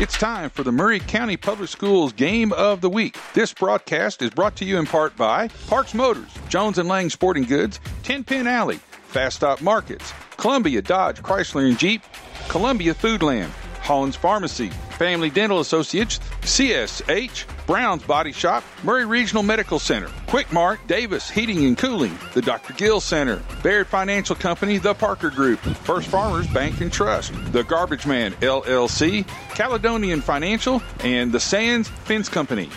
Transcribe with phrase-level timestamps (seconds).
[0.00, 3.18] It's time for the Maury County Public Schools Game of the Week.
[3.34, 7.44] This broadcast is brought to you in part by Parks Motors, Jones and Lang Sporting
[7.44, 8.76] Goods, Ten Pin Alley,
[9.08, 12.00] Fast Stop Markets, Columbia Dodge Chrysler and Jeep,
[12.48, 13.50] Columbia Foodland,
[13.82, 20.80] Holland's Pharmacy, Family Dental Associates, CSH, Brown's Body Shop, Maury Regional Medical Center, Quick Mart,
[20.88, 22.72] Davis Heating and Cooling, the Dr.
[22.72, 28.06] Gill Center, Baird Financial Company, the Parker Group, First Farmers Bank and Trust, the Garbage
[28.06, 32.68] Man LLC, Caledonian Financial, and the Sands Fence Company.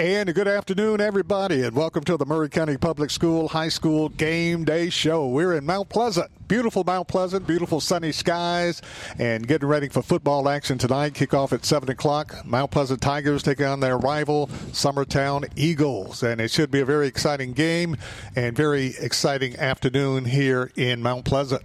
[0.00, 4.64] And good afternoon, everybody, and welcome to the Maury County Public School High School Game
[4.64, 5.26] Day Show.
[5.26, 6.30] We're in Mount Pleasant.
[6.48, 8.80] Beautiful Mount Pleasant, beautiful sunny skies,
[9.18, 11.12] and getting ready for football action tonight.
[11.12, 12.34] Kickoff at 7 o'clock.
[12.46, 16.22] Mount Pleasant Tigers taking on their rival, Summertown Eagles.
[16.22, 17.98] And it should be a very exciting game
[18.34, 21.62] and very exciting afternoon here in Mount Pleasant.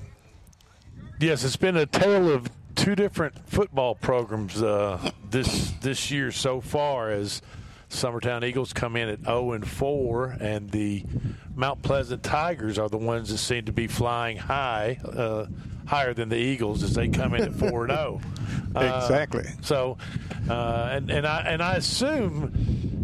[1.22, 6.60] Yes, it's been a tale of two different football programs uh, this this year so
[6.60, 7.42] far as–
[7.90, 11.04] Summertown Eagles come in at 0 and 4, and the
[11.56, 15.46] Mount Pleasant Tigers are the ones that seem to be flying high, uh,
[15.86, 18.22] higher than the Eagles as they come in at 4 and 0.
[18.76, 19.46] Exactly.
[19.48, 19.98] Uh, so,
[20.50, 22.52] uh, and and I and I assume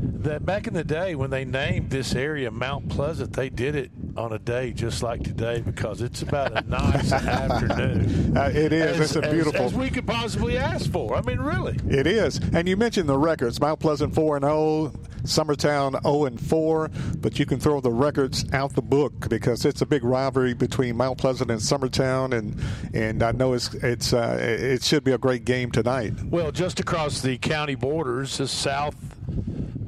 [0.01, 3.91] that back in the day when they named this area Mount Pleasant, they did it
[4.17, 8.37] on a day just like today because it's about a nice afternoon.
[8.37, 8.99] Uh, it is.
[8.99, 9.61] As, it's a beautiful.
[9.61, 11.15] As, as, we could possibly ask for.
[11.15, 11.77] I mean, really.
[11.89, 12.39] It is.
[12.53, 16.89] And you mentioned the records: Mount Pleasant four and zero, oh, Summertown zero and four.
[17.17, 20.97] But you can throw the records out the book because it's a big rivalry between
[20.97, 22.59] Mount Pleasant and Summertown, and
[22.93, 26.13] and I know it's it's uh, it should be a great game tonight.
[26.23, 28.95] Well, just across the county borders, the south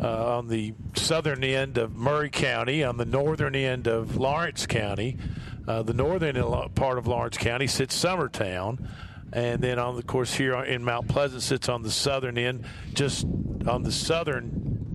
[0.01, 5.17] uh, on the southern end of Maury County, on the northern end of Lawrence County.
[5.65, 6.35] Uh, the northern
[6.75, 8.85] part of Lawrence County sits Summertown,
[9.31, 13.25] and then on the course here in Mount Pleasant sits on the southern end, just
[13.65, 14.92] on the southern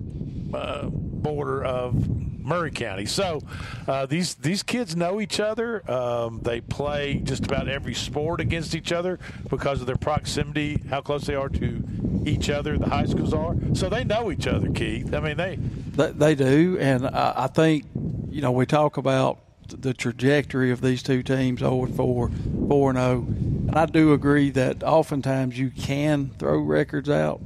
[0.53, 2.09] uh, border of
[2.49, 3.05] Maury County.
[3.05, 3.41] So
[3.87, 5.89] uh, these these kids know each other.
[5.89, 9.19] Um, they play just about every sport against each other
[9.49, 11.83] because of their proximity, how close they are to
[12.25, 12.77] each other.
[12.77, 14.69] The high schools are, so they know each other.
[14.69, 17.85] Keith, I mean they they, they do, and I, I think
[18.29, 22.31] you know we talk about the trajectory of these two teams over four
[22.67, 23.67] four and zero, oh.
[23.67, 27.41] and I do agree that oftentimes you can throw records out.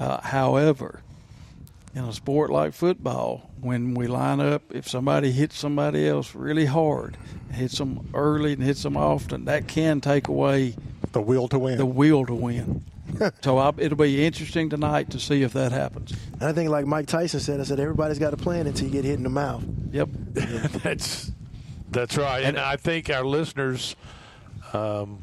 [0.00, 1.00] Uh, however,
[1.94, 6.64] in a sport like football, when we line up, if somebody hits somebody else really
[6.64, 7.16] hard,
[7.52, 10.74] hits them early and hits them often, that can take away
[11.12, 11.76] the will to win.
[11.76, 12.84] The will to win.
[13.42, 16.14] so I, it'll be interesting tonight to see if that happens.
[16.32, 18.92] And I think, like Mike Tyson said, I said everybody's got a plan until you
[18.92, 19.62] get hit in the mouth.
[19.92, 21.30] Yep, that's
[21.90, 22.38] that's right.
[22.38, 23.96] And, and I think our listeners,
[24.72, 25.18] um,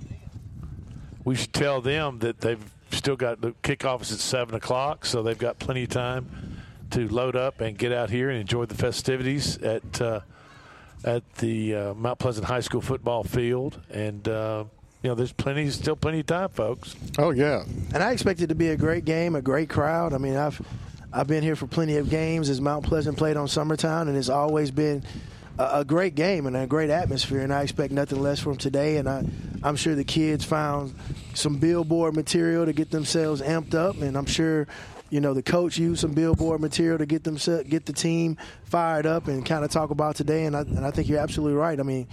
[1.26, 5.24] we should tell them that they've still got the kickoff is at seven o'clock, so
[5.24, 6.49] they've got plenty of time
[6.92, 10.22] to load up and get out here and enjoy the festivities at uh,
[11.04, 13.80] at the uh, Mount Pleasant High School football field.
[13.90, 14.66] And uh,
[15.02, 16.96] you know, there's plenty, still plenty of time, folks.
[17.18, 17.64] Oh yeah,
[17.94, 20.14] and I expect it to be a great game, a great crowd.
[20.14, 20.62] I mean, I've
[21.12, 24.30] I've been here for plenty of games as Mount Pleasant played on Summertown, and it's
[24.30, 25.04] always been
[25.58, 27.40] a, a great game and a great atmosphere.
[27.40, 28.98] And I expect nothing less from today.
[28.98, 29.24] And I,
[29.64, 30.94] I'm sure the kids found
[31.34, 34.68] some billboard material to get themselves amped up, and I'm sure
[35.10, 39.06] you know, the coach used some billboard material to get them get the team fired
[39.06, 40.46] up and kind of talk about today.
[40.46, 41.80] And I, and I think you're absolutely right.
[41.80, 42.08] I mean,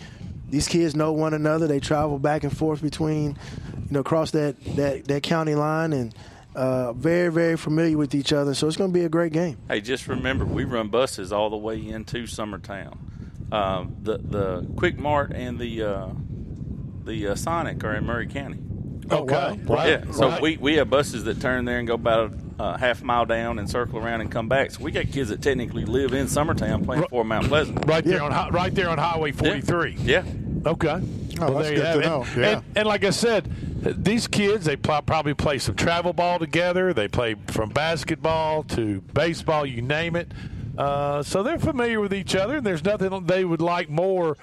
[0.48, 1.66] these kids know one another.
[1.66, 3.38] They travel back and forth between,
[3.76, 6.14] you know, across that that, that county line and.
[6.54, 9.58] Uh, very, very familiar with each other, so it's going to be a great game.
[9.68, 12.96] Hey, just remember, we run buses all the way into Summertown.
[13.52, 16.08] Um, the the Quick Mart and the uh,
[17.04, 18.58] the uh, Sonic are in Maury County.
[19.10, 19.88] Oh, okay, right.
[19.88, 20.42] Yeah, so right.
[20.42, 23.68] we we have buses that turn there and go about uh, half mile down and
[23.68, 24.70] circle around and come back.
[24.72, 27.84] So we got kids that technically live in Summertown playing for Mount Pleasant.
[27.86, 28.38] Right there yeah.
[28.38, 29.96] on right there on Highway 43.
[30.00, 30.24] Yeah.
[30.24, 30.70] yeah.
[30.70, 31.00] Okay.
[31.38, 32.22] Oh, well, that's good to know.
[32.22, 32.48] And, yeah.
[32.48, 33.44] And, and, like I said,
[34.02, 36.92] these kids they pl- probably play some travel ball together.
[36.92, 40.32] They play from basketball to baseball, you name it.
[40.76, 44.36] Uh, so they're familiar with each other, and there's nothing they would like more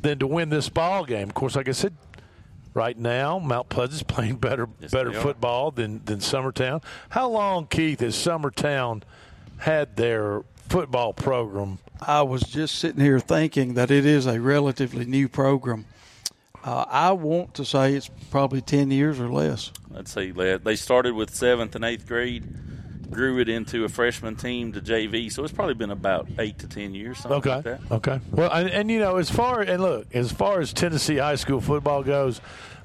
[0.00, 1.28] than to win this ball game.
[1.28, 1.94] Of course, like I said,
[2.74, 3.38] right now.
[3.38, 6.82] Mount Pleasant's playing better yes, better football than than Summertown.
[7.10, 9.02] How long, Keith, has Summertown
[9.58, 11.78] had their football program?
[12.00, 15.86] I was just sitting here thinking that it is a relatively new program.
[16.64, 19.70] Uh, I want to say it's probably ten years or less.
[19.90, 20.30] Let's see.
[20.32, 22.44] They started with seventh and eighth grade
[23.14, 25.32] grew it into a freshman team to JV.
[25.32, 27.24] So it's probably been about eight to ten years.
[27.24, 27.62] okay.
[27.64, 28.20] Like okay.
[28.30, 31.60] Well, and, and, you know, as far and look, as far as Tennessee high school
[31.60, 32.40] football goes,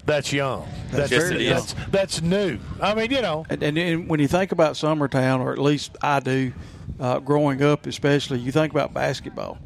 [0.06, 0.68] that's young.
[0.92, 1.74] That's Yes, it is.
[1.74, 2.60] That's, that's new.
[2.82, 5.98] I mean, you know, And, and, and when you think about Summertown, or at least
[6.02, 6.54] I do,
[7.00, 9.58] uh, growing up especially, you think about basketball.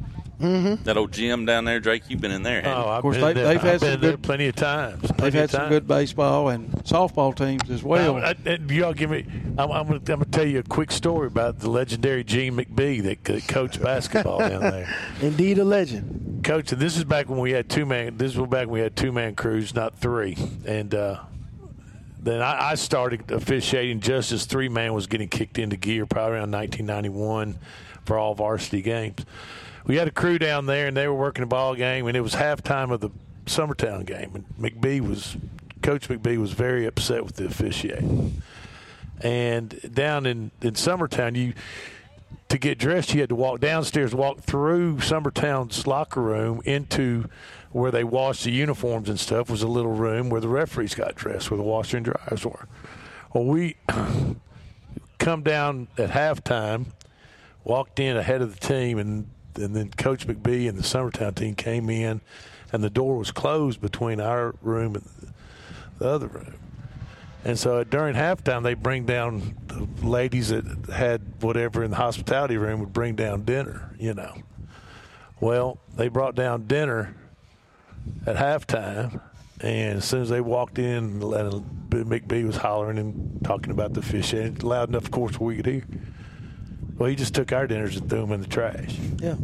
[0.43, 0.83] Mm-hmm.
[0.83, 2.03] That old gym down there, Drake.
[2.09, 2.61] You've been in there.
[2.61, 2.89] haven't oh, you?
[2.89, 3.47] I've course, been they- there.
[3.47, 5.01] they've had I've been some there good- plenty of times.
[5.17, 5.69] They've had of some times.
[5.69, 8.15] good baseball and softball teams as well.
[8.15, 9.25] Now, uh, uh, I- I- you all give me.
[9.57, 13.23] I'm, I'm going to tell you a quick story about the legendary Gene McBee that
[13.23, 14.93] co- coached basketball down there.
[15.21, 16.41] Indeed, a legend.
[16.43, 18.17] Coach, and this is back when we had two man.
[18.17, 20.35] This was back when we had two man crews, not three.
[20.65, 21.21] And uh,
[22.19, 26.33] then I, I started officiating just as three man was getting kicked into gear, probably
[26.39, 27.57] around 1991,
[28.03, 29.25] for all varsity games.
[29.85, 32.21] We had a crew down there, and they were working a ball game, and it
[32.21, 33.09] was halftime of the
[33.45, 34.31] Summertown game.
[34.33, 35.35] And McBee was,
[35.81, 38.41] Coach McBee was very upset with the officiating.
[39.21, 41.53] And down in in Summertown, you
[42.49, 47.29] to get dressed, you had to walk downstairs, walk through Summertown's locker room into
[47.71, 49.49] where they washed the uniforms and stuff.
[49.49, 52.67] Was a little room where the referees got dressed, where the washer and dryers were.
[53.33, 53.75] Well, we
[55.17, 56.87] come down at halftime,
[57.63, 61.55] walked in ahead of the team, and and then Coach McBee and the Summertown team
[61.55, 62.21] came in,
[62.71, 65.33] and the door was closed between our room and
[65.99, 66.55] the other room.
[67.45, 70.63] And so during halftime, they bring down the ladies that
[70.93, 74.33] had whatever in the hospitality room would bring down dinner, you know.
[75.41, 77.15] Well, they brought down dinner
[78.25, 79.19] at halftime,
[79.59, 84.31] and as soon as they walked in, McBee was hollering and talking about the fish,
[84.31, 85.83] and loud enough, of course, we could hear.
[87.03, 88.97] Well, he just took our dinners and threw them in the trash.
[89.19, 89.35] Yeah.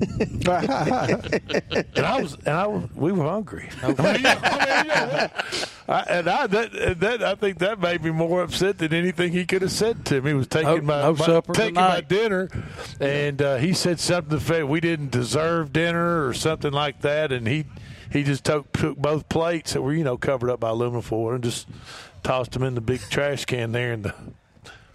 [1.98, 3.68] and I was, and I was, we were hungry.
[3.84, 5.30] I mean, you know, I mean, you know,
[5.90, 9.46] I, and I, that, that, I think that made me more upset than anything he
[9.46, 10.30] could have said to me.
[10.30, 12.48] He was taking No- my, no my- supper taking my dinner,
[13.02, 17.02] and uh, he said something to the fact we didn't deserve dinner or something like
[17.02, 17.66] that, and he
[18.10, 21.34] he just took took both plates that were you know covered up by aluminum foil
[21.34, 21.68] and just
[22.24, 24.16] tossed them in the big trash can there in the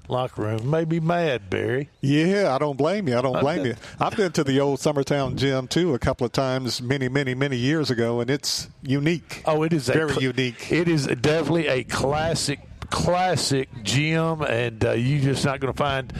[0.09, 0.71] locker room.
[0.71, 1.89] Made me mad, Barry.
[2.01, 3.17] Yeah, I don't blame you.
[3.19, 3.75] I don't blame you.
[4.01, 7.57] I've been to the old Summertown gym too a couple of times, many, many, many
[7.57, 9.43] years ago, and it's unique.
[9.47, 10.71] Oh, it is a Very cl- unique.
[10.73, 12.61] It is definitely a classic,
[12.91, 16.13] classic gym, and uh, you're just not going to find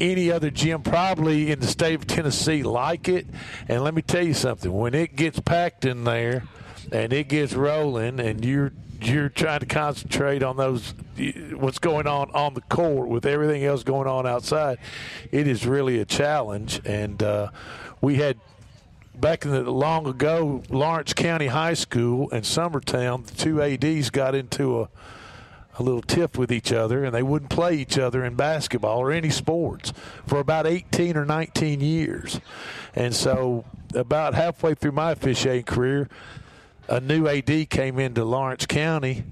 [0.00, 3.26] any other gym probably in the state of Tennessee like it.
[3.68, 6.44] And let me tell you something: when it gets packed in there,
[6.94, 10.94] and it gets rolling, and you're you're trying to concentrate on those
[11.52, 14.78] what's going on on the court with everything else going on outside
[15.30, 17.50] it is really a challenge and uh,
[18.00, 18.38] we had
[19.14, 24.34] back in the long ago, Lawrence County High School and Summertown, the two ads got
[24.34, 24.88] into a
[25.76, 29.10] a little tiff with each other, and they wouldn't play each other in basketball or
[29.10, 29.92] any sports
[30.24, 32.40] for about 18 or 19 years.
[32.94, 36.08] And so, about halfway through my officiating career,
[36.88, 39.24] a new AD came into Lawrence County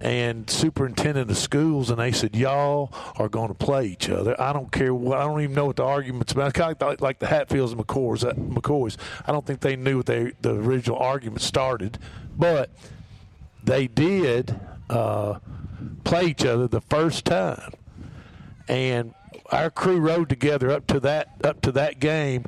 [0.00, 4.38] and superintendent of schools, and they said, "Y'all are going to play each other.
[4.40, 5.18] I don't care what.
[5.18, 6.54] I don't even know what the arguments about.
[6.54, 8.24] Kind of like, the Hatfields and McCoys.
[8.24, 8.96] Uh, McCoys.
[9.26, 11.98] I don't think they knew what they, the original argument started,
[12.36, 12.70] but
[13.64, 14.58] they did
[14.90, 15.38] uh,
[16.04, 17.72] play each other the first time,
[18.68, 19.14] and
[19.50, 22.44] our crew rode together up to that up to that game,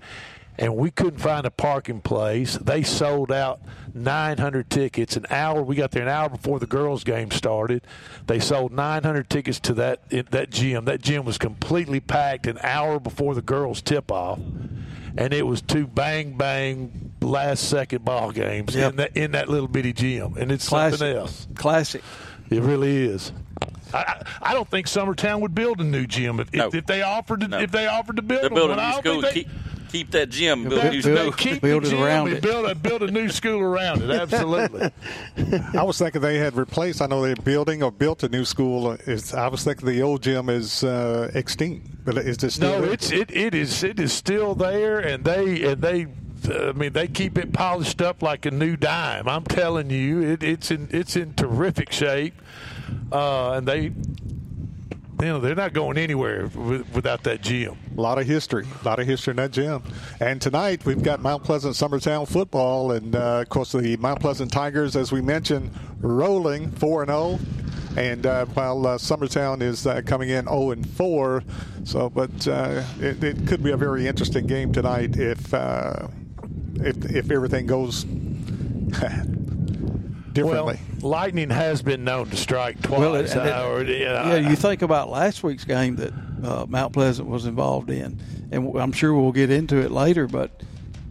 [0.59, 2.55] and we couldn't find a parking place.
[2.57, 3.61] They sold out
[3.95, 5.63] 900 tickets an hour.
[5.63, 7.83] We got there an hour before the girls' game started.
[8.27, 10.01] They sold 900 tickets to that
[10.31, 10.85] that gym.
[10.87, 14.39] That gym was completely packed an hour before the girls' tip off,
[15.17, 18.91] and it was two bang bang last second ball games Yep.
[18.91, 20.99] in that in that little bitty gym, and it's Classic.
[20.99, 21.47] something else.
[21.55, 22.03] Classic.
[22.51, 23.33] It really is.
[23.93, 26.69] I, I I don't think Summertown would build a new gym if, No.
[26.69, 27.59] if, if they offered to, No.
[27.59, 29.31] if they offered to build They're building But a I new don't school.
[29.33, 29.53] think they-
[29.89, 30.65] Keep, keep that gym.
[30.69, 31.33] Build a they- new they school.
[31.33, 32.43] keep Build the it gym around it.
[32.43, 34.11] Build a, build a new school around it.
[34.11, 34.91] Absolutely.
[35.79, 37.01] I was thinking they had replaced.
[37.03, 38.93] I know they're building or built a new school.
[39.07, 42.81] It's, I was thinking the old gym is uh, extinct, but is it still no,
[42.83, 42.93] there?
[42.93, 46.07] it's it, it is it is still there, and they and they.
[46.51, 49.29] I mean, they keep it polished up like a new dime.
[49.29, 52.41] I'm telling you, it, it's in it's in terrific shape,
[53.11, 53.91] uh, and they,
[55.21, 57.77] you know, they're not going anywhere without that gym.
[57.97, 59.83] A lot of history, a lot of history in that gym.
[60.21, 64.53] And tonight we've got Mount Pleasant Summertown football, and uh, of course the Mount Pleasant
[64.53, 67.39] Tigers, as we mentioned, rolling four and zero.
[67.97, 71.43] And uh, while uh, Summertown is uh, coming in 0 and 4,
[71.83, 76.07] so but uh, it, it could be a very interesting game tonight if uh,
[76.77, 78.05] if if everything goes
[80.45, 80.79] differently.
[81.01, 82.99] Well, lightning has been known to strike twice.
[83.01, 86.13] Well, and- uh, or, Yeah, you think about last week's game that
[86.45, 88.19] uh, Mount Pleasant was involved in,
[88.51, 90.27] and I'm sure we'll get into it later.
[90.27, 90.63] But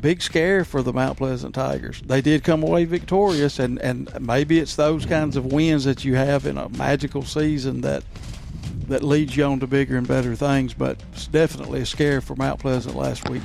[0.02, 2.02] big scare for the Mount Pleasant Tigers.
[2.06, 6.16] They did come away victorious, and, and maybe it's those kinds of wins that you
[6.16, 8.04] have in a magical season that
[8.88, 10.74] that leads you on to bigger and better things.
[10.74, 13.42] But it's definitely a scare for Mount Pleasant last week.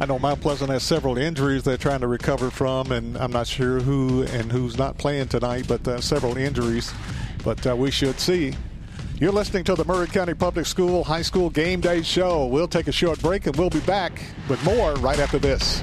[0.00, 3.48] I know Mount Pleasant has several injuries they're trying to recover from, and I'm not
[3.48, 6.92] sure who and who's not playing tonight, but uh, several injuries.
[7.44, 8.54] But uh, we should see.
[9.20, 12.46] You're listening to the Maury County Public School High School Game Day Show.
[12.46, 15.82] We'll take a short break and we'll be back with more right after this.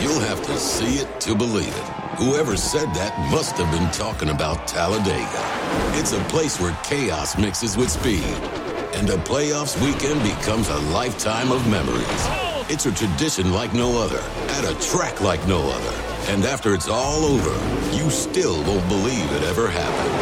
[0.00, 1.84] You'll have to see it to believe it.
[2.16, 5.28] Whoever said that must have been talking about Talladega.
[5.98, 8.24] It's a place where chaos mixes with speed,
[8.94, 12.26] and a playoffs weekend becomes a lifetime of memories.
[12.70, 14.22] It's a tradition like no other,
[14.56, 15.94] at a track like no other.
[16.32, 17.52] And after it's all over,
[17.94, 20.14] you still won't believe it ever happened.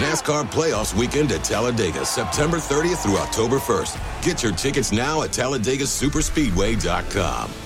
[0.00, 3.98] NASCAR Playoffs Weekend at Talladega, September 30th through October 1st.
[4.22, 7.65] Get your tickets now at TalladegaSuperspeedway.com.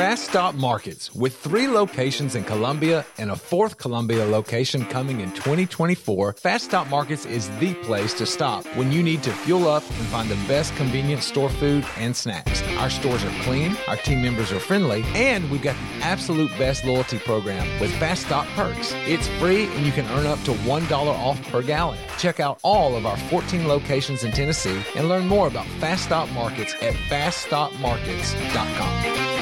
[0.00, 5.30] Fast Stop Markets, with three locations in Columbia and a fourth Columbia location coming in
[5.32, 9.82] 2024, Fast Stop Markets is the place to stop when you need to fuel up
[9.82, 12.62] and find the best convenience store food and snacks.
[12.78, 16.86] Our stores are clean, our team members are friendly, and we've got the absolute best
[16.86, 18.94] loyalty program with Fast Stop Perks.
[19.06, 21.98] It's free and you can earn up to $1 off per gallon.
[22.16, 26.30] Check out all of our 14 locations in Tennessee and learn more about Fast Stop
[26.30, 29.39] Markets at faststopmarkets.com.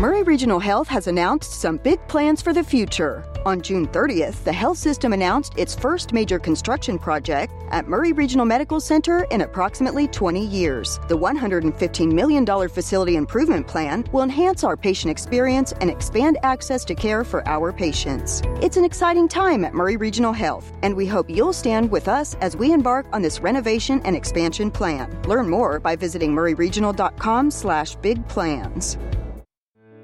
[0.00, 3.22] Maury Regional Health has announced some big plans for the future.
[3.44, 8.46] On June 30th, the health system announced its first major construction project at Maury Regional
[8.46, 10.98] Medical Center in approximately 20 years.
[11.08, 16.94] The $115 million facility improvement plan will enhance our patient experience and expand access to
[16.94, 18.40] care for our patients.
[18.62, 22.36] It's an exciting time at Maury Regional Health, and we hope you'll stand with us
[22.40, 25.14] as we embark on this renovation and expansion plan.
[25.24, 28.96] Learn more by visiting mauryregional.com/slash big plans.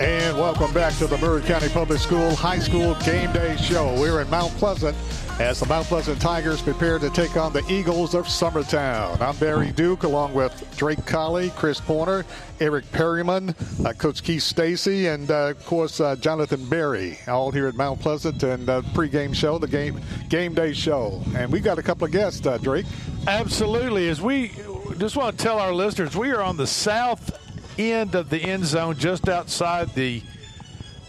[0.00, 4.00] And welcome back to the Maury County Public School High School Game Day Show.
[4.00, 4.96] We're in Mount Pleasant
[5.38, 9.20] as the Mount Pleasant Tigers prepare to take on the Eagles of Summertown.
[9.20, 12.24] I'm Barry Duke along with Drake Colley, Chris Porter,
[12.60, 13.54] Eric Perryman,
[13.84, 18.00] uh, Coach Keith Stacy, and uh, of course uh, Jonathan Berry, all here at Mount
[18.00, 21.22] Pleasant and uh, pregame show, the game game day show.
[21.36, 22.86] And we've got a couple of guests, uh, Drake.
[23.26, 24.08] Absolutely.
[24.08, 24.52] As we
[24.96, 28.64] just want to tell our listeners, we are on the south end of the end
[28.64, 30.22] zone, just outside the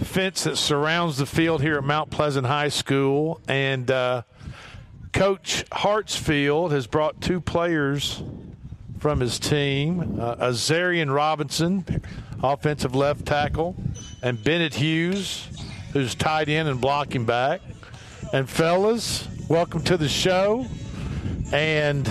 [0.03, 3.39] fence that surrounds the field here at Mount Pleasant High School.
[3.47, 4.23] And uh,
[5.13, 8.23] Coach Hartsfield has brought two players
[8.99, 12.03] from his team uh, Azarian Robinson,
[12.43, 13.75] offensive left tackle,
[14.21, 15.47] and Bennett Hughes,
[15.93, 17.61] who's tight end and blocking back.
[18.33, 20.65] And fellas, welcome to the show.
[21.51, 22.07] And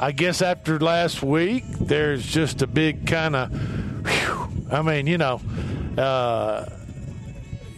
[0.00, 5.42] I guess after last week, there's just a big kind of, I mean, you know,
[5.98, 6.64] uh,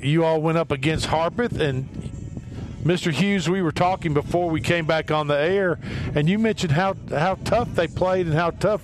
[0.01, 1.89] you all went up against Harpeth and
[2.85, 3.11] Mr.
[3.11, 3.51] Hughes.
[3.51, 5.81] We were talking before we came back on the air,
[6.15, 8.83] and you mentioned how how tough they played and how tough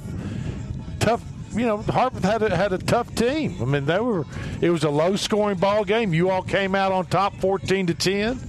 [0.99, 1.23] tough.
[1.53, 3.57] You know, Harpeth had a, had a tough team.
[3.63, 4.27] I mean, they were.
[4.61, 6.13] It was a low scoring ball game.
[6.13, 8.41] You all came out on top, fourteen to ten.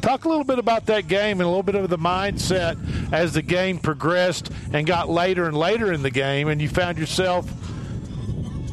[0.00, 3.34] Talk a little bit about that game and a little bit of the mindset as
[3.34, 7.50] the game progressed and got later and later in the game, and you found yourself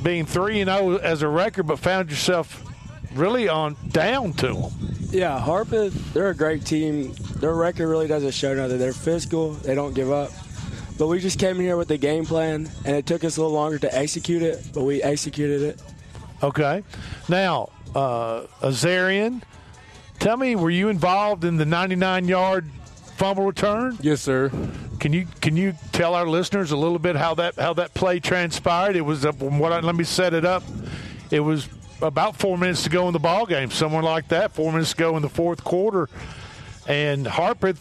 [0.03, 2.63] being three and zero as a record, but found yourself
[3.13, 4.72] really on down to them.
[5.09, 7.13] Yeah, Harpeth, they're a great team.
[7.40, 8.77] Their record really doesn't show nothing.
[8.77, 9.51] They're physical.
[9.51, 10.31] They don't give up.
[10.98, 13.42] But we just came in here with the game plan, and it took us a
[13.42, 15.81] little longer to execute it, but we executed it.
[16.42, 16.83] Okay.
[17.29, 19.44] Now, uh, Azarian,
[20.20, 22.70] tell me, were you involved in the 99-yard
[23.16, 23.98] fumble return?
[24.01, 24.51] Yes, sir.
[25.00, 28.20] Can you can you tell our listeners a little bit how that how that play
[28.20, 28.96] transpired?
[28.96, 30.64] It was uh, what I, let me set it up.
[31.30, 31.70] It was
[32.01, 34.53] about four minutes to go in the ball game, somewhere like that.
[34.53, 36.10] Four minutes to go in the fourth quarter,
[36.88, 37.80] and Harpeth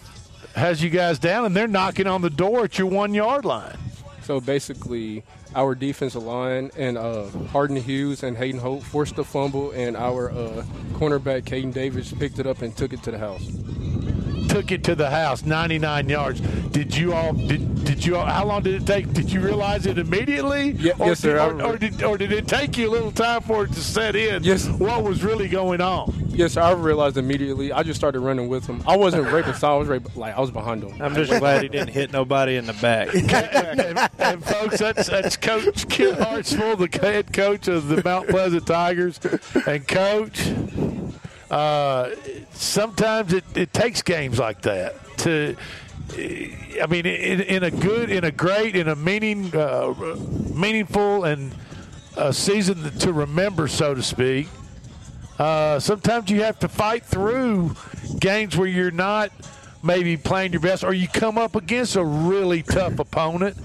[0.54, 3.76] has you guys down, and they're knocking on the door at your one yard line.
[4.22, 5.22] So basically,
[5.56, 10.30] our defensive line and uh, Harden Hughes and Hayden Hope forced the fumble, and our
[10.30, 13.48] uh, cornerback Caden Davis picked it up and took it to the house.
[14.56, 16.40] Took it to the house, 99 yards.
[16.40, 17.34] Did you all?
[17.34, 18.24] Did, did you all?
[18.24, 19.12] How long did it take?
[19.12, 20.70] Did you realize it immediately?
[20.70, 21.32] Yeah, or yes, sir.
[21.34, 23.80] Did, or, or, did, or did it take you a little time for it to
[23.80, 24.44] set in?
[24.44, 24.66] Yes.
[24.66, 26.10] What was really going on?
[26.28, 27.70] Yes, I realized immediately.
[27.70, 28.82] I just started running with him.
[28.86, 29.74] I wasn't right beside.
[29.74, 31.02] I was right, like I was behind him.
[31.02, 33.14] I'm just glad he didn't hit nobody in the back.
[33.14, 38.66] and, and, folks, that's that's Coach Kim Hartsfield, the head coach of the Mount Pleasant
[38.66, 39.20] Tigers,
[39.66, 40.50] and Coach.
[41.50, 42.10] Uh,
[42.52, 45.56] sometimes it, it takes games like that to.
[46.08, 49.92] I mean, in, in a good, in a great, in a meaning, uh,
[50.54, 51.52] meaningful, and
[52.16, 54.48] a season to remember, so to speak.
[55.38, 57.74] Uh, sometimes you have to fight through
[58.20, 59.30] games where you're not
[59.82, 63.56] maybe playing your best, or you come up against a really tough opponent,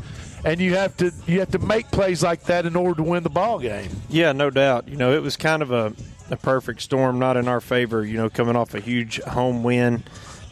[0.46, 3.24] and you have to you have to make plays like that in order to win
[3.24, 3.90] the ball game.
[4.10, 4.88] Yeah, no doubt.
[4.88, 5.94] You know, it was kind of a,
[6.30, 8.04] a perfect storm, not in our favor.
[8.04, 10.04] You know, coming off a huge home win.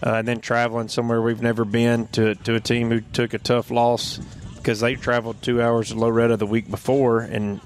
[0.02, 3.38] Uh, and then traveling somewhere we've never been to, to a team who took a
[3.38, 4.17] tough loss
[4.56, 7.60] because they traveled two hours to Loretto the week before and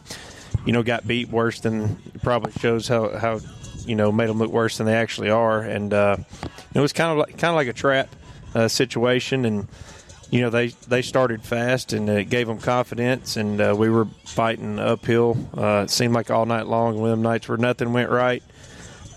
[0.65, 3.39] you know got beat worse than probably shows how, how
[3.86, 6.17] you know made them look worse than they actually are and uh,
[6.73, 8.09] it was kind of like kind of like a trap
[8.55, 9.67] uh, situation and
[10.34, 14.06] you know they they started fast and it gave them confidence and uh, we were
[14.26, 18.10] fighting uphill uh, it seemed like all night long one them nights where nothing went
[18.10, 18.41] right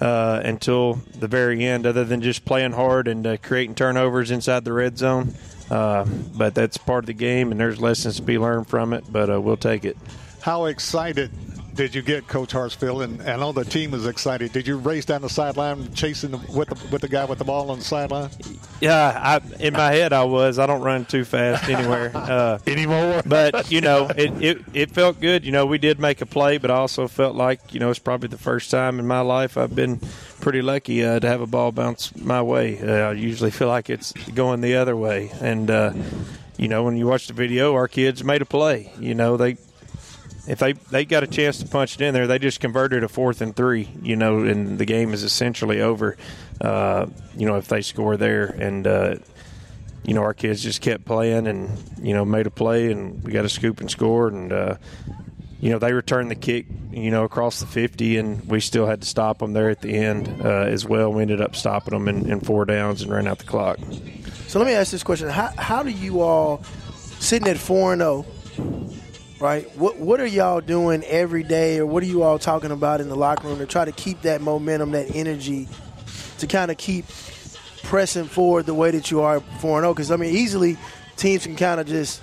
[0.00, 4.64] uh, until the very end, other than just playing hard and uh, creating turnovers inside
[4.64, 5.34] the red zone.
[5.70, 6.04] Uh,
[6.36, 9.04] but that's part of the game, and there's lessons to be learned from it.
[9.10, 9.96] But uh, we'll take it.
[10.42, 11.30] How excited
[11.76, 13.04] did you get, Coach Hartsfield?
[13.04, 14.52] And I know the team was excited.
[14.52, 17.44] Did you race down the sideline chasing the, with the, with the guy with the
[17.44, 18.30] ball on the sideline?
[18.80, 20.58] Yeah, I, in my head I was.
[20.58, 23.22] I don't run too fast anywhere uh, anymore.
[23.24, 25.44] But you know, it, it it felt good.
[25.44, 27.98] You know, we did make a play, but I also felt like you know it's
[27.98, 30.00] probably the first time in my life I've been
[30.40, 32.80] pretty lucky uh, to have a ball bounce my way.
[32.80, 35.92] Uh, I usually feel like it's going the other way, and uh,
[36.58, 38.92] you know, when you watch the video, our kids made a play.
[38.98, 39.56] You know, they
[40.46, 43.08] if they they got a chance to punch it in there, they just converted a
[43.08, 43.88] fourth and three.
[44.02, 46.16] You know, and the game is essentially over.
[46.60, 47.06] Uh,
[47.36, 49.16] you know, if they score there, and uh,
[50.04, 53.32] you know our kids just kept playing and you know made a play, and we
[53.32, 54.76] got a scoop and score, and uh,
[55.60, 59.00] you know they returned the kick, you know, across the fifty, and we still had
[59.02, 61.12] to stop them there at the end uh, as well.
[61.12, 63.78] We ended up stopping them in, in four downs and ran out the clock.
[64.46, 66.62] So let me ask this question: How how do you all
[67.18, 68.24] sitting at four and zero?
[69.38, 69.74] Right?
[69.76, 73.08] What what are y'all doing every day, or what are you all talking about in
[73.08, 75.68] the locker room to try to keep that momentum, that energy,
[76.38, 77.04] to kind of keep
[77.82, 79.94] pressing forward the way that you are four and zero?
[79.94, 80.76] Because I mean, easily
[81.16, 82.22] teams can kind of just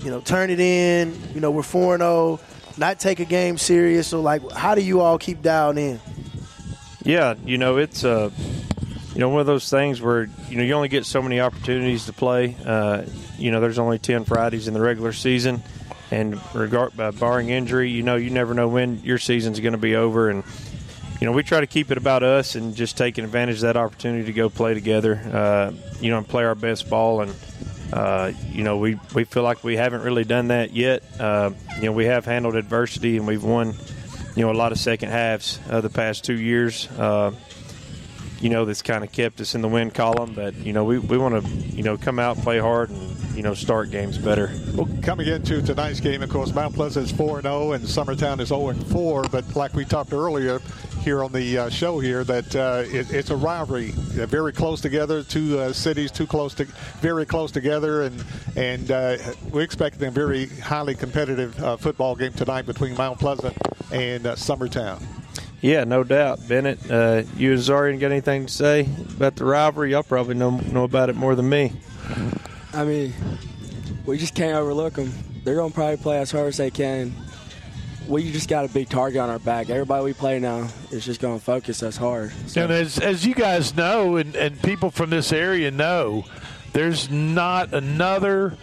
[0.00, 1.18] you know turn it in.
[1.34, 2.40] You know, we're four and zero,
[2.76, 4.08] not take a game serious.
[4.08, 6.00] So like, how do you all keep dialed in?
[7.02, 8.30] Yeah, you know it's uh,
[9.14, 12.06] you know one of those things where you know you only get so many opportunities
[12.06, 12.56] to play.
[12.64, 13.04] Uh,
[13.38, 15.62] you know, there's only ten Fridays in the regular season
[16.10, 19.78] and regard uh, barring injury, you know, you never know when your season's going to
[19.78, 20.44] be over, and
[21.20, 23.76] you know, we try to keep it about us and just taking advantage of that
[23.76, 27.22] opportunity to go play together, uh, you know, and play our best ball.
[27.22, 27.34] And
[27.92, 31.02] uh, you know, we we feel like we haven't really done that yet.
[31.18, 33.74] Uh, you know, we have handled adversity and we've won,
[34.34, 36.88] you know, a lot of second halves uh, the past two years.
[36.98, 37.32] Uh,
[38.40, 40.32] you know, that's kind of kept us in the win column.
[40.34, 43.42] But you know, we, we want to you know come out, play hard, and you
[43.42, 44.50] know start games better.
[44.74, 48.40] Well, coming into tonight's game, of course, Mount Pleasant is four and zero, and Summertown
[48.40, 49.24] is zero and four.
[49.24, 50.60] But like we talked earlier
[51.02, 54.80] here on the uh, show here, that uh, it, it's a rivalry, They're very close
[54.80, 55.22] together.
[55.22, 56.64] Two uh, cities, too close to,
[57.00, 58.24] very close together, and
[58.56, 59.16] and uh,
[59.50, 63.56] we expect a very highly competitive uh, football game tonight between Mount Pleasant
[63.92, 65.00] and uh, Summertown.
[65.60, 66.90] Yeah, no doubt, Bennett.
[66.90, 69.92] Uh, you, and Zarian, got anything to say about the rivalry?
[69.92, 71.72] Y'all probably know know about it more than me.
[72.72, 73.14] I mean,
[74.04, 75.12] we just can't overlook them.
[75.44, 77.14] They're gonna probably play as hard as they can.
[78.06, 79.68] We just got a big target on our back.
[79.68, 82.32] Everybody we play now is just gonna focus us hard.
[82.48, 82.62] So.
[82.62, 86.24] And as as you guys know, and, and people from this area know,
[86.72, 88.56] there's not another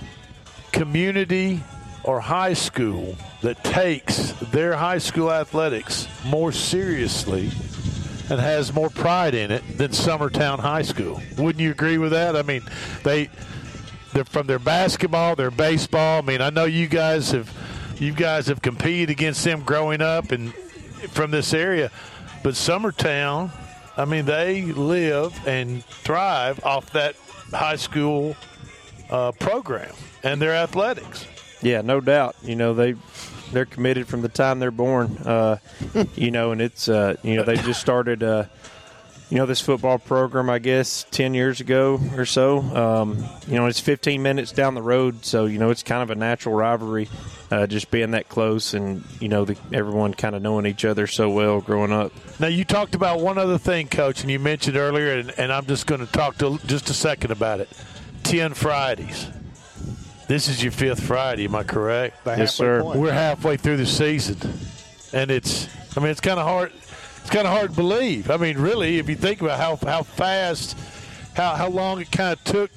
[0.72, 1.62] community
[2.04, 7.50] or high school that takes their high school athletics more seriously
[8.30, 11.22] and has more pride in it than Summertown High School.
[11.38, 12.36] Wouldn't you agree with that?
[12.36, 12.64] I mean,
[13.04, 13.30] they
[14.14, 16.20] they're from their basketball, their baseball.
[16.20, 17.52] I mean, I know you guys have
[18.00, 20.54] you guys have competed against them growing up and
[21.12, 21.92] from this area,
[22.44, 23.52] but Summertown,
[23.98, 27.16] I mean, they live and thrive off that
[27.52, 28.36] high school
[29.10, 31.28] uh, program and their athletics.
[31.64, 32.36] Yeah, no doubt.
[32.44, 32.96] You know they
[33.52, 35.18] they're committed from the time they're born.
[35.18, 35.58] Uh,
[36.16, 38.22] you know, and it's uh, you know they just started.
[38.22, 38.46] Uh,
[39.30, 42.60] you know this football program, I guess, ten years ago or so.
[42.60, 46.12] Um, you know, it's 15 minutes down the road, so you know it's kind of
[46.12, 47.10] a natural rivalry,
[47.50, 51.08] uh, just being that close, and you know the, everyone kind of knowing each other
[51.08, 52.12] so well growing up.
[52.40, 55.66] Now you talked about one other thing, Coach, and you mentioned earlier, and, and I'm
[55.66, 57.70] just going to talk to just a second about it.
[58.22, 59.30] Ten Fridays.
[60.34, 62.18] This is your fifth Friday, am I correct?
[62.26, 62.82] Yes, sir.
[62.82, 63.00] Point.
[63.00, 64.36] We're halfway through the season,
[65.14, 65.70] and it's.
[65.96, 66.72] I mean, it's kind of hard.
[67.22, 68.32] It's kind of hard to believe.
[68.32, 70.76] I mean, really, if you think about how how fast,
[71.36, 72.72] how how long it kind of took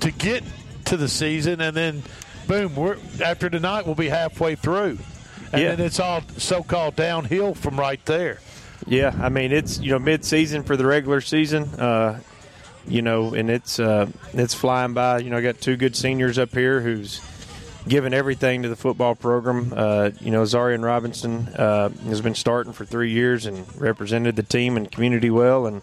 [0.00, 0.42] to get
[0.86, 2.02] to the season, and then,
[2.48, 4.98] boom, we're after tonight we'll be halfway through,
[5.52, 5.76] and Yeah.
[5.76, 8.40] then it's all so-called downhill from right there.
[8.84, 12.18] Yeah, I mean it's you know mid-season for the regular season, uh,
[12.88, 15.18] you know, and it's uh, it's flying by.
[15.18, 17.20] You know, I got two good seniors up here who's
[17.88, 19.72] given everything to the football program.
[19.74, 24.42] Uh, you know, Zarian Robinson uh, has been starting for three years and represented the
[24.42, 25.66] team and community well.
[25.66, 25.82] And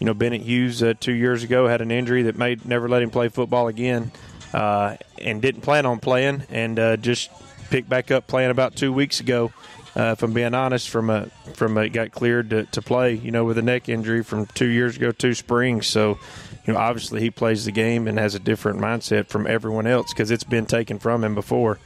[0.00, 3.02] you know, Bennett Hughes uh, two years ago had an injury that made never let
[3.02, 4.12] him play football again,
[4.52, 7.30] uh, and didn't plan on playing, and uh, just
[7.70, 9.52] picked back up playing about two weeks ago.
[9.96, 13.30] Uh, if I'm being honest, from a from a got cleared to, to play, you
[13.30, 15.86] know, with a neck injury from two years ago, two springs.
[15.86, 16.18] So,
[16.66, 20.12] you know, obviously he plays the game and has a different mindset from everyone else
[20.12, 21.78] because it's been taken from him before.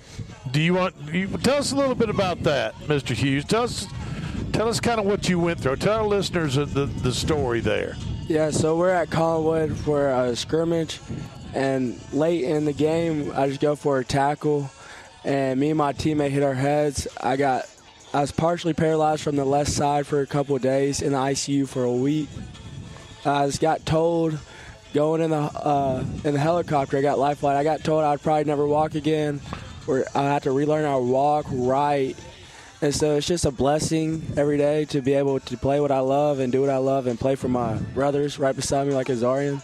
[0.50, 0.94] Do you want?
[1.12, 3.14] You, tell us a little bit about that, Mr.
[3.14, 3.44] Hughes.
[3.44, 3.86] Tell us,
[4.52, 5.76] tell Tell us kind of what you went through.
[5.76, 7.96] Tell our listeners the, the story there.
[8.26, 11.00] Yeah, so we're at Collinwood for a scrimmage,
[11.54, 14.70] and late in the game, I just go for a tackle,
[15.24, 17.08] and me and my teammate hit our heads.
[17.22, 17.66] I got,
[18.18, 21.18] I was partially paralyzed from the left side for a couple of days in the
[21.18, 22.28] ICU for a week.
[23.24, 24.36] I just got told
[24.92, 26.98] going in the uh, in the helicopter.
[26.98, 27.54] I got lifeline.
[27.54, 29.40] I got told I'd probably never walk again,
[29.86, 32.16] or I had to relearn how to walk right.
[32.82, 36.00] And so it's just a blessing every day to be able to play what I
[36.00, 39.10] love and do what I love and play for my brothers right beside me like
[39.10, 39.62] Azarian.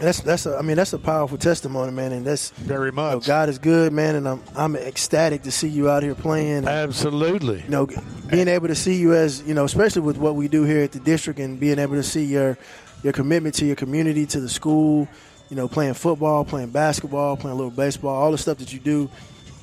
[0.00, 3.12] That's that's a, I mean that's a powerful testimony, man, and that's very much.
[3.12, 6.14] You know, God is good, man, and I'm I'm ecstatic to see you out here
[6.14, 6.66] playing.
[6.66, 7.62] Absolutely.
[7.62, 7.88] You know,
[8.30, 10.92] being able to see you as you know, especially with what we do here at
[10.92, 12.56] the district, and being able to see your
[13.02, 15.06] your commitment to your community, to the school.
[15.50, 18.78] You know, playing football, playing basketball, playing a little baseball, all the stuff that you
[18.78, 19.10] do.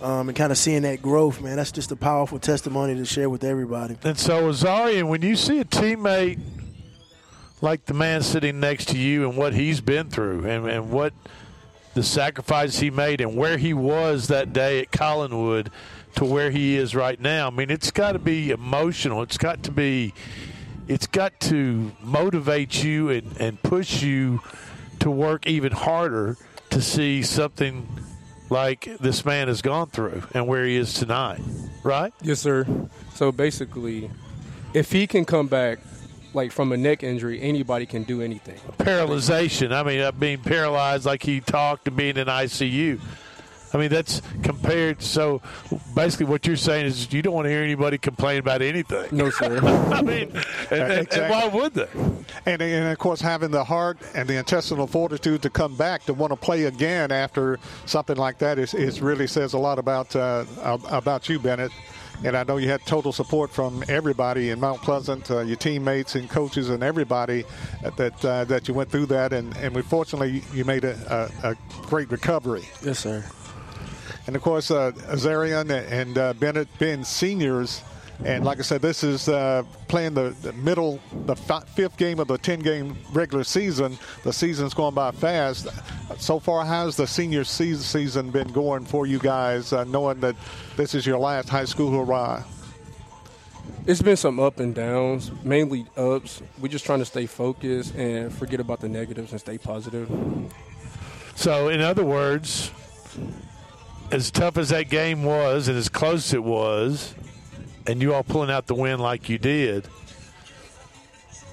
[0.02, 3.32] Um, and kind of seeing that growth, man, that's just a powerful testimony to share
[3.32, 3.98] with everybody.
[4.04, 6.40] And so, Azarian, when you see a teammate
[7.62, 11.14] like the man sitting next to you and what he's been through and, and what
[11.94, 15.70] the sacrifice he made and where he was that day at Collinwood
[16.16, 17.48] to where he is right now.
[17.48, 19.24] I mean, it's got to be emotional.
[19.24, 20.14] It's got to be,
[20.88, 24.42] it's got to motivate you and, and push you
[25.00, 26.38] to work even harder
[26.70, 27.88] to see something
[28.50, 31.42] like this man has gone through and where he is tonight,
[31.84, 32.14] right?
[32.22, 32.66] Yes, sir.
[33.16, 34.10] So basically,
[34.74, 35.80] if he can come back
[36.38, 38.56] like from a neck injury, anybody can do anything.
[38.78, 39.74] Paralyzation.
[39.74, 43.02] I mean, uh, being paralyzed, like he talked, to being in ICU.
[43.74, 45.02] I mean, that's compared.
[45.02, 45.42] So
[45.94, 49.08] basically, what you're saying is you don't want to hear anybody complain about anything.
[49.12, 49.58] No, sir.
[49.92, 50.30] I mean,
[50.72, 51.20] and, and, Exactly.
[51.20, 51.88] and why would they?
[52.46, 56.14] And, and of course, having the heart and the intestinal fortitude to come back to
[56.14, 60.16] want to play again after something like that is, is really says a lot about
[60.16, 61.72] uh, about you, Bennett.
[62.24, 66.16] And I know you had total support from everybody in Mount Pleasant, uh, your teammates
[66.16, 67.46] and coaches and everybody
[67.96, 69.34] that uh, that you went through that.
[69.34, 72.68] And, and we fortunately you made a, a, a great recovery.
[72.84, 73.24] Yes, sir.
[74.26, 77.82] And of course, uh, Azarian and uh, Bennett being seniors.
[78.26, 82.20] And like I said, this is uh, playing the, the middle, the fi- fifth game
[82.20, 83.98] of the 10 game regular season.
[84.24, 85.68] The season's going by fast.
[86.18, 90.36] So far, how's the senior season, season been going for you guys, uh, knowing that
[90.76, 92.44] this is your last high school hurrah?
[93.86, 96.42] It's been some up and downs, mainly ups.
[96.60, 100.10] We're just trying to stay focused and forget about the negatives and stay positive.
[101.36, 102.72] So, in other words,
[104.12, 107.14] as tough as that game was and as close it was,
[107.88, 109.88] and you all pulling out the win like you did,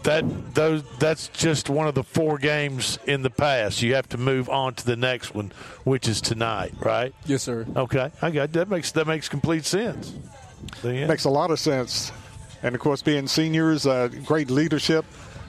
[0.03, 3.83] that those that's just one of the four games in the past.
[3.83, 5.53] You have to move on to the next one,
[5.85, 7.14] which is tonight, right?
[7.27, 7.66] Yes, sir.
[7.75, 10.12] Okay, I got that makes that makes complete sense.
[10.83, 11.07] Yeah.
[11.07, 12.12] Makes a lot of sense.
[12.62, 15.05] And of course, being seniors, uh, great leadership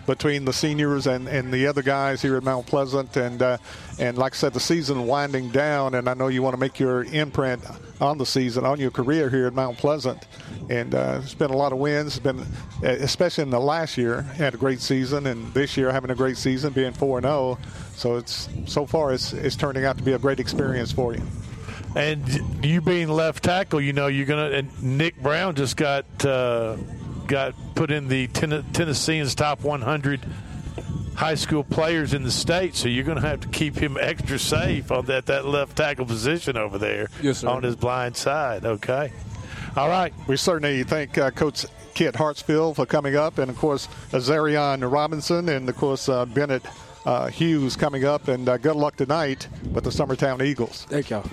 [0.05, 3.15] between the seniors and, and the other guys here at Mount Pleasant.
[3.17, 3.57] And uh,
[3.99, 6.79] and like I said, the season winding down, and I know you want to make
[6.79, 7.63] your imprint
[8.01, 10.27] on the season, on your career here at Mount Pleasant.
[10.69, 12.17] And uh, it's been a lot of wins.
[12.17, 12.45] It's been,
[12.83, 16.37] especially in the last year, had a great season, and this year having a great
[16.37, 17.57] season, being four and zero.
[17.95, 21.21] So it's so far it's it's turning out to be a great experience for you.
[21.95, 22.21] And
[22.63, 24.49] you being left tackle, you know you're gonna.
[24.49, 26.75] And Nick Brown just got uh,
[27.27, 30.21] got put in the ten- Tennesseans top 100
[31.15, 34.37] high school players in the state, so you're going to have to keep him extra
[34.37, 38.65] safe on that that left tackle position over there Yes, on his blind side.
[38.65, 39.11] Okay,
[39.75, 40.13] all right.
[40.27, 45.47] We certainly thank uh, Coach Kit Hartsfield for coming up, and of course Azarion Robinson,
[45.49, 46.63] and of course uh, Bennett
[47.05, 48.27] uh, Hughes coming up.
[48.27, 50.85] And uh, good luck tonight with the Summertown Eagles.
[50.89, 51.23] Thank y'all.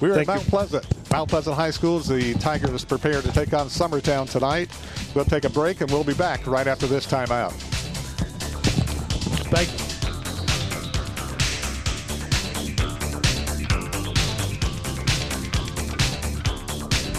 [0.00, 0.86] We're Thank at Mount Pleasant.
[1.10, 1.98] Mount Pleasant High School.
[2.00, 4.70] The Tigers prepare to take on Summertown tonight.
[5.14, 7.52] We'll take a break, and we'll be back right after this timeout.
[9.50, 9.85] Thank you.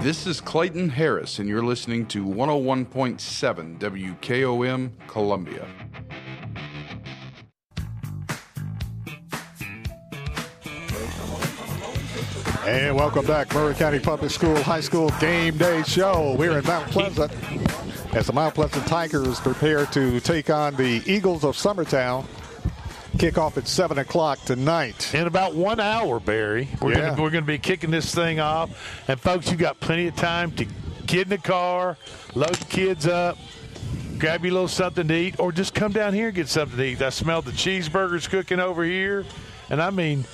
[0.00, 5.68] This is Clayton Harris, and you're listening to 101.7 WKOM Columbia.
[12.66, 16.34] And welcome back, Maury County Public School High School Game Day Show.
[16.38, 17.30] We're in Mount Pleasant
[18.14, 22.24] as the Mount Pleasant Tigers prepare to take on the Eagles of Summertown.
[23.20, 25.14] Kickoff at seven o'clock tonight.
[25.14, 27.14] In about one hour, Barry, we're Yeah.
[27.14, 28.70] gonna be kicking this thing off.
[29.08, 30.64] And folks, you got plenty of time to
[31.06, 31.98] get in the car,
[32.34, 33.36] load the kids up,
[34.16, 36.78] grab you a little something to eat, or just come down here and get something
[36.78, 37.02] to eat.
[37.02, 39.26] I smell the cheeseburgers cooking over here,
[39.68, 40.24] and I mean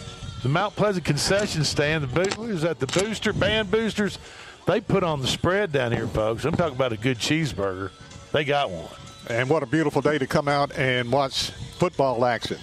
[0.45, 2.05] the Mount Pleasant concession stand.
[2.05, 2.21] The
[2.51, 2.79] is that?
[2.79, 4.21] The booster band boosters.
[4.67, 6.45] They put on the spread down here, folks.
[6.45, 7.91] I'm talking about a good cheeseburger.
[8.31, 8.87] They got one.
[9.29, 12.59] And what a beautiful day to come out and watch football action.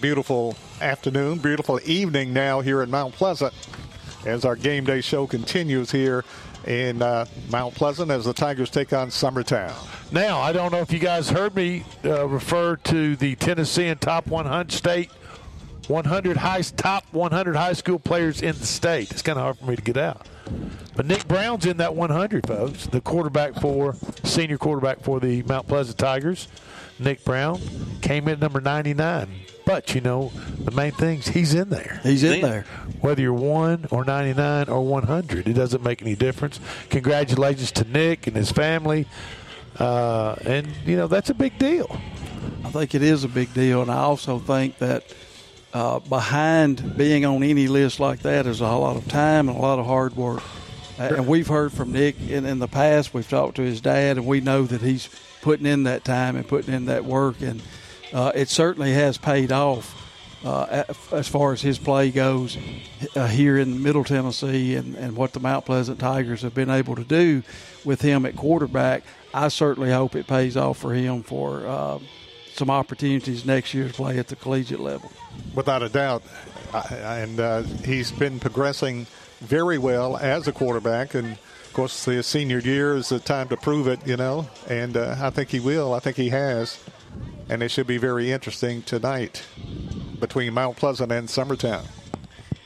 [0.00, 3.52] Beautiful afternoon, beautiful evening now here in Mount Pleasant.
[4.24, 6.24] as our game day show continues here
[6.66, 9.72] in uh, Mount Pleasant as the Tigers take on Summertown.
[10.12, 14.00] Now, I don't know if you guys heard me uh, refer to the Tennessee and
[14.00, 15.10] top 100 state
[15.88, 19.10] 100 high top 100 high school players in the state.
[19.10, 20.26] It's kind of hard for me to get out.
[20.94, 22.86] But Nick Brown's in that 100, folks.
[22.86, 23.94] The quarterback for
[24.24, 26.48] senior quarterback for the Mount Pleasant Tigers.
[26.98, 27.60] Nick Brown
[28.00, 29.28] came in number 99.
[29.66, 30.30] But you know,
[30.60, 32.00] the main thing's he's in there.
[32.04, 32.62] He's in there.
[33.00, 36.60] Whether you're one or 99 or 100, it doesn't make any difference.
[36.88, 39.06] Congratulations to Nick and his family.
[39.78, 42.00] Uh, and you know that's a big deal.
[42.64, 45.02] I think it is a big deal, and I also think that
[45.76, 49.60] uh, behind being on any list like that is a lot of time and a
[49.60, 50.42] lot of hard work.
[50.98, 53.12] And we've heard from Nick in, in the past.
[53.12, 55.10] We've talked to his dad, and we know that he's
[55.42, 57.60] putting in that time and putting in that work, and
[58.14, 60.02] uh, it certainly has paid off.
[60.42, 62.56] Uh, as far as his play goes
[63.14, 66.94] uh, here in Middle Tennessee and, and what the Mount Pleasant Tigers have been able
[66.94, 67.42] to do
[67.84, 69.02] with him at quarterback,
[69.34, 71.98] I certainly hope it pays off for him for uh,
[72.56, 75.10] some opportunities next year to play at the collegiate level.
[75.54, 76.22] Without a doubt.
[76.90, 79.06] And uh, he's been progressing
[79.40, 81.14] very well as a quarterback.
[81.14, 84.48] And of course, the senior year is the time to prove it, you know.
[84.68, 85.94] And uh, I think he will.
[85.94, 86.82] I think he has.
[87.48, 89.44] And it should be very interesting tonight
[90.18, 91.86] between Mount Pleasant and Summertown.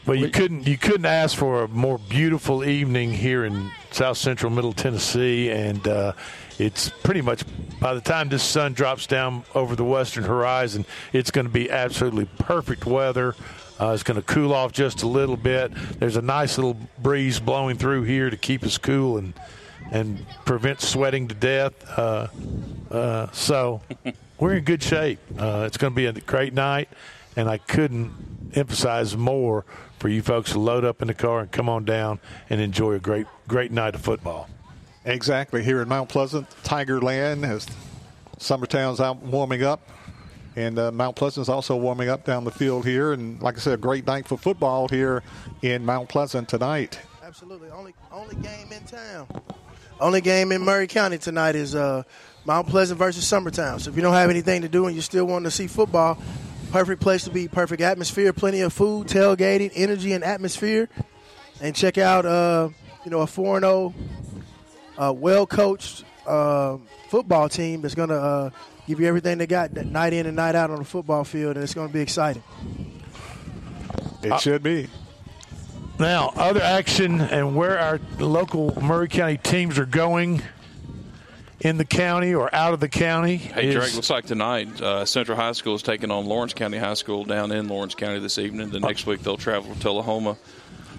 [0.06, 4.50] Well, you couldn't you couldn't ask for a more beautiful evening here in South Central
[4.50, 6.14] Middle Tennessee, and uh,
[6.60, 7.42] it's pretty much
[7.80, 11.70] by the time this sun drops down over the western horizon, it's going to be
[11.70, 13.34] absolutely perfect weather.
[13.80, 15.72] Uh, it's going to cool off just a little bit.
[15.98, 19.32] There's a nice little breeze blowing through here to keep us cool and
[19.90, 21.72] and prevent sweating to death.
[21.98, 22.28] Uh,
[22.90, 23.80] uh so
[24.38, 25.18] we're in good shape.
[25.38, 26.90] Uh, it's going to be a great night,
[27.36, 28.12] and I couldn't
[28.54, 29.64] emphasize more
[29.98, 32.92] for you folks to load up in the car and come on down and enjoy
[32.92, 34.48] a great, great night of football.
[35.04, 35.62] Exactly.
[35.62, 37.66] Here in Mount Pleasant, Tiger Land has
[38.38, 39.88] Summertown's out warming up,
[40.56, 43.12] and uh, Mount is also warming up down the field here.
[43.12, 45.22] And like I said, a great night for football here
[45.62, 46.98] in Mount Pleasant tonight.
[47.22, 47.70] Absolutely.
[47.70, 49.26] Only only game in town.
[50.00, 52.02] Only game in Maury County tonight is uh,
[52.44, 53.80] Mount Pleasant versus Summertown.
[53.80, 56.18] So if you don't have anything to do and you still want to see football,
[56.70, 60.88] Perfect place to be, perfect atmosphere, plenty of food, tailgating, energy, and atmosphere.
[61.60, 62.68] And check out, uh,
[63.04, 63.92] you know, a 4 0,
[65.00, 66.76] uh, well coached uh,
[67.08, 68.50] football team that's going to uh,
[68.86, 71.64] give you everything they got night in and night out on the football field, and
[71.64, 72.42] it's going to be exciting.
[74.22, 74.88] It should be.
[75.98, 80.42] Now, other action and where our local Maury County teams are going
[81.60, 83.36] in the county or out of the county.
[83.36, 86.78] Hey, is, Drake, looks like tonight uh, Central High School is taking on Lawrence County
[86.78, 88.70] High School down in Lawrence County this evening.
[88.70, 90.36] The next week they'll travel to Tullahoma.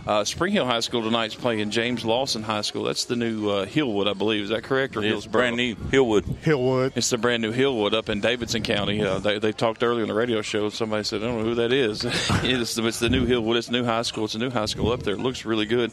[0.06, 2.84] Uh, Spring Hill High School tonight is playing James Lawson High School.
[2.84, 4.43] That's the new uh, Hillwood, I believe.
[4.43, 4.97] Is that correct?
[4.97, 6.24] Or it's brand new Hillwood.
[6.24, 6.93] Hillwood.
[6.95, 9.04] It's the brand new Hillwood up in Davidson County.
[9.04, 10.70] Uh, they, they talked earlier on the radio show.
[10.70, 12.04] Somebody said, I don't know who that is.
[12.06, 13.58] it's, it's the new Hillwood.
[13.58, 14.26] It's a new high school.
[14.26, 15.14] It's a new high school up there.
[15.14, 15.91] It looks really good.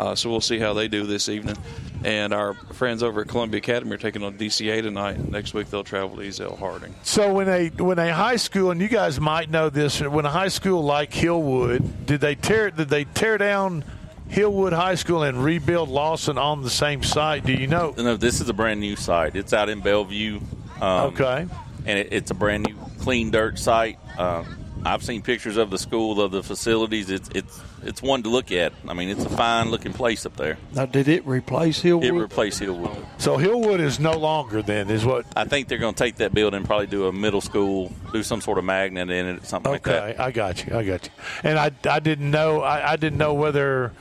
[0.00, 1.56] Uh, so we'll see how they do this evening.
[2.04, 5.18] And our friends over at Columbia Academy are taking on DCA tonight.
[5.28, 6.94] Next week they'll travel to Ezell Harding.
[7.02, 10.30] So when a when a high school, and you guys might know this, when a
[10.30, 13.84] high school like Hillwood, did they tear did they tear down?
[14.30, 17.44] Hillwood High School and rebuild Lawson on the same site.
[17.44, 17.92] Do you know?
[17.96, 19.34] No, this is a brand new site.
[19.34, 20.38] It's out in Bellevue.
[20.80, 21.46] Um, okay.
[21.84, 23.98] And it, it's a brand new, clean dirt site.
[24.16, 27.10] Um, I've seen pictures of the school, of the facilities.
[27.10, 28.72] It's it's it's one to look at.
[28.88, 30.58] I mean, it's a fine looking place up there.
[30.74, 32.04] Now, did it replace Hillwood?
[32.04, 33.04] It replaced Hillwood.
[33.18, 35.26] So Hillwood is no longer then, is what?
[35.36, 38.22] I think they're going to take that building and probably do a middle school, do
[38.22, 40.14] some sort of magnet in it, something okay, like that.
[40.14, 40.76] Okay, I got you.
[40.76, 41.12] I got you.
[41.44, 43.92] And I, I didn't know I, I didn't know whether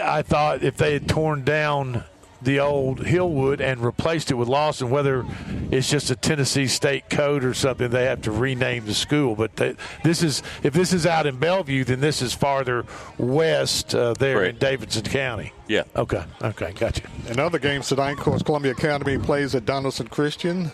[0.00, 2.04] I thought if they had torn down
[2.44, 4.90] the old Hillwood and replaced it with Lawson.
[4.90, 5.24] Whether
[5.70, 9.34] it's just a Tennessee state code or something, they have to rename the school.
[9.36, 12.84] But they, this is if this is out in Bellevue, then this is farther
[13.18, 14.48] west uh, there Right.
[14.48, 15.52] in Davidson County.
[15.68, 15.84] Yeah.
[15.96, 16.24] Okay.
[16.42, 16.72] Okay.
[16.72, 17.02] Gotcha.
[17.28, 20.70] In other games tonight, of course, Columbia Academy plays at Donelson Christian,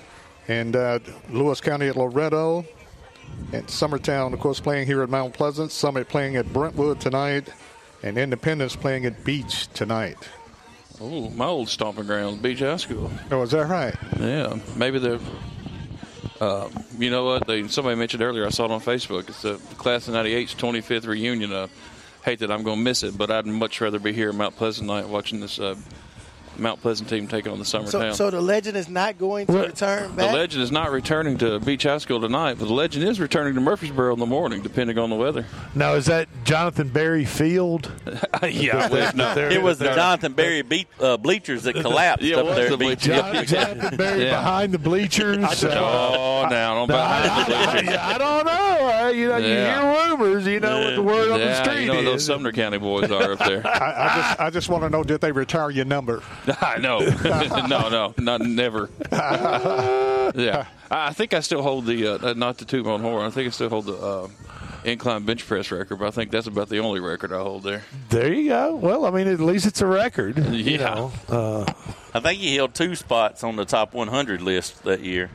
[0.48, 0.98] and uh,
[1.30, 2.64] Lewis County at Loretto,
[3.52, 5.70] and Summertown, of course, playing here at Mount Pleasant.
[5.70, 7.50] Summit playing at Brentwood tonight,
[8.02, 10.16] and Independence playing at Beech tonight.
[11.00, 13.10] Oh, my old stomping ground, Beech High School.
[13.30, 13.94] Oh, is that right?
[14.18, 15.20] Yeah, maybe they're.
[16.40, 16.68] Uh,
[16.98, 17.46] you know what?
[17.46, 18.46] They, somebody mentioned earlier.
[18.46, 19.28] I saw it on Facebook.
[19.28, 21.52] It's the class of '98's 25th reunion.
[21.52, 21.68] I
[22.24, 24.56] hate that I'm going to miss it, but I'd much rather be here at Mount
[24.56, 25.76] Pleasant night watching this uh,
[26.58, 28.14] Mount Pleasant team taking on the So, Summertown.
[28.14, 31.84] so the legend is not going to return the legend is not returning to Beech
[31.84, 35.10] High School tonight, but the legend is returning to Murfreesboro in the morning, depending on
[35.10, 35.44] the weather.
[35.74, 37.90] Now, is that Jonathan Berry Field?
[38.42, 39.38] yeah, I believe not.
[39.38, 42.68] It was the Jonathan Berry beat, uh, bleachers that collapsed Yeah, up was there.
[42.68, 42.98] the at Beech.
[43.00, 44.36] John, Jonathan Berry Yeah.
[44.36, 45.64] behind the bleachers.
[45.64, 47.44] Oh, now on behind the
[47.82, 47.96] bleachers.
[47.96, 49.04] I, I don't know.
[49.04, 50.46] Uh, you know, you hear rumors.
[50.46, 52.24] You know what the word on the Yeah, street you know what those.
[52.24, 53.66] Sumner County boys are up there.
[53.66, 56.22] I, I just I just want to know did they retire your number?
[56.80, 56.98] no,
[57.68, 58.88] no, no, not never.
[59.12, 63.26] yeah, I I think I still hold the uh, not the two on horn.
[63.26, 64.28] I think I still hold the uh,
[64.84, 67.82] incline bench press record, but I think that's about the only record I hold there.
[68.08, 68.76] There you go.
[68.76, 70.38] Well, I mean, at least it's a record.
[70.52, 71.12] You know.
[71.28, 71.70] Uh,
[72.14, 75.30] I think he held two spots on the top 100 list that year.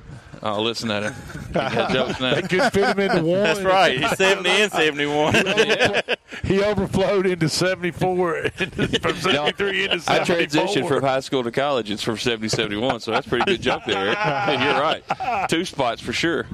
[0.45, 1.13] Oh, listen to him.
[1.47, 2.35] He jokes now.
[2.35, 3.43] They could fit him into one.
[3.43, 3.97] That's right.
[3.97, 6.03] He's 70 and 71.
[6.43, 10.03] He overflowed into 74, from 73 into 74.
[10.09, 11.89] I transitioned from high school to college.
[11.91, 14.05] It's from 70, 71, so that's a pretty good jump there.
[14.07, 15.03] You're right.
[15.47, 16.47] Two spots for sure.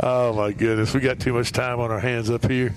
[0.00, 0.94] Oh, my goodness.
[0.94, 2.74] We got too much time on our hands up here.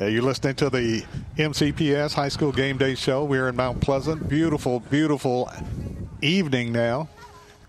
[0.00, 1.04] Uh, you're listening to the
[1.36, 3.22] MCPS High School Game Day Show.
[3.24, 4.28] We're in Mount Pleasant.
[4.28, 5.52] Beautiful, beautiful
[6.22, 7.08] evening now.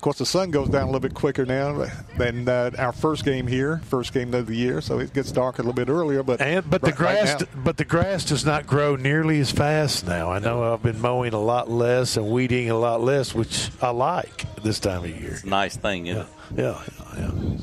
[0.01, 1.85] Of course, the sun goes down a little bit quicker now
[2.17, 5.59] than uh, our first game here, first game of the year, so it gets dark
[5.59, 6.23] a little bit earlier.
[6.23, 9.39] But And but the right- right grass now- but the grass does not grow nearly
[9.39, 10.31] as fast now.
[10.31, 13.91] I know I've been mowing a lot less and weeding a lot less, which I
[13.91, 15.33] like this time of year.
[15.33, 16.27] It's a nice thing, isn't?
[16.57, 16.81] Yeah,
[17.19, 17.57] yeah, yeah.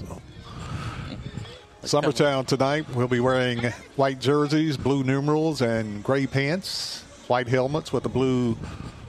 [1.83, 3.63] So, Summertown tonight, we'll be wearing
[3.97, 8.57] white jerseys, blue numerals, and gray pants, white helmets with the blue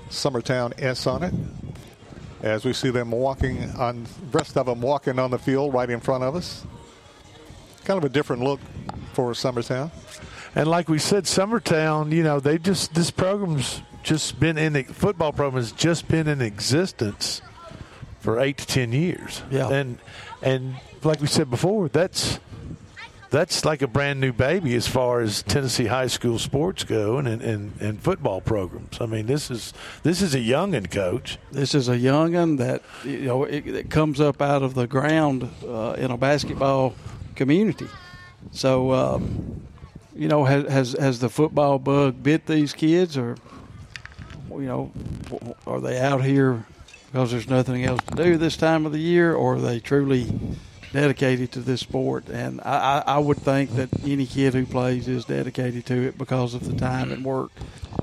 [0.09, 1.33] Summertown S on it.
[2.41, 5.99] As we see them walking on, rest of them walking on the field right in
[5.99, 6.65] front of us.
[7.83, 8.59] Kind of a different look
[9.13, 9.91] for Summertown.
[10.55, 14.83] And like we said, Summertown, you know, they just this program's just been in the
[14.83, 17.41] football program has just been in existence
[18.19, 19.43] for eight to ten years.
[19.51, 19.69] Yeah.
[19.69, 19.99] And
[20.41, 22.39] and like we said before, that's
[23.29, 27.27] that's like a brand new baby as far as Tennessee high school sports go and
[27.27, 28.99] and, and, football programs.
[28.99, 29.73] I mean, this is
[30.03, 31.37] this is a youngin' coach.
[31.51, 35.49] This is a youngin that you know it, it comes up out of the ground
[35.67, 36.95] uh, in a basketball
[37.35, 37.87] community.
[38.51, 39.61] So, um,
[40.15, 43.37] you know, has, has has the football bug bit these kids, or
[44.49, 44.91] you know,
[45.67, 46.65] are they out here
[47.11, 50.27] because there's nothing else to do this time of the year, or are they truly
[50.93, 52.29] dedicated to this sport?
[52.29, 56.17] And I, I, I would think that any kid who plays is dedicated to it
[56.17, 57.51] because of the time and work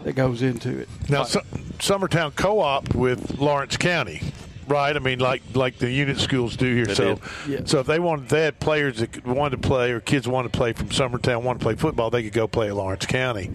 [0.05, 0.89] that goes into it.
[1.09, 1.41] Now, Su-
[1.78, 4.20] Summertown co-op with Lawrence County,
[4.68, 4.95] right?
[4.95, 6.87] I mean, like like the unit schools do here.
[6.87, 7.20] They so.
[7.49, 7.61] Yeah.
[7.64, 10.53] so if they wanted, they had players that could- wanted to play, or kids wanted
[10.53, 13.51] to play from Summertown, wanted to play football, they could go play at Lawrence County.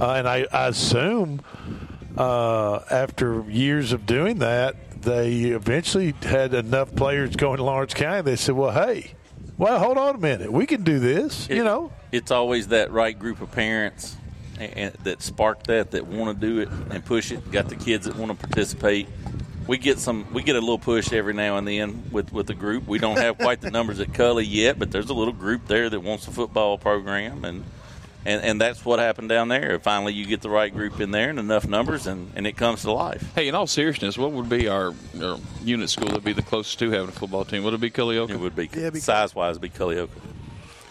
[0.00, 1.42] Uh, and I, I assume
[2.16, 8.22] uh, after years of doing that, they eventually had enough players going to Lawrence County.
[8.22, 9.12] They said, "Well, hey,
[9.58, 13.18] well, hold on a minute, we can do this." you know, it's always that right
[13.18, 14.16] group of parents
[14.58, 17.50] and, and that spark that that want to do it and push it.
[17.50, 19.08] Got the kids that want to participate.
[19.66, 20.32] We get some.
[20.32, 22.86] We get a little push every now and then with with the group.
[22.86, 25.88] We don't have quite the numbers at Cully yet, but there's a little group there
[25.88, 27.64] that wants a football program and.
[28.26, 29.78] And, and that's what happened down there.
[29.78, 32.82] Finally, you get the right group in there and enough numbers, and, and it comes
[32.82, 33.34] to life.
[33.34, 34.92] Hey, in all seriousness, what would be our,
[35.22, 37.64] our unit school that would be the closest to having a football team?
[37.64, 38.30] Would it be Culleoka?
[38.30, 40.10] It would be Yeah, because- size wise, be Culleoka.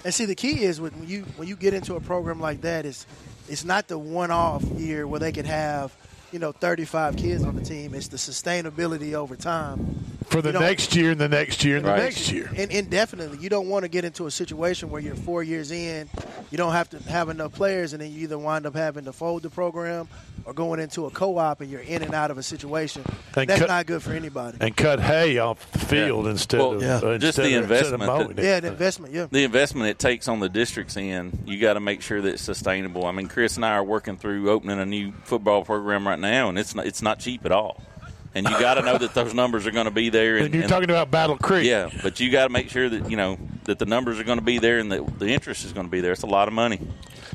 [0.03, 2.85] And see, the key is when you when you get into a program like that,
[2.85, 3.05] it's
[3.49, 5.93] it's not the one-off year where they could have
[6.31, 7.93] you know 35 kids on the team.
[7.95, 9.95] It's the sustainability over time.
[10.29, 12.03] for the You know- next year and the next year and the Right.
[12.03, 12.51] next year.
[12.55, 16.07] And indefinitely, you don't want to get into a situation where you're four years in,
[16.51, 19.11] you don't have to have enough players, and then you either wind up having to
[19.11, 20.07] fold the program
[20.45, 23.01] or going into a co-op and you're in and out of a situation.
[23.35, 24.57] And That's cut- not good for anybody.
[24.61, 26.97] and cut hay off the field instead Well, of yeah.
[26.97, 29.13] uh, Just instead the of, of investment that- Yeah, the investment.
[29.15, 29.25] Yeah.
[29.31, 32.43] the investment it takes on the district's end, you got to make sure that it's
[32.43, 33.05] sustainable.
[33.07, 36.49] I mean, Chris and I are working through opening a new football program right now,
[36.49, 37.81] and it's not, it's not cheap at all.
[38.35, 40.35] And you got to know that those numbers are going to be there.
[40.37, 41.65] And, And you're and- talking about Battle Creek.
[41.65, 44.37] yeah, but you got to make sure that you know that the numbers are going
[44.37, 46.11] to be there and that the interest is going to be there.
[46.11, 46.79] It's a lot of money.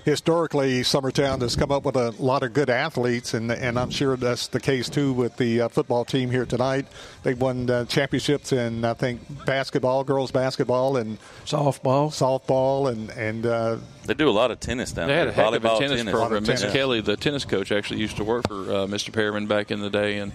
[0.04, 4.16] Historically, Summertown has come up with a lot of good athletes, and and I'm sure
[4.16, 6.86] that's the case too with the uh, football team here tonight.
[7.24, 13.46] They won uh, championships in I think basketball, girls basketball, and softball, softball, and and
[13.46, 15.16] uh, They do a lot of tennis down there.
[15.16, 16.42] They had a heck of a Volleyball, tennis, program.
[16.44, 19.10] Miss Kelly, the tennis coach, actually used to work for uh, Mr.
[19.10, 20.32] Perriman back in the day, and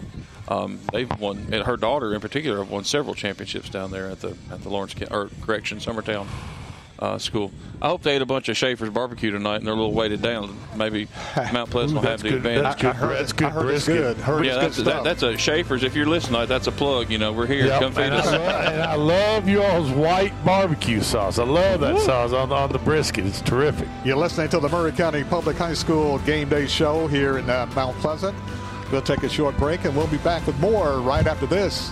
[0.48, 1.48] um, they've won.
[1.52, 4.70] And her daughter, in particular, have won several championships down there at the at the
[4.70, 6.26] Lawrence Ca- or correction Summertown.
[7.00, 7.50] Uh, school.
[7.82, 10.22] I hope they ate a bunch of Schaefer's barbecue tonight and they're a little weighted
[10.22, 10.58] down.
[10.76, 11.08] Maybe
[11.54, 12.64] Mount Pleasant will have the advantage.
[12.64, 13.10] That's good.
[13.10, 14.18] That's good I heard it's good.
[14.18, 15.84] Heard yeah, it's that's, good that, that's a Schaefer's.
[15.84, 17.10] If you're listening that's a plug.
[17.10, 17.68] You know, we're here.
[17.68, 18.26] Yep, Come feed and, us.
[18.26, 21.40] love, and I love y'all's white barbecue sauce.
[21.40, 23.26] I love that sauce on, on the brisket.
[23.26, 23.88] It's terrific.
[24.04, 27.66] You're listening to the Maury County Public High School Game Day Show here in uh,
[27.76, 28.38] Mount Pleasant.
[28.92, 31.92] We'll take a short break and we'll be back with more right after this.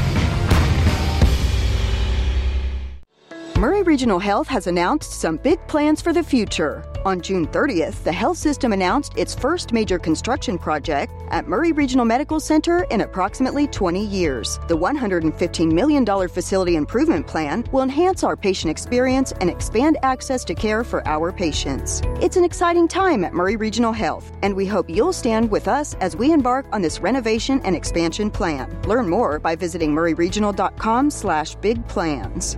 [3.61, 6.83] Maury Regional Health has announced some big plans for the future.
[7.05, 12.03] On June 30th, the health system announced its first major construction project at Maury Regional
[12.03, 14.57] Medical Center in approximately 20 years.
[14.67, 20.55] The $115 million facility improvement plan will enhance our patient experience and expand access to
[20.55, 22.01] care for our patients.
[22.19, 25.93] It's an exciting time at Maury Regional Health, and we hope you'll stand with us
[26.01, 28.75] as we embark on this renovation and expansion plan.
[28.87, 32.57] Learn more by visiting mauryregional.com slash big plans.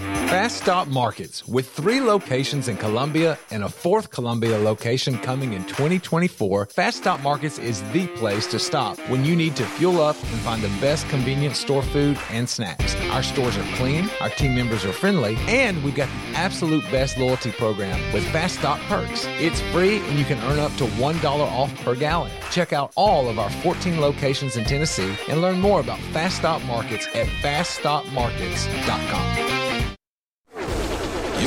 [0.00, 5.64] Fast Stop Markets, with three locations in Columbia and a fourth Columbia location coming in
[5.64, 10.16] 2024, Fast Stop Markets is the place to stop when you need to fuel up
[10.16, 12.94] and find the best convenient store food and snacks.
[13.10, 17.18] Our stores are clean, our team members are friendly, and we've got the absolute best
[17.18, 19.24] loyalty program with Fast Stop Perks.
[19.38, 22.30] It's free and you can earn up to $1 off per gallon.
[22.50, 26.62] Check out all of our 14 locations in Tennessee and learn more about Fast Stop
[26.62, 29.69] Markets at faststopmarkets.com.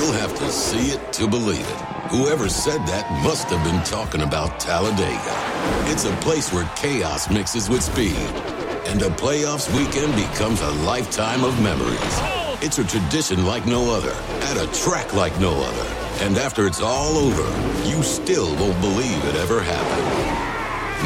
[0.04, 1.78] You'll have to see it to believe it.
[2.12, 5.34] Whoever said that must have been talking about Talladega.
[5.90, 8.18] It's a place where chaos mixes with speed,
[8.86, 12.20] and a playoffs weekend becomes a lifetime of memories.
[12.62, 14.12] It's a tradition like no other,
[14.52, 15.88] at a track like no other.
[16.26, 17.48] And after it's all over,
[17.88, 20.04] you still won't believe it ever happened.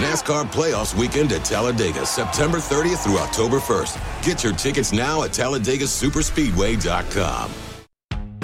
[0.02, 4.00] NASCAR Playoffs Weekend at Talladega, September 30th through October 1st.
[4.26, 7.67] Get your tickets now at TalladegaSuperspeedway.com.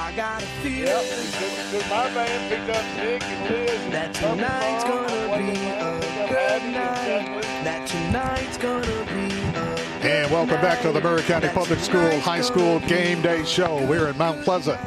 [0.00, 3.90] I got a feeling my band picked up Nick and Liz.
[3.90, 7.42] that tonight's gonna be a good night.
[7.64, 12.42] That tonight's gonna be a And welcome back to the Maury County Public School High
[12.42, 13.84] School Game Day Show.
[13.88, 14.80] We're in Mount Pleasant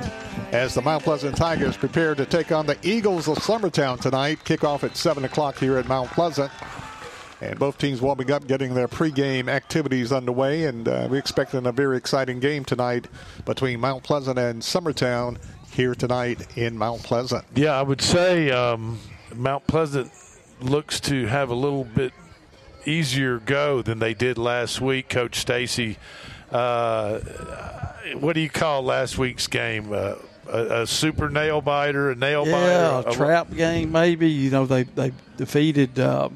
[0.53, 4.39] as the Mount Pleasant Tigers prepare to take on the Eagles of Summertown tonight.
[4.45, 6.49] Kickoff at 7 o'clock here at Mount Pleasant.
[7.41, 10.65] And both teams warming up, getting their pregame activities underway.
[10.65, 13.07] And uh, we're expecting a very exciting game tonight
[13.45, 15.37] between Mount Pleasant and Summertown
[15.71, 17.43] here tonight in Mount Pleasant.
[17.55, 18.99] Yeah, I would say um,
[19.35, 20.11] Mount Pleasant
[20.61, 22.13] looks to have a little bit
[22.85, 25.09] easier go than they did last week.
[25.09, 25.97] Coach Stacy,
[26.51, 27.19] uh,
[28.19, 29.91] what do you call last week's game?
[29.91, 30.15] Uh,
[30.47, 34.29] a, a super nail biter, a nail Yeah, biter, a trap game maybe.
[34.29, 36.29] You know, they they defeated uh,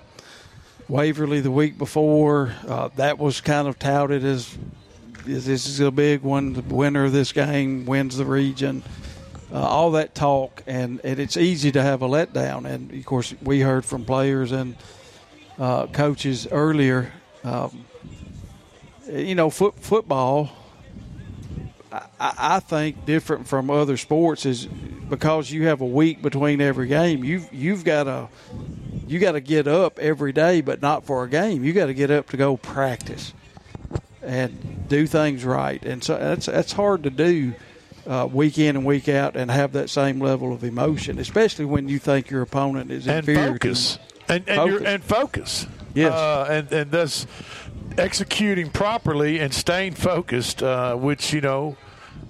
[0.88, 2.53] Waverly the week before.
[2.67, 4.55] Uh, that was kind of touted as
[5.25, 6.53] this is a big one.
[6.53, 8.83] The winner of this game wins the region.
[9.51, 12.65] Uh, all that talk, and, and it's easy to have a letdown.
[12.65, 14.75] And of course, we heard from players and
[15.57, 17.11] uh, coaches earlier.
[17.43, 17.86] Um,
[19.09, 20.51] you know, foot, football.
[21.91, 26.88] I, I think different from other sports is because you have a week between every
[26.88, 27.23] game.
[27.23, 28.27] You've you've got to
[29.07, 31.63] you got to get up every day, but not for a game.
[31.63, 33.33] You got to get up to go practice
[34.21, 37.53] and do things right, and so that's that's hard to do
[38.07, 41.87] uh, week in and week out and have that same level of emotion, especially when
[41.89, 43.53] you think your opponent is and inferior.
[43.53, 43.99] focus.
[44.27, 45.67] And and, You're, and focus.
[45.93, 46.13] Yes.
[46.13, 47.27] Uh, and and thus
[47.97, 51.77] executing properly and staying focused, uh, which you know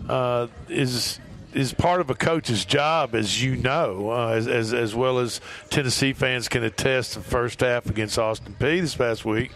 [0.09, 1.19] uh, is
[1.56, 5.41] is part of a coach's job, as you know, uh, as, as as well as
[5.70, 7.16] Tennessee fans can attest.
[7.16, 9.51] The first half against Austin Peay this past week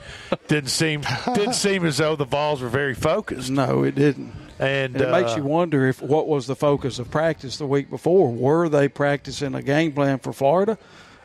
[0.48, 1.02] didn't seem
[1.34, 3.50] didn't seem as though the Vols were very focused.
[3.52, 4.34] No, it didn't.
[4.60, 7.90] And, it makes uh, you wonder if what was the focus of practice the week
[7.90, 8.30] before?
[8.30, 10.78] Were they practicing a game plan for Florida,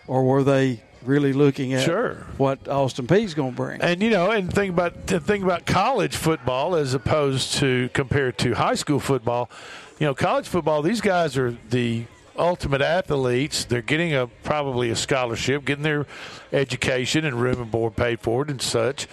[0.07, 2.27] or were they really looking at Sure.
[2.39, 3.81] what Austin Peay's going to bring?
[3.83, 8.55] And you know, and think about think about college football as opposed to compared to
[8.55, 9.51] high school football.
[9.99, 13.65] You know, college football, these guys are the ultimate athletes.
[13.65, 16.07] They're getting a probably a scholarship, getting their
[16.53, 19.07] education and room and board paid for it and such.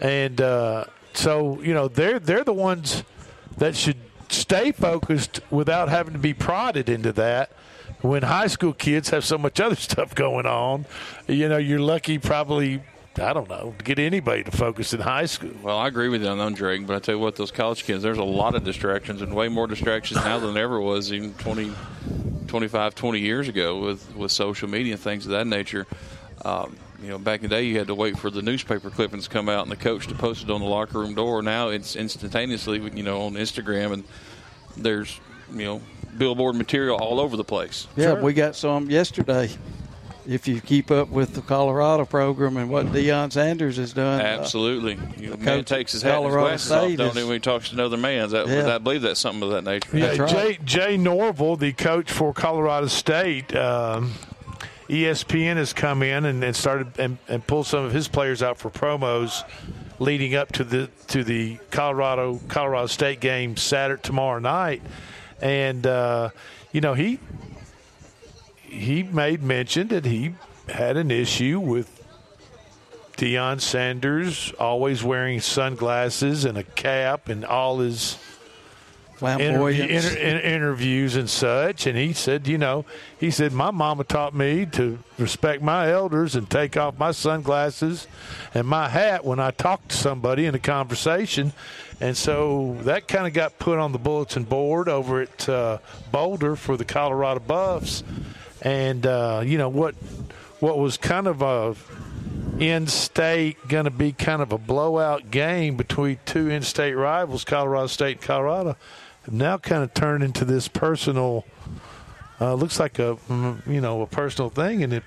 [0.00, 0.84] And uh,
[1.14, 3.02] so, you know, they're they're the ones
[3.58, 3.96] that should
[4.28, 7.50] stay focused without having to be prodded into that.
[8.00, 10.86] When high school kids have so much other stuff going on,
[11.26, 12.82] you know, you're lucky probably
[13.16, 15.52] I don't know, to get anybody to focus in high school.
[15.62, 17.84] Well, I agree with you on that, Drake, but I tell you what, those college
[17.84, 21.12] kids, there's a lot of distractions and way more distractions now than there ever was
[21.12, 21.72] even 20,
[22.48, 25.86] 25, 20 years ago with, with social media and things of that nature.
[26.44, 29.24] Um, you know, back in the day, you had to wait for the newspaper clippings
[29.24, 31.42] to come out and the coach to post it on the locker room door.
[31.42, 34.04] Now it's instantaneously, you know, on Instagram, and
[34.76, 35.20] there's,
[35.52, 35.82] you know,
[36.16, 37.86] billboard material all over the place.
[37.96, 39.50] Yeah, we got some yesterday.
[40.26, 44.24] If you keep up with the Colorado program and what Deion Sanders has done, uh,
[44.24, 44.98] Absolutely.
[45.18, 47.24] You the man takes his at hat and his glasses off, State don't is- he,
[47.24, 48.30] when he talks to another man?
[48.30, 48.74] That, Yeah.
[48.74, 49.96] I believe that's something of that nature.
[49.96, 54.12] Yeah, Jay, Jay Norvell, the coach for Colorado State, um,
[54.88, 58.58] ESPN has come in and, and started and, and pulled some of his players out
[58.58, 59.42] for promos
[59.98, 64.82] leading up to the to the Colorado Colorado State game Saturday tomorrow night,
[65.40, 66.28] and uh,
[66.72, 67.18] you know he
[68.74, 70.34] he made mention that he
[70.68, 72.02] had an issue with
[73.16, 78.18] Deion Sanders always wearing sunglasses and a cap and all his
[79.16, 80.12] Flamboyance.
[80.12, 81.86] inter, interviews and such.
[81.86, 82.84] And he said, you know,
[83.18, 88.06] he said, my mama taught me to respect my elders and take off my sunglasses
[88.52, 91.52] and my hat when I talk to somebody in a conversation.
[92.00, 95.78] And so that kind of got put on the bulletin board over at uh,
[96.10, 98.02] Boulder for the Colorado Buffs.
[98.64, 99.94] And, uh, you know, what
[100.60, 101.76] what was kind of a
[102.58, 108.18] in-state going to be kind of a blowout game between two in-state rivals, Colorado State
[108.18, 108.76] and Colorado,
[109.30, 111.44] now kind of turned into this personal.
[112.40, 115.04] Uh, looks like a mm, you know a personal thing, and it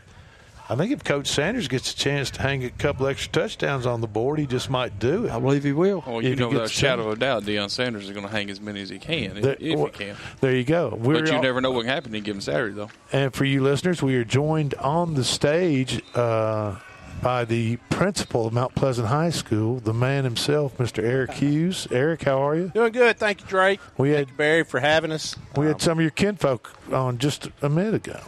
[0.69, 4.01] I think if Coach Sanders gets a chance to hang a couple extra touchdowns on
[4.01, 5.31] the board, he just might do it.
[5.31, 6.03] I believe he will.
[6.05, 8.31] Well, you he know, without a shadow of a doubt, Deion Sanders is going to
[8.31, 10.15] hang as many as he can, if, There- if well, he can.
[10.41, 10.89] There you go.
[10.99, 12.89] We're but you all- never know what can happen in a given Saturday, though.
[13.13, 16.75] And for you listeners, we are joined on the stage uh,
[17.21, 21.01] by the principal of Mount Pleasant High School, the man himself, Mr.
[21.01, 21.87] Eric Hughes.
[21.91, 22.67] Eric, how are you?
[22.73, 23.17] Doing good.
[23.17, 23.79] Thank you, Drake.
[23.97, 25.35] We had Thank you, Barry, for having us.
[25.55, 28.19] we had some of your kinfolk on just a minute ago.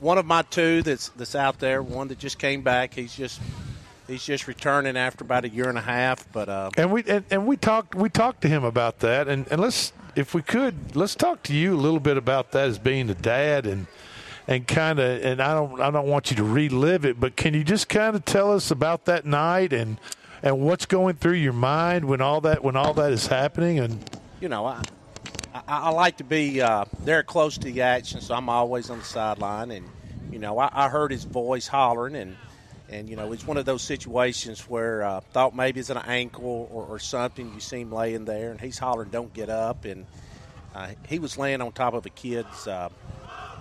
[0.00, 2.94] One of my two that's that's out there, one that just came back.
[2.94, 3.40] He's just
[4.06, 6.30] he's just returning after about a year and a half.
[6.32, 9.46] But uh, And we and, and we talked we talked to him about that and,
[9.50, 12.78] and let's if we could let's talk to you a little bit about that as
[12.78, 13.86] being a dad and
[14.48, 17.54] and kind of and I don't I don't want you to relive it but can
[17.54, 19.98] you just kind of tell us about that night and
[20.42, 24.08] and what's going through your mind when all that when all that is happening and
[24.40, 24.82] you know, I
[25.68, 28.98] I, I like to be uh, there close to the action, so I'm always on
[28.98, 29.70] the sideline.
[29.70, 29.88] And
[30.30, 32.36] you know, I, I heard his voice hollering, and
[32.88, 36.68] and you know, it's one of those situations where uh, thought maybe it's an ankle
[36.70, 37.52] or, or something.
[37.54, 40.06] You see him laying there, and he's hollering, "Don't get up!" And
[40.74, 42.90] uh, he was laying on top of a kid's uh,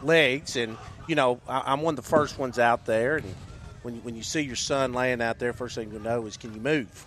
[0.04, 0.78] legs, and
[1.08, 3.36] you know, I, I'm one of the first ones out there, and
[3.84, 6.54] when when you see your son laying out there, first thing you know is, can
[6.54, 7.06] you move?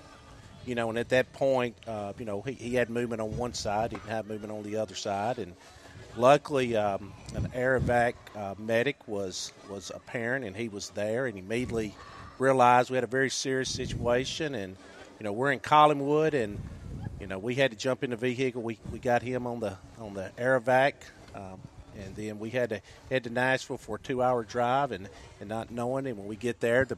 [0.67, 3.55] You know, and at that point, uh, you know, he, he had movement on one
[3.55, 5.55] side, he didn't have movement on the other side, and
[6.17, 11.95] luckily, um, an AirEvac uh, medic was was apparent, and he was there, and immediately
[12.39, 14.77] realized we had a very serious situation, and
[15.19, 16.61] you know, we're in Collinwood, and
[17.21, 18.63] you know, we had to jump in the vehicle.
[18.63, 20.95] We, we got him on the on the AirEvac.
[21.35, 21.61] Um,
[21.99, 22.81] and then we had to
[23.11, 25.09] head to Nashville for a two-hour drive, and,
[25.41, 26.07] and not knowing.
[26.07, 26.97] And when we get there, the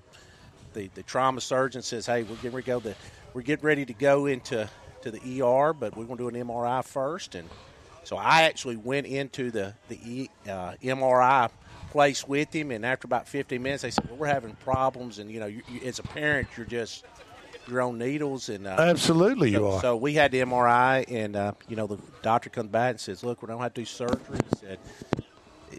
[0.73, 2.81] the, the trauma surgeon says, "Hey, we're ready to go.
[2.81, 2.95] The,
[3.35, 4.69] we're getting ready to go into
[5.03, 7.35] to the ER, but we're going to do an MRI first.
[7.35, 7.49] And
[8.05, 11.51] so I actually went into the the e, uh, MRI
[11.91, 15.31] place with him, and after about 15 minutes, they said, "Well, we're having problems, and
[15.31, 17.05] you know, you, you, as a parent, you're just
[17.69, 19.81] you're on needles and uh, Absolutely you so, are.
[19.81, 23.23] So we had the MRI, and uh, you know, the doctor comes back and says,
[23.23, 24.79] "Look, we don't have to do surgery." He said,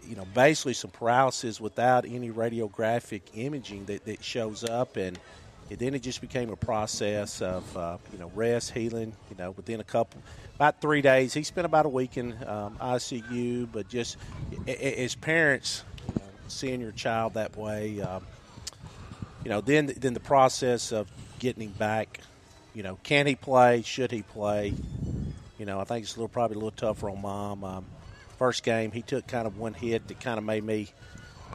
[0.04, 5.18] you know, basically some paralysis without any radiographic imaging that, that shows up, and
[5.70, 9.14] it, then it just became a process of uh, you know rest, healing.
[9.30, 10.22] You know, within a couple,
[10.56, 13.68] about three days, he spent about a week in um, ICU.
[13.70, 14.16] But just
[14.66, 18.26] as parents, you know, seeing your child that way, um,
[19.44, 21.08] you know, then then the process of
[21.38, 22.20] getting him back.
[22.74, 23.82] You know, can he play?
[23.82, 24.72] Should he play?
[25.58, 27.64] You know, I think it's a little probably a little tougher on mom.
[27.64, 27.84] Um,
[28.38, 30.88] first game, he took kind of one hit that kind of made me,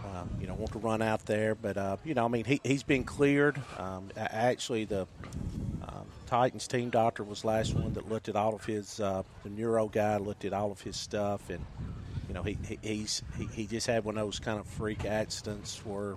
[0.04, 1.56] um, you know, want to run out there.
[1.56, 3.62] But uh, you know, I mean, he he's been cleared.
[3.78, 5.08] Um, actually, the
[5.88, 9.00] um, Titans team doctor was last one that looked at all of his.
[9.00, 11.66] Uh, the neuro guy looked at all of his stuff, and
[12.28, 15.06] you know, he, he he's he, he just had one of those kind of freak
[15.06, 16.16] accidents where,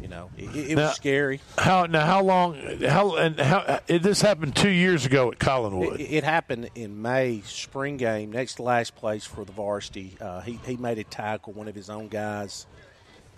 [0.00, 1.40] you know, it, it Now- was scary.
[1.58, 2.04] How now?
[2.06, 2.54] How long?
[2.86, 3.80] How and how?
[3.86, 6.00] It, this happened two years ago at Collinwood.
[6.00, 10.16] It, it happened in May, spring game, next to last place for the varsity.
[10.20, 11.52] Uh, he, he made a tackle.
[11.52, 12.66] One of his own guys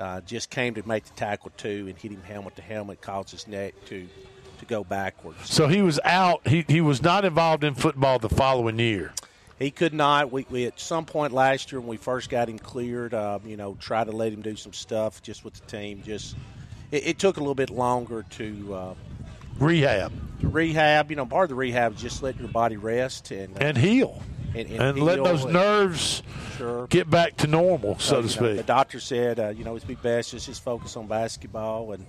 [0.01, 3.30] uh, just came to make the tackle too and hit him helmet to helmet, caused
[3.30, 4.09] his neck to
[4.59, 5.53] to go backwards.
[5.53, 6.47] so he was out.
[6.47, 9.12] He he was not involved in football the following year.
[9.59, 10.32] He could not.
[10.32, 13.57] We, we at some point last year when we first got him cleared, uh, you
[13.57, 16.03] know, try to let him do some stuff just with the team.
[16.05, 16.36] Just
[16.90, 18.95] it, it took a little bit longer to uh,
[19.59, 21.11] Rehab to rehab.
[21.11, 24.22] You know, part of the rehab is just letting your body rest and and heal
[24.55, 26.22] and, and, let those and- nerves
[26.57, 26.86] Sure.
[26.86, 28.57] get back to normal, so, to you know, speak.
[28.59, 32.07] the doctor said, uh, you know, it'd be best just just focus on basketball and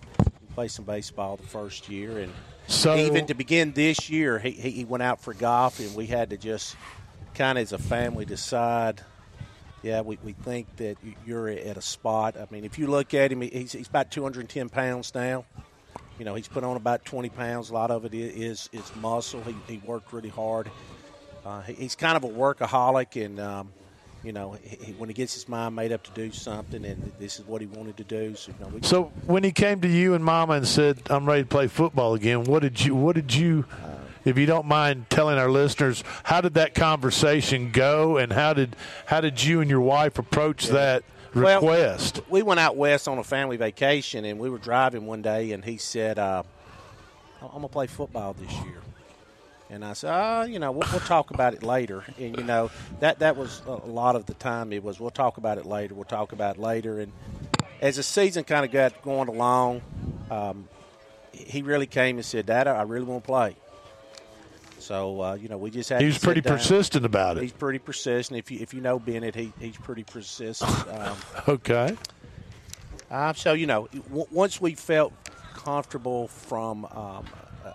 [0.54, 2.20] play some baseball the first year.
[2.20, 2.32] And
[2.68, 6.30] So- even to begin this year, he, he went out for golf, and we had
[6.30, 6.76] to just
[7.34, 9.02] kind of as a family decide.
[9.82, 12.38] Yeah, we, we think that you- you're at a spot.
[12.38, 15.46] I mean, if you look at him, he's, he's about 210 pounds now.
[16.18, 17.70] You know, he's put on about 20 pounds.
[17.72, 19.42] A lot of it is is is muscle.
[19.44, 20.72] He, he worked really hard.
[21.46, 23.72] Uh, he, he's kind of a workaholic, and um,
[24.24, 27.12] you know, he, he- when he gets his mind made up to do something, and
[27.20, 28.36] this is what he wanted to do.
[28.36, 31.44] So, you know, So when he came to you and Mama and said, "I'm ready
[31.44, 32.96] to play football again," what did you?
[32.96, 33.66] What did you?
[34.26, 38.76] If you don't mind telling our listeners, how did that conversation go, and how did
[39.06, 41.04] how did you and your wife approach that
[41.36, 42.22] Well, request?
[42.28, 45.64] we went out west on a family vacation, and we were driving one day, and
[45.64, 46.42] he said, uh,
[47.40, 48.82] "I'm going to play football this year."
[49.70, 52.70] And I said, "Ah, you know, we'll, we'll talk about it later." And you know,
[53.00, 54.72] that that was a lot of the time.
[54.72, 55.96] It was, "We'll talk about it later.
[55.96, 57.12] We'll talk about it later." And
[57.82, 59.82] as the season kind of got going along,
[60.30, 60.68] um,
[61.32, 63.56] he really came and said, "Dad, I really want to play."
[64.78, 66.00] So uh, you know, we just had.
[66.02, 66.58] He to was pretty down.
[66.58, 67.42] persistent about it.
[67.42, 68.38] He's pretty persistent.
[68.38, 70.88] If you if you know Bennett, he, he's pretty persistent.
[70.90, 71.98] Um, Okay.
[73.10, 75.14] Uh, so you know, w- once we felt
[75.56, 77.26] comfortable from um,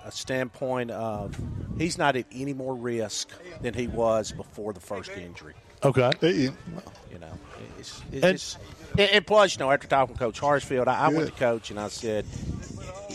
[0.05, 1.37] a- standpoint of
[1.79, 3.31] he's not at any more risk
[3.61, 5.55] than he was before the first injury.
[5.83, 6.11] Okay.
[6.23, 7.39] You know,
[7.79, 8.59] it's, it's,
[8.99, 11.71] and, and plus, you know, after talking to Coach Hartsfield, I, I went to Coach
[11.71, 12.27] and I said,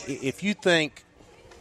[0.08, 1.04] if you think,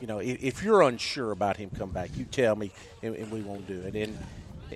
[0.01, 2.73] you know, if, you're unsure about him coming back, you tell me,
[3.03, 4.19] and, and we won't do it." And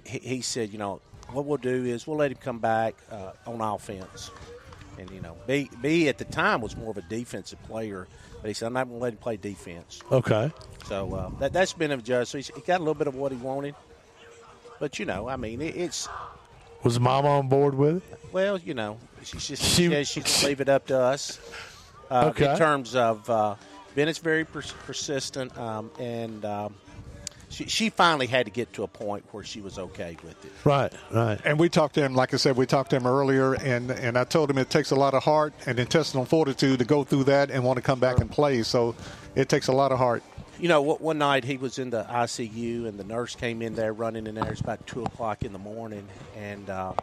[0.05, 1.01] he, he said, you know,
[1.33, 4.31] what we'll do is we'll let him come back uh, on offense.
[4.99, 8.09] And you know, B, B at the time was more of a defensive player,
[8.41, 10.53] but he said, "I'm not going to let him play defense." Okay.
[10.87, 12.45] So uh, that that's been adjusted.
[12.45, 13.75] So he got a little bit of what he wanted,
[14.81, 16.09] but you know, I mean, it, it's
[16.83, 18.21] Was mom on board with it?
[18.33, 21.39] well, you know, she just She- says she can leave it up to us.
[22.11, 22.51] Uh, Okay.
[22.53, 23.55] In terms of uh,
[23.95, 26.75] Bennett's very pers- persistent, um, and um,
[27.51, 30.53] she, she finally had to get to a point where she was okay with it.
[30.65, 31.41] Right, right.
[31.45, 34.19] And we talked to him, like I said, we talked to him earlier, and, and
[34.19, 37.25] I told him it takes a lot of heart and intestinal fortitude to go through
[37.25, 38.63] that and want to come back and play.
[38.63, 38.95] So
[39.35, 40.23] it takes a lot of heart.
[40.61, 43.75] You know, one one night he was in the ICU, and the nurse came in
[43.75, 44.51] there running in there.
[44.51, 46.95] It's about two o'clock in the morning, and uh,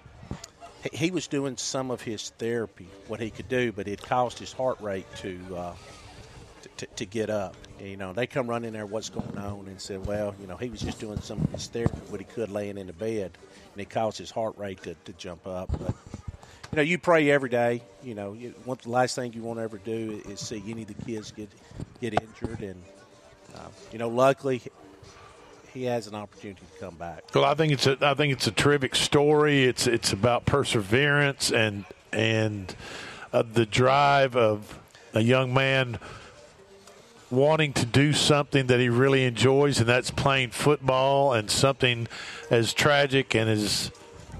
[0.83, 4.39] he, he was doing some of his therapy, what he could do, but it caused
[4.39, 5.73] his heart rate to uh,
[6.77, 7.55] to, to get up.
[7.79, 10.69] You know, they come running there, what's going on, and said, well, you know, he
[10.69, 13.31] was just doing some of his therapy, what he could, laying in the bed,
[13.73, 15.69] and it caused his heart rate to, to jump up.
[15.71, 15.93] But
[16.71, 17.81] you know, you pray every day.
[18.03, 20.83] You know, you, one, the last thing you want to ever do is see any
[20.83, 21.49] of the kids get
[22.01, 22.81] get injured, and
[23.55, 24.61] uh, you know, luckily
[25.73, 27.23] he has an opportunity to come back.
[27.33, 29.65] Well, I think it's a I think it's a terrific story.
[29.65, 32.73] It's it's about perseverance and and
[33.33, 34.79] uh, the drive of
[35.13, 35.99] a young man
[37.35, 42.07] wanting to do something that he really enjoys, and that's playing football, and something
[42.49, 43.91] as tragic and as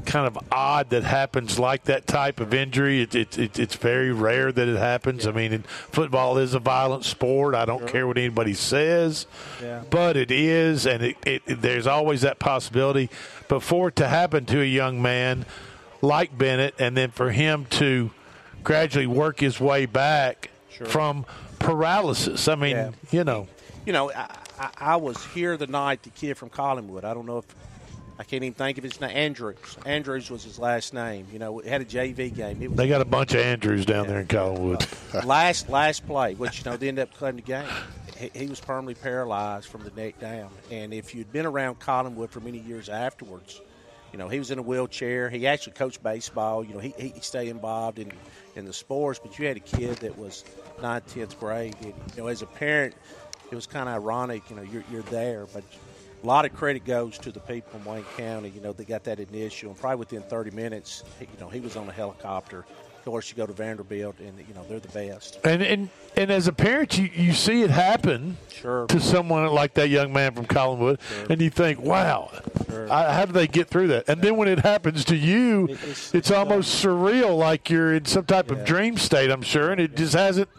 [0.05, 3.01] kind of odd that happens like that type of injury.
[3.01, 5.25] It, it, it, it's very rare that it happens.
[5.25, 7.55] I mean, football is a violent sport.
[7.55, 9.25] I don't care what anybody says,
[9.61, 9.81] Yeah.
[9.89, 13.09] but it is, and it, it, there's always that possibility.
[13.47, 15.45] But for it to happen to a young man
[16.01, 18.11] like Bennett, and then for him to
[18.63, 20.51] gradually work his way back
[20.85, 21.25] from
[21.65, 22.91] paralysis, I mean, Yeah.
[23.11, 23.47] you know.
[23.85, 24.27] You know, I,
[24.59, 27.03] I, I was here the night the kid from Collinwood.
[27.03, 27.45] I don't know if
[28.17, 29.11] I can't even think of his name.
[29.15, 29.57] Andrews.
[29.85, 31.27] Andrews was his last name.
[31.33, 32.61] You know, we had a JV game.
[32.61, 35.25] It was They got a bunch of Andrews down there in Collinwood.
[35.25, 37.67] last last play, which you know they ended up cutting the game.
[38.17, 42.29] He, he was permanently paralyzed from the neck down, and if you'd been around Collinwood
[42.29, 43.61] for many years afterwards,
[44.13, 45.29] you know he was in a wheelchair.
[45.29, 46.63] He actually coached baseball.
[46.63, 48.13] You know he he stayed involved in
[48.55, 50.45] in the sports, but you had a kid that was
[50.81, 51.75] ninth, tenth grade.
[51.81, 52.95] And, you know, as a parent,
[53.51, 54.49] it was kind of ironic.
[54.49, 55.63] You know, you're you're there, but
[56.23, 58.49] a lot of credit goes to the people in Wayne County.
[58.49, 61.75] You know, they got that initial, and probably within 30 minutes, you know, he was
[61.75, 62.65] on a helicopter.
[63.05, 65.37] Of course, you go to Vanderbilt, and you know they're the best.
[65.43, 68.87] And and and as a parent, you, you see it happen Sure.
[68.87, 70.99] to someone like that young man from Collinwood,
[71.29, 72.31] and you think, wow,
[72.89, 74.05] I, how do they get through that?
[74.09, 75.67] And then when it happens to you,
[76.13, 79.29] it's, almost surreal, like you're in some type of dream state.
[79.29, 80.49] I'm sure, and it just hasn't.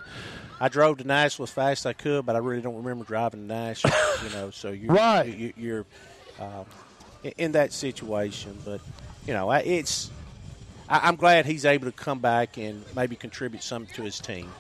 [0.61, 3.41] I drove to Nashville as fast as I could, but I really don't remember driving
[3.41, 3.93] to Nashville.
[4.25, 5.27] you know, so you're Right.
[5.27, 5.85] You, you're
[6.41, 6.65] um,
[7.23, 8.81] in- in that situation, but
[9.27, 10.11] you know, I- it's.
[10.89, 14.51] I- I'm glad he's able to come back and maybe contribute something to his team.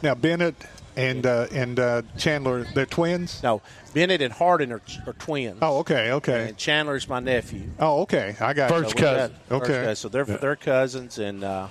[0.00, 0.54] Now Bennett
[0.96, 3.42] and uh, and uh, Chandler, they're twins.
[3.42, 5.58] No, Bennett and Hardin are, are twins.
[5.60, 6.48] Oh, okay, okay.
[6.48, 7.62] And Chandler is my nephew.
[7.80, 8.36] Oh, okay.
[8.40, 8.84] I got So you.
[8.86, 9.66] we got- first Okay.
[9.84, 9.96] cousin.
[9.96, 11.66] So they're they're cousins, and uh,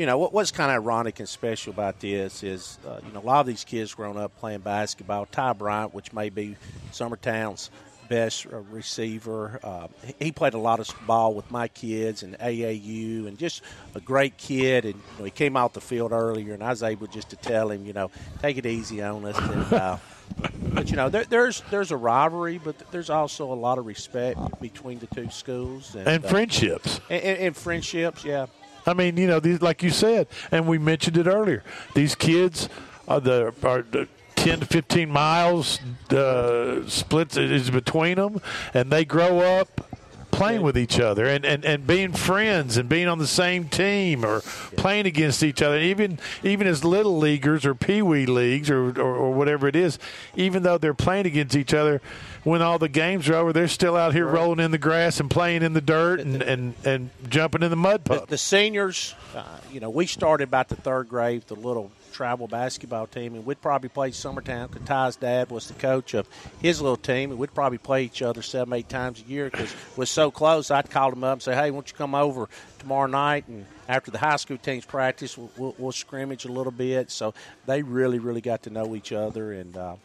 [0.00, 3.20] you know what, what's kind of ironic and special about this is uh, you know
[3.20, 5.26] a lot of these kids growing up playing basketball.
[5.26, 6.56] Ty Bryant, which may be
[6.90, 7.70] Summertown's
[8.08, 9.88] best uh, receiver, uh,
[10.18, 13.60] he- played a lot of ball with my kids and AAU, and just
[13.94, 14.86] a great kid.
[14.86, 17.36] And you know, he came out the field earlier, and I was able just to
[17.36, 19.36] tell him, you know, take it easy on us.
[19.38, 19.96] And, uh,
[20.72, 24.38] but you know, there, there's there's a rivalry, but there's also a lot of respect
[24.62, 27.00] between the two schools and, And uh, friendships.
[27.10, 28.24] and, and, and friendships.
[28.24, 28.46] Yeah,
[28.86, 31.62] I mean, you know, these like you said, and we mentioned it earlier.
[31.94, 32.68] These kids
[33.08, 35.78] are the are the ten to fifteen miles
[36.10, 38.40] uh, splits is between them,
[38.74, 39.86] and they grow up
[40.30, 44.24] playing with each other and, and, and being friends and being on the same team
[44.24, 44.40] or
[44.76, 49.16] playing against each other even even as little leaguers or pee wee leagues or, or,
[49.16, 49.98] or whatever it is
[50.36, 52.00] even though they're playing against each other
[52.44, 55.30] when all the games are over they're still out here rolling in the grass and
[55.30, 59.14] playing in the dirt and, and, and jumping in the mud the, puddle the seniors.
[59.34, 63.46] Uh, you know, we started about the third grade, the little travel basketball team, and
[63.46, 66.28] we'd probably play Summertown because Ty's dad was the coach of
[66.60, 69.74] his little team, and we'd probably play each other seven, eight times a year because
[69.96, 70.70] we're so close.
[70.70, 74.10] I'd call him up and say, "Hey, won't you come over tomorrow night?" And after
[74.10, 77.10] the high school teams practice, we'll, we'll, we'll scrimmage a little bit.
[77.10, 77.34] So
[77.66, 79.52] they really, really got to know each other.
[79.52, 79.96] And uh,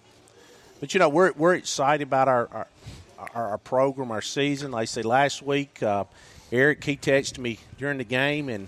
[0.80, 2.68] but you know, we're we're excited about our our,
[3.18, 4.72] our, our program, our season.
[4.72, 6.06] Like I say, last week, uh,
[6.52, 8.68] Eric he texted me during the game and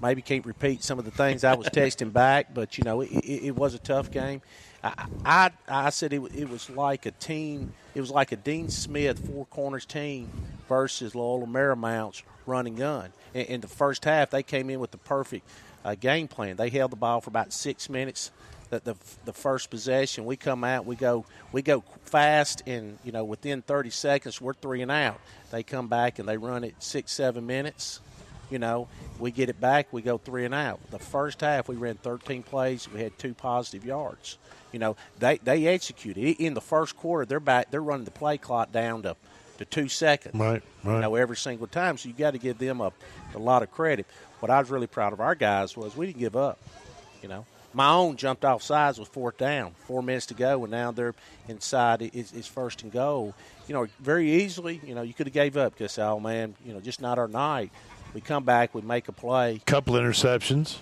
[0.00, 3.10] maybe can't repeat some of the things I was texting back, but you know, it,
[3.10, 4.42] it, it was a tough game.
[4.82, 7.72] I, I, I said it, it was like a team.
[7.94, 10.30] It was like a Dean Smith four corners team
[10.68, 13.12] versus Loyola Marymount's running gun.
[13.34, 15.48] In, in the first half, they came in with the perfect
[15.84, 16.56] uh, game plan.
[16.56, 18.30] They held the ball for about six minutes.
[18.70, 18.94] The, the,
[19.24, 23.62] the first possession, we come out, we go we go fast, and you know within
[23.62, 25.20] 30 seconds we're three and out.
[25.52, 28.00] They come back and they run it six seven minutes
[28.50, 28.88] you know,
[29.18, 30.78] we get it back, we go three and out.
[30.90, 34.38] The first half, we ran 13 plays, we had two positive yards.
[34.72, 37.24] You know, they they executed in the first quarter.
[37.24, 37.70] They're back.
[37.70, 39.16] They're running the play clock down to,
[39.58, 40.34] to two seconds.
[40.34, 40.94] Right, right.
[40.96, 41.96] You know, every single time.
[41.96, 42.92] So you got to give them a,
[43.34, 44.06] a lot of credit.
[44.40, 46.58] What I was really proud of our guys was we didn't give up.
[47.22, 47.46] You know,
[47.76, 51.14] my own jumped off sides with fourth down, four minutes to go, and now they're
[51.46, 52.00] inside.
[52.00, 53.34] It's, it's first and goal.
[53.68, 54.80] You know, very easily.
[54.82, 57.28] You know, you could have gave up because oh man, you know, just not our
[57.28, 57.70] night.
[58.14, 59.60] We come back, we make a play.
[59.66, 60.78] Couple interceptions.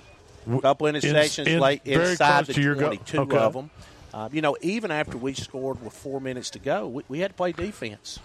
[0.62, 2.90] Couple interceptions in- late very inside the to your goal.
[2.94, 3.36] 22 Okay.
[3.38, 3.70] of them.
[4.12, 7.32] Uh, you know, even after we scored with four minutes to go, we, we had
[7.32, 8.20] to play defense.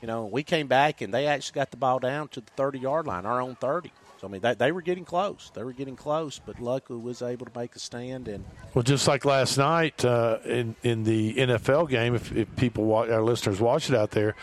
[0.00, 2.78] You know, we came back and they actually got the ball down to the 30
[2.78, 3.90] yard line, our own 30.
[4.20, 5.50] So, I mean, they, they were getting close.
[5.54, 8.28] They were getting close, but luckily was able to make a stand.
[8.28, 8.44] And
[8.74, 13.10] Well, just like last night uh, in in the NFL game, if, if people watch,
[13.10, 14.34] our listeners watch it out there,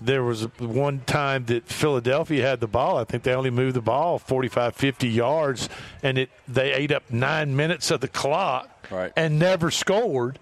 [0.00, 2.98] there was one time that Philadelphia had the ball.
[2.98, 5.68] I think they only moved the ball 45, 50 yards,
[6.02, 9.12] and it they ate up nine minutes of the clock Right.
[9.16, 10.38] and never scored.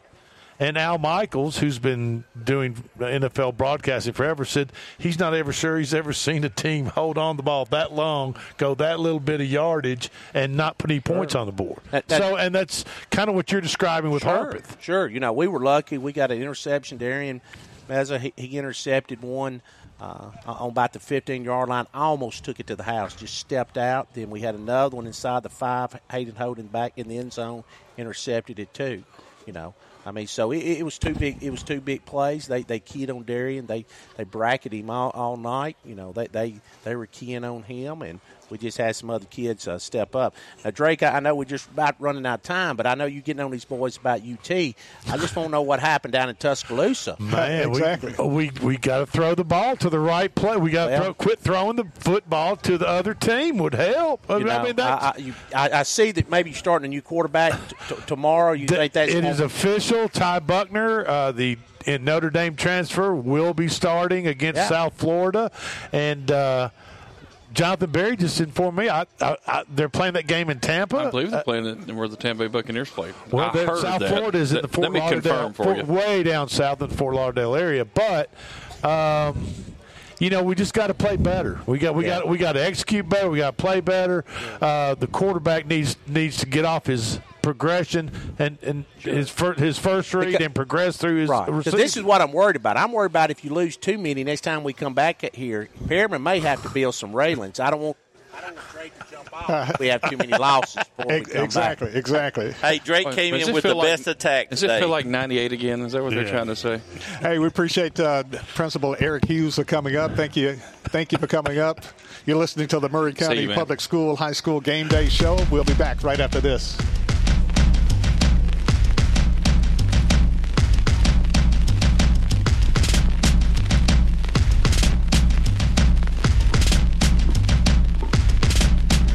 [0.62, 5.92] And Al Michaels, who's been doing NFL broadcasting forever, said he's not ever sure he's
[5.92, 9.48] ever seen a team hold on the ball that long, go that little bit of
[9.48, 11.80] yardage, and not put any points on the board.
[11.90, 14.80] That- that- so, and that's kind of what you're describing with sure, Harpeth.
[14.80, 15.08] Sure.
[15.08, 15.98] You know, we were lucky.
[15.98, 16.96] We got an interception.
[16.96, 17.40] Darian
[17.90, 19.62] Meza, he, he intercepted one
[20.00, 21.88] uh, on about the 15 yard line.
[21.92, 24.14] Almost took it to the house, just stepped out.
[24.14, 25.98] Then we had another one inside the five.
[26.12, 27.64] Hayden Holden back in the end zone,
[27.98, 29.02] intercepted it too.
[29.44, 29.74] You know,
[30.05, 31.42] I mean, so it, it was two big.
[31.42, 32.48] It was two big plays.
[32.48, 33.66] They they keyed on Darian.
[33.66, 33.86] They
[34.16, 35.76] they bracketed him all, all night.
[35.84, 38.20] You know, they they they were keying on him, and
[38.51, 40.34] we just had some other kids uh, step up.
[40.64, 43.07] Now, Drake, I I know we're just about running out of time, but I know
[43.07, 44.51] you're getting on these boys about UT.
[44.51, 44.74] I
[45.16, 47.16] just want to know what happened down in Tuscaloosa.
[47.18, 50.57] Man, we we, we got to throw the ball to the right play.
[50.57, 54.28] We got to Well- throw, quit throwing the football to the other team would help.
[54.30, 56.51] I, You mean, I know, mean, that's, I, I, you, I, I see that maybe
[56.51, 58.53] you're starting a new quarterback t- t- tomorrow.
[58.53, 60.09] You think that's it gonna- official.
[60.09, 64.68] Ty Buchner, uh, the in Notre Dame transfer, will be starting against Yeah.
[64.68, 65.51] South Florida,
[65.93, 66.70] and uh,
[67.53, 70.96] Jonathan Berry just informed me I, I, I, they're playing that game in Tampa.
[70.98, 73.12] I believe they're Uh, playing it where the Tampa Bay Buccaneers play.
[73.30, 74.09] Well, I they're- heard South that.
[74.09, 75.84] Florida is in the Fort Lauderdale, confirm for you.
[75.84, 77.84] way down south in the Fort Lauderdale area.
[77.84, 78.30] But
[78.84, 79.46] um,
[80.22, 81.58] you know, we just got to play better.
[81.66, 82.20] We got we Yeah.
[82.20, 83.28] got we got to execute better.
[83.28, 84.24] We got to play better.
[84.60, 88.08] Uh, the quarterback needs needs to get off his progression
[88.38, 91.46] and and his fir- his first read Because- and progress through his Right.
[91.46, 91.80] 'Cause receiving.
[91.80, 92.76] this is what I'm worried about.
[92.76, 95.68] I'm worried about if you lose too many next time we come back here.
[95.88, 97.58] Perriman may have to build some railings.
[97.58, 97.96] I don't want.
[98.43, 99.78] I don't want Drake to off.
[99.80, 100.82] we have too many losses.
[100.97, 101.97] Before we Ex- come exactly, Back.
[101.97, 102.53] exactly.
[102.53, 105.53] Hey, Drake came does in with the like- best attack Does it feel like 98
[105.53, 105.80] again?
[105.82, 106.22] Is that what Yeah.
[106.22, 106.80] they're trying to say?
[107.20, 108.24] Hey, we appreciate uh,
[108.55, 110.14] Principal Eric Hughes for coming up.
[110.16, 110.55] Thank you.
[110.84, 111.80] Thank you for coming up.
[112.26, 113.53] You're listening to the Maury County you.
[113.55, 115.38] Public School High School Game Day Show.
[115.51, 116.76] We'll be back right after this.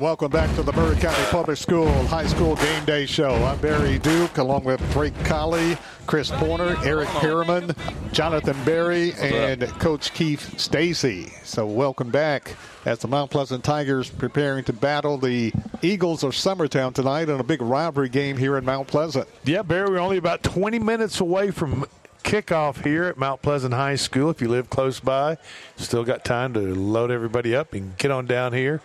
[0.00, 3.34] And welcome back to the Maury County Public School High School Game Day Show.
[3.44, 7.76] I'm Barry Duke, along with Drake Colley, Chris Porter, Eric Perriman,
[8.10, 11.26] Jonathan Berry, and Coach Keith Stacy.
[11.44, 12.56] So welcome back
[12.86, 15.52] as the Mount Pleasant Tigers preparing to battle the
[15.82, 19.28] Eagles of Summertown tonight in a big rivalry game here in Mount Pleasant.
[19.44, 21.84] Yeah, Barry, we're only about 20 minutes away from
[22.24, 24.30] kickoff here at Mount Pleasant High School.
[24.30, 25.36] If you live close by,
[25.76, 28.80] still got time to load everybody up and get on down here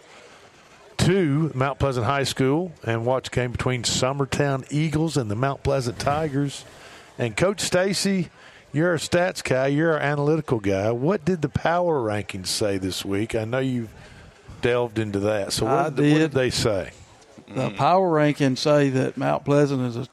[1.06, 5.61] to Mount Pleasant High School and watch a game between Summertown Eagles and the Mount
[5.61, 6.65] Pleasant Tigers.
[7.19, 8.30] And Coach Stacy,
[8.73, 10.90] you're a stats guy, you're an analytical guy.
[10.90, 13.36] What did the power rankings say this week?
[13.36, 13.94] I know you've
[14.61, 15.53] delved into that.
[15.53, 16.90] So what, did, what did they say?
[17.53, 20.07] The power rankings say that Mount Pleasant is a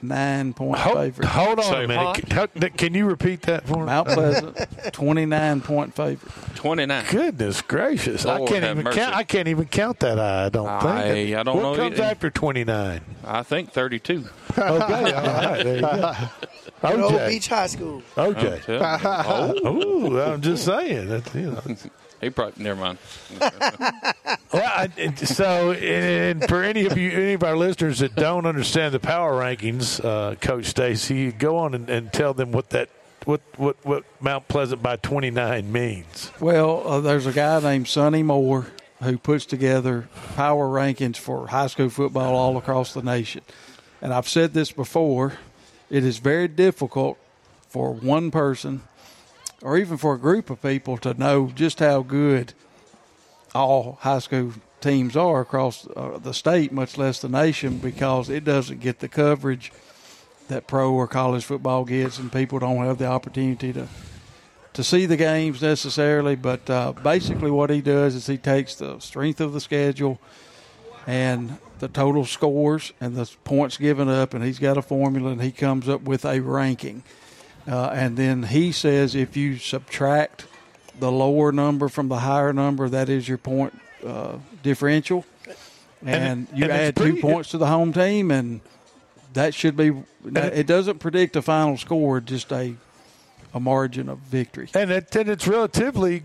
[0.00, 1.26] 29 point Hold, favorite.
[1.28, 2.14] hold on a minute.
[2.14, 2.46] Can, how-
[2.76, 3.86] can you repeat that for me?
[3.86, 4.56] Mount Pleasant,
[4.92, 6.32] 29 point favorite.
[6.54, 7.04] 29.
[7.10, 8.24] Goodness gracious!
[8.24, 8.98] I can't even mercy.
[8.98, 9.14] count.
[9.14, 10.46] I can't even count that high.
[10.46, 11.36] I don't I- think.
[11.36, 12.02] I don't what know comes either.
[12.10, 13.00] after twenty nine?
[13.24, 14.24] I think 32.
[14.56, 15.62] Okay, all right.
[15.64, 16.12] There you go.
[16.80, 17.28] Good old Okay.
[17.28, 18.02] Beech High School.
[18.16, 18.60] Okay.
[18.70, 19.66] Oh.
[20.12, 21.08] Ooh, I'm just saying.
[21.08, 21.76] That, you know.
[22.20, 22.98] He probably never mind.
[24.50, 28.46] Well, I, and so, and for any of you, any of our listeners that don't
[28.46, 32.88] understand the power rankings, uh, Coach Stacy, go on and, and tell them what that,
[33.26, 36.32] what, what, what Mount Pleasant by 29 means.
[36.40, 38.68] Well, uh, there's a guy named Sonny Moore
[39.02, 43.42] who puts together power rankings for high school football all across the nation.
[44.00, 45.34] And I've said this before
[45.90, 47.18] it is very difficult
[47.68, 48.82] for one person
[49.62, 52.54] or even for a group of people to know just how good
[53.54, 58.44] all high school teams are across uh, the state, much less the nation, because it
[58.44, 59.72] doesn't get the coverage
[60.48, 63.86] that pro or college football gets, and people don't have the opportunity to
[64.74, 66.36] to see the games necessarily.
[66.36, 70.20] But uh, basically, what he does is he takes the strength of the schedule
[71.06, 75.42] and the total scores and the points given up, and he's got a formula, and
[75.42, 77.02] he comes up with a ranking.
[77.68, 80.46] Uh, and then he says if you subtract
[80.98, 85.24] the lower number from the higher number, that is your point uh, differential.
[86.00, 88.60] And, And- you and add pretty- two points to the home team, and
[89.34, 89.92] that should be.
[90.34, 92.74] It doesn't predict a final score, just a
[93.54, 94.68] a margin of victory.
[94.74, 96.22] And, it, and it's relatively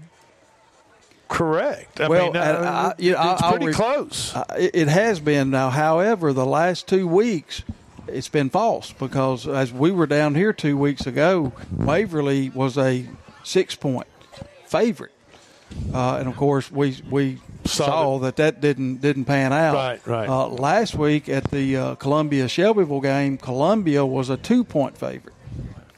[1.29, 1.99] correct.
[2.01, 4.33] I well, mean, uh, I- you know, it's I'll pretty re- close.
[4.57, 5.69] It, it has been now.
[5.69, 7.63] However, the last two weeks,
[8.07, 13.05] it's been false because as we were down here two weeks ago, Waverly was a
[13.43, 14.07] six point
[14.65, 15.11] favorite,
[15.93, 19.73] uh, and of course we we Saw saw that that didn't didn't pan out.
[19.75, 20.27] Right, right.
[20.29, 25.33] Uh, last week at the uh, Columbia Shelbyville game, Columbia was a two point favorite.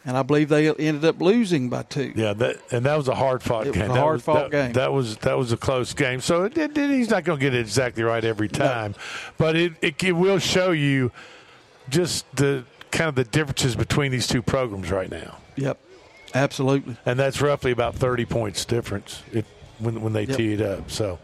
[0.05, 2.13] and I believe they ended up losing by two.
[2.15, 3.89] Yeah, that and that was a hard fought It was game.
[3.89, 4.73] a That hard-fought game.
[4.73, 6.21] That was that was a close game.
[6.21, 8.93] So it, it, he's not going to get it exactly right every time,
[9.39, 11.11] but it, it it will show you
[11.89, 15.37] just the kind of the differences between these two programs right now.
[15.55, 15.77] Yep,
[16.33, 16.97] absolutely.
[17.05, 19.45] And that's roughly about thirty points difference if,
[19.79, 20.37] when when they Yep.
[20.37, 20.89] tee it up.
[20.91, 21.19] So.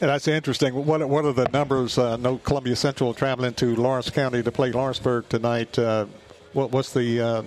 [0.00, 0.74] Yeah, that's interesting.
[0.74, 1.98] What what are the numbers?
[1.98, 5.78] Uh, no Columbia Central traveling to Lawrence County to play Lawrenceburg tonight.
[5.78, 6.06] Uh,
[6.54, 7.42] what, what's the uh,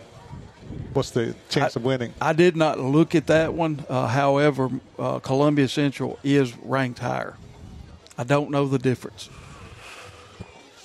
[0.93, 2.13] what's the chance of winning?
[2.21, 3.83] I did not look at that one.
[3.89, 4.69] Uh, however,
[4.99, 7.37] uh, Columbia Central is ranked higher.
[8.19, 9.29] I don't know the difference.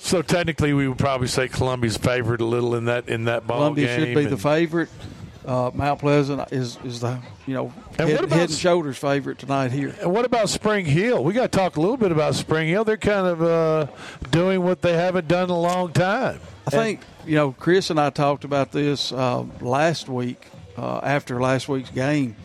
[0.09, 3.59] So technically, we would probably say Columbia's favored a little in that in that ball
[3.59, 3.99] Columbia game.
[3.99, 4.89] should be the favorite.
[5.45, 8.97] Uh, Mount Pleasant is is the you know And head, what about head and shoulders
[8.97, 9.95] favorite tonight here.
[10.01, 11.23] And what about Spring Hill?
[11.23, 12.83] We got to talk a little bit about Spring Hill.
[12.85, 13.87] They're kind of uh,
[14.31, 16.39] doing what they haven't done in a long time.
[16.65, 20.43] I think you know Chris and I talked about this uh, last week
[20.75, 22.35] uh, after last week's game.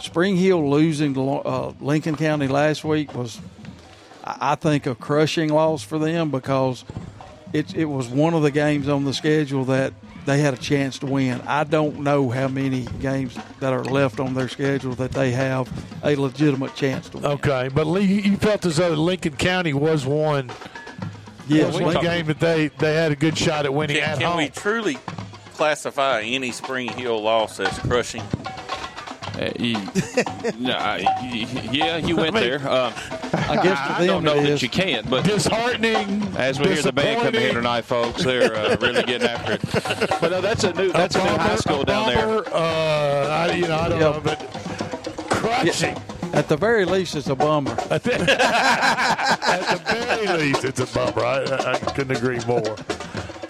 [0.00, 3.40] Spring Hill losing to uh, Lincoln County last week was,
[4.28, 6.84] I I think, a crushing loss for them because
[7.52, 9.92] it it was one of the games on the schedule that
[10.26, 11.40] they had a chance to win.
[11.46, 15.70] I don't know how many games that are left on their schedule that they have
[16.04, 17.26] a legitimate chance to win.
[17.26, 20.50] Okay, but Lee, you felt as though Lincoln County was one.
[21.48, 24.18] Yes, was one game that they they had a good shot at winning Can, at
[24.18, 24.36] can home.
[24.36, 24.98] we truly
[25.54, 28.22] classify any Spring Hill loss as crushing?
[29.38, 31.04] Uh, no, I-
[31.70, 32.68] yeah, you went I mean- there.
[32.68, 32.92] Um,
[33.32, 34.62] I guess I don't know it that is.
[34.62, 36.22] you can't, but disheartening.
[36.36, 39.60] as we hear the band coming here tonight, folks, they're uh, really getting after it.
[40.20, 42.42] But no, that's a new that's a new high school down there.
[42.52, 44.14] Uh, I, you know, I don't Yep.
[44.14, 44.38] know, but
[45.30, 45.96] crushing.
[46.34, 47.70] At the very least, it's a bummer.
[47.90, 51.24] At the, at the very least, it's a bummer.
[51.24, 52.76] I, I, I couldn't agree more.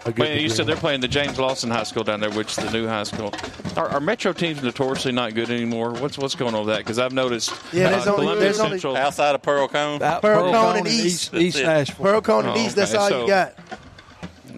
[0.08, 2.56] I couldn't Well, you said they're playing the James Lawson High School down there, which
[2.56, 3.32] is the new high school.
[3.76, 5.92] Are, are Metro teams notoriously not good anymore?
[5.92, 6.78] What's what's going on with that?
[6.78, 10.02] Because I've noticed Yeah, there's uh, only- Columbia there's only- Central Outside of Pearl-Cohn?
[10.02, 11.32] Out- Pearl-Cohn and and East.
[11.32, 12.04] East, East Nashville.
[12.04, 13.02] Pearl-Cohn and Oh, East, that's okay.
[13.02, 13.54] all So- you got.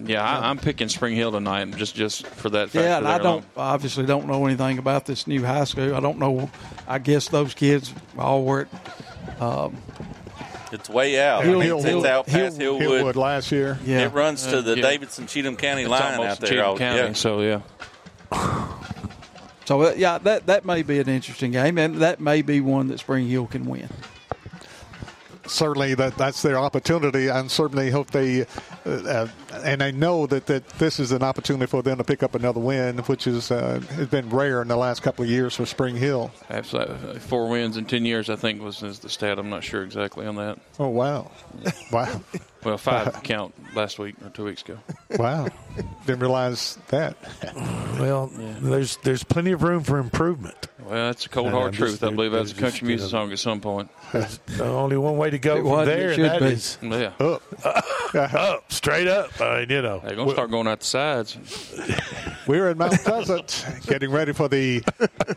[0.07, 2.75] Yeah, I, I'm picking Spring Hill tonight, just just for that.
[2.75, 5.95] Yeah, and I don't obviously don't know anything about this new high school.
[5.95, 6.51] I don't know.
[6.89, 9.43] I guess those kids all were at.
[9.43, 9.77] Um,
[10.73, 11.43] It's way out.
[11.45, 13.03] Hill- I mean, Hill- it's Hill- out past Hill- Hillwood.
[13.03, 13.79] Hillwood last year.
[13.85, 14.83] yeah, It runs to the yeah.
[14.83, 16.49] Davidson Cheatham County It's line out there.
[16.49, 17.13] Cheatham all- County, yeah.
[17.13, 17.61] so yeah.
[19.67, 22.89] So uh, yeah, that that may be an interesting game, and that may be one
[22.89, 23.89] that Spring Hill can win.
[25.51, 28.47] Certainly that that's their opportunity, and certainly hope they
[28.87, 29.29] uh, uh,
[29.65, 32.61] and I know that, that this is an opportunity for them to pick up another
[32.61, 35.97] win, which is uh, has been rare in the last couple of years for Spring
[35.97, 36.31] Hill.
[36.49, 38.31] Absolutely, four wins in ten years.
[38.31, 39.39] I think was is the stat.
[39.39, 40.59] I'm not sure exactly on that.
[40.79, 41.31] Oh wow,
[41.93, 42.21] wow,
[42.65, 44.79] Well, five count last week or two weeks ago.
[45.19, 45.49] wow!
[46.07, 47.17] Didn't realize that.
[47.99, 50.69] Well, there's there's plenty of room for improvement.
[50.91, 51.91] Well, that's a cold And hard I'm truth.
[51.93, 53.89] just- I believe that's a country music you know, song at some point.
[54.13, 56.47] There's only one way to go It from there, it and should that be.
[56.47, 57.13] is Yeah,
[57.65, 58.35] Up.
[58.35, 59.41] up, straight up.
[59.41, 61.37] I mean, you know, they're gonna start going out the sides.
[62.51, 64.83] We're in Mount Pleasant, getting ready for the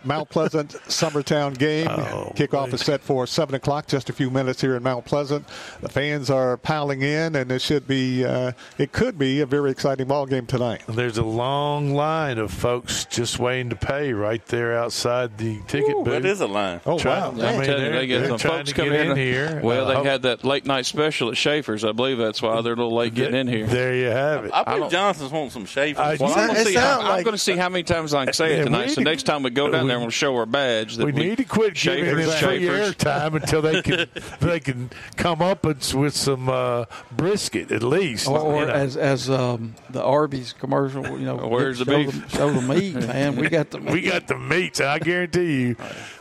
[0.04, 1.88] Mount Pleasant Summertown game.
[1.88, 5.46] Oh, Kickoff is set for 7 o'clock, just a few minutes here in Mount Pleasant.
[5.82, 9.70] The fans are piling in, and it should be, uh, it could be a very
[9.70, 10.82] exciting ball game tonight.
[10.88, 15.94] There's a long line of folks just waiting to pay right there outside the ticket
[15.94, 16.06] booth.
[16.06, 16.82] That is a line.
[16.84, 17.44] Oh, Trying- wow.
[17.46, 19.18] I I'm mean, they're, they get they're some trying folks to coming get in in
[19.18, 19.62] here.
[19.64, 21.84] Well, Uh, they had that late night special at Schaefer's.
[21.86, 23.68] I believe that's why they're a little late getting in here.
[23.68, 24.52] There you have it.
[24.52, 26.02] I I believe Johnson's wanting some shaving.
[26.02, 28.34] I- Well, I'm going to see, how, like- gonna see how many times I can
[28.34, 28.88] say it tonight.
[28.88, 30.96] we So need- next time we go down there, we'll show our badge.
[30.98, 32.96] That we need to quit giving Schaefer's, them free Schaefer's.
[32.96, 34.08] airtime until they can
[34.40, 38.28] they can come up with, with some uh, brisket at least.
[38.28, 38.74] Or, or you know.
[38.74, 42.32] as as um, the Arby's commercial, you know, Where's the show beef?
[42.32, 43.36] show the meat, man.
[43.36, 43.92] We got the meat.
[43.94, 44.80] we got the meats.
[44.82, 45.76] I guarantee you,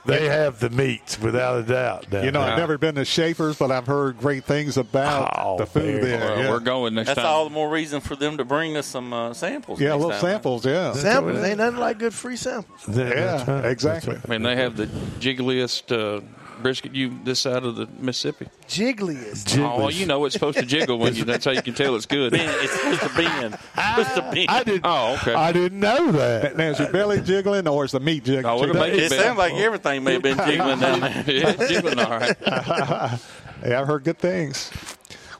[0.04, 2.06] they have the meats without a doubt.
[2.12, 2.52] You know, there.
[2.52, 6.18] I've never been to Schaefer's, but I've heard great things about Oh, the food there.
[6.18, 6.50] Well, yeah.
[6.50, 7.14] We're going next time.
[7.16, 7.34] That's time.
[7.34, 9.80] all the more reason for them to bring us some uh, samples.
[9.80, 10.20] yeah, little time.
[10.20, 10.92] samples, yeah.
[10.92, 12.80] Samples ain't nothing like good free samples.
[12.86, 13.64] That- that's Yeah, right.
[13.66, 14.18] exactly.
[14.24, 16.20] I mean, they have the jiggliest uh,
[16.62, 18.48] brisket you this side of the Mississippi.
[18.68, 19.59] Jiggliest.
[19.59, 21.24] Oh, well, you know it's supposed to jiggle when you.
[21.24, 22.32] That's how you can tell it's good.
[22.32, 23.55] Ben, it's supposed to bend.
[23.55, 24.51] It's supposed to bend.
[24.51, 24.82] I didn't.
[24.84, 25.34] Oh, okay.
[25.34, 26.56] I didn't know that.
[26.56, 28.47] Now, is your belly jiggling or is the meat jiggling?
[28.47, 31.24] Oh, it'll It sounds like everything may have been jiggling down there.
[31.26, 32.36] it's jiggling all right.
[32.47, 34.70] yeah, I've heard good things.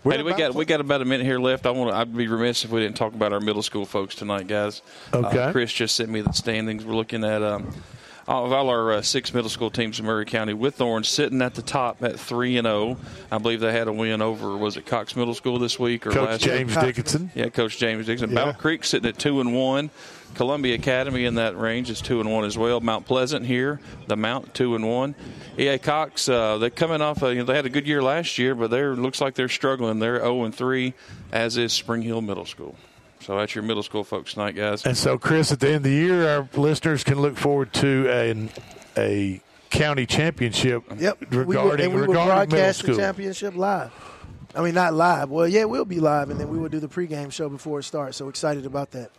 [0.05, 1.65] We're Hey, we got we got about a minute here left.
[1.65, 1.97] I want to.
[1.97, 4.82] I'd be remiss if we didn't talk about our middle school folks tonight, guys.
[5.15, 5.39] Okay.
[5.39, 6.85] Uh, Chris just sent me the standings.
[6.85, 7.73] We're looking at um,
[8.28, 11.43] All of all our uh, six middle school teams in Maury County, with Orange sitting
[11.43, 12.97] at the top at three and zero.
[13.31, 16.11] I believe they had a win over was it Cox Middle School this week or
[16.11, 16.85] Coach last James week?
[16.85, 17.31] Dickinson.
[17.35, 18.31] Yeah, Coach James Dickinson.
[18.31, 18.36] Yeah.
[18.36, 19.90] Battle Creek sitting at two and one.
[20.35, 22.81] Columbia Academy in that range is two and one as well.
[22.81, 25.15] Mount Pleasant here, the Mount two and one.
[25.59, 27.23] EA Cox, uh, they're coming off.
[27.23, 29.49] Uh, you know, they had a good year last year, but they're looks like they're
[29.49, 29.99] struggling.
[29.99, 30.94] They're zero and three,
[31.32, 32.77] as is Spring Hill Middle School.
[33.23, 34.85] So that's your middle school folks tonight, guys.
[34.85, 38.09] And so, Chris, at the end of the year, our listeners can look forward to
[38.11, 38.49] a,
[38.97, 39.40] a
[39.70, 41.31] county championship Yep.
[41.31, 43.93] we will, and we will regarding middle broadcast the championship live.
[44.55, 45.31] I mean, not live.
[45.31, 47.85] Well, yeah, we'll be live, and then we will do the pregame show before it
[47.85, 48.16] starts.
[48.16, 49.11] So excited about that.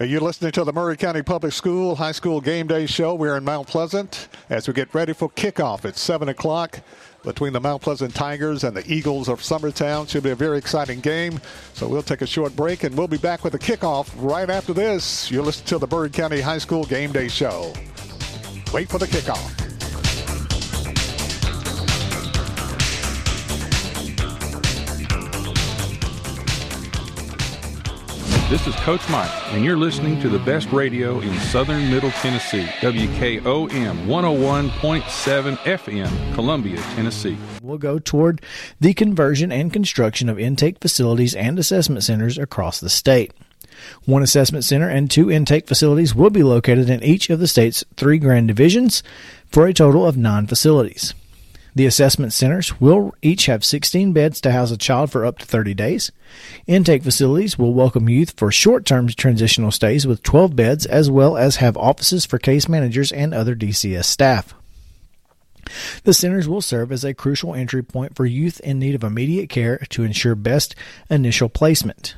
[0.00, 3.14] You're you listening to the Maury County Public School High School Game Day Show?
[3.14, 6.80] We're in Mount Pleasant as we get ready for kickoff at 7 o'clock
[7.22, 10.08] between the Mount Pleasant Tigers and the Eagles of Summertown.
[10.08, 11.40] Should be a very exciting game.
[11.74, 14.72] So we'll take a short break and we'll be back with the kickoff right after
[14.72, 15.30] this.
[15.30, 17.72] You're listening to the Bird County High School Game Day Show.
[18.72, 19.69] Wait for the kickoff.
[28.50, 32.64] This is Coach Mike, and you're listening to the best radio in southern Middle Tennessee.
[32.80, 37.38] WKOM 101.7 FM, Columbia, Tennessee.
[37.62, 38.42] We'll go toward
[38.80, 43.32] the conversion and construction of intake facilities and assessment centers across the state.
[44.04, 47.84] One assessment center and two intake facilities will be located in each of the state's
[47.96, 49.04] three grand divisions
[49.46, 51.14] for a total of nine facilities.
[51.74, 55.46] The assessment centers will each have 16 beds to house a child for up to
[55.46, 56.10] 30 days.
[56.66, 61.36] Intake facilities will welcome youth for short term transitional stays with 12 beds, as well
[61.36, 64.54] as have offices for case managers and other DCS staff.
[66.04, 69.48] The centers will serve as a crucial entry point for youth in need of immediate
[69.48, 70.74] care to ensure best
[71.08, 72.14] initial placement.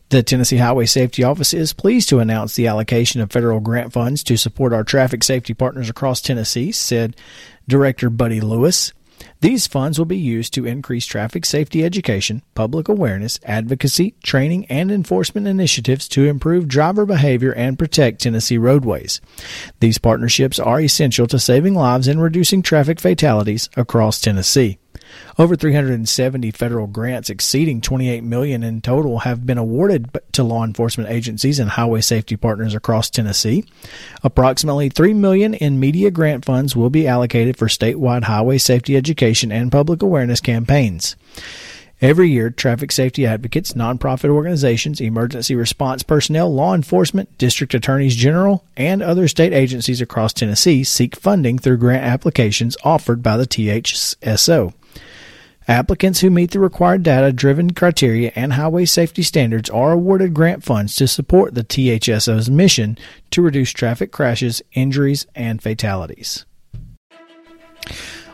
[0.10, 4.23] The Tennessee Highway Safety Office is pleased to announce the allocation of federal grant funds
[4.26, 7.15] to support our traffic safety partners across Tennessee, said
[7.68, 8.93] Director Buddy Lewis.
[9.41, 14.91] These funds will be used to increase traffic safety education, public awareness, advocacy, training, and
[14.91, 19.21] enforcement initiatives to improve driver behavior and protect Tennessee roadways.
[19.79, 24.79] These partnerships are essential to saving lives and reducing traffic fatalities across Tennessee.
[25.38, 31.10] Over 370 federal grants exceeding 28 million in total have been awarded to law enforcement
[31.10, 33.65] agencies and highway safety partners across Tennessee.
[34.23, 39.52] Approximately 3 million in media grant funds will be allocated for statewide highway safety education
[39.52, 41.15] and public awareness campaigns.
[42.03, 48.65] Every year, traffic safety advocates, nonprofit organizations, emergency response personnel, law enforcement, district attorneys general,
[48.76, 54.73] and other state agencies across Tennessee seek funding through grant applications offered by the THSO.
[55.68, 60.64] Applicants who meet the required data driven criteria and highway safety standards are awarded grant
[60.64, 62.98] funds to support the THSO's mission
[63.31, 66.45] to reduce traffic crashes, injuries, and fatalities.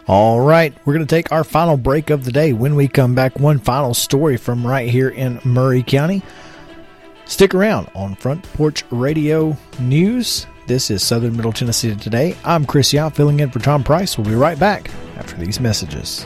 [0.08, 2.52] All right, we're going to take our final break of the day.
[2.52, 6.24] When we come back, one final story from right here in Maury County.
[7.26, 10.48] Stick around on Front Porch Radio News.
[10.66, 12.36] This is Southern Middle Tennessee Today.
[12.44, 14.18] I'm Chris Young, filling in for Tom Price.
[14.18, 16.26] We'll be right back after these messages.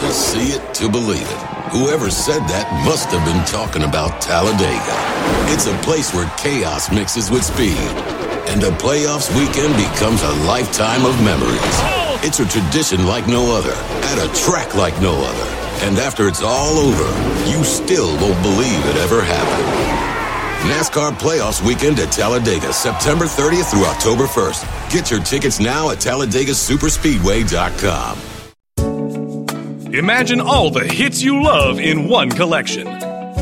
[0.00, 1.38] To see it to believe it.
[1.70, 4.96] Whoever said that must have been talking about Talladega.
[5.52, 7.76] It's a place where chaos mixes with speed,
[8.48, 11.60] and a playoffs weekend becomes a lifetime of memories.
[12.24, 13.74] It's a tradition like no other,
[14.08, 15.48] at a track like no other.
[15.84, 17.04] And after it's all over,
[17.44, 19.68] you still won't believe it ever happened.
[20.72, 24.64] NASCAR Playoffs Weekend at Talladega, September 30th through October 1st.
[24.90, 28.29] Get your tickets now at TalladegaSuperspeedway.com.
[29.92, 32.86] Imagine all the hits you love in one collection.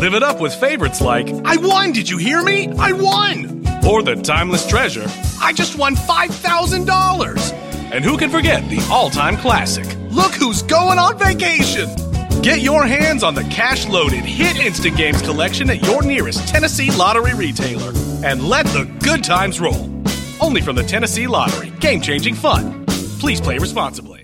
[0.01, 2.73] Live it up with favorites like I won, did you hear me?
[2.79, 3.67] I won!
[3.87, 5.05] Or the timeless treasure,
[5.43, 7.53] I just won $5,000!
[7.93, 11.91] And who can forget the all time classic, Look Who's Going on Vacation!
[12.41, 16.91] Get your hands on the cash loaded Hit Instant Games collection at your nearest Tennessee
[16.91, 17.93] Lottery retailer
[18.25, 19.85] and let the good times roll.
[20.41, 21.69] Only from the Tennessee Lottery.
[21.79, 22.87] Game changing fun.
[23.19, 24.18] Please play responsibly.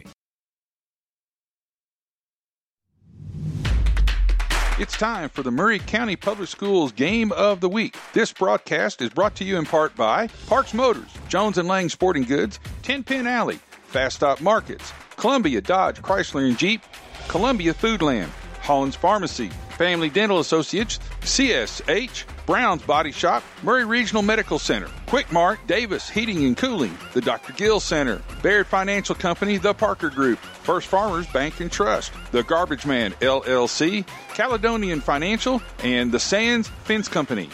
[4.85, 7.97] It's time for the Maury County Public Schools Game of the Week.
[8.13, 12.25] This broadcast is brought to you in part by Parks Motors, Jones and Lang Sporting
[12.25, 16.83] Goods, Ten Pin Alley, Fast Stop Markets, Columbia Dodge Chrysler and Jeep,
[17.29, 18.29] Columbia Foodland,
[18.61, 19.49] Holland's Pharmacy,
[19.79, 26.45] Family Dental Associates, CSH, Brown's Body Shop, Maury Regional Medical Center, Quick Mart, Davis Heating
[26.45, 27.55] and Cooling, the Dr.
[27.55, 32.85] Gill Center, Baird Financial Company, the Parker Group, First Farmers Bank and Trust, the Garbage
[32.85, 37.49] Man LLC, Caledonian Financial, and the Sands Fence Company.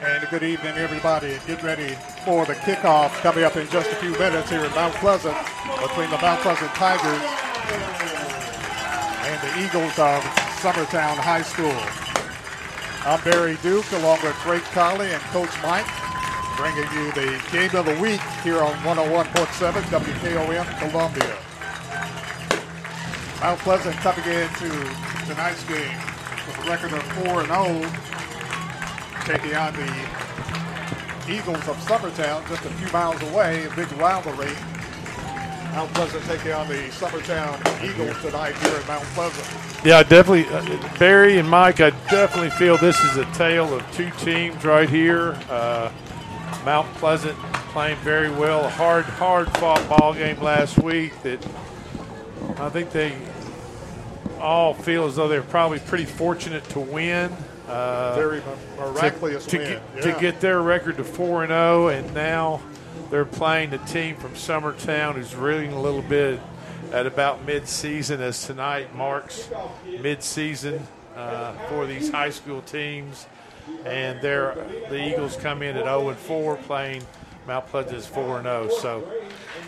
[0.00, 1.38] And good evening, everybody.
[1.46, 4.94] Get ready for the kickoff coming up in just a few minutes here in Mount
[4.94, 5.36] Pleasant
[5.82, 7.22] between the Mount Pleasant Tigers
[9.26, 11.70] and the Eagles of Summertown High School.
[13.06, 15.86] I'm Barry Duke along with Drake Colley and Coach Mike
[16.58, 19.30] bringing you the game of the week here on 101.7
[19.86, 21.38] WKOM Columbia.
[23.40, 24.68] Mount Pleasant coming into
[25.30, 25.94] tonight's game
[26.42, 27.78] with a record of 4 0
[29.30, 29.86] taking on the
[31.30, 34.50] Eagles of Summertown just a few miles away, a big rivalry.
[35.70, 39.67] Mount Pleasant taking on the Summertown Eagles tonight here at Mount Pleasant.
[39.84, 43.92] Yeah, I definitely, uh, Barry and Mike, I definitely feel this is a tale of
[43.92, 45.38] two teams right here.
[45.48, 45.92] Uh,
[46.64, 47.38] Mount Pleasant
[47.70, 51.46] playing very well, a hard, hard fought ball game last week that
[52.58, 53.16] I think they
[54.40, 57.32] all feel as though they're probably pretty fortunate to win.
[57.68, 58.42] Uh, Very
[58.76, 62.60] miraculous to, to, win, Get, to get their record to 4 and 0, and now
[63.10, 66.40] they're playing the team from Summertown who's reeling a little bit
[66.92, 69.48] at about mid-season, as tonight marks
[70.00, 70.86] mid-season
[71.16, 73.26] uh, for these high school teams.
[73.84, 77.02] And the Eagles come in at 0 and 4, playing
[77.46, 78.68] Mount Pleasant is 4 and 0.
[78.80, 79.10] So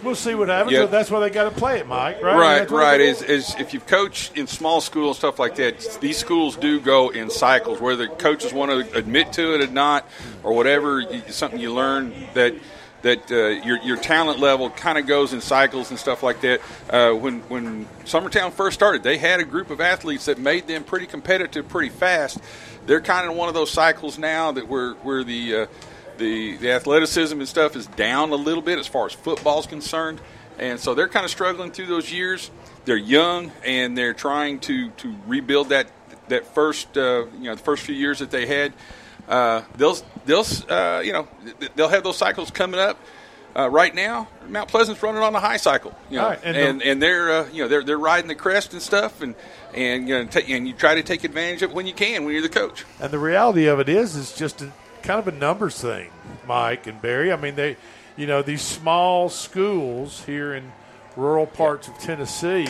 [0.02, 0.76] we'll see what happens.
[0.76, 2.22] But that's why they got to play it, Mike.
[2.22, 2.36] Right?
[2.36, 3.01] Right, right.
[3.01, 7.09] Is, is if you've coached in small schools stuff like that, these schools do go
[7.09, 7.80] in cycles.
[7.80, 10.06] Whether coaches want to admit to it or not,
[10.42, 12.55] or whatever, it's something you learn that
[13.02, 16.60] that uh, your your talent level kind of goes in cycles and stuff like that.
[16.89, 20.85] Uh, when when Summertown first started, they had a group of athletes that made them
[20.85, 22.39] pretty competitive pretty fast.
[22.86, 25.66] They're kind of one of those cycles now that where where the uh,
[26.18, 30.20] the the athleticism and stuff is down a little bit as far as football's concerned,
[30.59, 32.51] and so they're kind of struggling through those years.
[32.85, 35.90] They're young and they're trying to to rebuild that
[36.28, 38.72] that first uh, you know the first few years that they had.
[39.28, 41.28] Uh, they'll they'll uh, you know
[41.76, 42.98] they'll have those cycles coming up.
[43.56, 46.80] Uh, right now, Mount Pleasant's running on a high cycle, you know, right, and and,
[46.80, 49.34] the- and, they're uh, you know they're they're riding the crest and stuff, and
[49.74, 52.24] and you know ta- and you try to take advantage of it when you can
[52.24, 52.84] when you're the coach.
[53.01, 54.70] And the reality of it is, is just a,
[55.02, 56.10] kind of a numbers thing,
[56.47, 57.32] Mike and Barry.
[57.32, 57.76] I mean, they,
[58.16, 60.70] you know, these small schools here in
[61.16, 62.68] rural parts of Tennessee,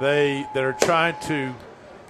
[0.00, 1.52] they that are trying to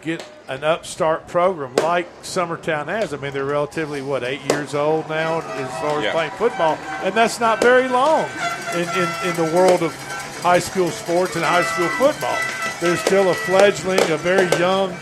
[0.02, 3.14] get an upstart program like Summertown has.
[3.14, 6.12] I mean, they're relatively what eight years old now as far as Yeah.
[6.12, 8.28] playing football, and that's not very long
[8.74, 9.94] in, in, in the world of
[10.42, 12.36] high school sports and high school football.
[12.80, 14.92] They're still a fledgling, a very young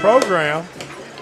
[0.00, 0.64] program,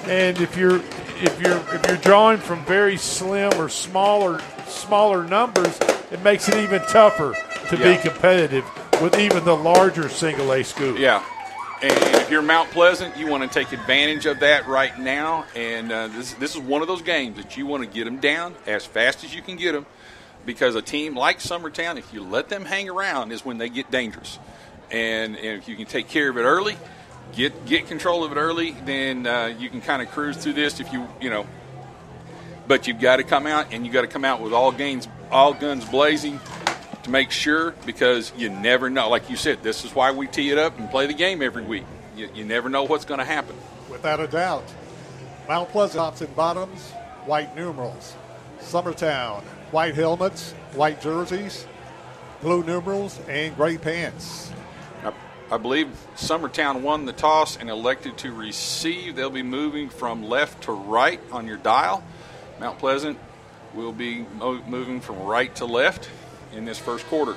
[0.07, 0.81] and if you're
[1.21, 5.79] if you're if you're drawing from very slim or smaller smaller numbers,
[6.11, 7.35] it makes it even tougher
[7.69, 7.97] to Yeah.
[7.97, 8.65] be competitive
[9.01, 10.99] with even the larger single A schools.
[10.99, 11.23] Yeah.
[11.81, 15.45] And if you're Mount Pleasant, you want to take advantage of that right now.
[15.55, 18.19] And uh, this, this is one of those games that you want to get them
[18.19, 19.87] down as fast as you can get them.
[20.45, 23.93] Because a team like Summertown, if you let them hang around, is when they get
[23.93, 24.41] dangerous.
[24.91, 26.77] And, and if you can take care of it early,
[27.33, 30.81] get get control of it early, then uh, you can kind of cruise through this.
[30.81, 31.47] If you you know,
[32.67, 35.07] but you've got to come out and you've got to come out with all gains,
[35.31, 36.41] all guns blazing
[37.09, 39.09] to make sure because you never know.
[39.09, 41.63] Like you said, this is why we tee it up and play the game every
[41.65, 41.85] week.
[42.17, 43.57] You, you never know what's going to happen.
[43.91, 44.65] Without a doubt.
[45.49, 46.91] Mount Pleasant tops and bottoms,
[47.25, 48.15] white numerals.
[48.61, 51.67] Summertown, white helmets, white jerseys,
[52.43, 54.53] blue numerals, and gray pants.
[55.03, 55.15] I,
[55.51, 59.17] I believe Summertown won the toss and elected to receive.
[59.17, 62.05] They'll be moving from left to right on your dial.
[62.61, 63.19] Mount Pleasant
[63.73, 66.11] will be mo- moving from right to left
[66.53, 67.37] in this first quarter.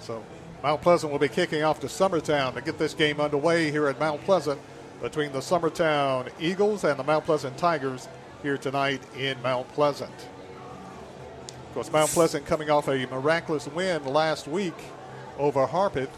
[0.00, 0.24] So
[0.62, 3.98] Mount Pleasant will be kicking off to Summertown to get this game underway here at
[3.98, 4.60] Mount Pleasant
[5.00, 8.08] between the Summertown Eagles and the Mount Pleasant Tigers
[8.42, 10.14] here tonight in Mount Pleasant.
[11.68, 14.74] Of course, Mount Pleasant coming off a miraculous win last week
[15.38, 16.10] over Harpeth,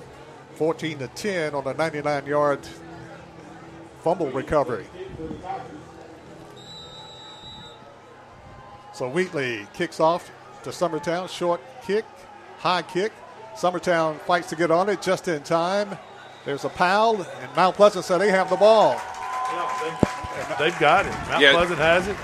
[0.57, 2.61] 14 to 10 on a 99-yard
[4.03, 4.87] fumble recovery.
[8.93, 10.31] So Wheatley kicks off
[10.65, 12.05] to Summertown, short kick,
[12.59, 13.13] high kick.
[13.55, 15.97] Summertown fights to get on it just in time.
[16.45, 19.01] There's a foul, and Mount Pleasant said they have the ball.
[20.59, 21.13] They've got it.
[21.29, 21.53] Mount Yeah.
[21.53, 22.17] Pleasant has it.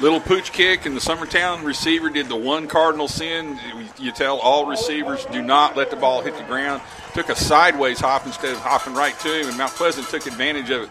[0.00, 3.58] Little pooch kick, and the Summertown receiver did the one cardinal sin.
[3.98, 6.82] You tell all receivers do not let the ball hit the ground.
[7.14, 10.70] Took a sideways hop instead of hopping right to him, and Mount Pleasant took advantage
[10.70, 10.90] of it.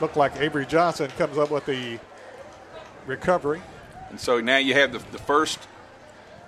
[0.00, 1.98] Looked like Avery Johnson comes up with the
[3.06, 3.62] recovery.
[4.10, 5.58] And so now you have the, the first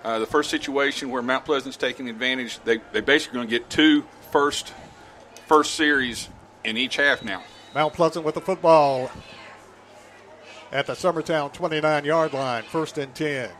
[0.04, 2.58] uh, the first situation where Mount Pleasant's taking advantage.
[2.64, 4.72] They they basically going to get two first
[5.46, 6.28] first series
[6.64, 7.42] in each half now.
[7.74, 9.10] Mount Pleasant with the football
[10.72, 13.50] at the Summertown 29 yard line, first and 10.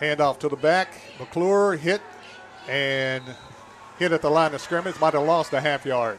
[0.00, 0.88] Handoff to the back.
[1.20, 2.02] McClure hit
[2.68, 3.22] and
[3.98, 4.98] hit at the line of scrimmage.
[5.00, 6.18] Might have lost a half yard.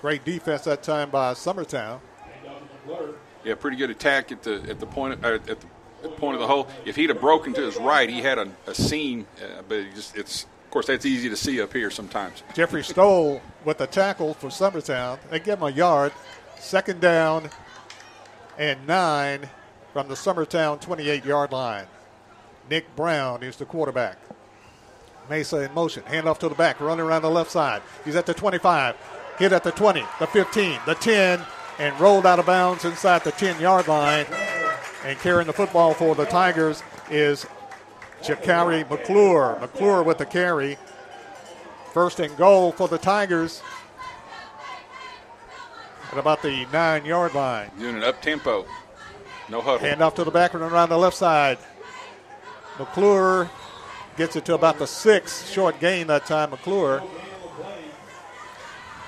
[0.00, 2.00] Great defense that time by Summertown.
[3.44, 5.58] Yeah, pretty good attack at the at the point of, uh, at
[6.02, 6.68] the point of the hole.
[6.84, 9.94] If he'd have broken to his right, he had a, a seam, uh, but it
[9.94, 12.42] just it's of course that's easy to see up here sometimes.
[12.54, 15.18] Jeffrey Stoll with the tackle for Summertown.
[15.30, 16.12] They give him a yard.
[16.58, 17.50] Second down
[18.56, 19.48] and nine
[19.92, 21.86] from the Summertown 28 yard line.
[22.70, 24.18] Nick Brown is the quarterback.
[25.28, 26.02] Mesa in motion.
[26.04, 26.80] Handoff to the back.
[26.80, 27.82] Running around the left side.
[28.04, 28.96] He's at the 25.
[29.38, 31.40] Hit at the 20, the 15, the 10,
[31.78, 34.26] and rolled out of bounds inside the 10 yard line.
[35.04, 37.46] And carrying the football for the Tigers is
[38.22, 39.58] Jakari McClure.
[39.60, 40.76] McClure with the carry.
[41.92, 43.62] First and goal for the Tigers
[46.12, 47.70] at about the nine yard line.
[47.78, 48.66] Doing it up tempo,
[49.48, 49.78] no huddle.
[49.80, 51.58] Hand off to the back and around the left side.
[52.78, 53.50] McClure
[54.16, 55.50] gets it to about the six.
[55.50, 57.02] Short gain that time, McClure.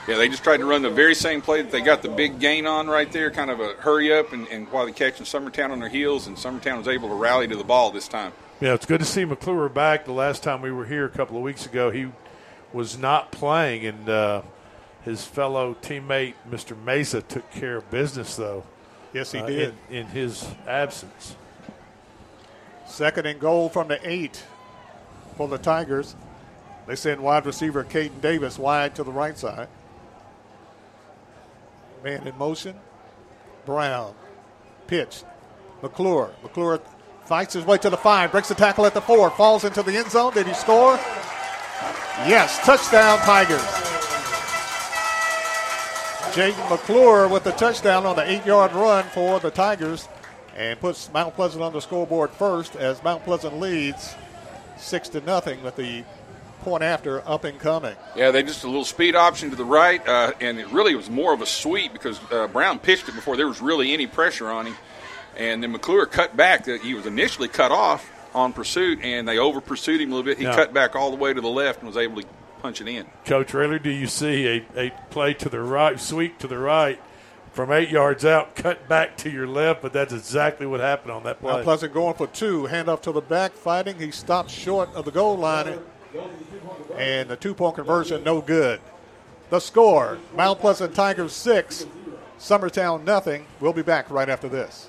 [0.06, 2.39] Yeah, they just tried to run the very same play that they got the big
[2.39, 5.70] gain on right there, kind of a hurry up, and, and while they're catching Summertown
[5.70, 8.32] on their heels, and Summertown was able to rally to the ball this time.
[8.60, 10.05] Yeah, it's good to see McClure back.
[10.05, 12.09] The last time we were here a couple of weeks ago, he
[12.72, 14.43] was not playing, and uh,
[15.05, 16.76] his fellow teammate, Mr.
[16.85, 18.64] Mesa, took care of business, though.
[19.14, 19.74] Yes, he uh, did.
[19.89, 21.35] In, in his absence.
[22.86, 24.44] Second and goal from the eight
[25.39, 26.14] for the Tigers.
[26.86, 29.68] They send wide receiver Caden Davis wide to the right side.
[32.05, 32.76] Man in motion.
[33.64, 34.14] Brown.
[34.86, 35.22] Pitch.
[35.82, 36.35] McClure.
[36.43, 36.81] McClure
[37.24, 39.97] fights his way to the five, breaks the tackle at the four, falls into the
[39.97, 40.35] end zone.
[40.35, 40.97] Did he score?
[42.26, 43.62] Yes, touchdown Tigers.
[46.35, 50.06] Jaden McClure with the touchdown on the eight yard run for the Tigers
[50.55, 54.14] and puts Mount Pleasant on the scoreboard first as Mount Pleasant leads
[54.76, 56.05] six to nothing with the
[56.65, 57.95] point after up and coming.
[58.16, 61.09] Yeah, they just a little speed option to the right, uh, and it really was
[61.11, 64.49] more of a sweep because uh, Brown pitched it before there was really any pressure
[64.51, 64.77] on him,
[65.36, 66.66] and then McClure cut back.
[66.66, 70.39] He was initially cut off on pursuit, and they over pursued him a little bit.
[70.39, 70.57] He Yeah.
[70.57, 72.27] cut back all the way to the left and was able to
[72.61, 73.07] punch it in.
[73.27, 76.99] Coach Rayler, do you see a, a play to the right, sweep to the right
[77.53, 79.82] from eight yards out, cut back to your left?
[79.82, 81.53] But that's exactly what happened on that play.
[81.53, 83.99] Mount Pleasant going for two, handoff to the back, fighting.
[84.01, 85.78] He stops short of the goal line,
[86.97, 88.81] and the two point conversion, no good.
[89.51, 91.87] The score Mount Pleasant Tigers six,
[92.39, 93.47] Summertown nothing.
[93.61, 94.89] We'll be back right after this.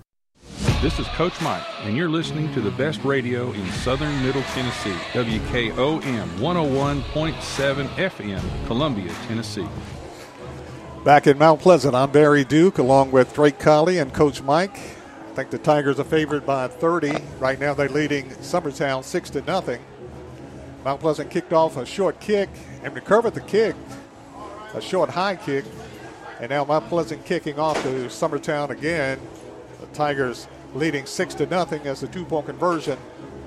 [0.81, 4.97] This is Coach Mike, and you're listening to the best radio in southern Middle Tennessee,
[5.13, 9.67] WKOM 101.7 FM, Columbia, Tennessee.
[11.05, 14.75] Back in Mount Pleasant, I'm Barry Duke along with Drake Colley and Coach Mike.
[14.75, 17.13] I think the Tigers are favored by 30.
[17.37, 19.83] Right now they're leading Summertown 6 to nothing.
[20.83, 22.49] Mount Pleasant kicked off a short kick
[22.81, 23.75] and recovered the kick,
[24.73, 25.63] a short high kick.
[26.39, 29.19] And now Mount Pleasant kicking off to Summertown again.
[29.79, 32.97] The Tigers leading 6 to nothing as the two point conversion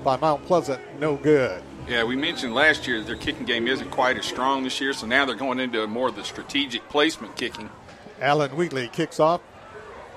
[0.03, 1.61] by Mount Pleasant, no good.
[1.87, 4.93] Yeah, we mentioned last year that their kicking game isn't quite as strong this year,
[4.93, 7.69] so now they're going into more of the strategic placement kicking.
[8.21, 9.41] Allen Wheatley kicks off.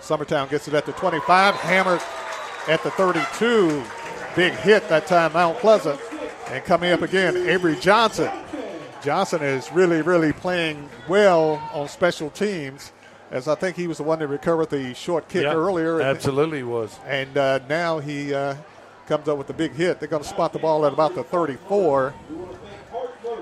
[0.01, 2.01] Summertown gets it at the 25, hammered
[2.69, 3.83] at the 32.
[4.37, 6.01] Big hit that time, Mount Pleasant.
[6.49, 8.31] And coming up again, Avery Johnson.
[9.03, 12.93] Johnson is really, really playing well on special teams,
[13.31, 16.01] as I think he was the one that recovered the short kick Yeah, earlier.
[16.01, 16.99] And- absolutely was.
[17.07, 18.55] And uh, now he uh,
[19.07, 20.01] comes up with the big hit.
[20.01, 22.15] They're going to spot the ball at about the 34.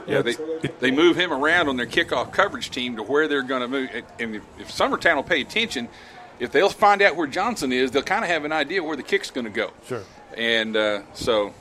[0.06, 0.34] Yeah, they
[0.78, 3.90] they move him around on their kickoff coverage team to where they're going to move.
[4.20, 5.88] And if, if Summertown will pay attention,
[6.38, 9.02] if they'll find out where Johnson is, they'll kind of have an idea where the
[9.02, 9.72] kick's going to go.
[9.88, 10.02] Sure.
[10.36, 11.52] And uh, so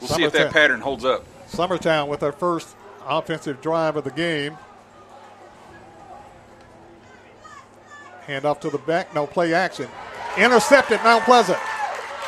[0.00, 1.26] we'll see if that pattern holds up.
[1.50, 2.74] Summertown with their first
[3.06, 4.56] offensive drive of the game.
[8.28, 9.88] Hand off to the back, no play action.
[10.36, 11.58] Intercepted, Mount Pleasant.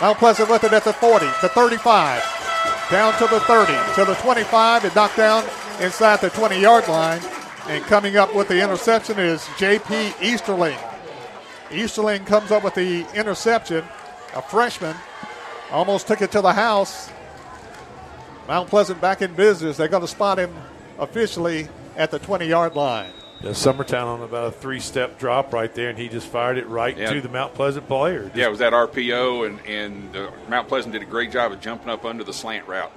[0.01, 4.14] Mount Pleasant with it at the 40, the 35, down to the 30, to the
[4.14, 5.44] 25, and knocked down
[5.78, 7.20] inside the 20 yard line.
[7.68, 10.14] And coming up with the interception is J.P.
[10.22, 10.78] Easterling.
[11.70, 13.85] Easterling comes up with the interception,
[14.35, 14.97] a freshman.
[15.70, 17.10] Almost took it to the house.
[18.48, 19.77] Mount Pleasant back in business.
[19.77, 20.55] They're going to spot him
[20.98, 23.12] officially at the 20 yard line.
[23.42, 26.96] Yeah, Summertown on about a three-step drop right there, and he just fired it right
[26.96, 27.10] Yeah.
[27.12, 28.30] to the Mount Pleasant player.
[28.34, 31.60] Yeah, it was that RPO, and, and uh, Mount Pleasant did a great job of
[31.60, 32.92] jumping up under the slant route.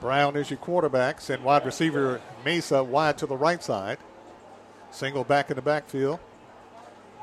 [0.00, 1.20] Brown is your quarterback.
[1.20, 3.98] Send wide receiver Mesa wide to the right side.
[4.92, 6.18] Single back in the backfield.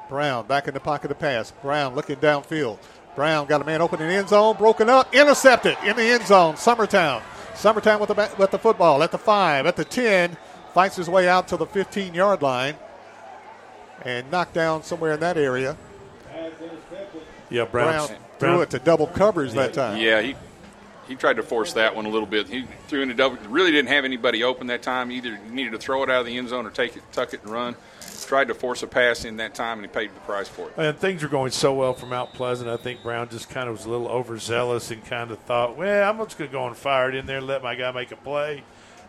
[0.09, 1.51] Brown back in the pocket to pass.
[1.61, 2.77] Brown looking downfield.
[3.15, 6.25] Brown got a man open in the end zone, broken up, intercepted in the end
[6.25, 6.55] zone.
[6.55, 7.21] Summertown.
[7.53, 10.37] Summertown with the ba- with the football at the five, at the ten,
[10.73, 12.75] fights his way out to the 15 yard line,
[14.03, 15.77] and knocked down somewhere in that area.
[17.49, 19.97] Yeah, Brown, Brown threw it to double coverage that time.
[19.97, 20.35] Yeah, he
[21.09, 22.47] he tried to force that one a little bit.
[22.47, 23.37] He threw in a double.
[23.49, 25.11] Really didn't have anybody open that time.
[25.11, 27.33] Either He needed to throw it out of the end zone or take it, tuck
[27.33, 27.75] it, and run.
[28.27, 30.73] Tried to force a pass in that time, and he paid the price for it.
[30.77, 32.69] And things were going so well for Mount Pleasant.
[32.69, 36.07] I think Brown just kind of was a little overzealous and kind of thought, well,
[36.07, 38.11] I'm just going to go and fire it in there and let my guy make
[38.11, 38.63] a play.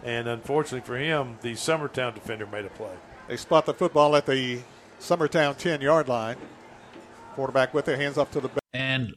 [0.04, 2.94] And unfortunately for him, the Summertown defender made a play.
[3.28, 4.60] They spot the football at the
[4.98, 6.36] Summertown 10 yard line.
[7.34, 8.60] Quarterback with their hands up to the back.
[8.72, 9.14] And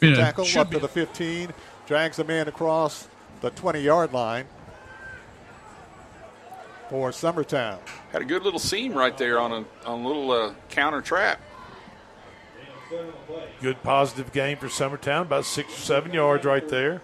[0.00, 1.52] Good Yeah, tackle should up to the 15,
[1.86, 3.08] drags the man across
[3.40, 4.46] the 20 yard line
[6.90, 7.78] for Summertown.
[8.12, 11.40] Had a good little seam right there on a on a little uh, counter trap.
[13.60, 17.02] Good positive game for Summertown, about six or seven yards right there.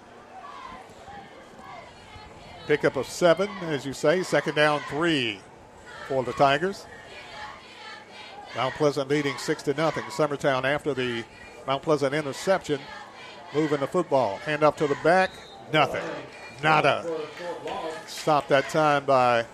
[2.67, 4.23] Pickup of seven, as you say.
[4.23, 5.41] Second down, three
[6.09, 6.87] for the Tigers.
[8.55, 10.05] Mount Pleasant leading six to nothing.
[10.05, 11.25] Summertown after the
[11.67, 12.81] Mount Pleasant interception,
[13.55, 14.37] moving the football.
[14.39, 15.31] Hand up to the back,
[15.73, 16.03] nothing,
[16.63, 17.05] nada.
[18.07, 19.47] Stopped that time by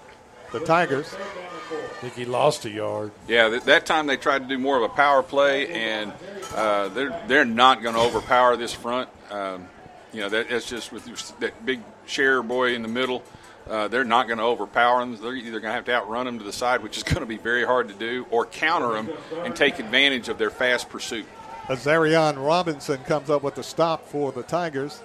[0.52, 1.14] the Tigers.
[1.14, 3.12] I think he lost a yard.
[3.26, 6.12] Yeah, th- that time they tried to do more of a power play, and
[6.55, 9.09] uh, they're they're not going to overpower this front.
[9.30, 9.68] Um,
[10.12, 11.05] you know, that, that's just with
[11.40, 13.22] that big share boy in the middle.
[13.68, 15.16] Uh, they're not going to overpower them.
[15.20, 17.26] They're either going to have to outrun them to the side, which is going to
[17.26, 19.10] be very hard to do, or counter them
[19.44, 21.26] and take advantage of their fast pursuit.
[21.66, 25.02] Azarion Robinson comes up with the stop for the Tigers.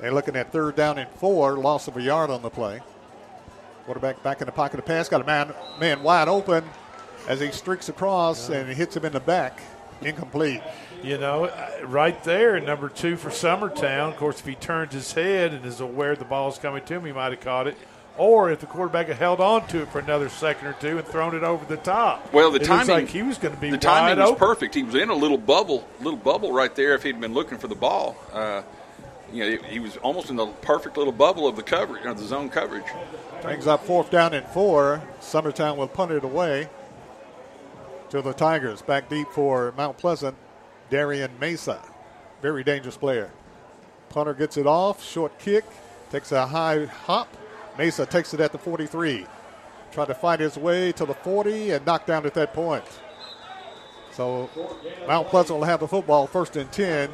[0.00, 2.80] They're looking at third down and four, loss of a yard on the play.
[3.84, 6.64] Quarterback back in the pocket of pass, got a man man wide open
[7.26, 9.60] as he streaks across and he hits him in the back,
[10.00, 10.62] incomplete.
[11.02, 14.08] You know, uh, right there, number two for Summertown.
[14.10, 17.04] Of course, if he turns his head and is aware the ball's coming to him,
[17.04, 17.76] he might have caught it.
[18.16, 21.06] Or if the quarterback had held on to it for another second or two and
[21.06, 22.32] thrown it over the top.
[22.32, 24.30] Well, the it looks timing like he was going to be the wide timing was
[24.30, 24.38] open.
[24.40, 24.74] perfect.
[24.74, 26.94] He was in a little bubble, little bubble right there.
[26.94, 28.62] If he'd been looking for the ball, uh,
[29.32, 32.18] you know, he, he was almost in the perfect little bubble of the coverage, of
[32.18, 32.86] the zone coverage.
[33.40, 35.00] Brings up fourth down and four.
[35.20, 36.68] Summertown will punt it away
[38.10, 38.82] to the Tigers.
[38.82, 40.34] Back deep for Mount Pleasant,
[40.90, 41.80] Darian Mesa.
[42.42, 43.30] Very dangerous player.
[44.08, 45.64] Punter gets it off, short kick,
[46.10, 47.28] takes a high hop.
[47.76, 49.26] Mesa takes it at the 43.
[49.92, 52.84] Try to fight his way to the 40 and knocked down at that point.
[54.12, 54.50] So
[55.06, 57.10] Mount Pleasant will have the football first and 10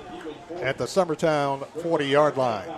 [0.60, 2.68] at the Summertown 40 yard line.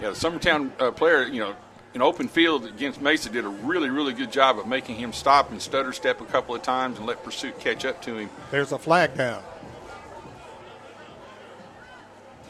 [0.00, 1.54] Yeah, the Summertown uh, player, you know,
[1.94, 5.50] in open field against Mesa did a really, really good job of making him stop
[5.50, 8.30] and stutter step a couple of times and let pursuit catch up to him.
[8.50, 9.42] There's a flag down.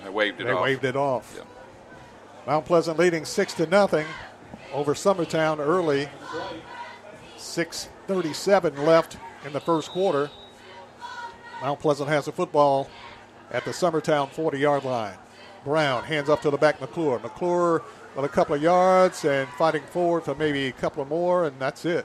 [0.04, 0.62] I waved it they off.
[0.62, 1.34] waved it off.
[1.36, 1.44] Yeah.
[2.46, 4.06] Mount Pleasant leading six to nothing
[4.72, 6.08] over Summertown early.
[7.36, 10.30] 6:37 left in the first quarter.
[11.62, 12.88] Mount Pleasant has the football
[13.50, 15.16] at the Summertown 40-yard line.
[15.64, 17.18] Brown hands up to the back McClure.
[17.18, 17.82] McClure
[18.20, 21.56] with a couple of yards and fighting forward for maybe a couple of more, and
[21.60, 22.04] that's it.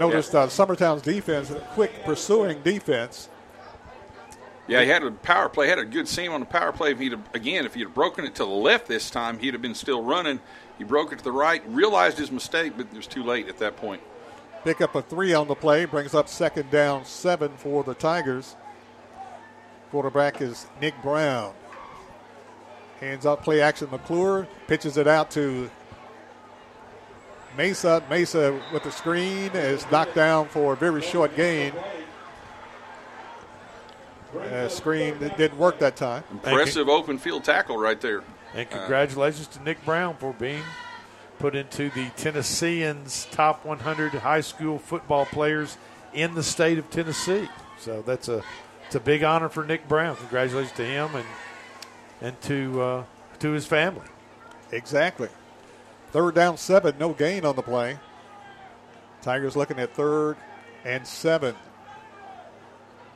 [0.00, 3.28] Noticed uh, Summertown's defense, a quick pursuing defense.
[4.66, 6.90] Yeah, he had a power play, had a good seam on the power play.
[6.90, 9.54] If he'd have, again, if he'd have broken it to the left this time, he'd
[9.54, 10.40] have been still running.
[10.76, 13.58] He broke it to the right, realized his mistake, but it was too late at
[13.58, 14.02] that point.
[14.64, 18.56] Pick up a three on the play, brings up second down seven for the Tigers.
[19.92, 21.54] Quarterback is Nick Brown.
[23.04, 23.88] Hands up, play action.
[23.90, 25.70] McClure pitches it out to
[27.54, 28.02] Mesa.
[28.08, 31.74] Mesa with the screen is knocked down for a very short gain.
[34.34, 36.24] Uh, screen that didn't work that time.
[36.30, 38.24] Impressive open field tackle right there.
[38.54, 40.62] And congratulations to Nick Brown for being
[41.38, 45.76] put into the Tennessean's top 100 high school football players
[46.14, 47.50] in the state of Tennessee.
[47.78, 48.42] So that's a
[48.86, 50.16] it's a big honor for Nick Brown.
[50.16, 51.26] Congratulations to him and
[52.20, 53.04] and to uh,
[53.40, 54.06] to his family.
[54.72, 55.28] Exactly.
[56.10, 57.98] Third down seven, no gain on the play.
[59.22, 60.36] Tigers looking at third
[60.84, 61.54] and seven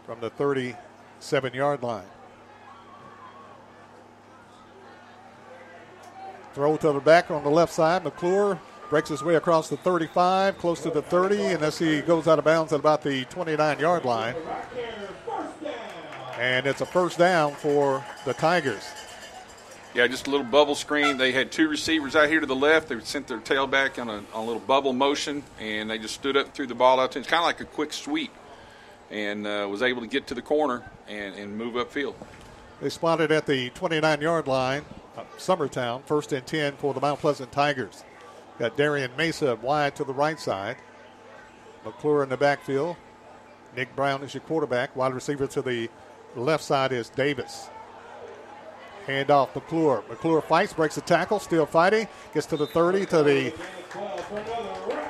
[0.04, 2.04] from the 37 yard line.
[6.54, 8.04] Throw to the back on the left side.
[8.04, 8.58] McClure
[8.88, 12.38] breaks his way across the 35, close to the 30, and as he goes out
[12.38, 14.34] of bounds at about the 29 yard line.
[16.38, 18.88] And it's a first down for the Tigers.
[19.92, 21.16] Yeah, just a little bubble screen.
[21.16, 22.88] They had two receivers out here to the left.
[22.88, 26.36] They sent their tailback on a, on a little bubble motion, and they just stood
[26.36, 27.10] up and threw the ball out.
[27.12, 27.22] to him.
[27.22, 28.30] It's kind of like a quick sweep,
[29.10, 32.14] and uh, was able to get to the corner and, and move upfield.
[32.80, 34.84] They spotted at the 29 yard line,
[35.16, 38.04] uh, Summertown, first and 10 for the Mount Pleasant Tigers.
[38.60, 40.76] Got Darian Mesa wide to the right side.
[41.84, 42.96] McClure in the backfield.
[43.74, 44.94] Nick Brown is your quarterback.
[44.94, 45.88] Wide receiver to the
[46.40, 47.68] left side is Davis.
[49.06, 50.04] Hand off McClure.
[50.08, 52.06] McClure fights, breaks the tackle, still fighting.
[52.34, 53.54] Gets to the 30, to the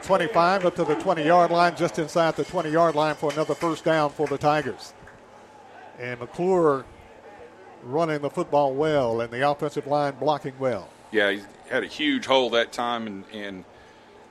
[0.02, 3.54] 25, up to the 20 yard line, just inside the 20 yard line for another
[3.54, 4.94] first down for the Tigers.
[5.98, 6.84] And McClure
[7.82, 10.88] running the football well and the offensive line blocking well.
[11.10, 13.64] Yeah, he had a huge hole that time, and, and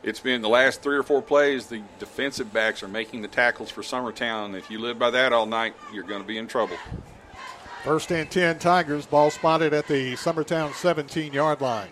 [0.07, 1.67] it's been the last three or four plays.
[1.67, 4.57] The defensive backs are making the tackles for Summertown.
[4.57, 6.77] If you live by that all night, you're going to be in trouble.
[7.83, 9.05] First and 10 Tigers.
[9.05, 11.89] Ball spotted at the Summertown 17 yard line.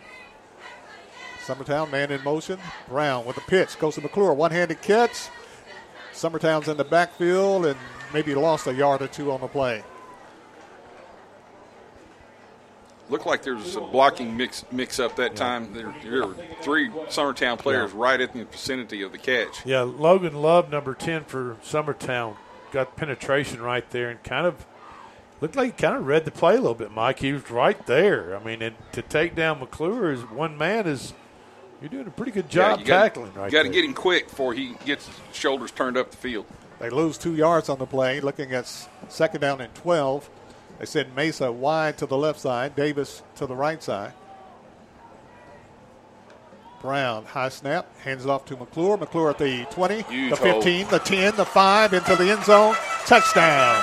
[1.45, 2.57] Summertown man in motion.
[2.87, 3.77] Brown with a pitch.
[3.79, 4.33] Goes to McClure.
[4.33, 5.27] One handed catch.
[6.13, 7.77] Summertown's in the backfield and
[8.13, 9.83] maybe lost a yard or two on the play.
[13.09, 15.73] Looked like there was a blocking mix mix up that time.
[15.73, 17.99] There, there were three Summertown players Yeah.
[18.01, 19.63] right in the vicinity of the catch.
[19.65, 22.35] Yeah, Logan Love, number 10 for Summertown,
[22.71, 24.65] got penetration right there and kind of
[25.39, 27.19] looked like he kind of read the play a little bit, Mike.
[27.19, 28.35] He was right there.
[28.35, 31.13] I mean, and to take down McClure is one man is,
[31.81, 33.93] you're doing a pretty good job you gotta- tackling right You got to get him
[33.93, 36.47] quick before he gets his shoulders turned up the field.
[36.79, 38.19] They lose two yards on the play.
[38.19, 38.65] Looking at
[39.09, 40.27] second down and 12.
[40.79, 44.13] They send Mesa wide to the left side, Davis to the right side.
[46.81, 48.97] Brown, high snap, hands it off to McClure.
[48.97, 50.61] McClure at the 20, Huge the hole.
[50.61, 52.75] 15, the 10, the 5, into the end zone.
[53.05, 53.81] Touchdown.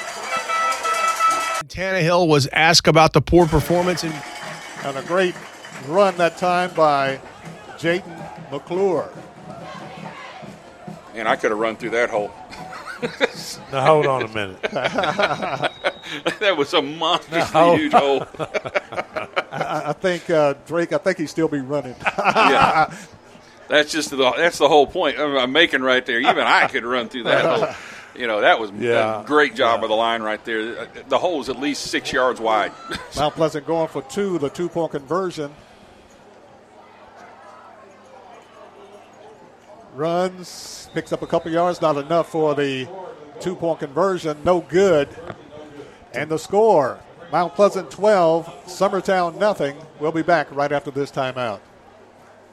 [1.66, 4.14] Tannehill was asked about the poor performance and
[4.84, 5.34] And a great
[5.86, 7.20] run that time by
[7.78, 9.08] Jayden McClure.
[11.14, 12.32] And I could have run through that hole.
[13.72, 14.62] Now, hold on a minute.
[16.40, 17.76] that was a monstrously No.
[17.76, 18.26] huge hole.
[19.50, 20.92] I, I think uh, Drake.
[20.92, 21.94] I think he'd still be running.
[22.18, 22.94] yeah.
[23.68, 26.20] That's just the that's the whole point I'm I'm making right there.
[26.20, 27.68] Even I could run through that hole.
[28.14, 29.22] You know, that was Yeah.
[29.22, 30.86] a great job of the line right there.
[31.08, 32.70] The hole is at least six yards wide.
[33.16, 35.50] Mount Pleasant going for two, the two point conversion.
[39.92, 42.88] Runs, picks up a couple yards, not enough for the
[43.40, 45.08] two point conversion, no good.
[46.14, 47.00] And the score
[47.32, 49.76] Mount Pleasant 12, Summertown nothing.
[49.98, 51.60] We'll be back right after this timeout.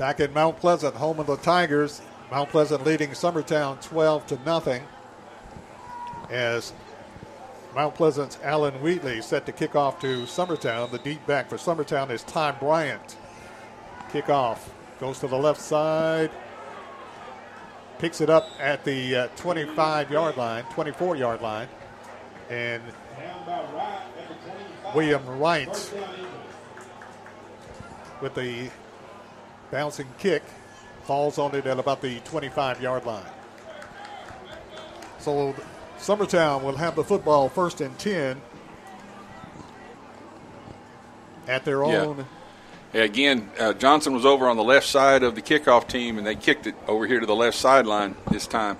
[0.00, 2.00] Back in Mount Pleasant, home of the Tigers.
[2.30, 4.82] Mount Pleasant leading Summertown 12 to nothing.
[6.30, 6.72] As
[7.74, 10.90] Mount Pleasant's Alan Wheatley set to kick off to Summertown.
[10.90, 13.18] The deep back for Summertown is Ty Bryant.
[14.10, 14.70] Kickoff
[15.00, 16.30] goes to the left side.
[17.98, 21.68] Picks it up at the uh, 25 yard line, 24 yard line.
[22.48, 22.82] And
[24.94, 25.92] William Wright
[28.22, 28.70] with the
[29.70, 30.42] bouncing kick
[31.04, 33.24] falls on it at about the 25 yard line.
[35.18, 35.54] So
[35.98, 38.40] Summertown will have the football first and 10
[41.48, 42.02] at their Yeah.
[42.02, 42.26] own.
[42.92, 46.26] Yeah, again, uh, Johnson was over on the left side of the kickoff team, and
[46.26, 48.78] they kicked it over here to the left sideline this time.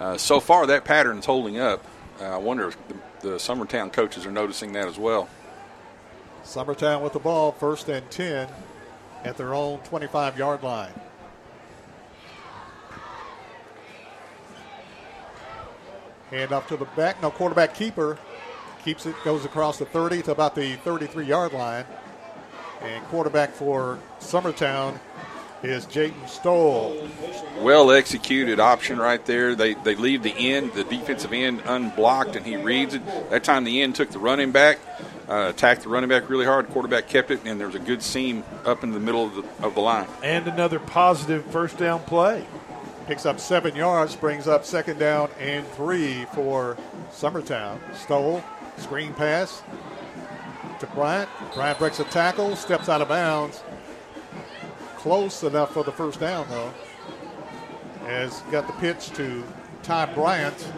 [0.00, 1.84] Uh, so far, that pattern's holding up.
[2.20, 2.94] Uh, I wonder if the,
[3.28, 5.28] the Summertown coaches are noticing that as well.
[6.42, 8.48] Summertown with the ball first and 10
[9.24, 10.92] at their own 25 yard line.
[16.30, 17.20] Hand off to the back.
[17.22, 18.18] No quarterback keeper
[18.84, 21.84] keeps it, goes across the 30 to about the 33 yard line.
[22.82, 24.98] And quarterback for Summertown
[25.62, 26.96] is Jayton Stoll.
[27.60, 29.54] Well executed option right there.
[29.54, 33.30] They they leave the end, the defensive end, unblocked, and he reads it.
[33.30, 34.78] That time the end took the running back,
[35.28, 36.68] uh, attacked the running back really hard.
[36.70, 39.66] Quarterback kept it, and there was a good seam up in the middle of the,
[39.66, 40.06] of the line.
[40.22, 42.46] And another positive first down play.
[43.06, 46.76] Picks up seven yards, brings up second down and three for
[47.10, 47.78] Summertown.
[47.96, 48.42] Stoll,
[48.76, 49.62] screen pass
[50.78, 51.28] to Bryant.
[51.54, 53.62] Bryant breaks a tackle, steps out of bounds.
[55.00, 56.72] Close enough for the first down, though.
[58.04, 59.42] Has got the pitch to
[59.82, 60.72] Ty Bryant.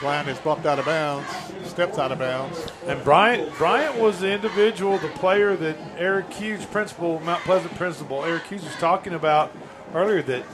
[0.00, 1.26] Bryant is bumped out of bounds,
[1.64, 2.66] steps out of bounds.
[2.86, 8.22] And Bryant Bryant was the individual, the player that Eric Hughes, principal, Mount Pleasant principal,
[8.22, 9.50] Eric Hughes was talking about
[9.94, 10.44] earlier that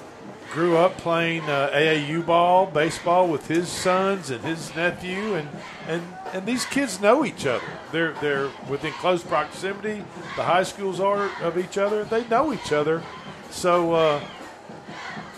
[0.52, 5.48] grew up playing uh, AAU ball, baseball with his sons and his nephew, and,
[5.88, 6.02] and,
[6.32, 7.64] and these kids know each other.
[7.92, 10.04] They're they're within close proximity.
[10.36, 12.04] The high schools are of each other.
[12.04, 13.02] They know each other,
[13.50, 14.20] so uh,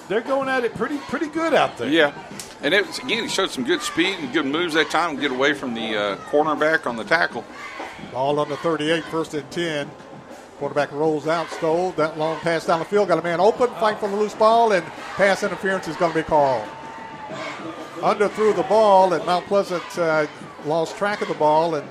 [0.08, 1.88] they're going at it pretty pretty good out there.
[1.88, 2.12] Yeah,
[2.62, 5.16] and it was, again he showed some good speed and good moves that time.
[5.16, 7.44] To get away from the uh, cornerback on the tackle.
[8.12, 9.90] Ball on the 38, first and 10.
[10.58, 13.98] Quarterback rolls out, Stoll that long pass down the field, got a man open, fight
[13.98, 14.84] for the loose ball, and
[15.16, 16.66] pass interference is going to be called.
[18.02, 20.26] Under threw the ball, and Mount Pleasant uh,
[20.64, 21.86] lost track of the ball and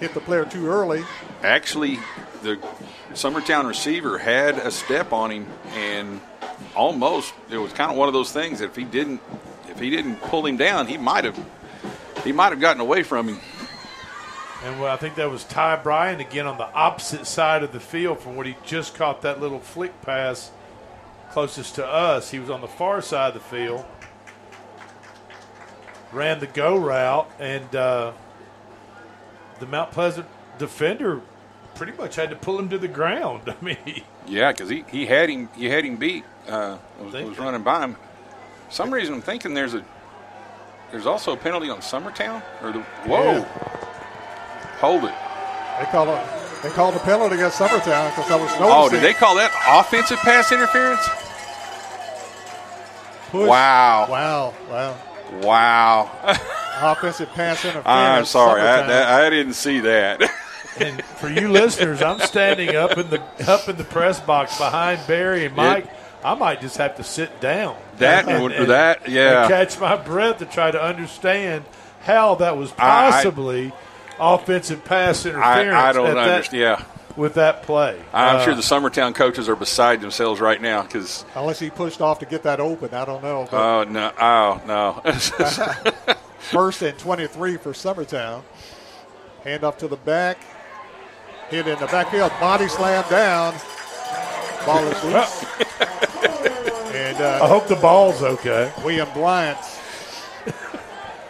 [0.00, 1.04] hit the player too early.
[1.42, 1.98] Actually,
[2.42, 2.56] the
[3.12, 6.20] Summertown receiver had a step on him, and
[6.74, 8.60] almost it was kind of one of those things.
[8.60, 9.20] If he didn't,
[9.68, 11.38] if he didn't pull him down, he might have,
[12.24, 13.40] he might have gotten away from him.
[14.66, 17.78] And well, I think that was Ty Bryant again on the opposite side of the
[17.78, 20.50] field from what he just caught that little flick pass
[21.30, 22.32] closest to us.
[22.32, 23.84] He was on the far side of the field,
[26.12, 28.12] ran the go route, and uh,
[29.60, 30.26] the Mount Pleasant
[30.58, 31.20] defender
[31.76, 33.42] pretty much had to pull him to the ground.
[33.60, 36.24] I mean, Yeah, because he, he had him he had him beat.
[36.48, 37.96] Uh, was, was running by him.
[38.68, 39.84] some reason I'm thinking there's a
[40.90, 43.92] there's also a penalty on Summertown or the whoa, Yeah.
[44.78, 45.14] Hold it.
[45.80, 48.66] They called a, they called a penalty against Summertown because I was noticing.
[48.68, 51.06] Oh, did they call that offensive pass interference?
[53.30, 53.48] Push.
[53.48, 54.06] Wow.
[54.08, 54.54] Wow.
[54.70, 54.96] Wow.
[55.42, 56.10] Wow.
[56.92, 57.86] Offensive pass interference.
[57.86, 60.22] I'm sorry, I, that, I didn't see that.
[60.80, 63.20] and for you listeners, I'm standing up in the
[63.50, 65.88] up in the press box behind Barry and Mike.
[66.24, 67.76] I might just have to sit down.
[67.98, 69.42] That would- that- yeah.
[69.42, 71.64] and catch my breath to try to understand
[72.02, 73.72] how that was I- I- possibly
[74.18, 75.74] offensive pass interference.
[75.76, 76.60] I don't at that- understand.
[76.62, 76.82] Yeah,
[77.16, 77.98] with that play.
[78.12, 82.00] I'm Uh, sure the Summertown coaches are beside themselves right now because Unless he pushed
[82.00, 83.48] off to get that open, I don't know.
[83.50, 85.02] but- oh no, oh no.
[86.38, 88.42] First and 23 for Summertown.
[89.44, 90.38] Hand off to the back.
[91.50, 92.32] Hit in the backfield.
[92.40, 93.54] Body slam down.
[94.64, 95.44] Ball is loose.
[96.94, 98.72] and uh, I hope the ball's okay.
[98.84, 99.58] William Bryant.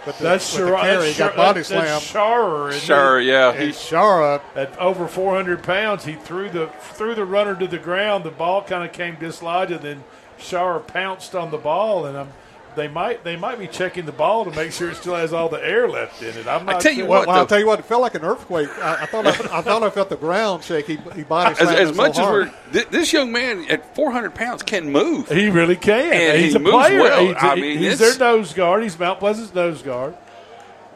[0.06, 2.00] But the, That's with the Shara- carry, that's got Shara- body slam.
[2.00, 7.14] Sharer, isn't Sharer, yeah, And he- Shara At over 400 pounds, he threw the threw
[7.14, 8.22] the runner to the ground.
[8.24, 10.04] The ball kind of came dislodged, and then
[10.38, 12.06] Sharer pounced on the ball.
[12.06, 12.28] And I'm,
[12.76, 15.48] they might they might be checking the ball to make sure it still has all
[15.48, 16.46] the air left in it.
[16.46, 16.82] I'm not.
[16.82, 17.06] sure.
[17.06, 18.68] well, well, I'll tell you what, it felt like an earthquake.
[18.78, 20.86] I, I thought I, I thought I felt the ground shake.
[20.86, 24.34] He, he body as, as so much as we're th- this young man at 400
[24.34, 25.28] pounds can move.
[25.28, 26.12] He really can.
[26.12, 27.00] And he's he a moves player.
[27.00, 27.26] well.
[27.26, 28.82] He's, I mean, he's their nose guard.
[28.82, 30.14] He's Mount Pleasant's nose guard.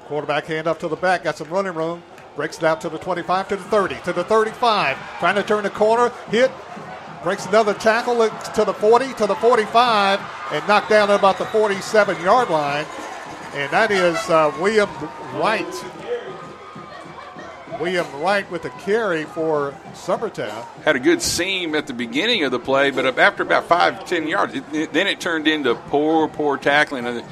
[0.07, 2.03] Quarterback hand up to the back, got some running room,
[2.37, 5.63] breaks it out to the 25, to the 30, to the 35, trying to turn
[5.63, 6.51] the corner, hit,
[7.23, 8.17] breaks another tackle
[8.55, 10.21] to the 40, to the 45,
[10.53, 12.87] and knocked down at about the 47 yard line.
[13.55, 14.89] And that is uh, William
[15.35, 15.67] Wright.
[17.81, 20.65] William Wright with a carry for Summertown.
[20.85, 24.27] Had a good seam at the beginning of the play, but after about five ten
[24.29, 27.07] yards, it, it- then it turned into poor, poor tackling.
[27.07, 27.25] And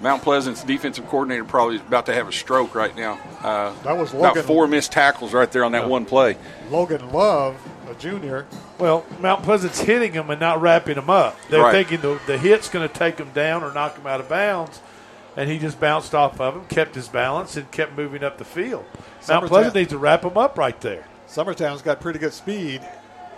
[0.00, 3.18] Mount Pleasant's defensive coordinator probably is about to have a stroke right now.
[3.42, 6.36] Uh, That was about four missed tackles right there on that one play.
[6.70, 7.56] Logan Love,
[7.88, 8.46] a junior.
[8.78, 11.36] Well, Mount Pleasant's hitting him and not wrapping him up.
[11.48, 11.72] They're Right.
[11.72, 14.80] thinking the, the hit's going to take him down or knock him out of bounds,
[15.36, 18.44] and he just bounced off of him, kept his balance, and kept moving up the
[18.44, 18.84] field.
[19.28, 21.06] Mount Pleasant needs to wrap him up right there.
[21.28, 22.80] Summertown's got pretty good speed.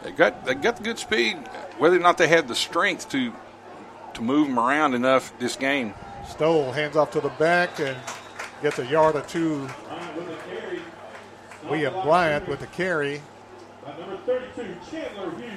[0.02, 1.36] They got they got the good speed.
[1.78, 3.32] Whether or not they had the strength to
[4.14, 5.94] to move them around enough this game.
[6.28, 7.96] Stoll hands off to the back and
[8.62, 9.68] gets a yard or two.
[11.68, 13.20] William Bryant with the carry.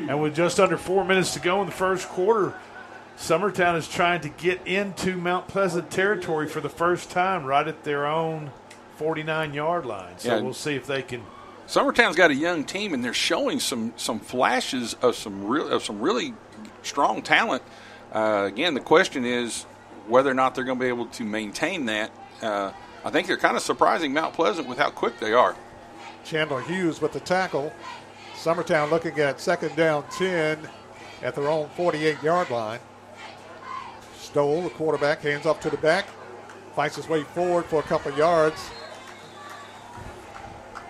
[0.08, 2.54] And with just under four minutes to go in the first quarter,
[3.18, 7.84] Summertown is trying to get into Mount Pleasant territory for the first time, right at
[7.84, 8.52] their own
[8.98, 10.18] 49 yard line.
[10.18, 10.42] So Yeah.
[10.42, 11.24] we'll see if they can.
[11.68, 15.84] Summertown's got a young team, and they're showing some some flashes of some real of
[15.84, 16.34] some really
[16.84, 17.64] strong talent.
[18.12, 19.66] Uh, again, the question is
[20.08, 22.12] whether or not they're going to be able to maintain that.
[22.42, 22.72] Uh,
[23.06, 25.56] I think they're kind of surprising Mount Pleasant with how quick they are.
[26.26, 27.72] Chandler Hughes with the tackle.
[28.42, 30.58] Summertown looking at second down 10
[31.22, 32.80] at their own 48 yard line.
[34.18, 36.08] Stoll, the quarterback, hands off to the back,
[36.76, 38.72] fights his way forward for a couple of yards.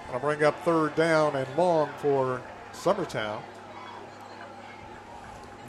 [0.08, 2.42] Gonna bring up third down and long for
[2.72, 3.42] Summertown.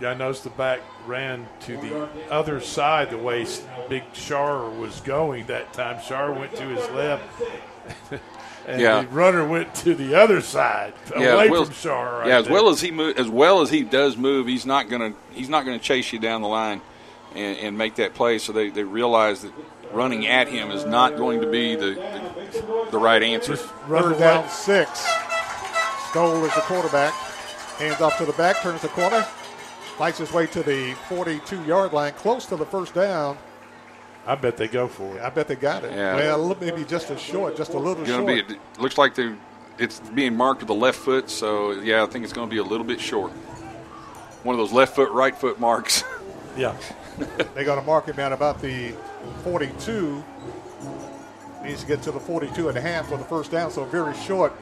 [0.00, 3.44] I noticed the back ran to the other side the way
[3.88, 6.00] Big Shar was going that time.
[6.00, 7.24] Shar went to his left.
[8.66, 9.02] and Yeah.
[9.02, 12.18] the runner went to the other side, away as well, from Shar.
[12.20, 12.54] Right yeah, as there.
[12.54, 15.64] well as he move, as well as he does move, he's not gonna he's not
[15.64, 16.80] gonna chase you down the line
[17.34, 18.38] and, and make that play.
[18.38, 19.52] So they, they realize that
[19.92, 21.94] running at him is not going to be the
[22.52, 23.58] the, the right answer.
[23.86, 25.04] Runner down six.
[26.10, 27.12] Stoll is the quarterback.
[27.78, 29.22] Hands off to the back, turns the corner,
[29.96, 33.38] fights his way to the 42 yard line, close to the first down.
[34.26, 35.22] I bet they go for it.
[35.22, 35.92] I bet they got it.
[35.92, 36.14] Yeah.
[36.16, 38.48] Well, maybe just a short, just a little Going short.
[38.48, 38.54] to be.
[38.54, 39.34] It looks like they
[39.78, 41.28] it's being marked with the left foot.
[41.28, 43.32] So yeah, I think it's going to be a little bit short.
[44.42, 46.04] One of those left foot, right foot marks.
[46.54, 46.76] Yeah.
[47.54, 48.92] They're going to mark him at about the
[49.42, 50.22] 42.
[51.64, 54.14] Needs to get to the 42 and a half for the first down, so very
[54.18, 54.52] short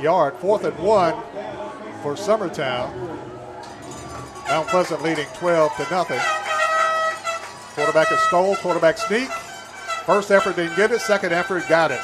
[0.00, 0.36] yard.
[0.36, 1.14] Fourth and one
[2.02, 2.94] for Summertown.
[4.46, 6.20] Mount Pleasant leading 12 to nothing.
[7.78, 9.28] Quarterback is Stoll, quarterback sneak.
[10.04, 12.00] First effort didn't get it, second effort got it.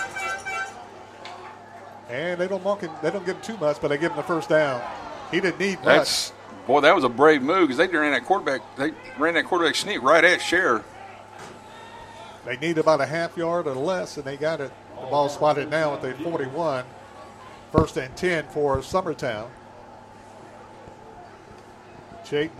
[2.08, 4.16] And they don't mark him, they don't give him too much, but they give him
[4.16, 4.80] the first down.
[5.32, 5.84] He didn't need much.
[5.84, 6.32] That's
[6.68, 8.60] boy, that was a brave move because they ran that quarterback.
[8.76, 10.84] They ran that quarterback sneak right at Share.
[12.44, 14.70] They need about a half yard or less, and they got it.
[14.94, 16.84] The ball spotted now at the 41.
[17.72, 19.48] First and 10 for Summertown.
[22.24, 22.56] Chayton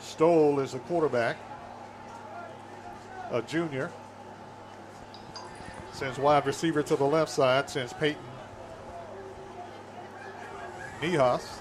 [0.00, 1.36] Stoll is the quarterback,
[3.30, 3.90] a junior.
[5.92, 8.22] Sends wide receiver to the left side, sends Peyton
[11.00, 11.58] Nihas.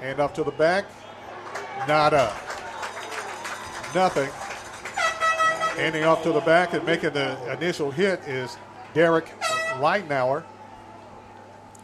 [0.00, 0.86] Hand off to the back.
[1.86, 2.32] Nada.
[3.94, 4.30] Nothing.
[5.76, 8.56] Handing off to the back and making the initial hit is
[8.94, 9.26] Derek
[9.78, 10.44] Leitnauer.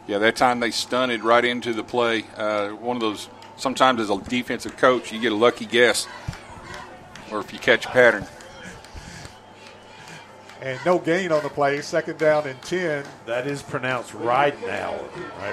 [0.07, 2.25] Yeah, that time they stunted right into the play.
[2.35, 3.29] Uh, one of those.
[3.57, 6.07] Sometimes as a defensive coach, you get a lucky guess,
[7.31, 8.25] or if you catch a pattern.
[10.59, 11.81] And no gain on the play.
[11.81, 13.05] Second down and 10.
[13.27, 15.07] That is pronounced Ridenauer,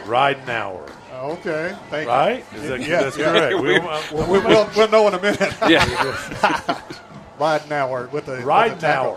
[0.06, 0.36] right?
[0.46, 0.90] Ridenauer.
[1.12, 2.44] Uh, okay, thank Right?
[2.54, 2.58] you.
[2.60, 3.32] Is that- yeah, that's yeah.
[3.32, 3.54] correct.
[3.62, 5.40] We, We'll- uh, we'll, we'll, we'll know in a minute.
[5.68, 5.84] Yeah.
[7.38, 8.78] Ridenauer with the with the Ridenauer.
[8.80, 9.14] tackle.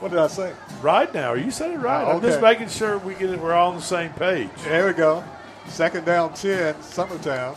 [0.00, 0.52] What did I say?
[0.80, 1.44] Ride Ridenauer.
[1.44, 2.04] You said it right.
[2.04, 3.40] Oh, I'm just making sure we get it.
[3.40, 4.48] We're all on the same page.
[4.64, 5.24] There we go.
[5.68, 7.56] Second down 10, Summertown.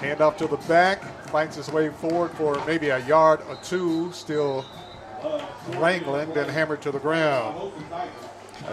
[0.00, 1.02] Hand off to the back.
[1.36, 4.10] Fights his way forward for maybe a yard or two.
[4.10, 4.64] Still
[5.72, 7.72] wrangling, then hammered to the ground.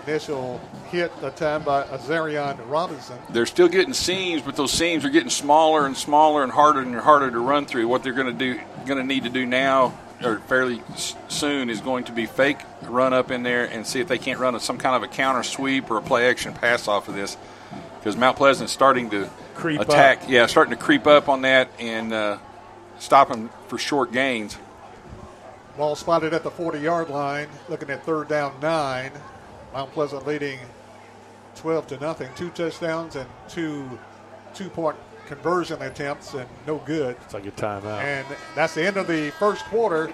[0.08, 3.18] Initial hit that time by Azarion Robinson.
[3.32, 6.96] They're still getting seams, but those seams are getting smaller and smaller and harder and
[6.96, 7.90] harder to run through.
[7.90, 10.82] What they're going to do, going to need to do now, or fairly
[11.28, 14.40] soon, is going to be fake run up in there and see if they can't
[14.40, 17.36] run some kind of a counter sweep or a play action pass off of this,
[18.00, 20.24] because Mount Pleasant's starting to Creep attack.
[20.24, 20.30] up.
[20.30, 22.38] Yeah, starting to creep up on that and uh,
[23.04, 24.58] stop them for short gains.
[25.78, 27.48] Ball spotted at the 40 yard line.
[27.68, 29.12] Looking at third down nine.
[29.74, 30.60] Mount Pleasant leading
[31.56, 32.30] 12 to nothing.
[32.36, 34.00] Two touchdowns and two
[34.54, 37.18] two point conversion attempts and no good.
[37.24, 38.04] It's like a timeout.
[38.04, 38.26] And
[38.56, 40.14] that's the end of the first quarter.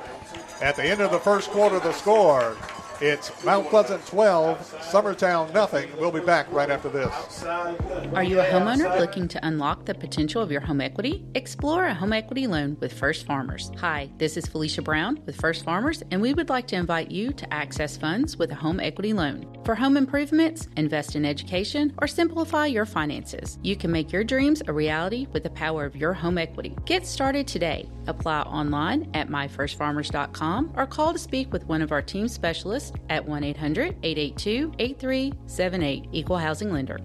[0.62, 2.56] At the end of the first quarter, the score
[3.02, 4.58] it's Mount Pleasant 12,
[4.92, 5.90] Summertown nothing.
[5.98, 7.44] We'll be back right after this.
[7.44, 11.26] Are you a homeowner looking to unlock the potential of your home equity?
[11.36, 13.72] Explore a home equity loan with First Farmers.
[13.80, 17.32] Hi, this is Felicia Brown with First Farmers, and we would like to invite you
[17.32, 19.46] to access funds with a home equity loan.
[19.64, 24.62] For home improvements, invest in education, or simplify your finances, you can make your dreams
[24.68, 26.76] a reality with the power of your home equity.
[26.86, 27.90] Get started today.
[28.08, 33.26] Apply online at myfirstfarmers.com or call to speak with one of our team specialists at
[33.26, 36.10] 1 800 882 8378.
[36.12, 37.00] Equal Housing Lender.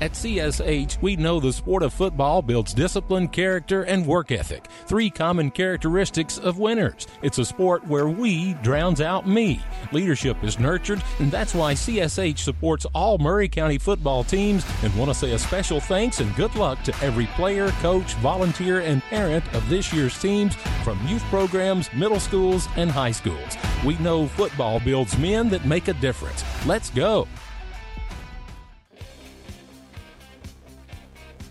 [0.00, 4.66] At CSH, we know the sport of football builds discipline, character, and work ethic.
[4.86, 7.06] Three common characteristics of winners.
[7.22, 9.60] It's a sport where we drowns out me.
[9.92, 15.10] Leadership is nurtured, and that's why CSH supports all Maury County football teams and want
[15.10, 19.44] to say a special thanks and good luck to every player, coach, volunteer, and parent
[19.54, 23.56] of this year's teams from youth programs, middle schools, and high schools.
[23.86, 26.44] We know football builds men that make a difference.
[26.66, 27.28] Let's go.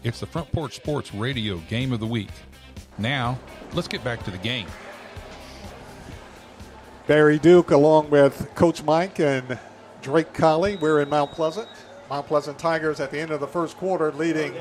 [0.04, 2.30] It's the Front Porch Sports Radio Game of the Week.
[2.98, 3.40] Now,
[3.74, 4.68] let's get back to the game.
[7.08, 9.58] Barry Duke, along with Coach Mike and
[10.02, 10.76] Drake Colley.
[10.76, 11.70] We're in Mount Pleasant.
[12.10, 14.54] Mount Pleasant Tigers at the end of the first quarter leading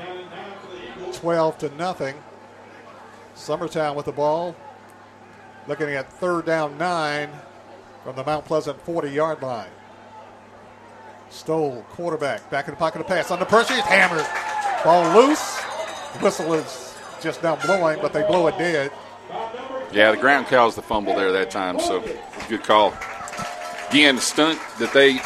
[1.11, 2.15] 12 to nothing.
[3.35, 4.55] Summertown with the ball.
[5.67, 7.29] Looking at third down nine
[8.03, 9.69] from the Mount Pleasant 40 yard line.
[11.29, 13.29] Stoll, quarterback, back in the pocket of pass.
[13.29, 14.25] Under pressure, he's hammered.
[14.83, 15.61] Ball loose.
[16.21, 18.91] Whistle is just now blowing, but they blow it dead.
[19.93, 22.03] Yeah, the ground caused the fumble there that time, so
[22.49, 22.93] good call.
[23.89, 25.19] Again, the stunt that they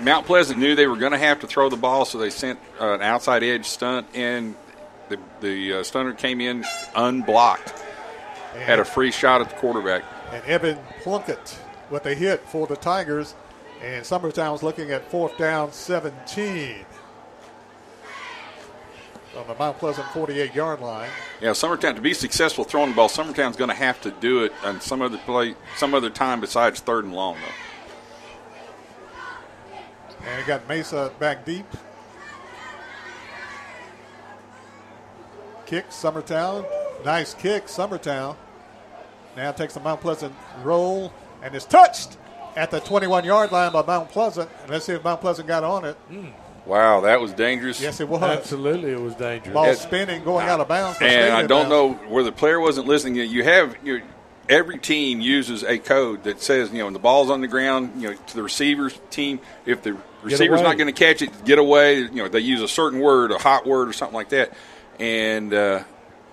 [0.00, 2.58] Mount Pleasant knew they were going to have to throw the ball, so they sent
[2.80, 4.56] uh, an outside edge stunt, and
[5.08, 6.64] the the uh, stunner came in
[6.96, 7.70] unblocked,
[8.54, 10.02] had a free shot at the quarterback.
[10.32, 11.58] And Evan Plunkett
[11.90, 13.34] with a hit for the Tigers,
[13.82, 16.84] and Summertown's looking at fourth down, 17
[19.36, 21.10] on the Mount Pleasant 48 yard line.
[21.40, 24.52] Yeah, Summertown to be successful throwing the ball, Summertown's going to have to do it
[24.62, 27.52] on some other play, some other time besides third and long, though.
[30.26, 31.66] And he got Mesa back deep.
[35.66, 36.66] Kick, Summertown.
[37.04, 38.36] Nice kick, Summertown.
[39.36, 41.12] Now takes the Mount Pleasant roll
[41.42, 42.16] and is touched
[42.56, 44.48] at the 21 yard line by Mount Pleasant.
[44.62, 45.96] And let's see if Mount Pleasant got on it.
[46.08, 46.28] Hmm.
[46.66, 47.80] Wow, that was dangerous.
[47.80, 48.22] Yes, it was.
[48.22, 49.52] Absolutely, it was dangerous.
[49.52, 50.98] Ball It- spinning, going out of bounds.
[51.00, 51.70] And I don't bounds.
[51.70, 53.16] know where the player wasn't listening.
[53.16, 54.02] You have you
[54.48, 57.92] every team uses a code that says you know when the ball's on the ground,
[58.02, 59.40] you know to the receivers team.
[59.66, 61.98] If the receiver's not going to catch it, get away.
[61.98, 64.52] You know they use a certain word, a hot word, or something like that.
[64.98, 65.84] And uh,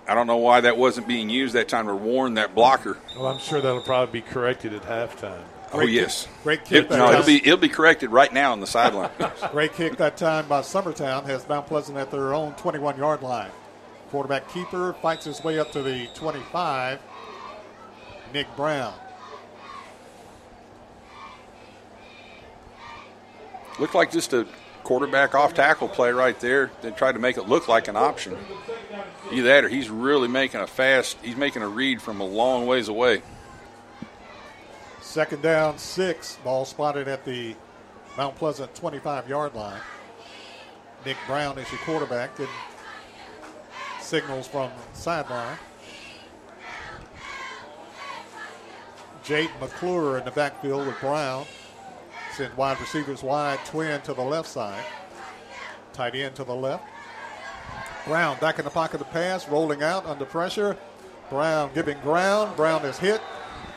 [0.08, 2.96] I don't know why that wasn't being used that time to warn that blocker.
[3.16, 5.42] Well, I'm sure that'll probably be corrected at halftime.
[5.72, 8.60] Oh yes, Great kick It- that no, it'll be it'll be corrected right now on
[8.60, 9.10] the sideline.
[9.50, 13.50] Great kick that time by Summertown has Mount Pleasant at their own 21 yard line.
[14.10, 17.00] Quarterback keeper fights his way up to the 25.
[18.34, 18.94] Nick Brown.
[23.78, 24.46] Looked like just a
[24.84, 26.70] quarterback off tackle play right there.
[26.82, 28.36] They tried to make it look like an option.
[29.32, 32.66] Either that or he's really making a fast, he's making a read from a long
[32.66, 33.22] ways away.
[35.12, 36.38] Second down, six.
[36.42, 37.54] Ball spotted at the
[38.16, 39.78] Mount Pleasant 25 yard line.
[41.04, 42.48] Nick Brown is your quarterback and
[44.00, 45.58] signals from sideline.
[49.22, 51.44] Jade McClure in the backfield with Brown.
[52.34, 54.82] Send wide receivers wide, twin to the left side.
[55.92, 56.84] Tight end to the left.
[58.06, 60.74] Brown back in the pocket of the pass, rolling out under pressure.
[61.28, 62.56] Brown giving ground.
[62.56, 63.20] Brown is hit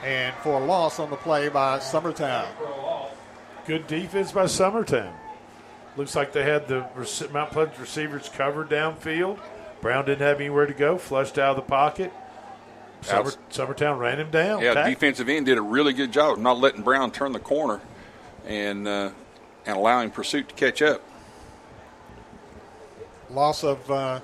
[0.05, 2.47] and for a loss on the play by Summertown.
[3.65, 5.11] Good defense by Summertown.
[5.97, 6.85] Looks like they had the
[7.31, 9.39] Mount Pleasant receivers covered downfield.
[9.81, 12.13] Brown didn't have anywhere to go, flushed out of the pocket.
[13.01, 14.61] Summer, Summertown ran him down.
[14.61, 17.39] Yeah, Tack- defensive end did a really good job of not letting Brown turn the
[17.39, 17.81] corner
[18.45, 19.09] and uh,
[19.65, 21.01] and allowing pursuit to catch up.
[23.31, 24.19] Loss of uh,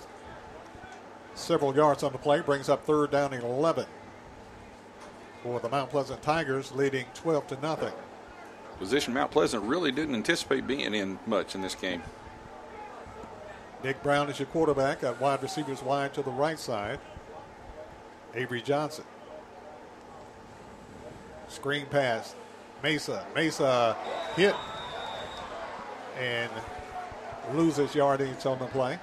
[1.33, 3.85] several yards on the play brings up third down and 11
[5.43, 7.93] for the Mount Pleasant Tigers, leading 12 to nothing.
[8.79, 12.01] Position Mount Pleasant really didn't anticipate being in much in this game.
[13.83, 15.03] Nick Brown is your quarterback.
[15.03, 16.99] at wide receivers wide to the right side.
[18.35, 19.05] Avery Johnson.
[21.47, 22.35] Screen pass.
[22.83, 23.25] Mesa.
[23.35, 23.95] Mesa
[24.35, 24.55] hit
[26.19, 26.49] and
[27.53, 28.99] loses yardage on the play.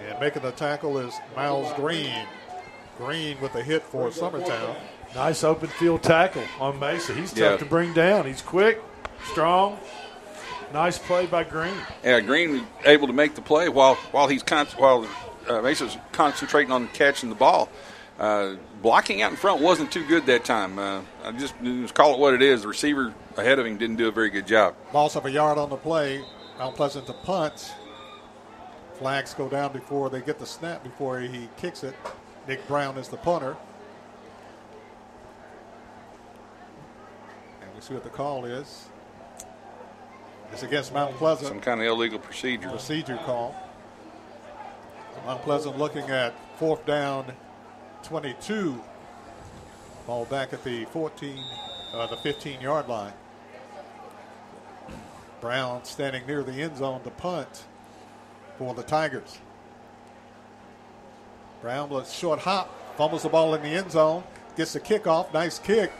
[0.00, 2.26] And making the tackle is Miles Green.
[2.98, 4.74] Green with a hit for Summertown.
[5.14, 7.14] Nice open field tackle on Mesa.
[7.14, 7.56] He's tough Yeah.
[7.56, 8.26] to bring down.
[8.26, 8.82] He's quick,
[9.30, 9.78] strong.
[10.72, 11.72] Nice play by Green.
[12.04, 15.06] Yeah, Green was able to make the play while while he's con- while
[15.48, 17.70] uh, Mesa's concentrating on catching the ball.
[18.18, 20.78] Uh, blocking out in front wasn't too good that time.
[20.78, 22.62] Uh, I just, just call it what it is.
[22.62, 24.74] The receiver ahead of him didn't do a very good job.
[24.92, 26.22] Loss of a yard on the play.
[26.58, 27.72] Mount Pleasant to punt.
[28.98, 31.94] Flags go down before they get the snap before he kicks it.
[32.48, 33.54] Nick Brown is the punter.
[37.60, 38.86] And we see what the call is.
[40.50, 41.48] It's against Mount Pleasant.
[41.48, 42.70] Some kind of illegal procedure.
[42.70, 43.54] Procedure call.
[45.26, 47.34] Mount Pleasant looking at fourth down,
[48.02, 48.82] 22.
[50.06, 51.44] Ball back at the 14,
[51.92, 53.12] uh, the 15 yard line.
[55.42, 57.64] Brown standing near the end zone to punt
[58.56, 59.38] for the Tigers.
[61.60, 64.22] Brown with a short hop, fumbles the ball in the end zone,
[64.56, 65.92] gets the kickoff, nice kick.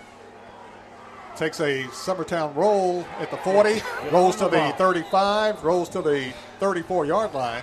[1.36, 3.80] Takes a Summertown roll at the 40,
[4.10, 7.62] rolls to the 35, rolls to the 34 yard line.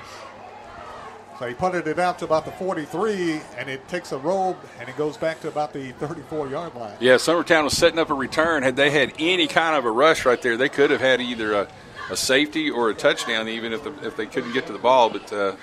[1.38, 4.88] So he punted it out to about the 43, and it takes a roll, and
[4.88, 6.96] it goes back to about the 34 yard line.
[7.02, 8.64] Yeah, Summertown was setting up a return.
[8.64, 11.54] Had they had any kind of a rush right there, they could have had either
[11.54, 11.68] a,
[12.10, 15.10] a safety or a touchdown, even if the, if they couldn't get to the ball.
[15.10, 15.56] But uh,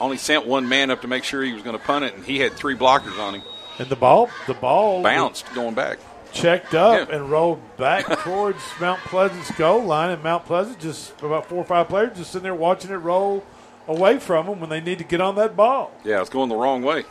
[0.00, 2.24] only sent one man up to make sure he was going to punt it, and
[2.24, 3.42] he had three blockers on him.
[3.78, 5.98] And the ball, the ball Bounced going back.
[6.32, 7.16] checked up Yeah.
[7.16, 11.64] and rolled back towards Mount Pleasant's goal line, and Mount Pleasant just about four or
[11.64, 13.44] five players just sitting there watching it roll
[13.86, 15.90] away from them when they need to get on that ball.
[16.04, 17.04] Yeah, it's going the wrong way.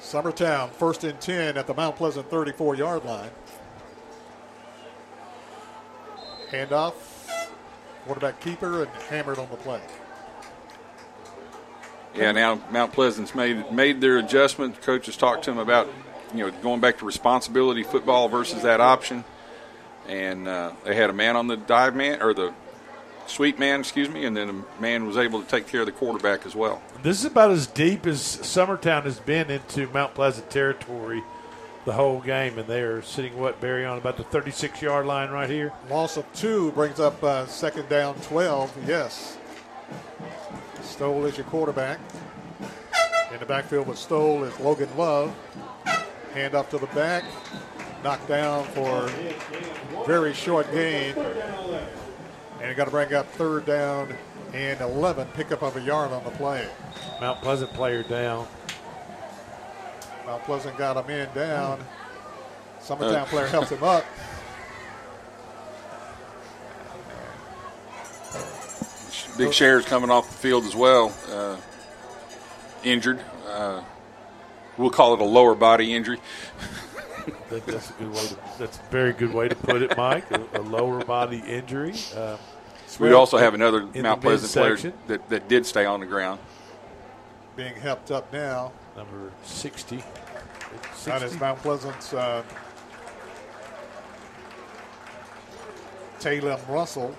[0.00, 3.30] Summertown, first and 10 at the Mount Pleasant 34 yard line.
[6.50, 6.92] Handoff,
[8.04, 9.80] quarterback keeper, and hammered on the play.
[12.14, 14.80] Yeah, now Mount Pleasant's made made their adjustment.
[14.82, 15.88] Coaches talked to them about
[16.32, 19.24] you know going back to responsibility football versus that option,
[20.06, 22.54] and uh, they had a man on the dive man or the
[23.26, 25.92] sweep man, excuse me, and then a man was able to take care of the
[25.92, 26.82] quarterback as well.
[27.02, 31.22] This is about as deep as Summertown has been into Mount Pleasant territory
[31.84, 35.30] the whole game, and they are sitting what Barry on about the 36 yard line
[35.30, 35.72] right here.
[35.90, 38.88] Loss of two brings up uh, second down 12.
[38.88, 39.36] Yes.
[40.84, 41.98] Stoll is your quarterback.
[43.32, 45.34] In the backfield with Stoll is Logan Love.
[46.34, 47.24] Hand off to the back.
[48.02, 49.10] Knocked down for
[50.06, 51.14] very short gain.
[52.60, 54.14] And got to bring up third down
[54.52, 55.26] and 11.
[55.34, 56.66] Pickup of a yard on the play.
[57.20, 58.46] Mount Pleasant player down.
[60.26, 61.84] Mount Pleasant got him in down.
[62.80, 63.24] Summertown Uh.
[63.26, 64.04] player helps him up.
[69.36, 71.56] Big shares coming off the field as well, uh,
[72.84, 73.20] injured.
[73.48, 73.82] Uh,
[74.76, 76.18] we'll call it a lower body injury.
[77.48, 78.26] That, that's a good way.
[78.26, 80.30] To, that's a very good way to put it, Mike.
[80.30, 81.94] A, a lower body injury.
[82.14, 82.38] Um,
[83.00, 86.38] We also have another Mount Pleasant player that, that did stay on the ground.
[87.56, 88.72] Being helped up now.
[88.94, 90.04] Number 60.
[91.06, 92.42] That is Mount Pleasant's uh,
[96.20, 97.14] Taylor Russell.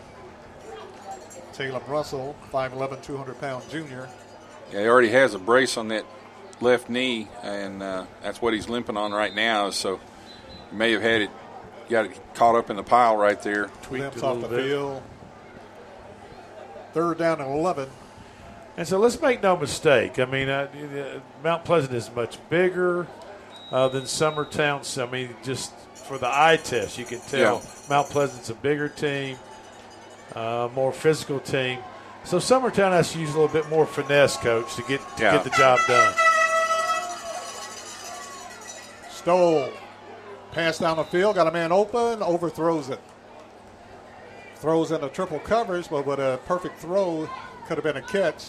[1.55, 4.09] Taylor Russell, 5'11", 200 pound junior.
[4.71, 6.05] Yeah, he already has a brace on that
[6.61, 9.69] left knee, and uh, that's what he's limping on right now.
[9.69, 9.99] So
[10.71, 11.29] he may have had it,
[11.89, 13.69] got it caught up in the pile right there.
[13.89, 15.01] Limps off the field.
[16.93, 17.89] Third down and 11.
[18.77, 20.19] And so let's make no mistake.
[20.19, 23.07] I mean, uh, uh, Mount Pleasant is much bigger
[23.71, 24.83] uh, than Summertown.
[24.83, 27.69] So, I mean, just for the eye test, you can tell Yeah.
[27.89, 29.37] Mount Pleasant's a bigger team,
[30.35, 31.79] uh, more physical team.
[32.23, 35.31] So Summertown has to use a little bit more finesse, coach, to get to Yeah.
[35.33, 36.13] get the job done.
[39.09, 39.69] Stoll.
[40.51, 42.99] Pass down the field, got a man open, overthrows it.
[44.55, 47.29] Throws into triple coverage, but with a perfect throw,
[47.67, 48.45] could have been a catch.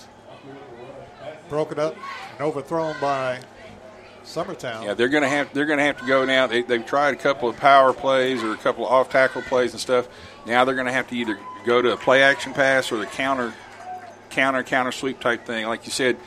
[1.49, 1.95] Broken up
[2.33, 3.41] and overthrown by
[4.27, 4.85] Summertown.
[4.85, 6.48] Yeah, they're gonna have they're gonna have to go now.
[6.48, 9.73] They, they've tried a couple of power plays or a couple of off tackle plays
[9.73, 10.09] and stuff.
[10.44, 13.55] Now they're gonna have to either go to a play action pass or the counter
[14.31, 15.66] counter counter sweep type thing.
[15.66, 16.19] Like you said,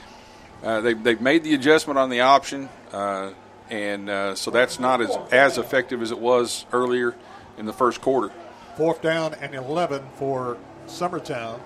[0.63, 3.31] uh, they've they've made the adjustment on the option, uh,
[3.69, 7.15] and uh, so that's not as as effective as it was earlier
[7.57, 8.33] in the first quarter.
[8.77, 10.57] Fourth down and 11 for
[10.87, 11.59] Summertown.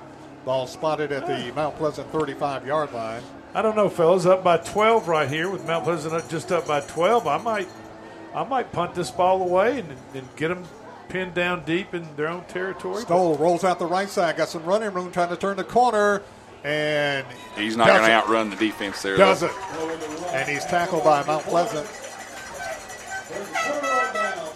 [0.46, 3.22] Ball spotted at the Mount Pleasant 35 yard line.
[3.56, 4.26] I don't know, fellas.
[4.26, 7.28] Up by 12 right here with Mount Pleasant just up by 12.
[7.28, 7.68] I might,
[8.34, 10.64] I might punt this ball away and, and get them
[11.10, 13.02] pinned down deep in their own territory.
[13.02, 16.24] Stoll rolls out the right side, got some running room, trying to turn the corner,
[16.64, 17.26] and
[17.56, 19.18] He's not going to outrun the defense there.
[19.18, 19.48] Does though.
[19.48, 19.54] it?
[20.34, 21.88] And he's tackled by Mount Pleasant.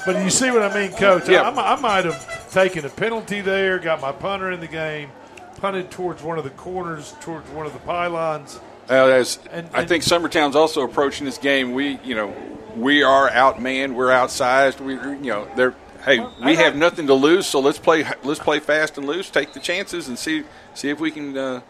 [0.06, 1.28] But you see what I mean, Coach?
[1.28, 1.42] Yeah.
[1.42, 5.10] I, I might have taken a penalty there, got my punter in the game,
[5.58, 8.60] punted towards one of the corners, towards one of the pylons.
[8.90, 11.74] Well, as And- I and- think Summertown's also approaching this game.
[11.74, 12.34] We, you know,
[12.76, 13.94] we are outmanned.
[13.94, 14.80] We're outsized.
[14.80, 15.76] We, you know, they're.
[16.06, 18.06] Hey, we have nothing to lose, so let's play.
[18.24, 19.30] Let's play fast and loose.
[19.30, 20.44] Take the chances and see
[20.74, 21.62] see if we can uh,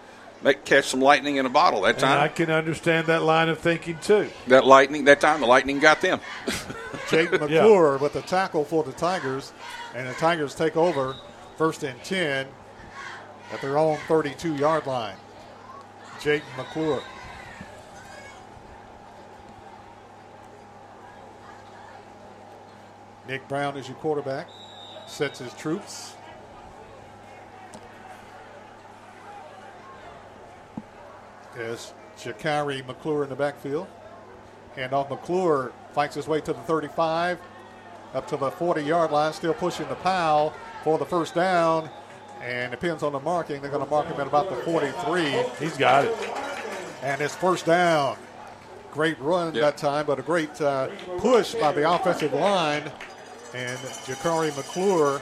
[0.43, 1.81] make catch some lightning in a bottle.
[1.81, 4.29] That And I can understand that line of thinking too.
[4.47, 5.05] that lightning.
[5.05, 6.19] That time, the lightning got them.
[7.09, 9.53] Jake McClure with the tackle for the Tigers,
[9.95, 11.15] and the Tigers take over
[11.57, 12.45] first and 10
[13.53, 15.15] at their own 32 yard line.
[16.21, 17.01] Jake McClure.
[23.27, 24.47] Nick Brown is your quarterback,
[25.05, 26.13] sets his troops.
[31.53, 33.87] There's Shakari McClure in the backfield.
[34.75, 37.39] Hand off McClure, fights his way to the 35,
[38.13, 40.53] up to the 40 yard line, still pushing the pile
[40.83, 41.89] for the first down.
[42.41, 43.61] And depends on the marking.
[43.61, 45.43] They're going to mark him at about the 43.
[45.59, 46.15] He's got it.
[47.03, 48.17] And it's first down.
[48.91, 50.87] Great run that time, but a great uh,
[51.17, 52.83] push by the offensive line.
[53.53, 55.21] And Jakari McClure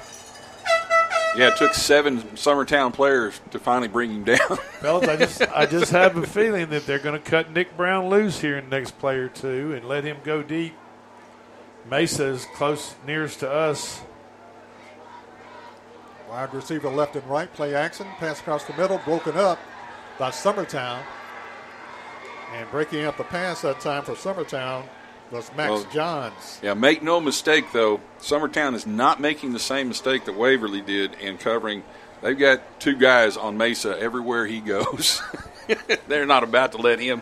[1.37, 4.39] Yeah, it took seven Summertown players to finally bring him down.
[4.79, 8.09] Fellas, I just I just have a feeling that they're going to cut Nick Brown
[8.09, 10.73] loose here in the next play or two and let him go deep
[11.89, 14.01] Mesa is close, nearest to us.
[16.35, 19.57] Wide receiver left and right, play action, pass across the middle, broken up
[20.19, 20.99] by Summertown.
[22.53, 24.83] And breaking up the pass that time for Summertown
[25.31, 26.59] was Max Well, Johns.
[26.61, 31.13] Yeah, make no mistake though, Summertown is not making the same mistake that Waverly did
[31.21, 31.83] in covering.
[32.21, 35.21] They've got two guys on Mesa everywhere he goes.
[36.09, 37.21] They're not about to let him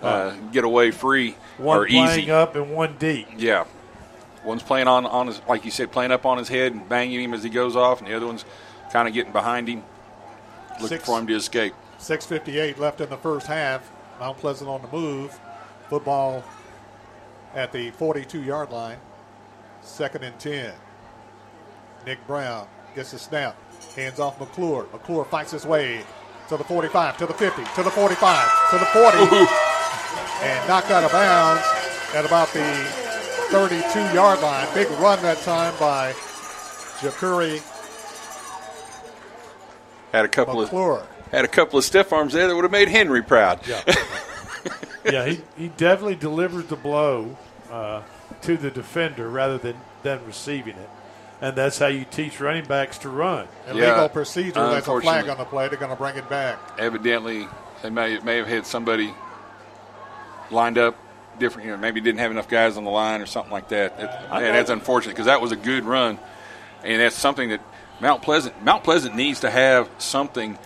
[0.00, 2.30] uh, get away free One or easy.
[2.30, 3.26] up and one deep.
[3.36, 3.64] Yeah,
[4.44, 7.20] one's playing on on his like you said, playing up on his head and banging
[7.20, 8.44] him as he goes off, and the other one's
[8.92, 9.82] kind of getting behind him,
[10.72, 11.04] looking Six.
[11.04, 11.74] for him to escape.
[11.98, 13.90] 6.58 left in the first half.
[14.18, 15.38] Mount Pleasant on the move.
[15.88, 16.42] Football
[17.54, 18.98] at the 42 yard line.
[19.82, 20.72] Second and 10.
[22.06, 23.56] Nick Brown gets the snap.
[23.96, 24.86] Hands off McClure.
[24.92, 26.04] McClure fights his way
[26.48, 29.16] to the 45, to the 50, to the 45, to the 40.
[30.42, 31.62] and knocked out of bounds
[32.14, 33.01] at about the
[33.52, 34.66] 32 yard line.
[34.72, 36.12] Big run that time by
[37.02, 37.60] Jakuri
[40.10, 41.00] Had a couple McClure.
[41.00, 43.60] of had a couple of stiff arms there that would have made Henry proud.
[43.68, 43.82] Yeah.
[45.04, 47.36] yeah, he, he definitely delivered the blow
[47.70, 48.00] uh,
[48.40, 50.90] to the defender rather than, than receiving it.
[51.42, 53.48] And that's how you teach running backs to run.
[53.68, 54.52] Illegal procedure.
[54.52, 55.68] There's a flag on the play.
[55.68, 56.58] They're going to bring it back.
[56.78, 57.48] evidently
[57.82, 59.12] they may may have had somebody
[60.50, 60.96] lined up
[61.38, 61.66] different.
[61.66, 63.98] You know, maybe didn't have enough guys on the line or something like that.
[63.98, 66.18] Man, that's unfortunate because that was a good run,
[66.84, 67.60] and that's something that
[68.00, 70.58] Mount Pleasant Mount Pleasant needs to have something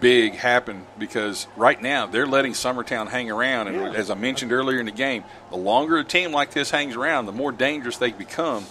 [0.00, 4.80] big happen because right now they're letting Summertown hang around, and as I mentioned earlier
[4.80, 8.10] in the game, the longer a team like this hangs around, the more dangerous they
[8.10, 8.66] become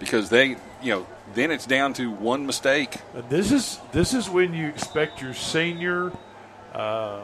[0.00, 2.96] because they, you know, then it's down to one mistake.
[3.28, 6.10] This is this is when you expect your senior
[6.74, 7.20] uh,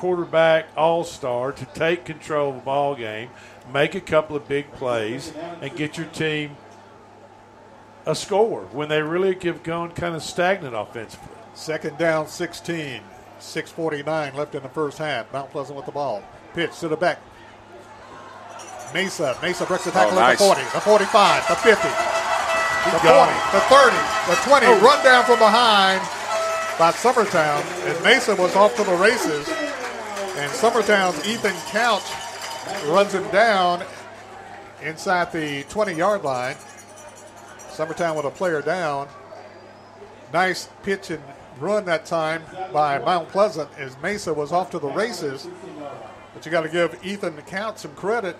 [0.00, 3.28] quarterback all star to take control of the ball game,
[3.70, 6.56] make a couple of big plays, and get your team
[8.06, 11.28] a score when they really give gone kind of stagnant offensively.
[11.52, 13.02] Second down, 16.
[13.40, 15.30] 6.49 left in the first half.
[15.34, 16.22] Mount Pleasant with the ball.
[16.54, 17.20] Pitch to the back.
[18.94, 19.36] Mesa.
[19.42, 23.28] Mesa breaks the tackle Oh, at the 40, the 45, the 50, the 20, got
[23.28, 23.36] him.
[23.52, 23.96] the 30,
[24.30, 24.66] the 20.
[24.82, 26.00] Run down from behind
[26.78, 27.60] by Summertown.
[27.86, 29.46] And Mesa was off to the races.
[30.40, 32.02] And Summertown's Ethan Couch
[32.86, 33.84] runs him down
[34.82, 36.56] inside the 20 yard line.
[37.68, 39.06] Summertown with a player down.
[40.32, 41.22] Nice pitch and
[41.58, 42.42] run that time
[42.72, 45.46] by Mount Pleasant as Mesa was off to the races.
[46.32, 48.34] But you got to give Ethan Couch some credit.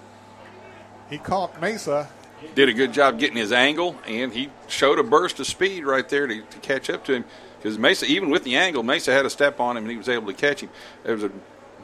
[1.10, 2.08] He caught Mesa.
[2.54, 6.08] did a good job getting his angle, and he showed a burst of speed right
[6.08, 7.24] there to, to catch up to him.
[7.58, 10.08] Because Mesa, even with the angle, Mesa had a step on him, and he was
[10.08, 10.70] able to catch him.
[11.04, 11.30] There was a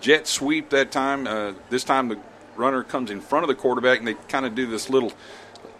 [0.01, 1.27] jet sweep that time.
[1.27, 2.19] Uh, this time, the
[2.57, 5.13] runner comes in front of the quarterback, and they kind of do this little.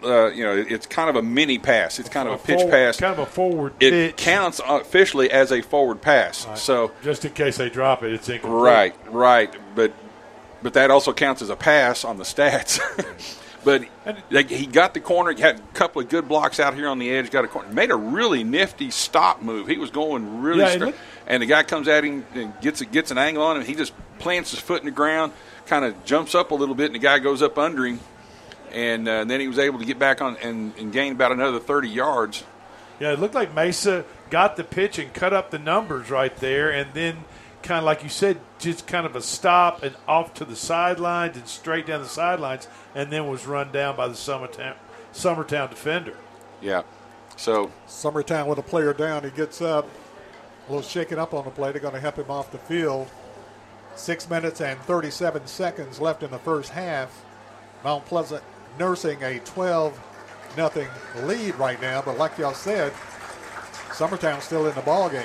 [0.03, 1.97] Uh, you know, it's kind of a mini pass.
[1.97, 2.97] It's kind of a pitch forward- pass.
[2.99, 4.15] kind of a forward It pitch.
[4.17, 6.45] counts officially as a forward pass.
[6.61, 8.61] So Just in case they drop it, it's incomplete.
[8.61, 9.91] Right, right, but
[10.61, 12.79] but that also counts as a pass on the stats.
[13.63, 13.85] but
[14.29, 16.99] like, he got the corner, he had a couple of good blocks out here on
[16.99, 19.67] the edge, got a corner, made a really nifty stop move.
[19.67, 22.85] He was going really, Yeah, looked- and the guy comes at him and gets a,
[22.85, 23.63] gets an angle on him.
[23.63, 25.33] He just plants his foot in the ground,
[25.65, 27.99] kind of jumps up a little bit, and the guy goes up under him.
[28.71, 31.59] And uh, then he was able to get back on and, and gain about another
[31.59, 32.43] 30 yards.
[32.99, 36.71] Yeah, it looked like Mesa got the pitch and cut up the numbers right there,
[36.71, 37.23] and then
[37.61, 41.37] kind of like you said, just kind of a stop and off to the sidelines
[41.37, 44.75] and straight down the sidelines, and then was run down by the Summertown
[45.13, 46.15] Summertown defender.
[46.61, 46.83] Yeah.
[47.35, 49.23] So Summertown with a player down.
[49.23, 49.87] He gets up,
[50.67, 51.71] a little shaken up on the play.
[51.71, 53.07] They're going to help him off the field.
[53.95, 57.23] Six minutes and 37 seconds left in the first half.
[57.83, 58.43] Mount Pleasant
[58.77, 59.99] nursing a 12
[60.55, 60.87] nothing
[61.23, 62.91] lead right now, but like y'all said,
[63.89, 65.23] Summertown's still in the ball game.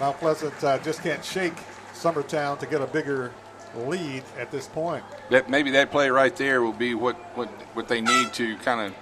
[0.00, 1.54] Mount Pleasant uh, just can't shake
[1.94, 3.32] Summertown to get a bigger
[3.76, 5.04] lead at this point.
[5.30, 8.80] that maybe that play right there will be what, what, what they need to kind
[8.80, 8.94] of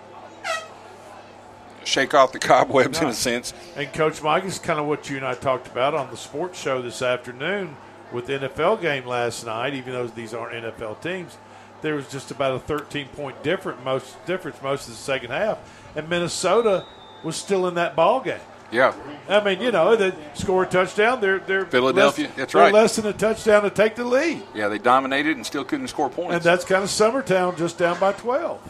[1.84, 3.52] shake off the cobwebs in a sense.
[3.76, 6.60] And Coach Mike is kind of what you and I talked about on the sports
[6.60, 7.76] show this afternoon
[8.12, 9.74] with the NFL game last night.
[9.74, 11.36] Even though these aren't NFL teams,
[11.80, 15.58] there was just about a 13 point difference most difference most of the second half,
[15.96, 16.84] and Minnesota
[17.24, 18.40] was still in that ball game.
[18.70, 18.94] Yeah.
[19.28, 21.20] I mean, you know, they score a touchdown.
[21.20, 22.72] They're they're Philadelphia, less, that's they're right.
[22.72, 26.08] less than a touchdown to take the lead, Yeah, they dominated and still couldn't score
[26.08, 26.34] points.
[26.34, 28.60] and that's kind of Summertown just down by 12.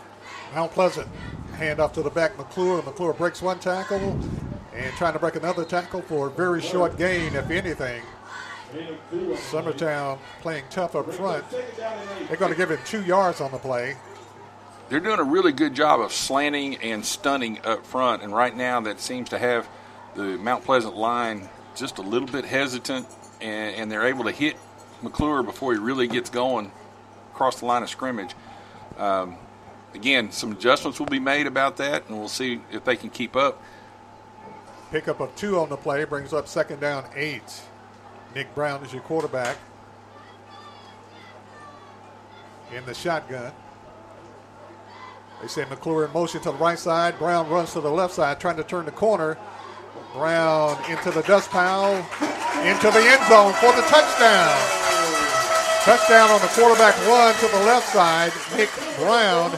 [0.54, 1.08] Mount Pleasant
[1.56, 2.82] hand off to the back McClure.
[2.82, 4.18] McClure breaks one tackle
[4.74, 8.02] and trying to break another tackle for a very short gain, if anything.
[9.50, 11.44] Summertown playing tough up front.
[12.28, 13.96] They're going to give him two yards on the play.
[14.88, 18.22] they're doing a really good job of slanting and stunning up front.
[18.22, 19.68] And right now, that seems to have
[20.14, 23.06] the Mount Pleasant line just a little bit hesitant,
[23.40, 24.56] and, and they're able to hit
[25.02, 26.70] McClure before he really gets going
[27.32, 28.34] across the line of scrimmage.
[28.98, 29.36] Um,
[29.94, 33.36] again, some adjustments will be made about that, and we'll see if they can keep
[33.36, 33.62] up.
[34.90, 37.62] Pickup of two on the play brings up second down eight.
[38.34, 39.56] Nick Brown is your quarterback
[42.74, 43.52] in the shotgun.
[45.40, 47.18] They say McClure in motion to the right side.
[47.18, 49.36] Brown runs to the left side, trying to turn the corner.
[50.14, 51.96] Brown into the dust pile,
[52.64, 54.56] into the end zone for the touchdown.
[55.84, 58.32] Touchdown on the quarterback run to the left side.
[58.56, 59.50] Nick Brown,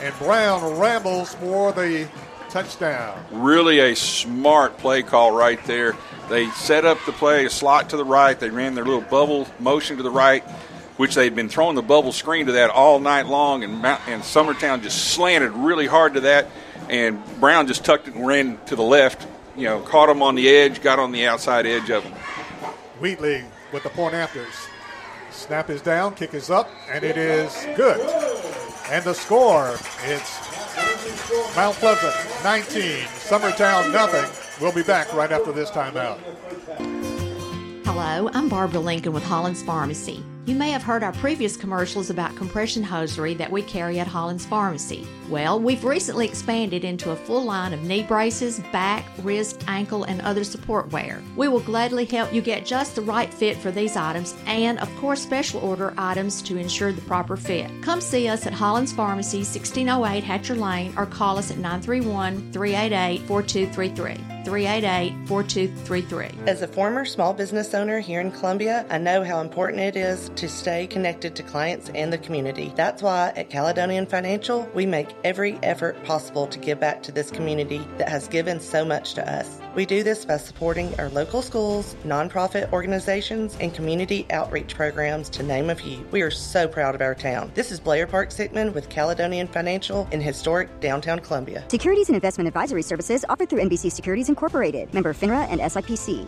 [0.00, 2.08] and Brown rambles for the
[2.50, 3.22] touchdown.
[3.30, 5.96] Really a smart play call right there.
[6.28, 8.38] They set up the play, a slot to the right.
[8.38, 10.44] They ran their little bubble motion to the right
[10.98, 14.20] which they'd been throwing the bubble screen to that all night long, and, Mount, and
[14.20, 16.48] Summertown just slanted really hard to that,
[16.90, 19.26] and Brown just tucked it and ran to the left.
[19.56, 22.12] You know, caught him on the edge, got on the outside edge of him.
[23.00, 24.54] Wheatley with the point afters.
[25.30, 28.67] Snap is down, kick is up, and it is good.
[28.90, 30.38] And the score, it's
[31.54, 34.24] Mount Pleasant 19, Summertown nothing.
[34.62, 36.18] We'll be back right after this timeout.
[37.84, 40.24] Hello, I'm Barbara Lincoln with Hollins Pharmacy.
[40.46, 44.46] You may have heard our previous commercials about compression hosiery that we carry at Hollins
[44.46, 45.06] Pharmacy.
[45.28, 50.22] Well, we've recently expanded into a full line of knee braces, back, wrist, ankle, and
[50.22, 51.22] other support wear.
[51.36, 54.94] We will gladly help you get just the right fit for these items and, of
[54.96, 57.70] course, special order items to ensure the proper fit.
[57.82, 63.20] Come see us at Hollins Pharmacy, 1608 Hatcher Lane, or call us at 931 388
[63.26, 64.38] 4233.
[64.48, 66.46] 388 4233.
[66.46, 70.30] As a former small business owner here in Columbia, I know how important it is
[70.36, 72.72] to stay connected to clients and the community.
[72.74, 77.30] That's why at Caledonian Financial, we make every effort possible to give back to this
[77.30, 79.60] community that has given so much to us.
[79.74, 85.42] We do this by supporting our local schools, nonprofit organizations, and community outreach programs, to
[85.42, 86.06] name a few.
[86.10, 87.52] We are so proud of our town.
[87.54, 91.64] This is Blair Park Sickman with Caledonian Financial in historic downtown Columbia.
[91.68, 96.26] Securities and investment advisory services offered through NBC Securities Incorporated, member FINRA and SIPC.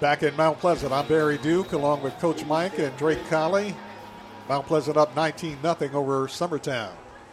[0.00, 3.76] Back in Mount Pleasant, I'm Barry Duke along with Coach Mike and Drake Colley.
[4.48, 6.92] Mount Pleasant up 19 0 over Summertown.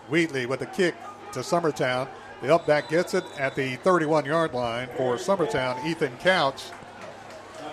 [0.10, 0.94] Wheatley with a kick
[1.32, 2.10] to Summertown.
[2.42, 6.64] The up back gets it at the 31 yard line for Summertown, Ethan Couch.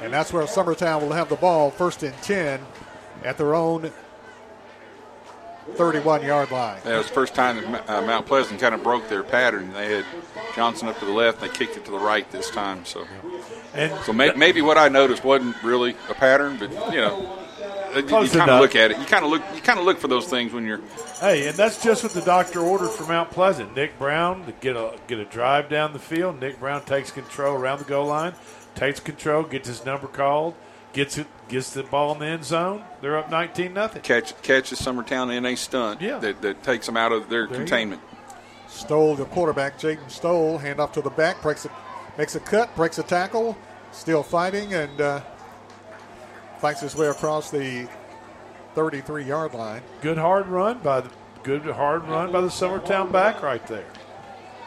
[0.01, 2.61] And that's where Summertown will have the ball first and 10
[3.25, 3.91] at their own
[5.73, 6.81] 31 yard line.
[6.85, 9.73] That was the first time that uh, Mount Pleasant kind of broke their pattern.
[9.73, 10.05] They had
[10.55, 12.85] Johnson up to the left, and they kicked it to the right this time.
[12.85, 13.07] So,
[13.75, 17.39] and so may, maybe what I noticed wasn't really a pattern, but you know,
[17.95, 18.99] you Close kind of look at it.
[18.99, 19.43] You kind of look.
[19.55, 20.81] You kind of look for those things when you're.
[21.21, 23.75] Hey, and that's just what the doctor ordered for Mount Pleasant.
[23.77, 26.41] Nick Brown to get a get a drive down the field.
[26.41, 28.35] Nick Brown takes control around the goal line,
[28.75, 30.55] takes control, gets his number called,
[30.93, 32.83] gets it, gets the ball in the end zone.
[33.01, 34.03] They're up nineteen nothing.
[34.03, 36.19] Catch catches Summertown in a stunt Yeah.
[36.19, 38.03] that, that takes them out of their There containment.
[38.69, 41.71] Stoll the quarterback, Jaden Stoll, hand off to the back, breaks a,
[42.19, 43.57] makes a cut, breaks a tackle,
[43.93, 45.21] still fighting, and uh,
[46.59, 47.89] fights his way across the
[48.75, 49.83] 33 yard line.
[50.01, 51.11] Good hard run by the
[51.43, 53.87] good hard run by the Summertown back right there.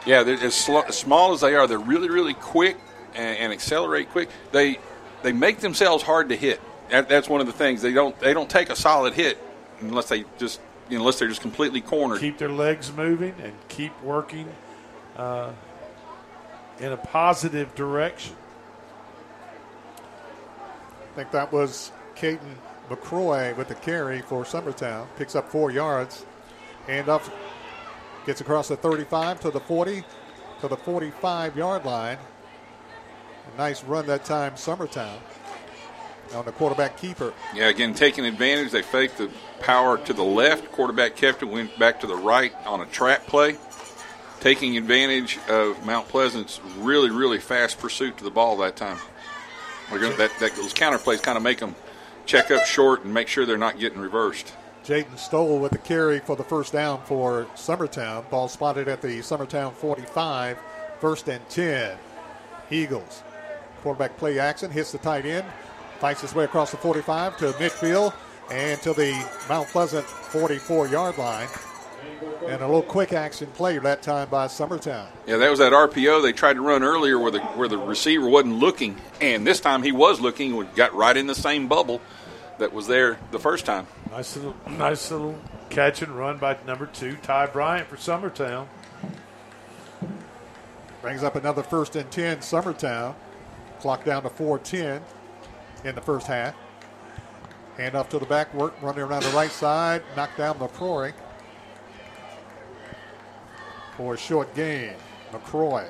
[0.06, 2.78] Yeah, they're as, sl- as small as they are, they're really, really quick
[3.14, 4.30] and, and accelerate quick.
[4.52, 4.78] They
[5.22, 6.60] they make themselves hard to hit.
[6.90, 7.82] That, that's one of the things.
[7.82, 9.38] They don't they don't take a solid hit
[9.80, 10.60] unless they just
[10.90, 12.20] unless they're just completely cornered.
[12.20, 14.48] Keep their legs moving and keep working
[15.16, 15.52] uh,
[16.80, 18.36] in a positive direction.
[21.02, 22.54] I think that was Caden
[22.88, 25.06] McCroy with the carry for Summertown.
[25.16, 26.24] Picks up four yards.
[26.86, 27.22] Hand up,
[28.24, 30.04] gets across the 35 to the 40
[30.60, 32.18] to the 45 yard line.
[33.54, 35.18] A nice run that time, Summertown.
[36.34, 37.32] On the quarterback keeper.
[37.54, 38.70] Yeah, again, taking advantage.
[38.70, 40.70] They faked the power to the left.
[40.72, 43.56] Quarterback kept it, went back to the right on a trap play.
[44.40, 48.98] Taking advantage of Mount Pleasant's really, really fast pursuit to the ball that time.
[49.90, 51.74] We're gonna, uh, that, that, those counter plays kind of make them
[52.26, 54.54] check up short and make sure they're not getting reversed.
[54.84, 58.28] Jaden Stoll with the carry for the first down for Summertown.
[58.30, 60.58] Ball spotted at the Summertown 45.
[61.00, 61.96] First and 10.
[62.70, 63.22] Eagles.
[63.82, 65.46] Quarterback play action, hits the tight end,
[66.00, 68.12] fights his way across the 45 to midfield
[68.50, 69.12] and to the
[69.48, 71.48] Mount Pleasant 44 yard line.
[72.46, 75.06] And a little quick action play that time by Summertown.
[75.26, 78.26] Yeah, that was that RPO they tried to run earlier where the where the receiver
[78.28, 82.00] wasn't looking, and this time he was looking and got right in the same bubble
[82.58, 83.86] that was there the first time.
[84.10, 85.38] Nice little, nice little
[85.68, 88.66] catch and run by number two, Ty Bryant for Summertown.
[91.02, 93.14] Brings up another first and 10, Summertown.
[93.78, 95.00] Clock down to 4.10
[95.84, 96.56] in the first half.
[97.76, 101.12] Hand off to the back, work, running around the right side, knock down the McCrory
[103.98, 104.94] for a short game.
[105.32, 105.84] McCroy.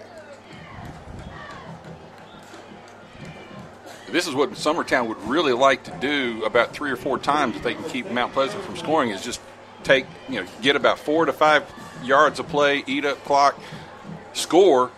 [4.10, 7.62] This is what Summertown would really like to do about three or four times if
[7.62, 9.42] they can keep Mount Pleasant from scoring is just
[9.82, 11.62] take, you know, get about four to five
[12.02, 13.60] yards of play, eat up clock,
[14.32, 14.90] score,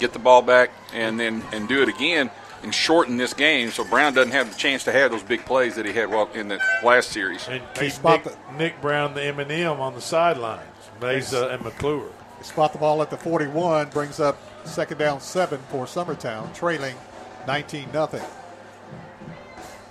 [0.00, 2.30] get the ball back, and then and do it again
[2.62, 5.74] and shorten this game so Brown doesn't have the chance to have those big plays
[5.74, 7.46] that he had well in the last series.
[7.48, 10.71] And keep Nick, Nick, Brown, the M&M, on the sidelines.
[11.02, 12.10] Mesa and McClure.
[12.38, 16.96] They spot the ball at the 41, brings up second down seven for Summertown, trailing
[17.46, 18.22] 19 nothing.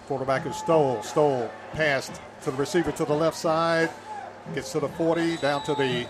[0.08, 1.04] Quarterback is Stoll.
[1.04, 3.90] Stoll passed to the receiver to the left side,
[4.56, 6.08] gets to the 40, down to the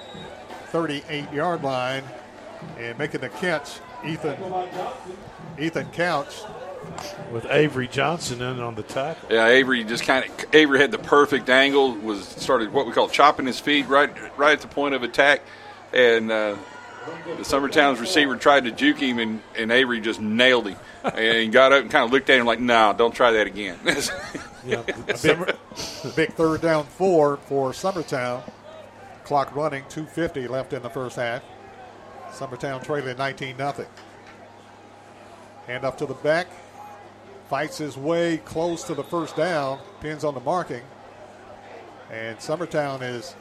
[0.68, 2.04] 38 yard line,
[2.78, 4.38] and making the catch, Ethan
[5.60, 6.42] Ethan Couch.
[7.32, 9.30] With Avery Johnson in on the tackle.
[9.32, 11.94] Yeah, Avery just kind of Avery had the perfect angle.
[11.96, 15.42] Was started what we call chopping his feet right right at the point of attack,
[15.94, 16.56] and uh,
[17.38, 20.78] the Summertown's receiver tried to juke him, and, and Avery just nailed him.
[21.04, 23.48] and he got up and kind of looked at him like, "No, don't try that
[23.48, 23.80] again."
[24.66, 24.82] yeah,
[25.22, 25.56] big,
[26.16, 28.44] big third down four for Summertown.
[29.24, 31.44] Clock running, 250 left in the first half.
[32.32, 33.88] Summertown trailing 19 nothing.
[35.68, 36.48] Hand up to the back.
[37.52, 39.78] Fights his way close to the first down.
[40.00, 40.84] Pins on the marking.
[42.10, 43.36] And Summertown is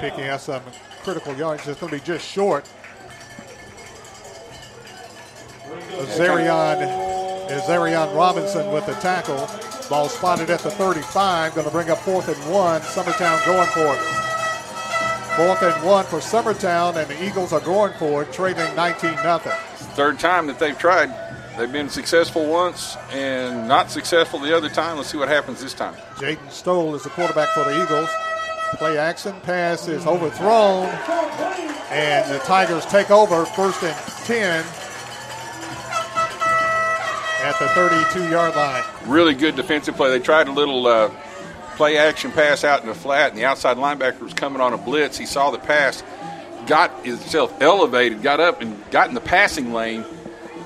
[0.00, 0.60] picking up some
[1.04, 1.68] critical yards.
[1.68, 2.68] It's going to be just short.
[6.16, 9.48] Zarian, Zarian Robinson with the tackle.
[9.88, 11.54] Ball spotted at the 35.
[11.54, 12.80] Going to bring up fourth and one.
[12.80, 14.00] Summertown going for it.
[15.36, 19.67] Fourth and one for Summertown, and the Eagles are going for it, trailing 19 nothing.
[19.98, 21.12] Third time that they've tried.
[21.58, 24.96] They've been successful once and not successful the other time.
[24.96, 25.92] Let's see what happens this time.
[26.14, 28.08] Jaden Stoll is the quarterback for the Eagles.
[28.74, 30.86] Play action pass is overthrown,
[31.90, 34.64] and the Tigers take over first and 10
[37.42, 38.84] at the 32 yard line.
[39.04, 40.10] Really good defensive play.
[40.10, 41.10] They tried a little uh,
[41.74, 44.78] play action pass out in the flat, and the outside linebacker was coming on a
[44.78, 45.18] blitz.
[45.18, 46.04] He saw the pass,
[46.66, 50.04] got himself elevated, got up, and got in the passing lane,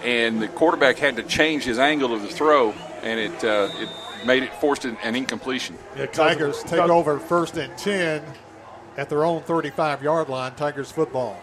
[0.03, 2.73] and the quarterback had to change his angle of the throw,
[3.03, 3.89] and it uh, it
[4.27, 5.77] made it forced an, incompletion.
[5.97, 8.23] Yeah, Tigers take over first and ten
[8.97, 10.55] at their own 35 yard line.
[10.55, 11.41] Tigers football.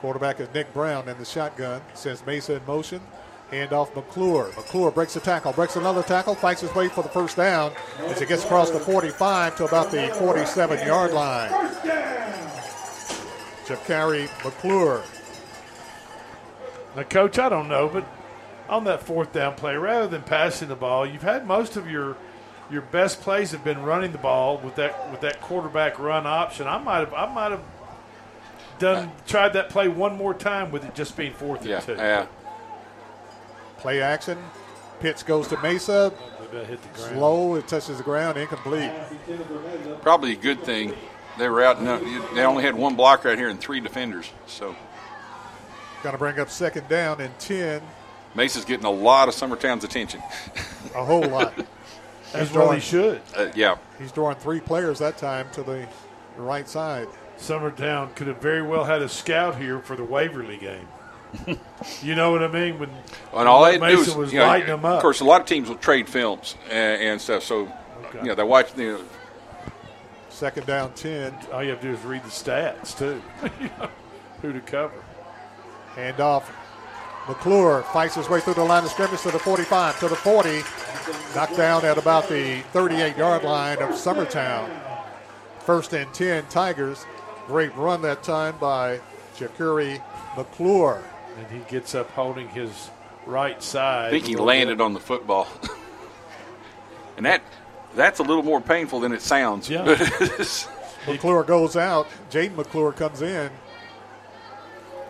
[0.00, 1.80] Quarterback is Nick Brown in the shotgun.
[1.94, 3.00] Sends Mesa in motion.
[3.50, 4.50] Hand off McClure.
[4.56, 8.18] McClure breaks a tackle, breaks another tackle, fights his way for the first down as
[8.18, 11.50] he gets across the 45 to about the 47 yard line.
[13.66, 15.02] Jakari McClure.
[16.96, 18.06] Now, Coach, I don't know, but
[18.68, 22.16] on that fourth down play, rather than passing the ball, you've had most of your
[22.70, 26.66] your best plays have been running the ball with that with that quarterback run option.
[26.66, 27.62] I might have I might have
[28.78, 31.84] done uh, tried that play one more time with it just being fourth yeah, and
[31.84, 31.94] two.
[31.94, 32.26] Yeah.
[33.78, 34.38] Play action.
[35.00, 36.12] Pitch goes to Mesa.
[36.94, 37.56] Slow.
[37.56, 38.38] It touches the ground.
[38.38, 38.90] Incomplete.
[40.02, 40.94] Probably a good thing.
[41.38, 41.80] They were out.
[42.34, 44.30] They only had one blocker out here and three defenders.
[44.46, 44.76] So.
[46.02, 47.80] Going to bring up second down and 10.
[48.34, 50.22] Mesa's getting a lot of Summertown's attention.
[50.94, 51.54] a whole lot.
[52.34, 53.22] As well he should.
[53.36, 53.76] Uh, yeah.
[53.98, 55.88] He's drawing three players that time to the
[56.36, 57.08] right side.
[57.38, 60.88] Summertown could have very well had a scout here for the Waverly game.
[62.02, 62.78] you know what I mean?
[62.78, 62.90] When,
[63.34, 64.96] and all they Mason do is was you know, lighting them up.
[64.96, 67.42] Of course, a lot of teams will trade films and, and stuff.
[67.42, 67.72] So,
[68.06, 68.18] okay.
[68.18, 68.76] you know, they watch.
[68.76, 69.04] You know,
[70.34, 71.32] Second down, ten.
[71.52, 73.22] All you have to do is read the stats too.
[74.42, 75.00] who to cover.
[75.94, 76.52] Hand off.
[77.28, 80.60] McClure fights his way through the line of scrimmage to the 45, to the 40.
[81.36, 84.68] Knocked down at about the 38 yard line of Summertown.
[85.60, 87.06] First and 10 Tigers.
[87.46, 88.98] Great run that time by
[89.36, 90.02] Jakuri
[90.36, 91.00] McClure.
[91.38, 92.90] And he gets up holding his
[93.24, 94.08] right side.
[94.08, 94.84] I think he landed bit.
[94.84, 95.46] on the football.
[97.16, 97.40] and that
[97.94, 99.68] that's a little more painful than it sounds.
[99.70, 99.84] Yeah.
[101.06, 102.08] McClure goes out.
[102.30, 103.50] Jaden McClure comes in.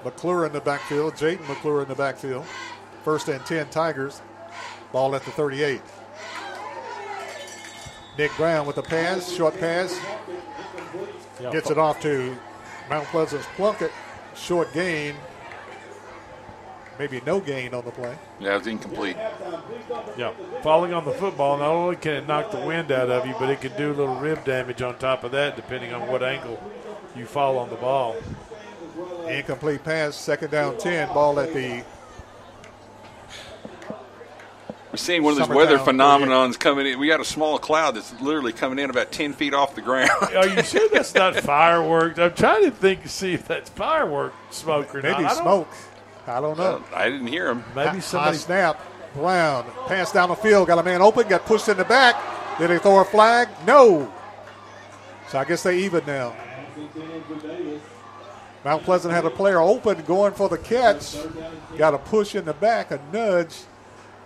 [0.05, 1.15] McClure in the backfield.
[1.15, 2.45] Jaden McClure in the backfield.
[3.05, 4.21] First and 10 Tigers.
[4.93, 5.81] Ball at the 38.
[8.17, 9.99] Nick Brown with the pass, short pass.
[11.51, 12.37] Gets it off to
[12.89, 13.91] Mount Pleasant's Plunkett.
[14.35, 15.17] Short gain.
[16.99, 18.17] Maybe no gain on the play.
[18.39, 19.17] Yeah, it's incomplete.
[20.17, 20.33] Yeah,
[20.63, 23.51] falling on the football not only can it knock the wind out of you, but
[23.51, 26.63] it can do a little rib damage on top of that, depending on what angle
[27.17, 28.17] you fall on the ball.
[29.27, 31.09] Incomplete pass, second down 10.
[31.09, 31.83] Ball at the.
[34.93, 37.01] We're seeing one of those weather phenomenons coming in.
[37.01, 40.11] We got a small cloud that's literally coming in about 10 feet off the ground.
[40.37, 42.21] Are you sure that's not fireworks?
[42.21, 45.33] I'm trying to think to see if that's firework smoke or Maybe not.
[45.33, 45.69] I don't- smoke.
[46.27, 46.83] I don't know.
[46.95, 47.65] I didn't hear him.
[47.75, 48.37] Maybe High somebody.
[48.39, 48.81] snap.
[49.15, 49.65] Brown.
[49.87, 50.67] Pass down the field.
[50.67, 51.29] Got a man open.
[51.29, 52.17] Got pushed in the back.
[52.59, 53.49] Did they throw a flag?
[53.67, 54.13] No.
[55.29, 56.35] So I guess they even now.
[58.65, 61.17] Mount Pleasant had a player open going for the catch.
[61.77, 63.55] Got a push in the back, a nudge,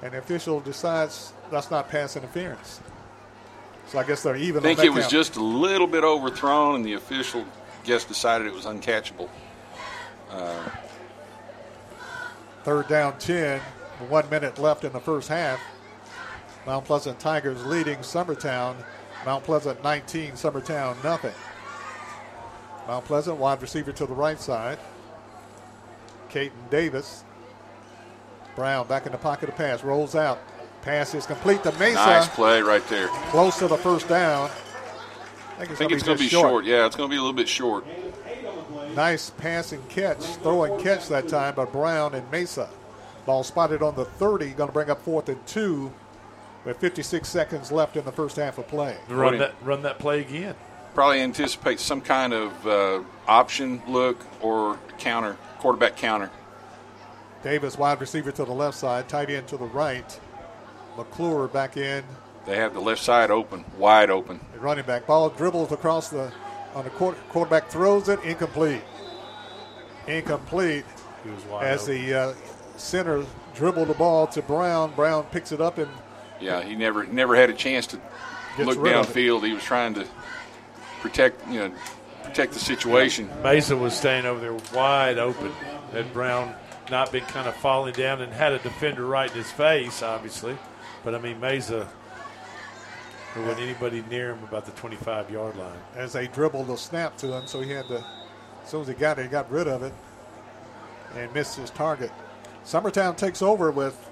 [0.02, 2.80] and the official decides that's not pass interference.
[3.88, 4.60] So I guess they're even.
[4.60, 5.12] I think on that it was count.
[5.12, 7.44] just a little bit overthrown, and the official
[7.84, 9.28] guess decided it was uncatchable.
[10.30, 10.68] Uh,
[12.64, 13.60] Third down 10,
[14.08, 15.60] one minute left in the first half.
[16.66, 18.76] Mount Pleasant Tigers leading Summertown.
[19.24, 21.34] Mount Pleasant 19, Summertown nothing.
[22.86, 24.78] Mount Pleasant wide receiver to the right side.
[26.28, 27.24] Caton Davis.
[28.54, 30.40] Brown back in the pocket to pass, rolls out.
[30.82, 31.94] Pass is complete to Mesa.
[31.94, 33.08] nice play right there.
[33.30, 34.50] Close to the first down.
[35.58, 36.64] I think it's, going to be just short.
[36.64, 37.84] Yeah, it's going to be a little bit short.
[38.98, 42.68] Nice pass and catch, throw and catch that time by Brown and Mesa.
[43.26, 45.92] Ball spotted on the 30, going to bring up fourth and two
[46.64, 48.96] with 56 seconds left in the first half of play.
[49.08, 50.56] Run that, run that play again.
[50.94, 56.28] Probably anticipate some kind of uh, option look or counter, quarterback counter.
[57.44, 60.18] Davis, wide receiver to the left side, tight end to the right.
[60.96, 62.02] McClure back in,
[62.46, 64.40] They have the left side open, wide open.
[64.52, 65.06] the running back.
[65.06, 66.32] Ball dribbles across the
[66.78, 68.82] on the quarter, quarterback, throws it, incomplete.
[70.06, 70.84] Incomplete
[71.24, 72.06] He was wide as open.
[72.06, 72.34] the uh,
[72.76, 73.24] center
[73.54, 74.92] dribbled the ball to Brown.
[74.94, 75.90] Brown picks it up and
[76.40, 77.96] Yeah, he never never had a chance to
[78.58, 79.12] look rid of it.
[79.14, 79.44] downfield.
[79.44, 80.06] He was trying to
[81.00, 81.72] protect, you know,
[82.22, 83.28] protect the situation.
[83.42, 85.50] Mesa was staying over there wide open.
[85.92, 86.54] Had Brown
[86.90, 90.56] not been kind of falling down and had a defender right in his face, obviously.
[91.04, 91.88] But I mean, Mesa,
[93.34, 95.78] there wasn't anybody near him about the 25 yard line.
[95.94, 98.04] as they dribbled a snap to him, so he had to,
[98.62, 99.94] as soon as he got it, he got rid of it
[101.14, 102.10] and missed his target.
[102.64, 104.08] Summertown takes over with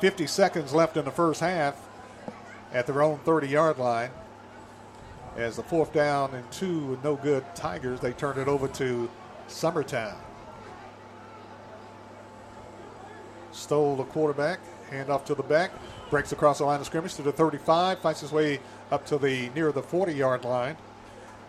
[0.00, 1.80] 50 seconds left in the first half
[2.72, 4.10] at their own 30 yard line.
[5.36, 9.08] As the fourth down and two no good Tigers, they turn it over to
[9.48, 10.16] Summertown.
[13.52, 15.70] Stoll the quarterback, hand off to the back,
[16.10, 19.48] breaks across the line of scrimmage to the 35, fights his way up to the
[19.54, 20.76] near the 40 yard line.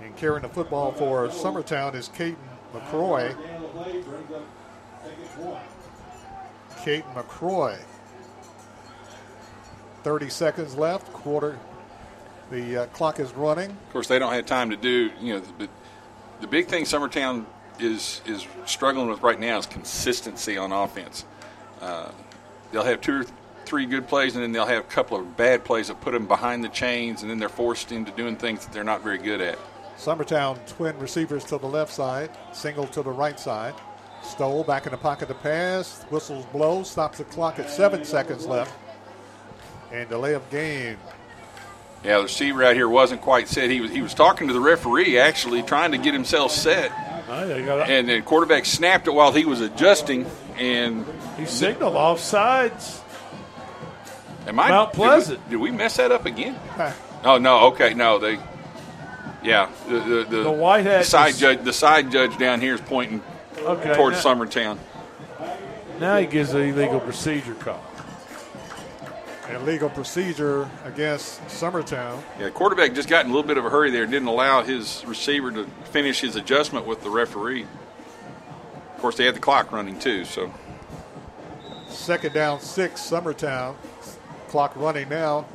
[0.02, 2.38] And carrying the football for Summertown is Caton
[2.74, 3.36] McCroy.
[6.84, 7.78] Caton McCroy.
[10.04, 11.12] 30 seconds left.
[11.14, 11.60] Quarter.
[12.50, 13.70] The uh, clock is running.
[13.70, 15.70] Of course, they don't have time to do, you know, but
[16.42, 17.46] the big thing Summertown
[17.80, 21.26] is is struggling with right now is consistency on offense.
[21.80, 22.12] Uh,
[22.72, 23.26] they'll have two
[23.66, 26.28] three good plays, and then they'll have a couple of bad plays that put them
[26.28, 29.42] behind the chains, and then they're forced into doing things that they're not very good
[29.42, 29.58] at.
[29.98, 33.76] Summertown twin receivers to the left side, single to the right side.
[34.24, 36.04] Stoll back in the pocket to pass.
[36.10, 38.74] Whistles blow, stops the clock at seven seconds left.
[39.92, 40.98] And delay of game.
[42.04, 43.70] Yeah, the receiver out here wasn't quite set.
[43.70, 46.92] He was he was talking to the referee actually, trying to get himself set.
[47.30, 50.26] Ah, they And the quarterback snapped it while he was adjusting,
[50.58, 51.06] and
[51.38, 53.01] he signaled offsides.
[54.48, 55.50] Am I Mount did we- Pleasant.
[55.50, 56.58] Did we, mess that up again?
[57.24, 57.68] oh no.
[57.68, 58.18] Okay, no.
[58.20, 58.40] They.
[59.44, 62.62] Yeah, the the, the, The white hat the side is- judge the side judge down
[62.62, 63.24] here is pointing
[63.60, 64.78] Okay, towards now- Summertown.
[66.00, 67.80] Now he gives an illegal procedure call.
[69.52, 72.22] Illegal procedure against Summertown.
[72.40, 74.64] Yeah, quarterback just got in a little bit of a hurry there and didn't allow
[74.64, 77.64] his receiver to finish his adjustment with the referee.
[78.96, 80.52] Of course, they had the clock running too, so
[81.90, 83.76] Second down, six, Summertown.
[84.52, 85.46] Clock running now.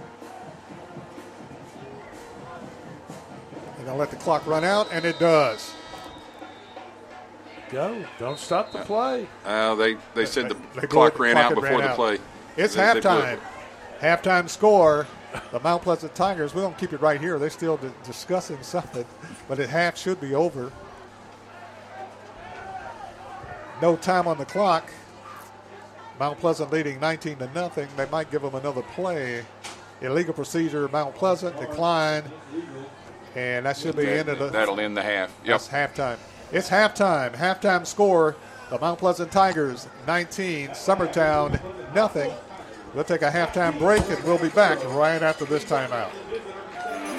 [3.76, 5.74] And they'll let the clock run out, and it does.
[7.70, 8.02] Go.
[8.18, 9.28] Don't stop the play.
[9.44, 11.96] uh, they they said the They clock it, ran clock out before ran the out.
[11.96, 12.18] play.
[12.56, 13.34] It's They- they halftime.
[13.34, 13.40] it.
[14.00, 15.06] Halftime score.
[15.52, 17.38] The Mount Pleasant Tigers, we don't keep it right here.
[17.38, 19.04] They're still di- discussing something,
[19.46, 20.72] but at half should be over.
[23.82, 24.90] No time on the clock.
[26.18, 27.88] Mount Pleasant leading 19 to nothing.
[27.96, 29.44] They might give them another play.
[30.02, 32.22] illegal procedure, Mount Pleasant decline,
[33.34, 34.48] and that should be That- end of the.
[34.48, 35.30] That'll end the half.
[35.44, 35.60] Yep.
[35.60, 36.16] That's halftime.
[36.52, 37.34] It's halftime.
[37.34, 38.36] Halftime score:
[38.70, 41.58] the Mount Pleasant Tigers 19, Summertown
[41.94, 42.30] nothing.
[42.94, 46.08] We'll take a halftime break, and we'll be back right after this timeout.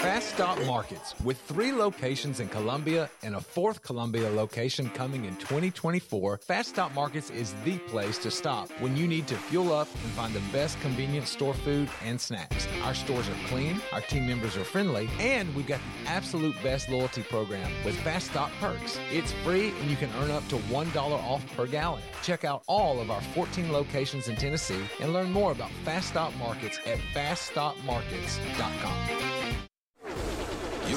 [0.07, 5.35] Fast Stop Markets, with three locations in Columbia and a fourth Columbia location coming in
[5.35, 9.89] 2024, Fast Stop Markets is the place to stop when you need to fuel up
[10.05, 12.69] and find the best convenient store food and snacks.
[12.83, 16.87] Our stores are clean, our team members are friendly, and we've got the absolute best
[16.87, 18.97] loyalty program with Fast Stop Perks.
[19.11, 22.01] It's free and you can earn up to $1 off per gallon.
[22.23, 26.33] Check out all of our 14 locations in Tennessee and learn more about Fast Stop
[26.37, 29.66] Markets at faststopmarkets.com.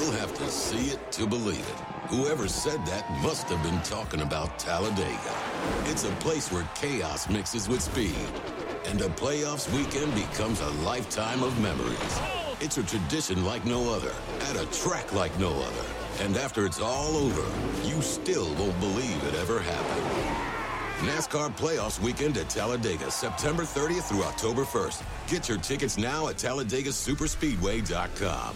[0.01, 1.79] You'll have to see it to believe it.
[2.09, 5.35] Whoever said that must have been talking about Talladega.
[5.85, 8.15] It's a place where chaos mixes with speed,
[8.85, 12.19] and a playoffs weekend becomes a lifetime of memories.
[12.61, 14.11] It's a tradition like no other,
[14.49, 15.85] at a track like no other.
[16.21, 17.45] And after it's all over,
[17.87, 20.07] you still won't believe it ever happened.
[21.01, 25.03] NASCAR Playoffs Weekend at Talladega, September 30th through October 1st.
[25.27, 28.55] Get your tickets now at TalladegaSuperspeedway.com.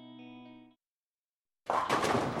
[1.71, 2.40] Thank you.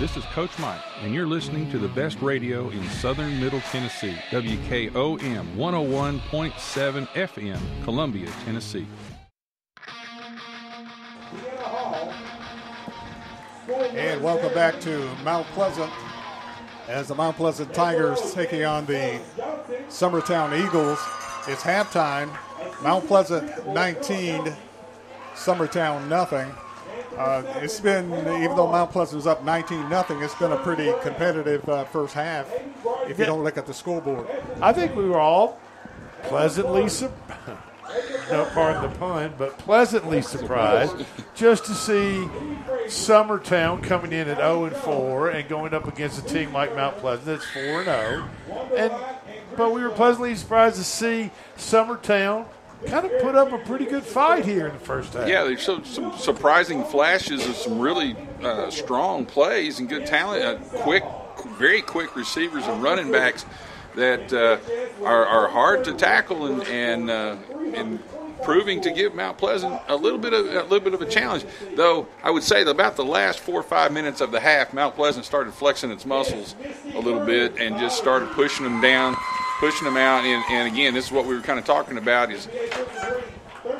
[0.00, 4.16] This is Coach Mike, and you're listening to the best radio in southern Middle Tennessee,
[4.30, 8.86] WKOM 101.7 FM, Columbia, Tennessee.
[13.92, 15.92] And welcome back to Mount Pleasant
[16.88, 19.20] as the Mount Pleasant Tigers taking on the
[19.88, 20.98] Summertown Eagles.
[21.46, 22.34] It's halftime.
[22.82, 24.50] Mount Pleasant 19,
[25.34, 26.50] Summertown nothing.
[27.20, 28.10] Uh, it's been,
[28.42, 32.14] even though Mount Pleasant is up 19 nothing, it's been a pretty competitive uh, first
[32.14, 32.50] half
[33.06, 34.26] if you don't look at the scoreboard.
[34.62, 35.60] I think we were all
[36.22, 37.58] pleasantly surprised.
[38.30, 40.94] No, pardon the pun, but pleasantly surprised
[41.34, 42.28] just to see
[42.86, 46.98] Summertown coming in at 0 and 4 and going up against a team like Mount
[46.98, 48.30] Pleasant that's 4 and 0.
[48.76, 48.92] And
[49.56, 52.46] but we were pleasantly surprised to see Summertown
[52.86, 55.28] kind of put up a pretty good fight here in the first half.
[55.28, 60.42] Yeah, there's some, some surprising flashes of some really uh, strong plays and good talent.
[60.42, 61.04] Uh, quick,
[61.58, 63.44] very quick receivers and running backs
[63.96, 64.58] that uh,
[65.04, 67.36] are, are, hard to tackle and and, uh,
[67.74, 67.98] and
[68.42, 71.44] proving to give Mount Pleasant a little bit of a little bit of a challenge.
[71.74, 74.72] Though I would say that about the last four or five minutes of the half,
[74.72, 76.54] Mount Pleasant started flexing its muscles
[76.94, 79.16] a little bit and just started pushing them down,
[79.58, 80.24] pushing them out.
[80.24, 82.48] And, and again, this is what we were kind of talking about: is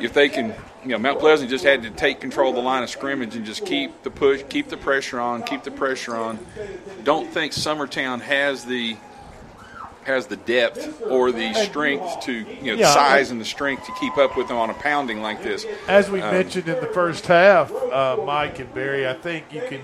[0.00, 2.82] if they can, you know, Mount Pleasant just had to take control of the line
[2.82, 6.38] of scrimmage and just keep the push, keep the pressure on, keep the pressure on.
[7.04, 8.96] Don't think Summertown has the
[10.10, 13.92] has the depth or the strength to you know Yeah, size and the strength to
[14.00, 15.64] keep up with them on a pounding like this.
[15.88, 19.62] As we Um, mentioned in the first half, uh, Mike and Barry, I think you
[19.68, 19.80] can,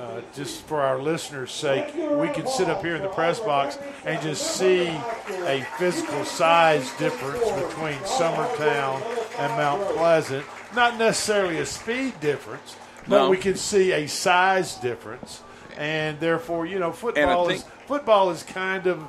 [0.00, 3.78] uh, just for our listeners' sake, we can sit up here in the press box
[4.04, 4.88] and just see
[5.46, 9.00] a physical size difference between Summertown
[9.38, 10.44] and Mount Pleasant.
[10.74, 13.28] Not necessarily a speed difference, but No.
[13.30, 15.40] we can see a size difference.
[15.76, 19.00] and therefore, you know, football think- is football is kind of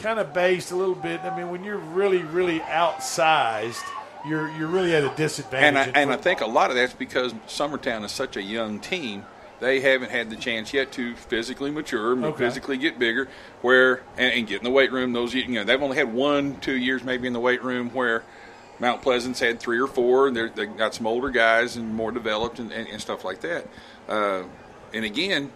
[0.00, 1.20] kind of based a little bit.
[1.20, 3.82] I mean, when you're really really outsized,
[4.26, 5.88] you're you're really at a disadvantage.
[5.88, 8.80] And I, and I think a lot of that's because Summertown is such a young
[8.80, 9.24] team.
[9.60, 12.38] They haven't had the chance yet to physically mature, Okay.
[12.38, 13.28] physically get bigger,
[13.60, 15.12] where and, and get in the weight room.
[15.12, 18.22] Those you know they've only had one, two years maybe in the weight room where
[18.78, 22.58] Mount Pleasant's had three or four, and they got some older guys and more developed
[22.58, 23.66] and, and, and stuff like that.
[24.08, 24.44] Uh,
[24.94, 25.52] and again,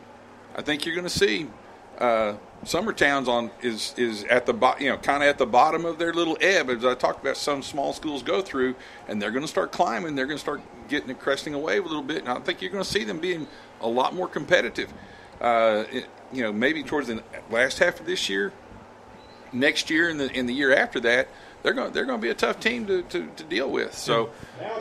[0.55, 1.47] I think you're going to see
[1.99, 2.35] uh,
[2.65, 5.99] Summertown's on is is at the bo- you know kind of at the bottom of
[5.99, 7.37] their little ebb as I talked about.
[7.37, 8.75] Some small schools go through,
[9.09, 10.15] and they're going to start climbing.
[10.15, 12.63] They're going to start getting it cresting a wave a little bit, and I think
[12.63, 13.47] you're going to see them being
[13.81, 14.93] a lot more competitive.
[15.41, 18.53] Uh, it, you know, maybe towards the last half of this year,
[19.53, 21.29] next year, and the in the year after that,
[21.63, 23.97] they're going they're going to be a tough team to, to, to deal with.
[23.97, 24.31] So,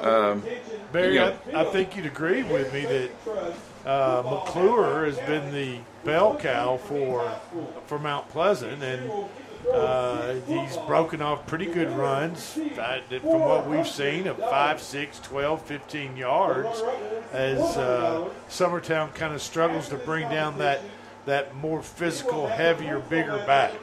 [0.01, 0.43] um,
[0.91, 3.11] Barry, you know, I, I think you'd agree with me that
[3.85, 7.31] uh, McClure has been the bell cow for
[7.85, 9.11] for Mount Pleasant, and
[9.71, 12.59] uh, he's broken off pretty good runs
[13.21, 16.83] from what we've seen of 5, 6, 12, 15 yards
[17.31, 20.81] as uh, Summertown kind of struggles to bring down that,
[21.25, 23.73] that more physical, heavier, bigger back.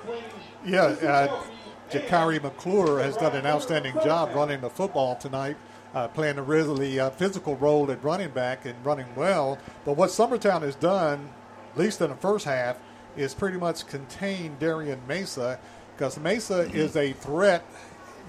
[0.64, 1.42] Yeah, uh,
[1.90, 5.56] Jakari McClure has done an outstanding job running the football tonight,
[5.94, 9.58] uh, playing a really uh, physical role at running back and running well.
[9.84, 11.30] But what Summertown has done,
[11.72, 12.76] at least in the first half,
[13.16, 15.58] is pretty much contain Darian Mesa
[15.96, 17.64] because Mesa is a threat.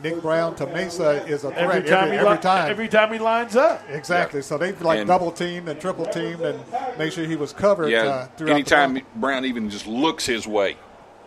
[0.03, 2.71] Nick Brown to Mesa is a threat Every every, time, every, he li- time.
[2.71, 3.83] every time he lines up.
[3.89, 4.41] Exactly.
[4.41, 6.59] So they've like And- double teamed and triple teamed and
[6.97, 8.01] make sure he was covered yeah.
[8.03, 10.77] uh, throughout the anytime Brown even just looks his way,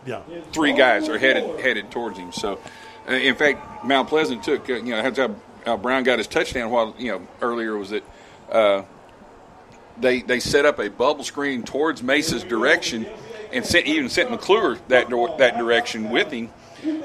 [0.05, 0.21] Yeah.
[0.51, 2.33] three guys are headed headed towards him.
[2.33, 2.59] So,
[3.07, 5.01] uh, in fact, Mount Pleasant took uh, you know
[5.65, 6.69] how Brown got his touchdown.
[6.69, 8.03] While you know earlier was that
[8.51, 8.83] uh,
[9.99, 13.05] they they set up a bubble screen towards Mesa's direction
[13.51, 16.49] and sent, even sent McClure that that direction with him.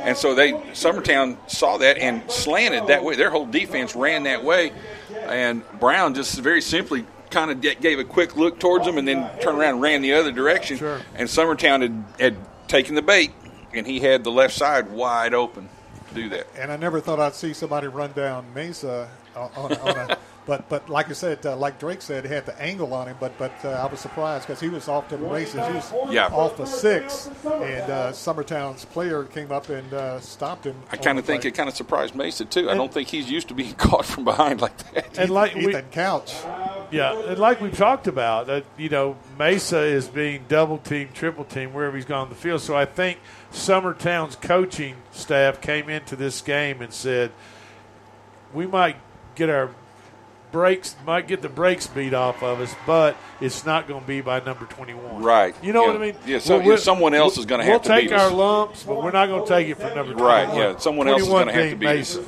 [0.00, 3.16] And so they Summertown saw that and slanted that way.
[3.16, 4.72] Their whole defense ran that way,
[5.14, 9.30] and Brown just very simply kind of gave a quick look towards them and then
[9.40, 10.76] turned around and ran the other direction.
[10.76, 11.00] Sure.
[11.14, 12.36] And Summertown had, had
[12.68, 13.30] taken the bait,
[13.72, 15.68] and he had the left side wide open
[16.14, 16.46] do that.
[16.56, 20.18] and I never thought I'd see somebody run down Mesa on, on, a, on a.
[20.46, 23.16] But but like I said, uh, like Drake said, he had the angle on him.
[23.20, 25.64] But but uh, I was surprised because he was off to the races.
[25.66, 26.26] He was Yeah.
[26.28, 30.74] off for six, and uh, Summertown's player came up and uh, stopped him.
[30.90, 32.70] I kind of think it kind of surprised Mesa too.
[32.70, 35.18] I don't think he's used to being caught from behind like that.
[35.18, 36.34] And like we, Couch.
[36.90, 41.44] Yeah, and like we've talked about, uh, you know, Mesa is being double teamed, triple
[41.44, 42.62] teamed wherever he's gone on the field.
[42.62, 43.18] So I think
[43.52, 47.32] Summertown's coaching staff came into this game and said,
[48.54, 48.96] we might
[49.34, 49.70] get our
[50.52, 54.20] brakes, might get the brakes beat off of us, but it's not going to be
[54.20, 55.22] by number 21.
[55.22, 55.54] Right.
[55.62, 55.86] You know Yeah.
[55.92, 56.14] what I mean?
[56.26, 57.68] Yeah, so- We'll- yeah, someone else is have to be.
[57.70, 58.22] we'll to take beat us.
[58.22, 60.24] our lumps, but we're not going to take it from number 21.
[60.48, 62.18] Right, yeah, someone else is gonna have to beat us.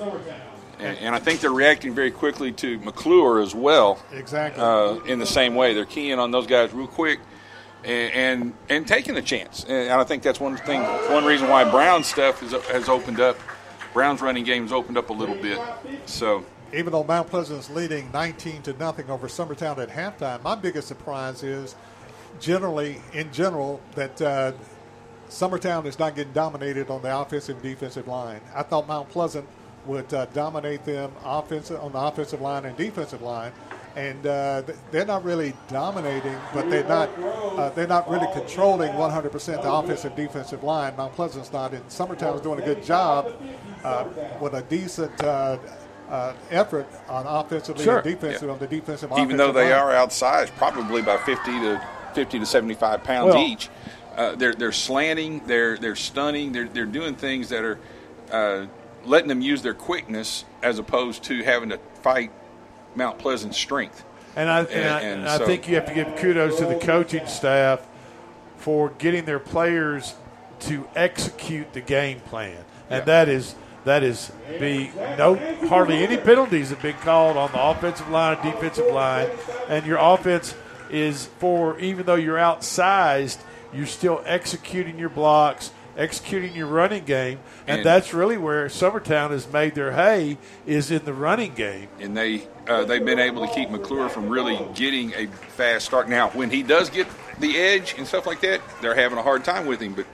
[0.79, 4.01] And, and I think they're reacting very quickly to McClure as well.
[4.13, 4.63] Exactly.
[4.63, 7.21] Uh, in the same way, they're keying on those guys real quick,
[7.85, 9.65] and and, taking a chance.
[9.65, 13.37] And I think that's one thing, one reason why Brown's stuff is, has opened up.
[13.93, 15.59] Brown's running game has opened up a little bit.
[16.07, 20.89] So even though Mount Pleasant's leading 19 to nothing over Summertown at halftime, my biggest
[20.89, 21.75] surprise is
[22.41, 24.53] generally, in general, that uh,
[25.29, 28.41] Summertown is not getting dominated on the offensive and defensive line.
[28.55, 29.47] I thought Mount Pleasant
[29.87, 33.53] would uh, dominate them offensive on the offensive line and defensive line.
[33.95, 39.63] And uh, they're not really dominating, but they're not uh, they're not really controlling 100%
[39.63, 40.97] the offensive and defensive line.
[40.97, 43.33] Mount Pleasant's not, and Summertown's doing a good job
[43.85, 44.07] uh,
[44.41, 45.59] with a decent uh,
[46.09, 47.99] uh, effort on offensively Sure.
[47.99, 49.13] and defensive on the defensive.
[49.19, 49.81] even though they line.
[49.81, 51.81] are outsized, probably by 50 to
[52.15, 53.69] 50 to 75 pounds Well- each,
[54.17, 57.79] uh, they're they're slanting, they're they're stunning, they're they're doing things that are
[58.31, 58.67] uh,
[59.05, 62.31] letting them use their quickness as opposed to having to fight
[62.95, 64.05] Mount Pleasant's strength.
[64.37, 66.77] And I, and, I, And- and I think you have to give kudos to the
[66.77, 67.87] coaching staff
[68.57, 70.15] for getting their players
[70.61, 72.57] to execute the game plan,
[72.89, 74.31] and that is that is
[74.61, 75.35] be no
[75.69, 79.29] hardly any penalties have been called on the offensive line, defensive line,
[79.69, 80.55] and your offense
[80.89, 83.39] is for even though you're outsized,
[83.73, 85.73] you're still executing your blocks.
[85.97, 90.91] Executing your running game, and, And- that's really where Summertown has made their hay is
[90.91, 91.89] in the running game.
[92.01, 96.09] and they uh, they've been able to keep McClure from really getting a fast start.
[96.09, 97.07] Now, when he does get
[97.41, 99.93] the edge and stuff like that, they're having a hard time with him.
[99.95, 100.07] But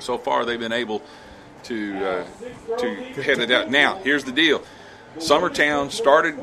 [0.00, 1.02] so far, they've been able
[1.64, 2.24] to uh,
[2.78, 3.70] to head it out.
[3.70, 4.62] Now, here's the deal:
[5.18, 6.36] Summertown started,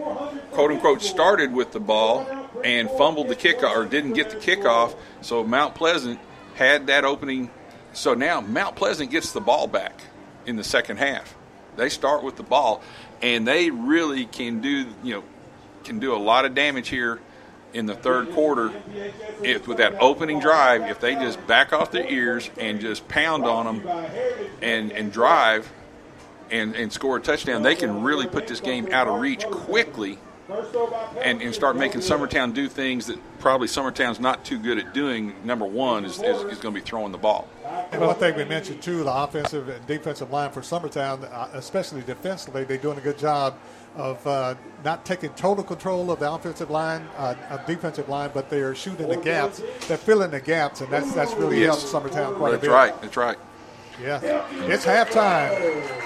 [0.51, 2.27] quote unquote, started with the ball
[2.64, 4.95] and fumbled the kickoff or didn't get the kickoff.
[5.22, 6.19] So Mount Pleasant
[6.56, 7.50] had that opening.
[7.94, 10.02] So now Mount Pleasant gets the ball back
[10.46, 11.36] in the second half.
[11.76, 12.82] They start with the ball,
[13.22, 15.24] and they really can do you know
[15.84, 17.20] can do a lot of damage here
[17.74, 18.72] in the third quarter
[19.42, 23.46] if with that opening drive if they just back off their ears and just pound
[23.46, 23.88] on them
[24.62, 25.72] and and drive
[26.52, 30.20] and and score a touchdown they can really put this game out of reach quickly
[31.24, 35.34] and, and start making Summertown do things that probably Summertown's not too good at doing.
[35.44, 37.48] Number one is, is, is going to be throwing the ball.
[37.92, 42.02] And one thing we mentioned too, the offensive and defensive line for Summertown, uh, especially
[42.02, 43.56] defensively, they're doing a good job
[43.96, 48.50] of uh, not taking total control of the offensive line, uh, of defensive line, but
[48.50, 49.62] they are shooting the gaps.
[49.88, 51.92] They're filling the gaps, and that's that's really Yes.
[51.92, 52.72] helped Summertown quite That's a bit.
[52.72, 53.02] That's right.
[53.02, 53.38] That's right.
[54.02, 54.20] Yeah,
[54.66, 55.52] it's halftime,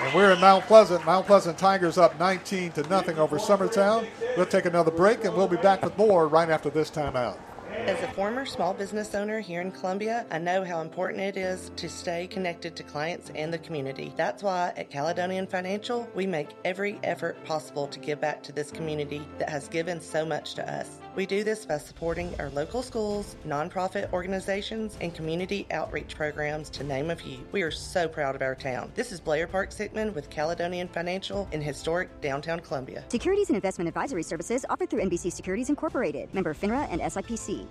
[0.04, 1.06] and we're in Mount Pleasant.
[1.06, 4.08] Mount Pleasant Tigers up 19 to nothing over Summertown.
[4.36, 7.38] We'll take another break, and we'll be back with more right after this timeout.
[7.86, 11.72] As a former small business owner here in Columbia, I know how important it is
[11.78, 14.12] to stay connected to clients and the community.
[14.18, 18.72] That's why at Caledonian Financial, we make every effort possible to give back to this
[18.72, 20.98] community that has given so much to us.
[21.16, 26.84] We do this by supporting our local schools, nonprofit organizations, and community outreach programs, to
[26.84, 27.40] name a few.
[27.52, 28.92] We are so proud of our town.
[28.96, 33.04] This is Blair Park Sickman with Caledonian Financial in historic downtown Columbia.
[33.10, 37.67] Securities and investment advisory services offered through NBC Securities Incorporated, member FINRA and SIPC.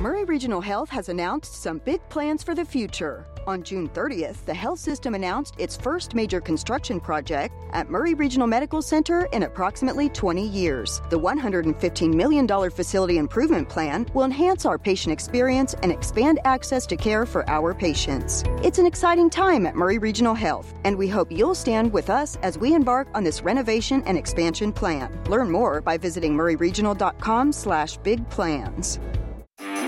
[0.00, 3.26] Maury Regional Health has announced some big plans for the future.
[3.48, 8.46] On June 30th, the health system announced its first major construction project at Maury Regional
[8.46, 11.02] Medical Center in approximately 20 years.
[11.10, 16.96] The $115 million facility improvement plan will enhance our patient experience and expand access to
[16.96, 18.44] care for our patients.
[18.62, 22.36] It's an exciting time at Maury Regional Health, and we hope you'll stand with us
[22.42, 25.20] as we embark on this renovation and expansion plan.
[25.24, 29.00] Learn more by visiting mauryregional.com slash big plans.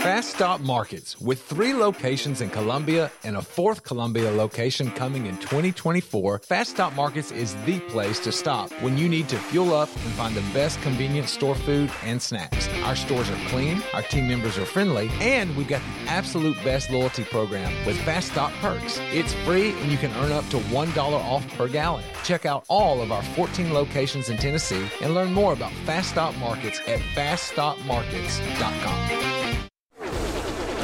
[0.01, 5.37] Fast Stop Markets, with three locations in Columbia and a fourth Columbia location coming in
[5.37, 9.91] 2024, Fast Stop Markets is the place to stop when you need to fuel up
[9.91, 12.67] and find the best convenient store food and snacks.
[12.83, 16.91] Our stores are clean, our team members are friendly, and we've got the absolute best
[16.91, 18.99] loyalty program with Fast Stop Perks.
[19.13, 22.03] It's free and you can earn up to $1 off per gallon.
[22.25, 26.35] Check out all of our 14 locations in Tennessee and learn more about Fast Stop
[26.39, 29.40] Markets at faststopmarkets.com.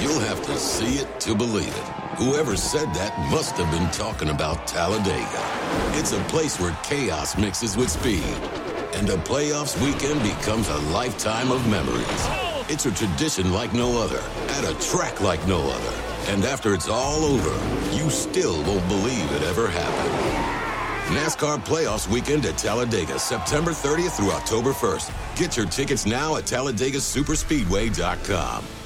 [0.07, 1.85] You'll have to see it to believe it.
[2.17, 5.43] Whoever said that must have been talking about Talladega.
[5.99, 8.23] It's a place where chaos mixes with speed,
[8.95, 12.07] and a playoffs weekend becomes a lifetime of memories.
[12.71, 15.93] It's a tradition like no other, at a track like no other.
[16.29, 17.59] And after it's all over,
[17.93, 20.15] you still won't believe it ever happened.
[21.17, 25.11] NASCAR Playoffs Weekend at Talladega, September 30th through October 1st.
[25.37, 28.86] Get your tickets now at TalladegaSuperspeedway.com.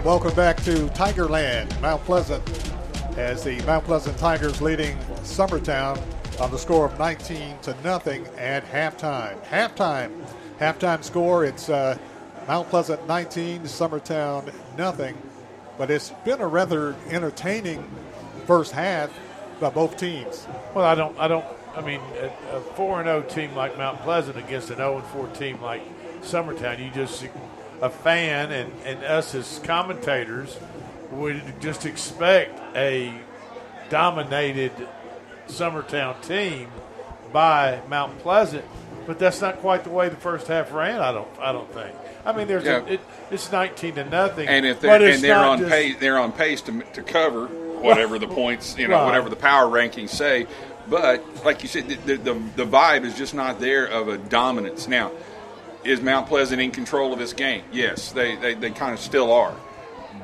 [0.00, 2.42] And welcome back to Tigerland, Mount Pleasant,
[3.18, 6.00] as the Mount Pleasant Tigers leading Summertown
[6.40, 9.38] on the score of 19 to nothing at halftime.
[9.44, 10.10] Halftime,
[10.58, 11.44] halftime score.
[11.44, 11.98] It's uh,
[12.48, 15.18] Mount Pleasant 19, Summertown nothing.
[15.76, 17.86] But it's been a rather entertaining
[18.46, 19.10] first half
[19.60, 20.46] by both teams.
[20.74, 21.44] Well, I don't, I don't.
[21.74, 22.00] I mean,
[22.52, 25.82] a, four and zero team like Mount Pleasant against an zero and four team like
[26.22, 27.28] Summertown, you just
[27.82, 30.58] a fan and, and us as commentators
[31.12, 33.12] would just expect a
[33.88, 34.72] dominated
[35.48, 36.68] Summertown team
[37.32, 38.64] by Mount Pleasant,
[39.06, 41.00] but that's not quite the way the first half ran.
[41.00, 41.28] I don't.
[41.40, 41.94] I don't think.
[42.24, 42.80] I mean, there's Yeah.
[42.86, 43.00] a, it,
[43.30, 44.46] it's nineteen to nothing.
[44.48, 48.18] And if they're and they're on just- pace, they're on pace to, to cover whatever
[48.18, 49.06] the points, you know, Right.
[49.06, 50.46] whatever the power rankings say.
[50.88, 54.86] But like you said, the, the the vibe is just not there of a dominance.
[54.86, 55.10] Now,
[55.84, 57.64] is Mount Pleasant in control of this game?
[57.72, 59.54] Yes, they they, they kind of still are,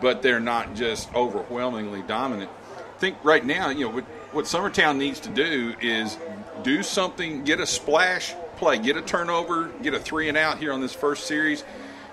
[0.00, 2.50] but they're not just overwhelmingly dominant.
[2.76, 6.16] I think right now, you know, what, what Summertown needs to do is
[6.62, 10.72] do something, get a splash play, get a turnover, get a three and out here
[10.72, 11.62] on this first series,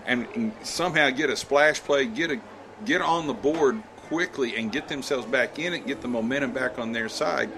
[0.06, 2.40] and, and somehow get a splash play, get a
[2.86, 6.78] get on the board quickly, and get themselves back in it, get the momentum back
[6.80, 7.50] on their side.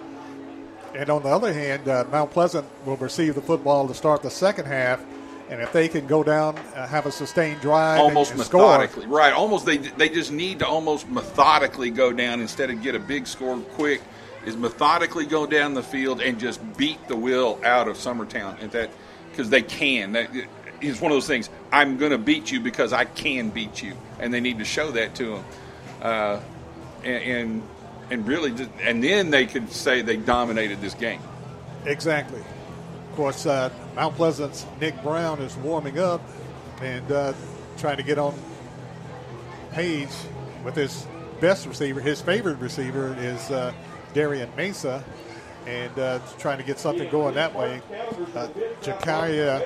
[0.93, 4.29] And on the other hand, uh, Mount Pleasant will receive the football to start the
[4.29, 5.03] second half.
[5.49, 9.05] And if they can go down, uh, have a sustained drive, almost and, score, methodically,
[9.05, 9.31] right?
[9.31, 13.27] Almost they they just need to almost methodically go down instead of get a big
[13.27, 14.01] score quick.
[14.45, 18.71] Is methodically go down the field and just beat the will out of Summertown at
[18.71, 18.91] that
[19.31, 20.11] because they can.
[20.11, 20.29] That
[20.81, 21.49] is one of those things.
[21.71, 24.91] I'm going to beat you because I can beat you, and they need to show
[24.91, 25.45] that to them.
[26.01, 26.39] Uh,
[27.03, 27.63] and, and
[28.11, 31.21] and really, just, and then they could say they dominated this game.
[31.85, 32.41] Exactly.
[33.15, 36.19] Of course, uh, Mount Pleasant's Nick Brown is warming up
[36.81, 37.31] and uh,
[37.77, 38.37] trying to get on
[39.71, 40.09] page
[40.65, 41.07] with his
[41.39, 42.01] best receiver.
[42.01, 43.71] His favorite receiver is uh,
[44.13, 45.01] Darian Mesa,
[45.65, 47.81] and uh, trying to get something going that way.
[48.35, 48.49] Uh,
[48.81, 49.65] Jakari,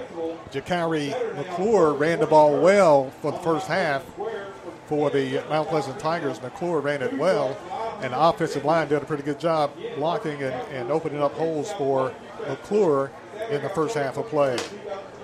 [0.52, 4.06] Jakari McClure ran the ball well for the first half
[4.86, 6.40] for the Mount Pleasant Tigers.
[6.44, 7.58] McClure ran it well,
[8.04, 11.72] and the offensive line did a pretty good job blocking and, and opening up holes
[11.74, 12.14] for
[12.48, 13.12] McClure
[13.50, 14.58] in the first half of play.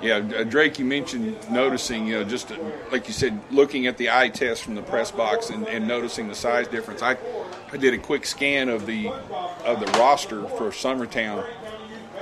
[0.01, 2.57] Yeah, uh, Drake, you mentioned noticing, you know, just uh,
[2.91, 6.27] like you said, looking at the eye test from the press box and, and noticing
[6.27, 7.01] the size difference.
[7.01, 7.17] I,
[7.71, 11.45] I did a quick scan of the of the roster for Summertown,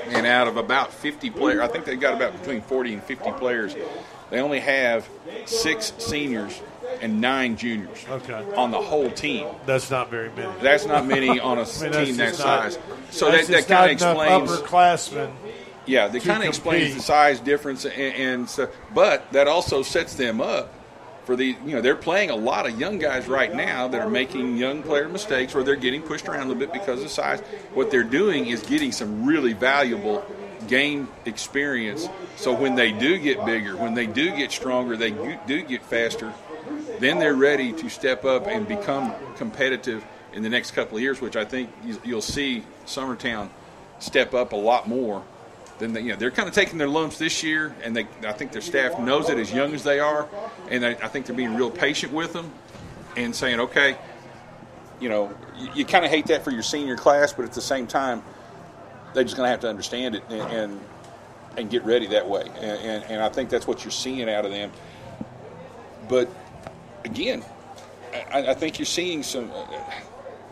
[0.08, 3.32] and out of about 50 players, I think they got about between 40 and 50
[3.34, 3.76] players.
[4.30, 5.08] They only have
[5.46, 6.62] six seniors
[7.02, 8.34] and nine juniors Okay.
[8.56, 9.48] on the whole team.
[9.66, 10.52] That's not very many.
[10.62, 12.80] That's not many on a I mean, team that just not- size.
[13.10, 15.32] So that, that kind of enough explains upperclassmen.
[15.86, 20.16] Yeah, that kind of explains the size difference, and, and so, but that also sets
[20.16, 20.72] them up
[21.26, 24.10] for the you know they're playing a lot of young guys right now that are
[24.10, 27.40] making young player mistakes or they're getting pushed around a little bit because of size.
[27.74, 30.26] What they're doing is getting some really valuable
[30.68, 32.08] game experience.
[32.36, 35.12] So when they do get bigger, when they do get stronger, they
[35.48, 36.34] do- get faster.
[37.00, 40.04] Then they're ready to step up and become competitive
[40.34, 43.50] in the next couple of years, which I think you- you'll see Summertown
[44.00, 45.24] step up a lot more
[45.80, 48.34] than they, you know they're kind of taking their lumps this year, and they I
[48.34, 50.28] think their staff knows it as young as they are,
[50.70, 52.52] and I, I think they're being real patient with them
[53.16, 53.98] and saying, okay,
[55.00, 57.62] you know, you, you kind of hate that for your senior class, but at the
[57.62, 58.24] same time,
[59.14, 60.80] they're just going to have to understand it and, and
[61.56, 64.46] and get ready that way, and, and and I think that's what you're seeing out
[64.46, 64.72] of them.
[66.10, 66.30] But
[67.06, 67.44] again,
[68.32, 69.66] I, I think you're seeing some uh,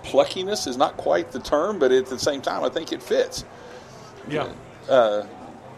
[0.03, 3.45] pluckiness is not quite the term, but at the same time, I think it fits.
[4.27, 4.49] Yeah.
[4.89, 5.25] Uh,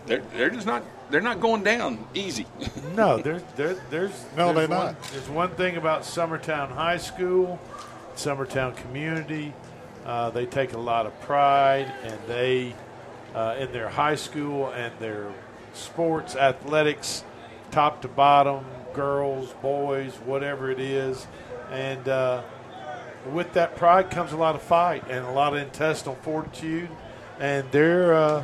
[0.06, 2.46] they're they're just not they're not going down easy.
[2.96, 5.04] No, there, there, there's No, there's they're one, not.
[5.12, 7.60] There's one thing about Summertown High School,
[8.16, 9.52] Summertown community.
[10.06, 12.76] Uh, they take a lot of pride, and they
[13.34, 15.32] uh, in their high school and their
[15.74, 17.24] sports, athletics,
[17.72, 21.26] top to bottom, girls, boys, whatever it is,
[21.72, 22.44] and uh,
[23.32, 26.90] with that pride comes a lot of fight and a lot of intestinal fortitude,
[27.40, 28.44] and they're, uh,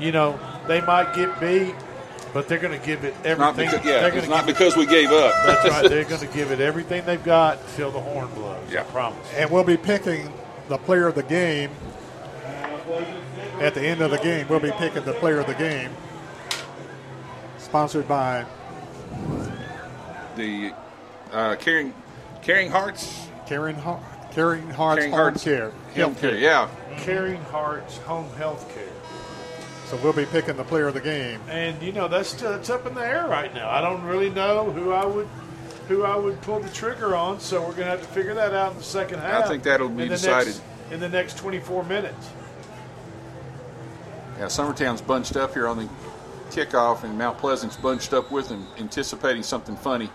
[0.00, 1.74] you know, they might get beat,
[2.32, 3.38] but they're going to give it everything.
[3.38, 5.32] Not because, yeah, they're it's gonna not give because we gave up.
[5.34, 5.82] It, that's right.
[5.90, 8.70] They're going to give it everything they've got till the horn blows.
[8.70, 8.80] Yeah.
[8.80, 9.32] I promise.
[9.34, 10.32] And we'll be picking
[10.68, 11.70] the player of the game
[13.60, 14.48] at the end of the game.
[14.48, 15.90] We'll be picking the player of the game.
[17.58, 18.44] Sponsored by
[20.36, 20.72] the
[21.32, 21.92] uh, caring,
[22.42, 25.70] caring hearts, Caring, Har- Caring Hearts Caring Home Hearts Care.
[25.96, 26.68] Home Care, yeah.
[26.98, 28.84] Caring Hearts Home Health Care.
[29.86, 31.40] So we'll be picking the player of the game.
[31.48, 33.70] And you know that's that's up in the air right now.
[33.70, 35.28] I don't really know who I would
[35.88, 37.40] who I would pull the trigger on.
[37.40, 39.44] So we're going to have to figure that out in the second half.
[39.44, 40.46] I think that'll be in decided.
[40.46, 42.30] next, in the next 24 minutes.
[44.38, 45.88] Yeah, Summertown's bunched up here on the
[46.50, 50.10] kickoff, and Mount Pleasant's bunched up with them, anticipating something funny.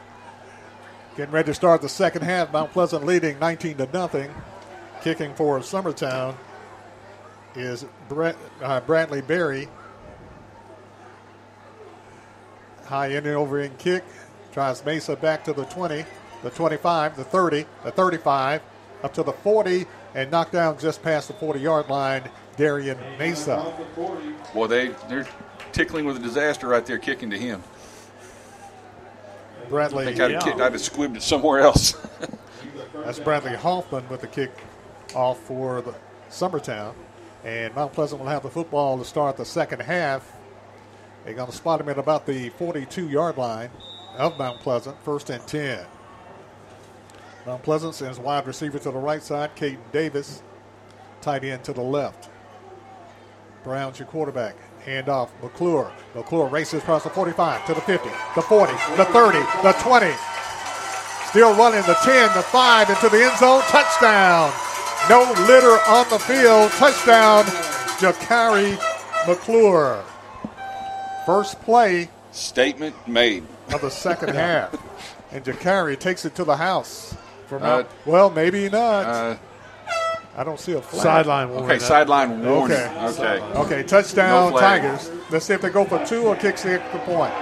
[1.15, 2.51] Getting ready to start the second half.
[2.51, 4.29] Mount Pleasant leading 19 to nothing.
[5.01, 6.35] Kicking for Summertown
[7.55, 9.69] is Brett, uh, Bradley Berry.
[12.85, 14.03] High end and over in kick.
[14.51, 16.03] Tries Mesa back to the 20,
[16.41, 18.61] the 25, the 30, the 35,
[19.03, 22.23] up to the 40, and knocked down just past the 40 yard line.
[22.57, 23.73] Darian Mesa.
[24.53, 25.25] Boy, they they're
[25.71, 27.63] tickling with a disaster right there, kicking to him.
[29.69, 30.03] Bradley.
[30.03, 31.93] I think I'd, have kicked, I'd have squibbed it somewhere else.
[32.93, 34.51] That's Bradley Hoffman with the kick
[35.15, 35.95] off for the
[36.29, 36.93] Summertown.
[37.43, 40.29] And Mount Pleasant will have the football to start the second half.
[41.23, 43.69] They're going to spot him at about the 42 yard line
[44.17, 45.85] of Mount Pleasant, first and 10.
[47.45, 50.43] Mount Pleasant sends wide receiver to the right side, Caden Davis,
[51.21, 52.29] tight end to the left.
[53.63, 54.55] Brown's your quarterback.
[54.85, 55.91] Hand off, McClure.
[56.15, 60.11] McClure races across the 45 to the 50, the 40, the 30, the 20.
[61.27, 63.61] Still running the 10, the 5 into the end zone.
[63.63, 64.68] Touchdown.
[65.07, 66.71] No litter on the field.
[66.71, 67.45] Touchdown,
[67.99, 68.77] Jakari
[69.27, 70.03] McClure.
[71.25, 73.43] First play Statement made.
[73.73, 74.75] of the second half.
[75.31, 77.15] And Jakari takes it to the house.
[77.47, 79.05] For Uh, Mount, well, maybe not.
[79.05, 79.35] Uh,
[80.37, 81.01] I don't see a flag.
[81.03, 81.69] Sideline warning.
[81.71, 82.77] Okay, sideline warning.
[82.77, 83.05] Okay.
[83.07, 83.41] Okay.
[83.59, 84.59] Okay, touchdown No.
[84.59, 85.09] Tigers.
[85.31, 87.33] Let's see if they go for two or kicks the extra point.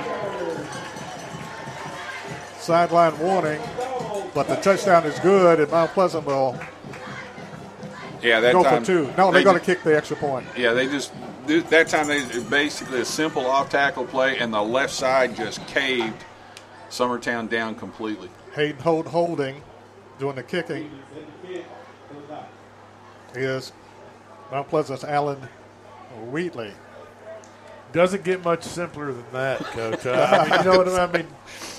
[2.59, 3.61] Sideline warning,
[4.33, 6.57] but the touchdown is good, and Mount Pleasant will
[8.21, 8.81] Yeah, that go time.
[8.81, 9.05] for two.
[9.17, 10.47] No, they're they going to kick the extra point.
[10.55, 11.13] Yeah, they just
[11.47, 16.23] that time they basically a simple off tackle play, and the left side just caved
[16.89, 18.29] Summertown down completely.
[18.53, 19.61] Hayden Holt holding,
[20.19, 20.91] doing the kicking.
[23.35, 23.71] Is
[24.51, 25.47] Mount Pleasant's Allen
[26.31, 26.71] Wheatley.
[27.93, 30.05] Doesn't get much simpler than that, Coach.
[30.05, 31.27] I mean, you know what I mean?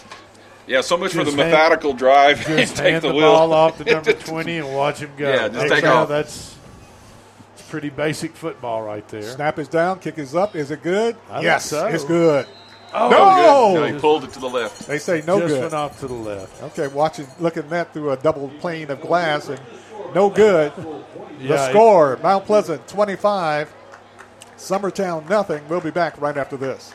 [0.68, 2.38] Yeah, so much for the Just hand- methodical drive.
[2.46, 3.32] Just take hand the, the, wheel.
[3.32, 5.28] ball off to number 20 and watch him go.
[5.28, 6.08] Yeah, just That's take how- off.
[6.08, 6.56] That's
[7.54, 9.22] it's pretty basic football right there.
[9.22, 10.54] Snap is down, kick is up.
[10.54, 11.16] Is it good?
[11.30, 11.86] I yes, so.
[11.86, 12.46] it's good.
[12.94, 13.74] Oh, no!
[13.84, 14.86] No, he pulled it to the left.
[14.86, 15.60] They say no Just good.
[15.60, 16.62] went off to the left.
[16.62, 19.60] Okay, watching, looking at that through a double pane of glass, and
[20.14, 20.72] no good.
[21.38, 23.70] Yeah, the it- score: Mount Pleasant 25,
[24.56, 25.62] Summertown nothing.
[25.68, 26.94] We'll be back right after this.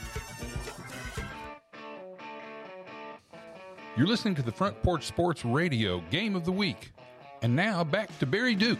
[4.01, 6.91] You're listening to the Front Porch Sports Radio Game of the Week.
[7.43, 8.79] And now back to Barry Duke.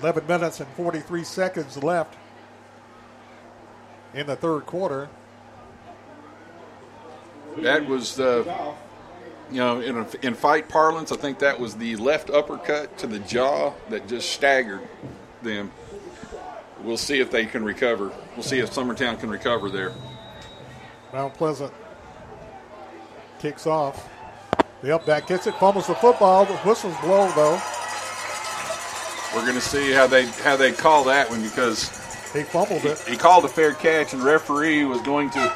[0.00, 2.18] 11 minutes and 43 seconds left
[4.12, 5.08] in the third quarter.
[7.60, 8.74] That was the,
[9.50, 13.06] you know, in, a, in fight parlance, I think that was the left uppercut to
[13.06, 14.86] the jaw that just staggered
[15.40, 15.72] them.
[16.82, 18.12] We'll see if they can recover.
[18.34, 19.94] We'll see if Summertown can recover there.
[21.12, 21.72] Mount Pleasant
[23.38, 24.08] kicks off.
[24.82, 26.44] The up back gets it, fumbles the football.
[26.44, 27.60] The whistle's blown though.
[29.34, 31.88] We're going to see how they how they call that one because
[32.32, 32.98] he fumbled it.
[33.00, 35.52] He called a fair catch, and referee was going to.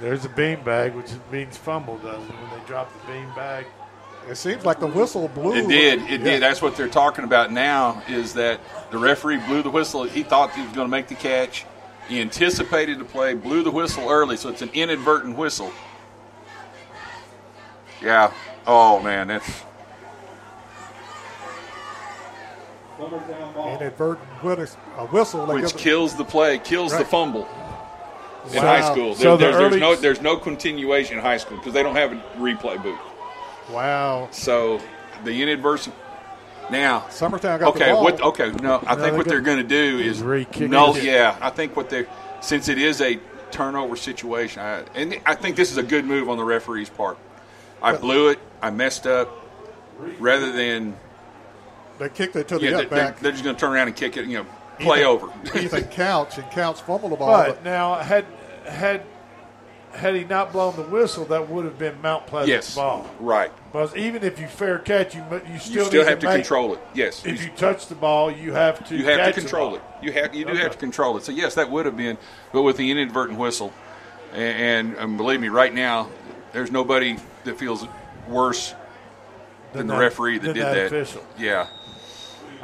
[0.00, 2.34] There's a bean bag, which means fumble, doesn't it?
[2.34, 3.66] When they drop the bean bag.
[4.28, 5.54] It seems like the whistle blew.
[5.54, 6.02] It did.
[6.02, 6.24] It Yeah.
[6.32, 6.42] did.
[6.42, 8.02] That's what they're talking about now.
[8.08, 8.60] Is that
[8.90, 10.02] the referee blew the whistle?
[10.04, 11.64] He thought he was going to make the catch.
[12.08, 15.72] He anticipated the play, blew the whistle early, so it's an inadvertent whistle.
[18.02, 18.32] Yeah.
[18.66, 19.62] Oh man, that's
[22.98, 24.28] Inadvertent
[25.12, 25.46] whistle.
[25.46, 27.46] which kills the play, kills the fumble.
[28.52, 31.56] In high school, So There- the there's, there's no there's no continuation in high school
[31.58, 32.98] because they don't have a replay booth.
[33.70, 34.28] Wow.
[34.30, 34.80] So
[35.24, 35.94] the inadvertent.
[36.70, 37.92] Now, Summertown got the okay.
[37.92, 38.02] ball.
[38.04, 38.20] What?
[38.20, 38.50] Okay.
[38.62, 40.22] No, I No, think they what they're going to do is
[40.60, 40.96] no.
[40.96, 42.06] Yeah, I think what they
[42.40, 43.18] since it is a
[43.50, 47.18] turnover situation, I, and I think this is a good move on the referee's part.
[47.80, 48.38] I blew it.
[48.60, 49.30] I messed up.
[50.18, 50.94] Rather than
[51.98, 53.20] They kicked it to the yeah, up they, they're, back.
[53.20, 54.26] they're just going to turn around and kick it.
[54.26, 54.46] You know,
[54.78, 55.32] play Ethan- over.
[55.58, 57.28] Ethan Couch and Couch fumbled the ball.
[57.46, 58.26] But now, had
[58.66, 59.02] had
[59.96, 62.74] had he not blown the whistle, that would have been Mount Pleasant's Yes.
[62.74, 63.08] ball.
[63.20, 63.50] Right.
[63.72, 66.74] But even if you fair catch, you you still You still have to make- control
[66.74, 66.80] it.
[66.94, 67.24] Yes.
[67.26, 68.96] If You- you touch the ball, you have to.
[68.96, 69.82] You have to the control it.
[70.02, 70.62] You have you do Okay.
[70.62, 71.24] have to control it.
[71.24, 72.18] So yes, that would have been,
[72.52, 73.72] but with the inadvertent whistle,
[74.32, 76.08] and, and, and believe me, right now,
[76.52, 77.86] there's nobody that feels
[78.28, 78.70] worse
[79.72, 80.86] than, Than the that- referee that did that that.
[80.86, 81.22] official.
[81.38, 81.66] Yeah.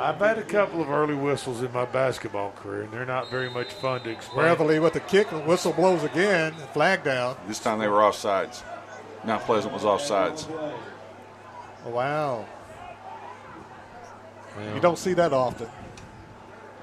[0.03, 3.49] I've had a couple of early whistles in my basketball career, and they're not very
[3.49, 4.45] much fun to explain.
[4.47, 7.37] Bradley with the kick, the whistle blows again, flag down.
[7.47, 8.63] This time they were offsides.
[9.25, 10.49] Mount Pleasant was offsides.
[11.87, 12.47] Wow.
[14.75, 15.69] You don't see that often.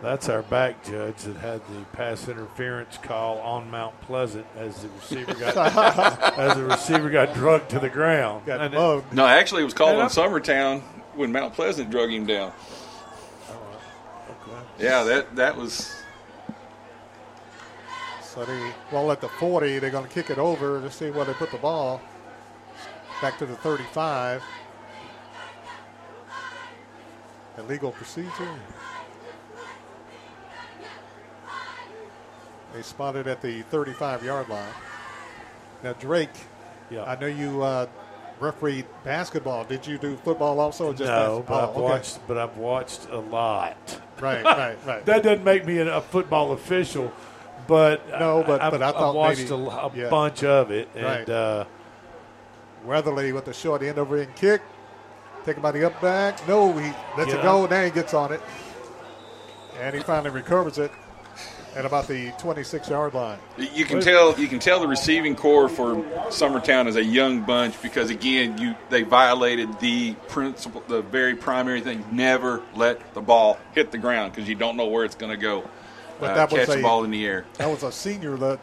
[0.01, 4.87] That's our back judge that had the pass interference call on Mount Pleasant as the
[4.89, 5.57] receiver got
[6.39, 8.45] as the receiver got drugged to the ground.
[8.45, 9.11] Got And mugged.
[9.13, 10.81] No, actually, it was called And on I'm- Summertown
[11.15, 12.53] when Mount Pleasant drug him down.
[14.79, 15.95] Yeah, that that was.
[18.21, 21.25] So they, well, at the 40, they're going to kick it over to see where
[21.25, 21.99] they put the ball.
[23.21, 24.41] Back to the 35.
[27.57, 28.29] Illegal procedure.
[32.73, 34.73] They spotted at the 35 yard line.
[35.83, 36.29] Now, Drake,
[36.89, 37.03] Yeah.
[37.03, 37.87] I know you uh,
[38.39, 39.63] refereed basketball.
[39.65, 40.91] Did you do football also?
[40.93, 41.57] No, but basketball?
[41.57, 41.81] I've Oh, okay.
[41.81, 42.19] watched.
[42.27, 44.01] But I've watched a lot.
[44.19, 45.05] Right, right, right.
[45.05, 47.11] that doesn't make me a, football official,
[47.67, 50.09] but No, but- I've, but I I've watched maybe- a, a yeah.
[50.09, 51.29] bunch of it, and Right.
[51.29, 51.65] uh,
[52.85, 54.61] Weatherly with the short end over end kick.
[55.45, 56.45] Taken by the up back.
[56.47, 57.39] No, he lets Yeah.
[57.39, 57.65] it go.
[57.65, 58.41] Now he gets on it.
[59.81, 60.91] And he finally recovers it
[61.75, 63.37] at about the 26 yard line.
[63.57, 65.95] You can tell you can tell the receiving corps for
[66.29, 71.81] Summertown is a young bunch because again you they violated the principle the very primary
[71.81, 75.31] thing never let the ball hit the ground because you don't know where it's going
[75.31, 75.69] to go.
[76.19, 77.45] But Uh, that was catch a, the ball in the air.
[77.57, 78.59] That was a senior that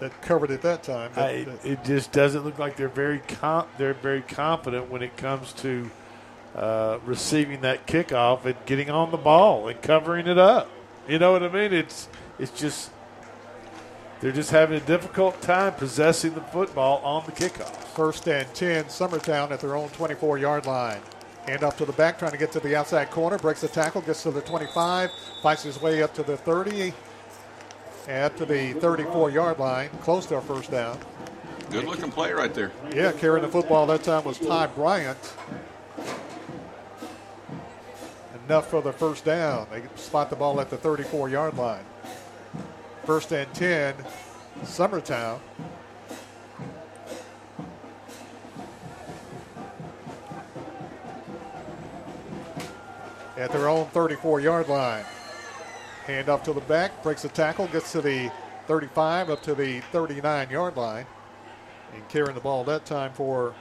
[0.00, 1.10] that covered it that time.
[1.14, 5.02] That- I, that- it just doesn't look like they're very com- they're very confident when
[5.02, 5.90] it comes to
[6.54, 10.68] uh, receiving that kickoff and getting on the ball and covering it up.
[11.08, 11.72] You know what I mean?
[11.72, 12.90] It's it's just
[14.20, 17.74] they're just having a difficult time possessing the football on the kickoff.
[17.94, 21.00] First and 10, Summertown at their own 24 yard line.
[21.46, 23.38] And off to the back, trying to get to the outside corner.
[23.38, 25.10] Breaks the tackle, gets to the 25,
[25.42, 26.92] fights his way up to the 30,
[28.06, 29.88] and up to the 34 yard line.
[30.02, 30.98] Close to a first down.
[31.70, 32.70] Good looking play right there.
[32.94, 35.18] Yeah, carrying the football that time was Ty Bryant.
[38.48, 39.66] Enough for the first down.
[39.70, 41.84] They spot the ball at the 34 yard line.
[43.04, 43.94] First and 10,
[44.62, 45.38] Summertown.
[53.36, 55.04] At their own 34 yard line.
[56.06, 58.32] Hand off to the back, breaks the tackle, gets to the
[58.66, 61.04] 35, up to the 39 yard line.
[61.92, 63.54] And carrying the ball that time for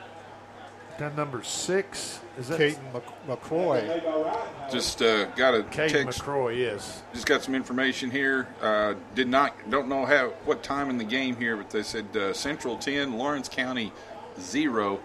[0.98, 4.72] Gun number six is that Caden Mc- McCroy.
[4.72, 6.19] Just uh, got a Caden text.
[6.22, 6.58] McCroy?
[6.58, 7.03] Yes.
[7.14, 8.48] Just got some information here.
[8.61, 12.16] Uh, did not don't know how what time in the game here, but they said
[12.17, 13.92] uh, Central ten, Lawrence County
[14.40, 15.00] zero.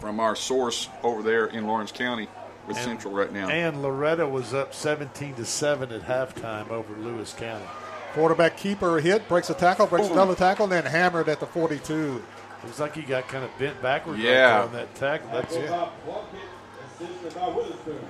[0.00, 2.28] From our source over there in Lawrence County
[2.66, 3.48] with And- Central right now.
[3.48, 7.64] And Loretto was up 17 to 7 at halftime over Lewis County.
[8.14, 12.22] Quarterback keeper hit, breaks a tackle, breaks another tackle, then hammered at the 42.
[12.64, 14.30] Looks like he got kind of bent backwards Yeah.
[14.32, 15.30] there on that tackle.
[15.32, 15.70] That's it.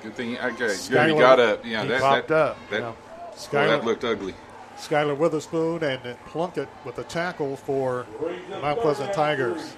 [0.02, 0.38] Good thing.
[0.38, 0.76] Okay, good.
[1.10, 1.64] He got up.
[1.64, 2.90] Yeah, He that popped that, up, That, yeah.
[2.90, 2.94] boy,
[3.36, 4.34] Skylar- that looked ugly.
[4.78, 8.06] Skylar Witherspoon and Plunkett with the tackle for
[8.48, 9.74] the Mount Pleasant Tigers.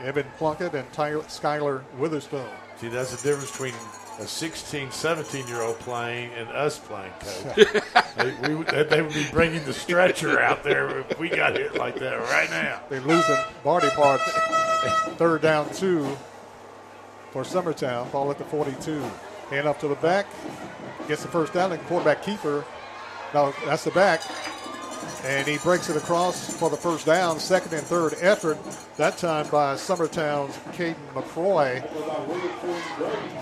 [0.00, 2.46] Evan Plunkett and Ty- Skylar Witherspoon.
[2.76, 3.74] See, that's the difference between
[4.18, 7.56] a 16, 17 year old playing and us playing, coach.
[8.16, 11.74] they, we, would- they would be bringing the stretcher out there if we got hit
[11.76, 12.80] like that right now.
[12.88, 14.30] They're losing body parts.
[15.16, 16.16] Third down two
[17.30, 18.10] for Summertown.
[18.12, 19.00] Ball at the 42.
[19.50, 20.26] Hand off to the back.
[21.08, 21.72] Gets the first down.
[21.72, 22.64] And quarterback keeper.
[23.34, 24.22] No, that's the back.
[25.24, 27.40] And he breaks it across for the first down.
[27.40, 28.58] Second and third effort,
[28.96, 31.82] that time by Summertown's Caden McCroy.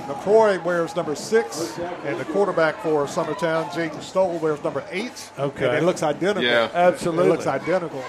[0.06, 5.30] McCroy wears number six, and the quarterback for Summertown, Jaden Stoll, wears number eight.
[5.38, 5.66] Okay.
[5.66, 6.48] And it looks identical.
[6.48, 6.70] Yeah.
[6.72, 7.26] Absolutely.
[7.26, 8.02] It looks identical.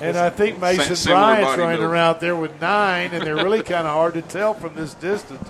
[0.00, 1.90] And I think Mason Similar Bryant's running build.
[1.90, 5.46] around there with nine, and they're really kind of hard to tell from this distance.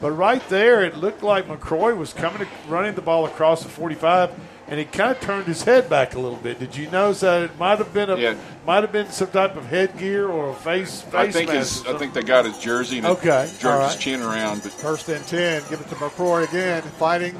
[0.00, 4.30] But right there, it looked like McCroy was coming, running the ball across the 45,
[4.70, 6.58] and he kind of turned his head back a little bit.
[6.60, 8.34] Did you notice that it might have been a Yeah.
[8.66, 11.84] might have been some type of headgear or a face face I think mask?
[11.84, 14.62] his, I think they got his jersey and Okay, jerked all his chin around.
[14.62, 17.36] But First and 10, give it to McCroy again, fighting,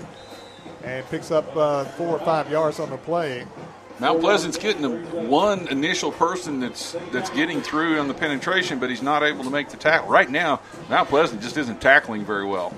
[0.84, 3.44] and picks up uh, four or five yards on the play.
[4.00, 4.88] Mount Pleasant's getting the
[5.20, 9.50] one initial person that's that's getting through on the penetration, but he's not able to
[9.50, 10.08] make the tackle.
[10.08, 12.72] Right now, Mount Pleasant just isn't tackling very well.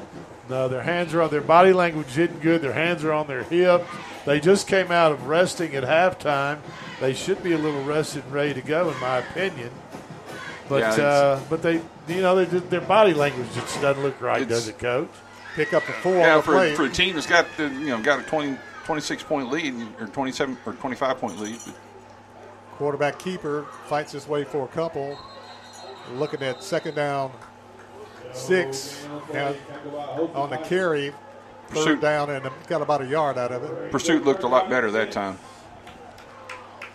[0.48, 2.60] No, their hands are on their body language isn't good.
[2.60, 3.86] Their hands are on their hip.
[4.24, 6.58] They just came out of resting at halftime.
[7.00, 9.70] They should be a little rested and ready to go, in my opinion.
[10.68, 14.20] But Yeah, it's- uh, but they, you know, they, their body language just doesn't look
[14.20, 15.10] right, does it, Coach?
[15.56, 16.74] Pick up the four yeah, on for, play.
[16.74, 20.06] for a team that's got the, you know got a 20, 26 point lead or
[20.06, 21.58] twenty seven or twenty five point lead.
[21.66, 21.74] But
[22.78, 25.18] Quarterback keeper fights his way for a couple.
[26.14, 27.32] Looking at second down,
[28.32, 29.06] six.
[29.32, 29.54] Now
[30.34, 31.16] on the carry, third
[31.72, 32.00] Pursuit.
[32.00, 33.90] down, and got about a yard out of it.
[33.90, 35.38] Pursuit looked a lot better that time.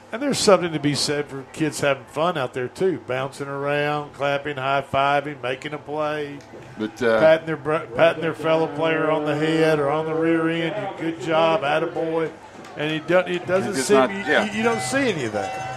[0.10, 4.14] And there's something to be said for kids having fun out there too, bouncing around,
[4.14, 6.40] clapping, high fiving, making a play,
[6.78, 10.48] But uh, patting their patting their fellow player on the head or on the rear
[10.48, 10.98] end.
[11.02, 12.32] You good job, attaboy.
[12.78, 14.46] And he, do, he doesn't He does seem not- you, yeah.
[14.46, 15.74] you, you don't see any of that.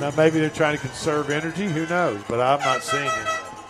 [0.00, 1.66] Now maybe they're trying to conserve energy.
[1.66, 2.22] Who knows?
[2.28, 3.26] But I'm not seeing it.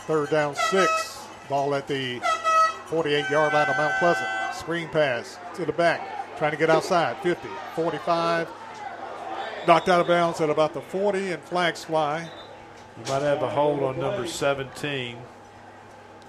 [0.07, 1.25] Third down, six.
[1.49, 2.21] Ball at the
[2.89, 4.27] 48 yard line of Mount Pleasant.
[4.55, 7.17] Screen pass to the back, trying to get outside.
[7.19, 8.49] 50, 45.
[9.67, 12.29] Knocked out of bounds at about the 40, and flags fly.
[12.97, 15.19] You might have a hold on number 17,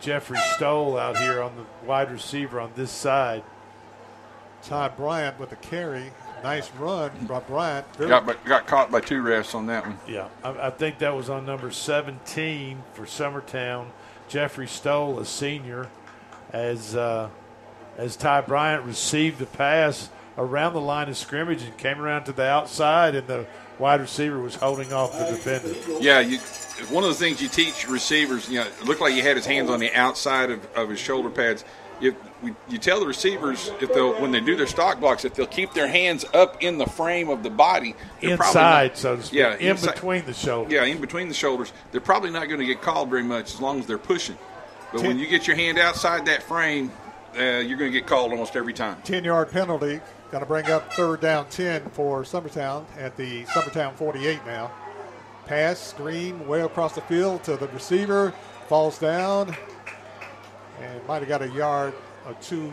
[0.01, 3.43] Jeffrey Stoll out here on the wide receiver on this side.
[4.61, 6.11] Todd Bryant with the carry.
[6.43, 7.85] Nice run by Bryant.
[7.95, 9.97] Very- got but got caught by two refs on that one.
[10.07, 13.88] Yeah, I, I think that was on number 17 for Summertown.
[14.27, 15.88] Jeffrey Stoll, a senior,
[16.53, 17.29] as uh,
[17.97, 22.31] as Ty Bryant received the pass around the line of scrimmage and came around to
[22.31, 23.45] the outside, and the
[23.77, 25.73] wide receiver was holding off the defender.
[26.01, 26.37] Yeah, you,
[26.89, 29.45] one of the things you teach receivers, you know, it looked like he had his
[29.45, 31.65] hands on the outside of, of his shoulder pads.
[32.01, 35.33] If we, you tell the receivers if they'll when they do their stock blocks, if
[35.33, 39.23] they'll keep their hands up in the frame of the body, Inside, not- so to
[39.23, 40.71] speak, yeah, in inside- between the shoulders.
[40.71, 43.59] Yeah, in between the shoulders, they're probably not going to get called very much as
[43.59, 44.37] long as they're pushing.
[44.91, 46.91] But when you get your hand outside that frame,
[47.37, 49.01] uh, you're going to get called almost every time.
[49.03, 50.01] 10 yard penalty.
[50.31, 54.71] Going to bring up third down 10 for Summertown at the Summertown 48 now.
[55.45, 58.33] Pass, screen, way across the field to the receiver.
[58.67, 59.55] Falls down.
[60.79, 61.93] And might have got a yard
[62.25, 62.71] or two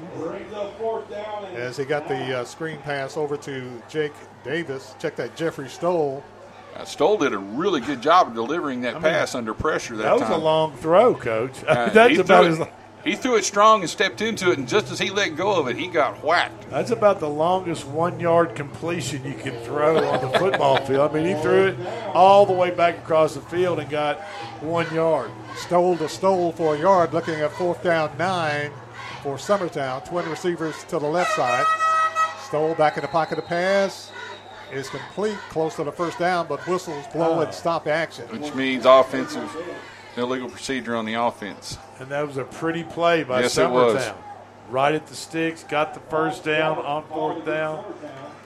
[1.55, 4.13] as he got the uh, screen pass over to Jake
[4.45, 4.95] Davis.
[4.99, 6.23] Check that Jeffrey Stoll.
[6.77, 9.97] Uh, Stoll did a really good job of delivering that I mean, pass under pressure
[9.97, 10.33] that, That was time.
[10.33, 11.65] a long throw, Coach.
[11.65, 12.73] Uh, That's he, about threw as it,
[13.05, 15.69] he threw it strong and stepped into it, and just as he let go of
[15.69, 16.69] it, he got whacked.
[16.71, 21.11] That's about the longest one yard completion you can throw on the football field.
[21.11, 21.77] I mean, he threw it
[22.15, 24.21] all the way back across the field and got
[24.61, 25.31] one yard.
[25.55, 28.71] Stoll to Stoll for a yard, looking at fourth down nine
[29.23, 30.05] for Summertown.
[30.07, 31.65] Twin receivers to the left side.
[32.41, 34.11] Stoll back in the pocket of pass.
[34.73, 37.53] Is complete, close to the first down, but whistles blow and ah.
[37.53, 38.27] stop action.
[38.29, 39.49] Which means offensive
[40.17, 41.79] illegal procedure on the offense.
[41.99, 44.03] And that was a pretty play by Yes, it was.
[44.03, 44.17] Summertown.
[44.69, 47.85] Right at the sticks, got the first down on fourth down,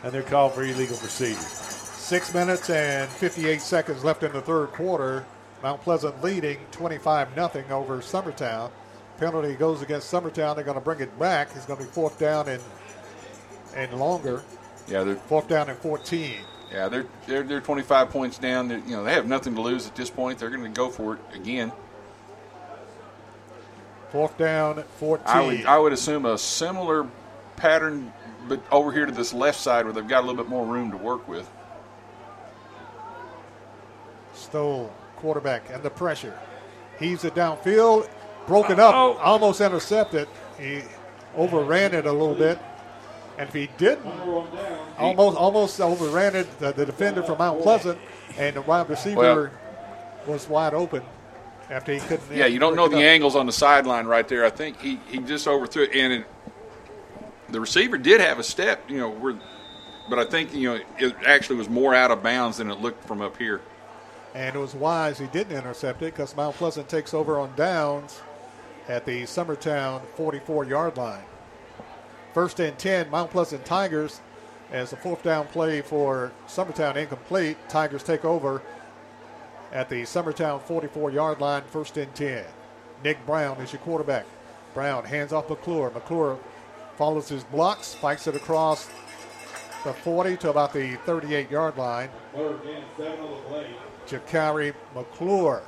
[0.03, 1.41] and they're called for illegal procedure.
[1.41, 5.25] Six minutes and 58 seconds left in the third quarter.
[5.63, 8.71] Mount Pleasant leading 25 0 over Summertown.
[9.19, 10.57] Penalty goes against Summertown.
[10.57, 11.49] They're going to bring it back.
[11.55, 12.63] It's going to be fourth down and
[13.75, 14.43] and longer.
[14.91, 16.39] Yeah, they're Fourth down and 14.
[16.73, 18.69] yeah they're they're, they're 25 points down.
[18.69, 20.39] They're, you know they have nothing to lose at this point.
[20.39, 21.73] They're going to go for it again.
[24.11, 25.27] Fourth down, 14.
[25.27, 27.07] I would I would assume a similar
[27.57, 28.13] pattern,
[28.49, 30.91] but over here to this left side where they've got a little bit more room
[30.91, 31.49] to work with.
[34.35, 36.37] Stoll, quarterback, and the pressure.
[36.99, 38.09] Heaves it downfield,
[38.47, 40.29] broken up, almost intercepted.
[40.59, 40.83] He
[41.37, 42.59] overran it a little bit.
[43.41, 44.05] And if he didn't,
[44.99, 47.99] almost almost overran it, the, the defender from Mount Pleasant,
[48.37, 49.51] and the wide receiver
[50.27, 51.03] was wide open
[51.71, 52.37] after he couldn't.
[52.37, 53.03] Yeah, you don't know the up.
[53.03, 54.45] angles on the sideline right there.
[54.45, 56.27] I think he, he just overthrew it, and it,
[57.49, 59.41] the receiver did have a step, you know, where
[60.11, 63.03] but I think you know it actually was more out of bounds than it looked
[63.07, 63.63] from up here.
[64.35, 68.21] And it was wise he didn't intercept it because Mount Pleasant takes over on downs
[68.87, 71.25] at the Summertown 44 yard line.
[72.33, 74.21] First and 10, Mount Pleasant Tigers
[74.71, 77.57] as the fourth down play for Summertown incomplete.
[77.69, 78.63] Tigers take over
[79.73, 82.45] at the Summertown 44 yard line, first and 10.
[83.03, 84.27] Nick Brown is your quarterback.
[84.75, 85.91] Brown hands off McClure.
[85.91, 86.39] McClure
[86.97, 88.89] follows his blocks, spikes it across
[89.85, 92.11] the 40 to about the 38 yard line.
[94.07, 95.63] Jakari McClure.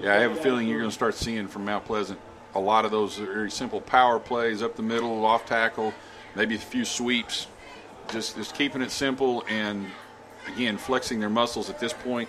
[0.00, 2.18] Yeah, I have a feeling you're going to start seeing from Mount Pleasant
[2.54, 5.92] a lot of those very simple power plays up the middle, off tackle,
[6.36, 7.48] maybe a few sweeps.
[8.12, 9.86] Just just keeping it simple and
[10.46, 12.28] again flexing their muscles at this point.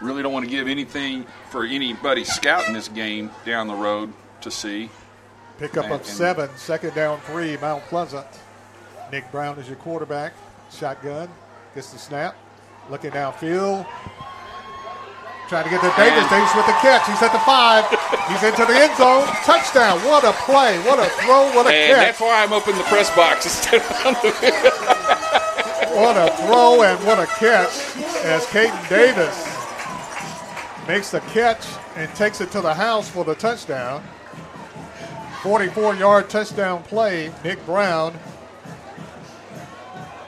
[0.00, 4.12] Really don't want to give anything for anybody scouting this game down the road
[4.42, 4.90] to see.
[5.58, 8.26] Pick up And- of seven, second down three, Mount Pleasant.
[9.10, 10.34] Nick Brown is your quarterback.
[10.70, 11.28] Shotgun,
[11.74, 12.36] gets the snap,
[12.90, 13.86] looking downfield.
[15.48, 16.18] Trying to get to Davis.
[16.26, 17.06] And- Davis with the catch.
[17.06, 17.84] He's at the five.
[18.28, 19.26] He's into the end zone.
[19.44, 19.98] Touchdown.
[20.04, 20.78] What a play.
[20.80, 21.52] What a throw.
[21.54, 22.06] What a And catch.
[22.06, 24.30] that's why I'm up in the press box instead of on the
[25.96, 29.46] What a throw and what a catch as Caden Davis
[30.88, 31.64] makes the catch
[31.96, 34.02] and takes it to the house for the touchdown.
[35.42, 37.32] 44 yard touchdown play.
[37.44, 38.18] Nick Brown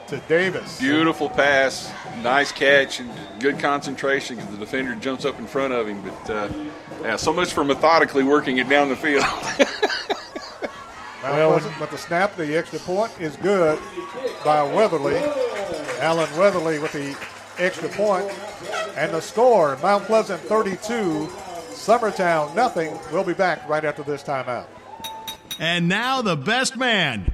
[0.07, 0.79] to Davis.
[0.79, 1.91] Beautiful pass,
[2.23, 6.01] nice catch, and good concentration because the defender jumps up in front of him.
[6.01, 6.49] But uh,
[7.01, 9.23] yeah, so much for methodically working it down the field.
[11.23, 13.77] Mount Pleasant, but the snap, the extra point is good
[14.45, 15.17] by Weatherly.
[15.99, 17.15] Alan Weatherly with the
[17.57, 18.31] extra point.
[18.95, 21.27] And the score, Mount Pleasant 32,
[21.71, 22.97] Summertown nothing.
[23.11, 24.65] We'll be back right after this timeout.
[25.59, 27.33] And now the best man.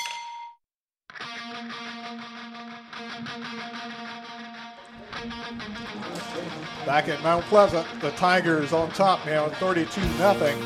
[6.91, 10.61] Back at Mount Pleasant, the Tigers on top now, 32 nothing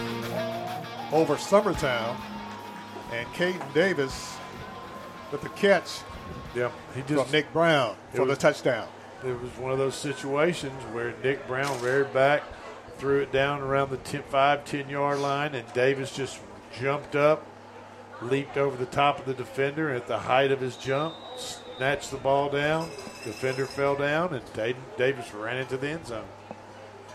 [1.11, 2.15] over Summertown.
[3.13, 4.35] And Caden Davis
[5.31, 5.99] with the catch
[6.55, 8.87] Yeah, he from just Nick Brown for was- the touchdown.
[9.23, 12.41] It was one of those situations where Nick Brown reared back,
[12.97, 16.39] threw it down around the 10, 5, 10 yard line, and Davis just
[16.75, 17.45] jumped up,
[18.23, 22.17] leaped over the top of the defender at the height of his jump, snatched the
[22.17, 22.89] ball down.
[23.25, 26.27] Defender fell down, and Dayton Davis ran into the end zone.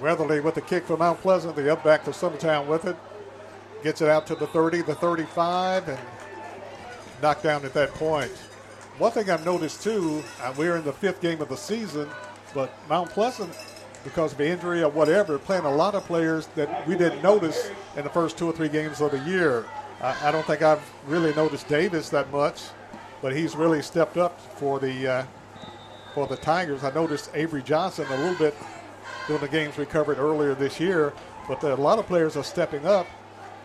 [0.01, 1.55] Weatherly with the kick for Mount Pleasant.
[1.55, 2.97] The up back to Summertown with it.
[3.85, 5.99] Gets it out to the 30, the 35, and
[7.23, 8.33] knocked down at that point.
[8.99, 12.09] One thing I've noticed too, uh, we're in the fifth game of the season,
[12.55, 13.53] but Mount Pleasant,
[14.03, 18.03] because of injury or whatever, playing a lot of players that we didn't notice in
[18.03, 19.65] the first two or three games of the year.
[20.03, 22.63] I, I don't think I've really noticed Davis that much,
[23.23, 25.25] but he's really stepped up for the uh,
[26.15, 26.85] for the Tigers.
[26.85, 28.55] I noticed Avery Johnson a little bit
[29.27, 31.13] during the games we covered earlier this year,
[31.49, 33.07] but a lot of players are stepping up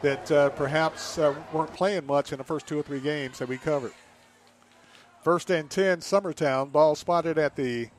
[0.01, 3.47] that uh, perhaps uh, weren't playing much in the first two or three games that
[3.47, 3.93] we covered.
[5.23, 6.71] First and 10, Summertown.
[6.71, 7.89] Ball spotted at the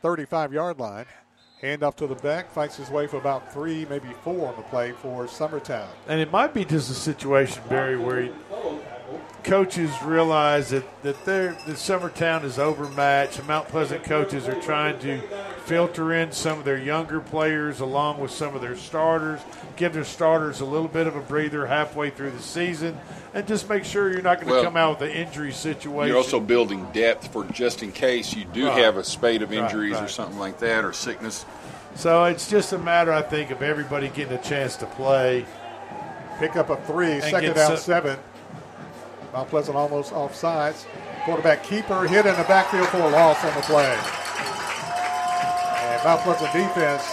[0.00, 1.04] 35 yard line.
[1.60, 4.62] Hand off to the back, fights his way for about three, maybe four on the
[4.62, 5.88] play for Summertown.
[6.06, 8.30] And it might be just a situation, Barry, where he,
[9.44, 13.44] coaches realize that, that they're, that Summertown is overmatched.
[13.46, 15.20] Mount Pleasant coaches are trying to
[15.64, 19.40] filter in some of their younger players along with some of their starters,
[19.76, 22.98] give their starters a little bit of a breather halfway through the season,
[23.34, 26.08] and just make sure you're not going to Well, come out with an injury situation.
[26.08, 28.78] You're also building depth for just in case you do Right.
[28.82, 31.44] have a spate of Right, injuries or something like that or sickness.
[31.94, 35.46] So it's just a matter, I think, of everybody getting a chance to play.
[36.38, 38.18] Pick up a three, second And down some- seven.
[39.36, 40.86] Mount Pleasant almost off sides.
[41.26, 43.94] Quarterback keeper hit in the backfield for a loss on the play.
[45.84, 47.04] And Mount Pleasant defense,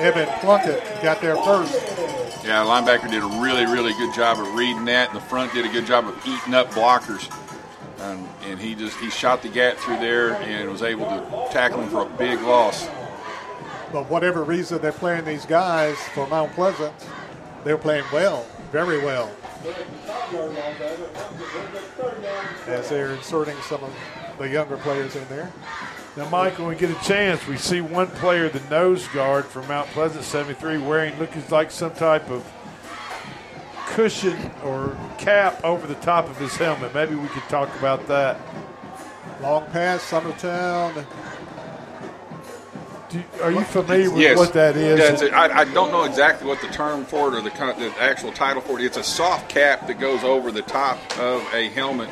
[0.00, 1.72] Evan Plunkett got there first.
[2.44, 5.64] Yeah, linebacker did a really, really good job of reading that, and the front did
[5.64, 7.32] a good job of eating up blockers.
[8.00, 11.80] Um, and he just he shot the gap through there and was able to tackle
[11.80, 12.88] him for a big loss.
[13.92, 16.92] But whatever reason they're playing these guys for Mount Pleasant,
[17.62, 19.30] they're playing well, very well.
[22.66, 23.94] As they're inserting some of
[24.38, 25.52] the younger players in there.
[26.16, 29.66] Now, Mike, when we get a chance, we see one player, the nose guard from
[29.66, 32.44] Mount Pleasant 73, wearing looking like some type of
[33.88, 36.94] cushion or cap over the top of his helmet.
[36.94, 38.40] Maybe we could talk about that.
[39.40, 41.04] Long pass, Summertown.
[43.42, 44.36] Are you familiar with yes.
[44.36, 45.22] what that is?
[45.22, 48.32] Yeah, I, I don't know exactly what the term for it or the, the actual
[48.32, 48.84] title for it.
[48.84, 52.10] It's a soft cap that goes over the top of a helmet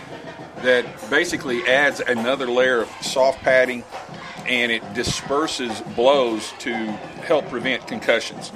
[0.56, 3.84] that basically adds another layer of soft padding
[4.46, 8.52] and it disperses blows to help prevent concussions.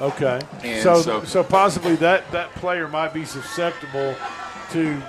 [0.00, 0.40] Okay.
[0.62, 4.14] And so, so- so, possibly that, that player might be susceptible
[4.70, 5.02] to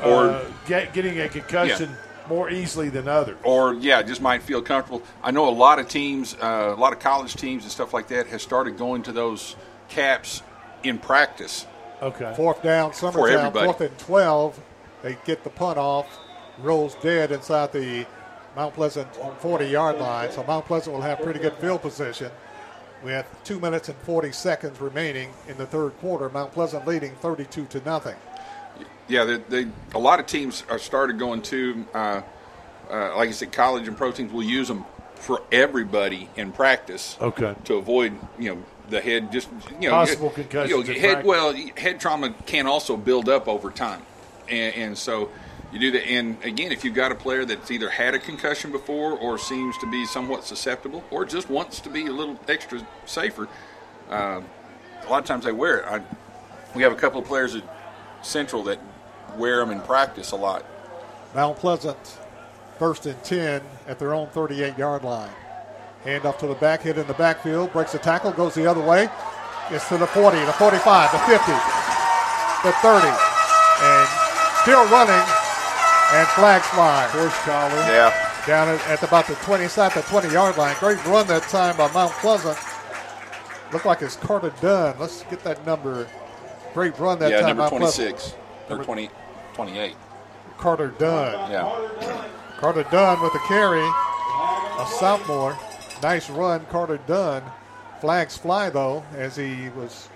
[0.00, 1.96] uh, Or- get, getting a concussion
[2.32, 3.36] more easily than others.
[3.44, 5.02] or yeah, just might feel comfortable.
[5.22, 8.08] I know a lot of teams, uh, a lot of college teams and stuff like
[8.08, 9.56] that, has started going to those
[9.88, 10.42] caps
[10.82, 11.66] in practice.
[12.00, 12.32] Okay.
[12.34, 13.30] Fourth down, Summertown.
[13.32, 13.66] everybody.
[13.66, 14.60] Fourth and 12.
[15.02, 16.06] They get the punt off.
[16.58, 18.06] Rolls dead inside the
[18.56, 19.08] Mount Pleasant
[19.40, 20.30] 40 yard line.
[20.32, 22.30] So Mount Pleasant will have pretty good field position
[23.02, 26.28] with two minutes and 40 seconds remaining in the third quarter.
[26.28, 28.16] Mount Pleasant leading 32 to nothing.
[29.08, 32.22] Yeah, they, they, a lot of teams are started going to, uh,
[32.90, 34.84] uh, like I said, college and pro teams will use them
[35.16, 37.16] for everybody in practice.
[37.20, 37.54] Okay.
[37.64, 39.48] To avoid, you know, the head just
[39.80, 44.02] you know Possible you know, head well, head trauma can also build up over time,
[44.48, 45.30] and, and so
[45.72, 46.06] you do that.
[46.06, 49.76] And again, if you've got a player that's either had a concussion before or seems
[49.78, 53.48] to be somewhat susceptible, or just wants to be a little extra safer,
[54.10, 54.40] uh,
[55.04, 55.84] a lot of times they wear it.
[55.86, 56.02] I,
[56.74, 57.64] we have a couple of players at
[58.22, 58.78] Central that
[59.36, 60.64] wear them in practice a lot.
[61.34, 62.18] Mount Pleasant,
[62.78, 65.30] first and 10 at their own 38 yard line.
[66.04, 68.82] Hand off to the back, hit in the backfield, breaks the tackle, goes the other
[68.82, 69.08] way.
[69.70, 71.52] It's to the 40, the 45, the 50,
[72.66, 74.08] the 30, and
[74.62, 75.24] still running,
[76.12, 77.06] and flags fly.
[77.12, 77.74] Horse collar.
[77.86, 78.12] Yeah.
[78.46, 80.74] Down at, at about the 20, inside the 20 yard line.
[80.80, 82.58] Great run that time by Mount Pleasant.
[83.72, 84.96] Looked like it's Carter Dunn.
[84.98, 86.08] Let's get that number.
[86.74, 87.56] Great run that yeah, time.
[87.56, 88.18] number Mount Pleasant.
[88.18, 88.34] 26
[88.70, 89.10] or 20,
[89.54, 89.94] 28.
[90.58, 91.50] Carter Dunn.
[91.50, 92.28] Yeah.
[92.58, 93.82] Carter Dunn with the carry.
[93.82, 95.56] A sophomore.
[96.02, 97.42] Nice run, Carter Dunn.
[98.00, 100.08] Flags fly, though, as he was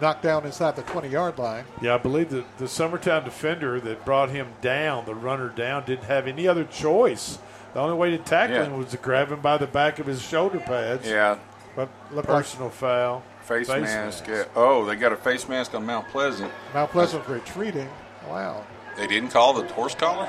[0.00, 1.64] knocked down inside the 20 yard line.
[1.80, 6.04] Yeah, I believe the, the Summertown defender that brought him down, the runner down, didn't
[6.06, 7.38] have any other choice.
[7.74, 8.64] The only way to tackle Yeah.
[8.66, 11.08] him was to grab him by the back of his shoulder pads.
[11.08, 11.38] Yeah.
[11.76, 13.22] But look like Personal foul.
[13.42, 14.26] Face, mask.
[14.26, 14.44] yeah.
[14.56, 16.50] Oh, they got a face mask on Mount Pleasant.
[16.72, 17.88] Mount Pleasant retreating.
[18.28, 18.64] Wow.
[18.96, 20.28] They didn't call the horse collar?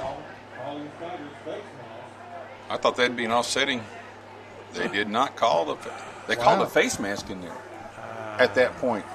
[2.70, 3.84] I thought that'd be an offsetting.
[4.74, 5.78] They did not call the.
[6.28, 6.66] They called Wow.
[6.66, 7.56] the face mask in there
[8.40, 9.06] at that point.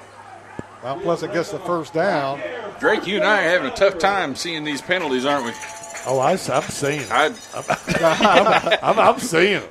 [0.82, 2.40] Mount Pleasant gets the first down.
[2.78, 5.52] Drake, you and I are having a tough time seeing these penalties, aren't we?
[6.06, 7.10] Oh, I, am seeing it.
[7.12, 9.62] I, I'm, I'm, I'm seeing.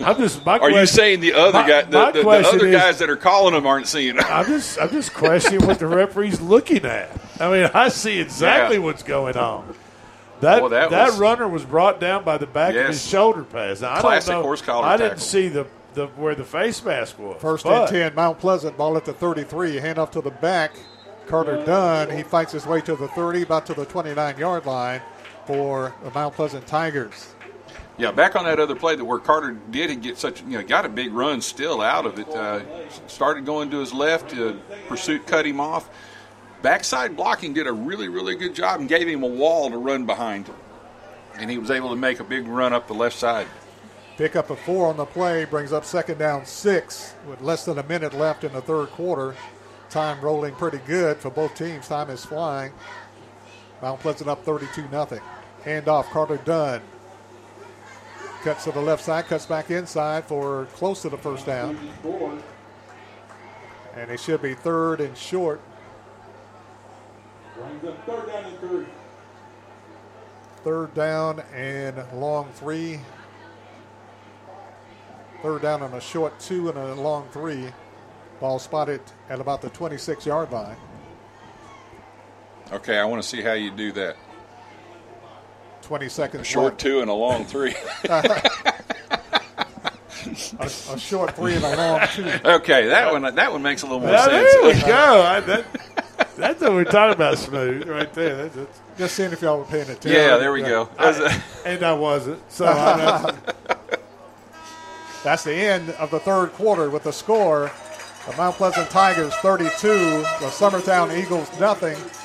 [0.00, 0.44] I'm just.
[0.44, 2.76] My are you saying the other my- guy, the, my the, the question other is-
[2.76, 4.24] guys that are calling them aren't seeing it?
[4.30, 7.10] I'm just, I'm just questioning what the referee's looking at.
[7.40, 8.82] I mean, I see exactly Yeah.
[8.82, 9.74] what's going on.
[10.40, 13.44] That Well, that that, was- runner was brought down by the back of his shoulder
[13.44, 13.80] pads.
[13.80, 15.24] Now, I Classic don't know, horse collar I didn't tackle.
[15.24, 17.40] see the, the where the face mask was.
[17.40, 19.76] First but and 10, Mount Pleasant, ball at the 33.
[19.76, 20.72] Hand off to the back.
[21.28, 25.00] Carter Dunn, he fights his way to the 30, about to the 29 yard line
[25.46, 27.34] for the Mount Pleasant Tigers.
[27.98, 30.86] Yeah, back on that other play that where Carter did get such, you know, got
[30.86, 32.28] a big run still out of it.
[32.28, 32.62] Uh,
[33.06, 34.54] started going to his left, uh,
[34.88, 35.90] pursuit cut him off.
[36.62, 40.06] Backside blocking did a really, really good job and gave him a wall to run
[40.06, 40.48] behind.
[41.34, 43.46] And he was able to make a big run up the left side.
[44.16, 47.78] Pick up a four on the play, brings up second down six with less than
[47.78, 49.34] a minute left in the third quarter.
[49.90, 51.88] Time rolling pretty good for both teams.
[51.88, 52.72] Time is flying.
[53.82, 55.20] Mount Pleasant up 32 nothing.
[55.64, 56.80] Hand off, Carter Dunn.
[58.44, 61.76] Cuts to the left side, cuts back inside for close to the first down.
[63.94, 65.60] And it should be third and short.
[70.64, 73.00] Third down and long three.
[75.42, 77.68] Third down and a short two and a long three.
[78.40, 80.76] Ball spotted at about the 26 yard line.
[82.72, 84.16] Okay, I want to see how you do that.
[85.82, 86.80] 20 seconds A short left.
[86.80, 87.74] two and a long three.
[88.08, 88.42] a,
[90.60, 92.24] a short three and a long two.
[92.44, 94.52] okay, that one that one makes a little more Yeah, sense.
[94.52, 95.22] there we go.
[95.22, 95.64] I, that,
[96.36, 98.36] that's what we're talking about, smooth, right there.
[98.48, 100.12] That's, that's, Just seeing if y'all were paying attention.
[100.12, 100.88] Yeah, there we go.
[100.98, 102.40] I- and I wasn't.
[102.50, 103.34] So I.
[105.24, 107.70] That's the end of the third quarter with the score.
[108.28, 111.96] The Mount Pleasant Tigers 32, the Summertown Eagles nothing.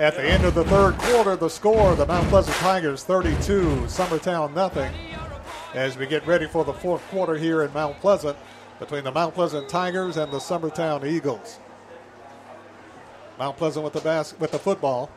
[0.00, 4.54] At the end of the third quarter, the score, the Mount Pleasant Tigers 32, Summertown
[4.54, 4.92] nothing.
[5.74, 8.38] As we get ready for the fourth quarter here in Mount Pleasant
[8.78, 11.58] between the Mount Pleasant Tigers and the Summertown Eagles.
[13.40, 15.10] Mount Pleasant with the bas- with the football.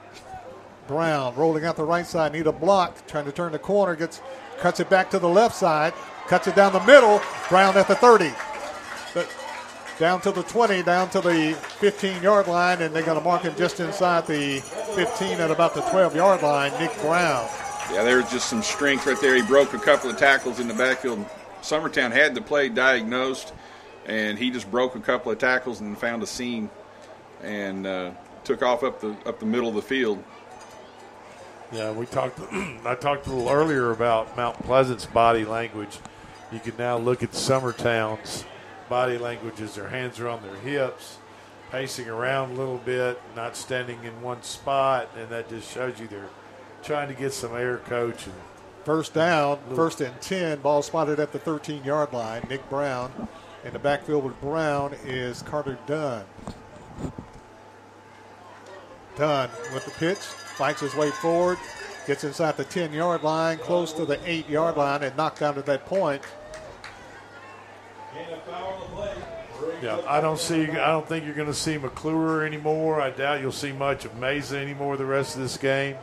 [0.87, 4.19] Brown rolling out the right side, need a block, trying to turn the corner, gets
[4.59, 5.93] cuts it back to the left side,
[6.31, 7.21] cuts it down the middle.
[7.49, 8.31] Brown at the 30.
[9.13, 9.29] But
[9.99, 13.41] down to the 20, down to the 15 yard line, and they're going to mark
[13.41, 14.61] him just inside the
[14.95, 16.71] 15 at about the 12 yard line.
[16.79, 17.49] Nick Brown.
[17.91, 19.35] Yeah, there was just some strength right there.
[19.35, 21.25] He broke a couple of tackles in the backfield.
[21.61, 23.51] Summertown had the play diagnosed,
[24.05, 26.69] and he just broke a couple of tackles and found a seam,
[27.43, 28.11] and uh,
[28.45, 30.23] took off up the up the middle of the field.
[31.73, 32.39] Yeah, we talked.
[32.85, 35.99] I talked a little earlier about Mount Pleasant's body language.
[36.51, 38.45] You can now look at Summertown's
[38.89, 41.17] body language as their hands are on their hips,
[41.71, 46.07] pacing around a little bit, not standing in one spot, and that just shows you
[46.07, 46.29] they're
[46.83, 48.25] trying to get some air coach.
[48.25, 48.35] And
[48.83, 52.45] First down, first and 10, ball spotted at the 13 yard line.
[52.49, 53.27] Nick Brown.
[53.63, 56.25] In the backfield with Brown is Carter Dunn.
[59.15, 61.59] Dunn with the pitch, fights his way forward,
[62.07, 65.53] gets inside the 10 yard line, close to the 8 yard line, and knocked down
[65.55, 66.23] to that point.
[69.81, 70.63] Yeah, I don't see.
[70.69, 73.01] I don't think you're going to see McClure anymore.
[73.01, 75.95] I doubt you'll see much of Mesa anymore the rest of this game.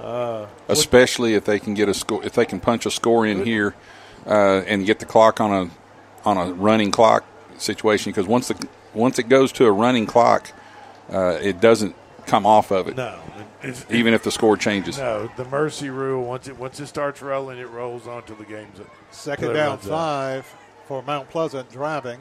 [0.00, 3.44] Uh, especially if they can get a score, if they can punch a score in
[3.44, 3.74] here
[4.26, 7.24] uh, and get the clock on a on a running clock
[7.56, 8.12] situation.
[8.12, 10.52] Because once the once it goes to a running clock,
[11.10, 12.96] uh, it doesn't come off of it.
[12.96, 13.18] No,
[13.88, 14.98] even if the score changes.
[14.98, 16.26] No, the mercy rule.
[16.26, 18.90] Once it once it starts rolling, it rolls on till the game's up.
[19.12, 20.54] Second down, five
[20.86, 22.20] for Mount Pleasant driving.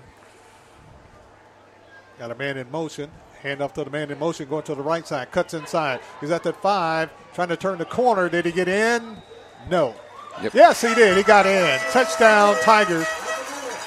[2.20, 3.12] Got a man in motion.
[3.42, 5.32] Hand off to the man in motion, going to the right side.
[5.32, 6.00] Cuts inside.
[6.20, 8.28] He's at that five, trying to turn the corner.
[8.30, 9.18] Did he get in?
[9.70, 9.94] No.
[10.42, 10.54] Yep.
[10.54, 11.16] Yes, he did.
[11.16, 11.80] He got in.
[11.92, 13.08] Touchdown, Tigers.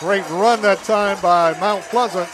[0.00, 2.28] Great run that time by Mount Pleasant,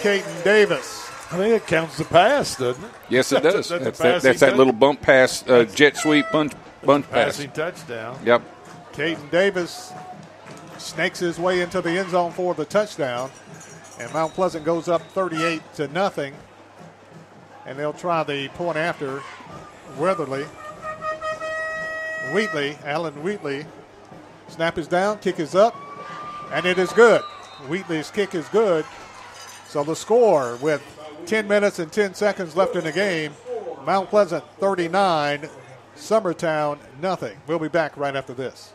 [0.00, 1.10] Caden Davis.
[1.30, 2.90] I think it counts the pass, doesn't it?
[3.08, 3.68] Yes, it does.
[3.68, 6.52] That's, that's, that's, that, that's that little bump pass, uh, jet sweep bunch,
[6.84, 7.36] bunch pass.
[7.36, 8.18] passing touchdown.
[8.24, 8.42] Yep.
[8.92, 9.92] Caden Davis
[10.78, 13.30] snakes his way into the end zone for the touchdown.
[13.98, 16.34] And Mount Pleasant goes up 38 to nothing.
[17.66, 19.22] And they'll try the point after
[19.98, 20.44] Weatherly.
[22.32, 23.66] Wheatley, Alan Wheatley.
[24.48, 25.74] Snap is down, kick is up,
[26.52, 27.20] and it is good.
[27.68, 28.84] Wheatley's kick is good.
[29.66, 30.82] So the score with
[31.26, 33.32] 10 minutes and 10 seconds left in the game
[33.84, 35.48] Mount Pleasant 39,
[35.96, 37.38] Summertown nothing.
[37.46, 38.74] We'll be back right after this.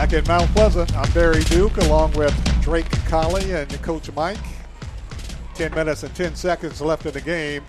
[0.00, 4.38] Back in Mount Pleasant, I'm Barry Duke along with Drake Colley and Coach Mike.
[5.56, 7.62] 10 minutes and 10 seconds left in the game.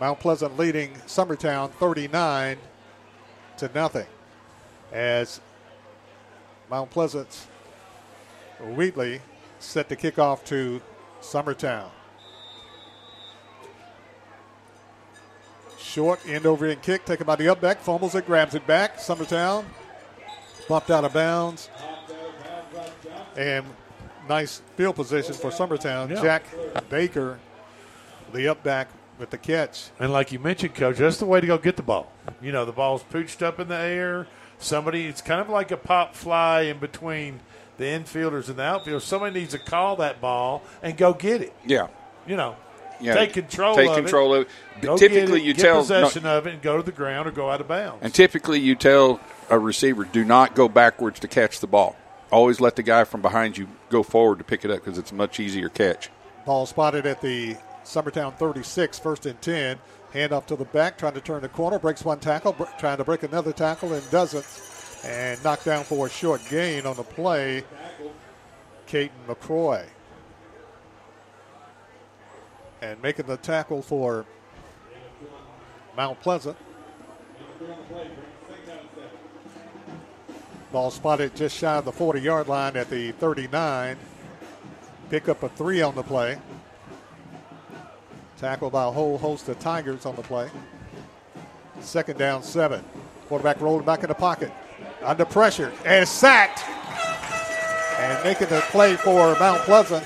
[0.00, 2.58] Mount Pleasant leading Summertown 39
[3.58, 4.06] to nothing.
[4.90, 5.40] As
[6.68, 7.46] Mount Pleasant's
[8.58, 9.20] Wheatley
[9.60, 10.82] set to kick off to
[11.20, 11.90] Summertown.
[15.78, 18.96] Short end over end kick taken by the up back, fumbles it, grabs it back.
[18.96, 19.64] Summertown
[20.68, 21.70] bumped out of bounds.
[23.36, 23.64] And
[24.28, 26.10] nice field position for Summertown.
[26.10, 26.22] Yeah.
[26.22, 26.44] Jack
[26.88, 27.38] Baker,
[28.32, 28.88] the up back
[29.18, 29.90] with the catch.
[29.98, 32.12] And like you mentioned, Coach, that's the way to go get the ball.
[32.40, 34.26] You know, the ball's pooched up in the air.
[34.58, 37.40] Somebody, it's kind of like a pop fly in between
[37.76, 39.02] the infielders and the outfield.
[39.02, 41.54] Somebody needs to call that ball and go get it.
[41.64, 41.88] Yeah.
[42.26, 42.56] You know,
[43.00, 44.40] Yeah, take control take of control it.
[44.42, 44.82] of it.
[44.82, 47.50] Go Typically, it, you tell- possession of it and go to the ground or go
[47.50, 47.98] out of bounds.
[48.02, 51.96] And typically, you tell a receiver, do not go backwards to catch the ball.
[52.30, 55.12] Always let the guy from behind you go forward to pick it up because it's
[55.12, 56.10] a much easier catch.
[56.44, 59.78] Ball spotted at the Summertown 36, first and 10.
[60.12, 62.96] Hand off to the back, trying to turn the corner, breaks one tackle, br- trying
[62.98, 64.44] to break another tackle, and doesn't.
[65.04, 67.64] And knocked down for a short gain on the play,
[68.88, 69.84] Caden McCroy.
[72.82, 74.26] And making the tackle for
[75.96, 76.56] Mount Pleasant.
[80.72, 83.96] Ball spotted just shy of the 40 yard line at the 39.
[85.08, 86.38] Pick up a three on the play.
[88.38, 90.50] Tackled by a whole host of Tigers on the play.
[91.80, 92.84] Second down, seven.
[93.28, 94.52] Quarterback rolling back in the pocket.
[95.02, 96.64] Under pressure and sacked.
[97.98, 100.04] And making the play for Mount Pleasant.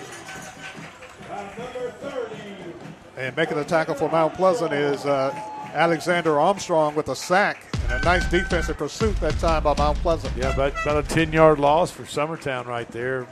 [3.21, 5.31] And making the tackle for Mount Pleasant is uh,
[5.75, 10.35] Alexander Armstrong with a sack and a nice defensive pursuit that time by Mount Pleasant.
[10.39, 13.27] Yeah, about, about a 10 yard loss for Summertown right there.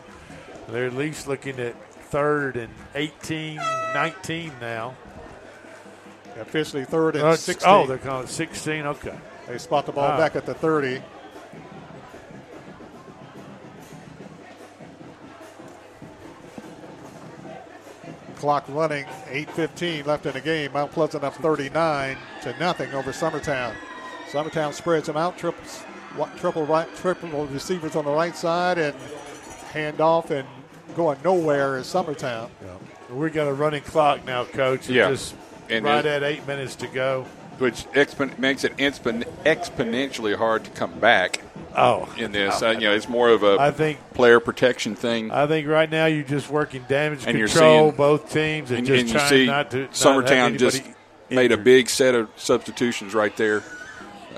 [0.68, 1.74] They're at least looking at
[2.10, 3.56] third and 18,
[3.94, 4.94] 19 now.
[6.38, 7.66] Officially third and it's- 16.
[7.72, 8.84] Oh, they're calling it 16.
[8.84, 9.16] Okay.
[9.46, 10.18] They spot the ball Ah.
[10.18, 11.00] back at the 30.
[18.38, 20.72] Clock running, 8.15 left in the game.
[20.72, 23.74] Mount Pleasant up 39 to nothing over Summertown.
[24.30, 25.82] Summertown spreads them out, triples,
[26.36, 28.94] triple right, triple receivers on the right side, and
[29.72, 30.46] hand off and
[30.94, 32.48] going nowhere is Summertown.
[33.10, 34.80] We got a running clock now, Coach.
[34.80, 35.10] It's Yeah.
[35.10, 35.34] Just
[35.70, 37.26] And right at eight minutes to go.
[37.58, 41.40] which expon- makes it expon- exponentially hard to come back.
[41.76, 45.30] Oh, in this, uh, you know, it's more of a I think- player protection thing.
[45.30, 48.78] I think right now you're just working damage and you're control, seeing both teams, and,
[48.78, 49.78] and, just and you trying see not to.
[49.82, 50.94] not Summertown just anybody
[51.30, 53.62] made a big set of substitutions right there.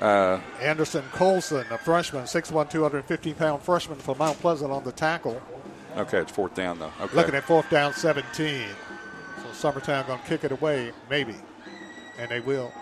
[0.01, 5.41] Uh, Anderson Colson, a freshman, 6'1", 215-pound freshman from Mount Pleasant on the tackle.
[5.97, 6.93] okay, it's fourth down though.
[7.01, 8.67] Okay, Looking at fourth down, 17.
[9.55, 11.35] So Summertown going to kick it away, maybe.
[12.19, 12.73] And they will.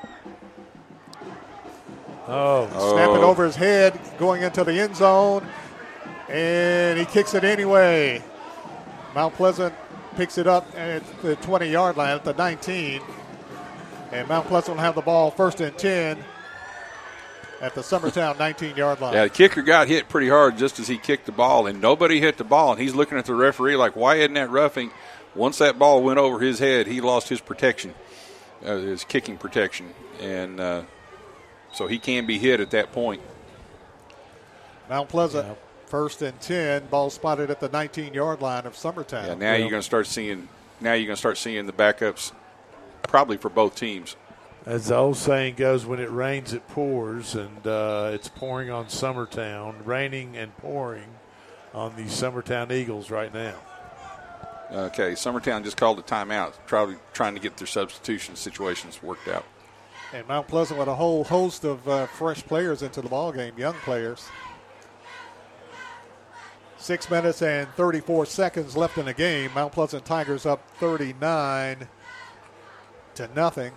[2.29, 2.69] Oh.
[2.95, 5.47] Snap it over his head, going into the end zone.
[6.29, 8.23] And he kicks it anyway.
[9.15, 9.75] Mount Pleasant
[10.17, 13.01] picks it up at the 20 yard line at the 19.
[14.13, 16.19] And Mount Pleasant will have the ball first and 10
[17.61, 19.15] at the Summertown 19 yard line.
[19.15, 22.21] Yeah, the kicker got hit pretty hard just as he kicked the ball, and nobody
[22.21, 22.73] hit the ball.
[22.73, 24.91] And he's looking at the referee like, "Why isn't that roughing?"
[25.35, 27.95] Once that ball went over his head, he lost his protection,
[28.65, 30.83] uh, his kicking protection, and uh,
[31.79, 33.23] so he can be hit at that point.
[34.91, 36.87] Mount Pleasant, first and 10.
[36.87, 39.29] Ball spotted at the 19 yard line of Summertown.
[39.29, 40.49] Yeah, now you're going to start seeing.
[40.81, 42.33] Now you're going to start seeing the backups,
[43.05, 44.17] probably for both teams.
[44.67, 48.87] As the old saying goes, when it rains, it pours, and uh, it's pouring on
[48.87, 51.07] Summertown, raining and pouring
[51.73, 53.55] on the Summertown Eagles right now.
[54.71, 59.45] Okay, Summertown just called a timeout, probably trying to get their substitution situations worked out.
[60.13, 63.53] And Mount Pleasant with a whole host of uh, fresh players into the ball game,
[63.59, 64.27] young players.
[66.79, 69.51] Six minutes and 34 seconds left in the game.
[69.55, 71.87] Mount Pleasant Tigers up 39
[73.17, 73.73] to nothing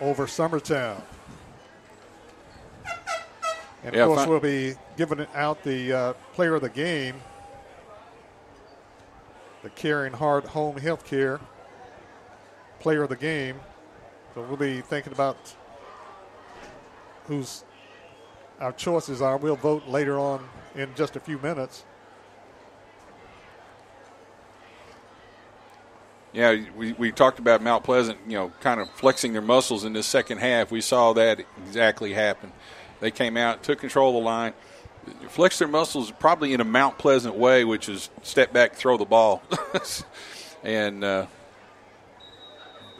[0.00, 1.02] over Summertown.
[3.82, 7.16] And of Yeah, course, fi- we'll be giving out the uh, player of the game,
[9.62, 11.40] the Caring Heart Home Healthcare
[12.78, 13.58] player of the game.
[14.36, 15.38] So we'll be thinking about
[17.24, 17.64] who's
[18.60, 19.38] our choices are.
[19.38, 21.84] We'll vote later on in just a few minutes.
[26.34, 29.94] Yeah, we, we talked about Mount Pleasant, you know, kind of flexing their muscles in
[29.94, 30.70] this second half.
[30.70, 32.52] We saw that exactly happen.
[33.00, 34.52] They came out, took control of the line,
[35.30, 39.06] flexed their muscles probably in a Mount Pleasant way, which is step back, throw the
[39.06, 39.42] ball,
[40.62, 41.26] and uh,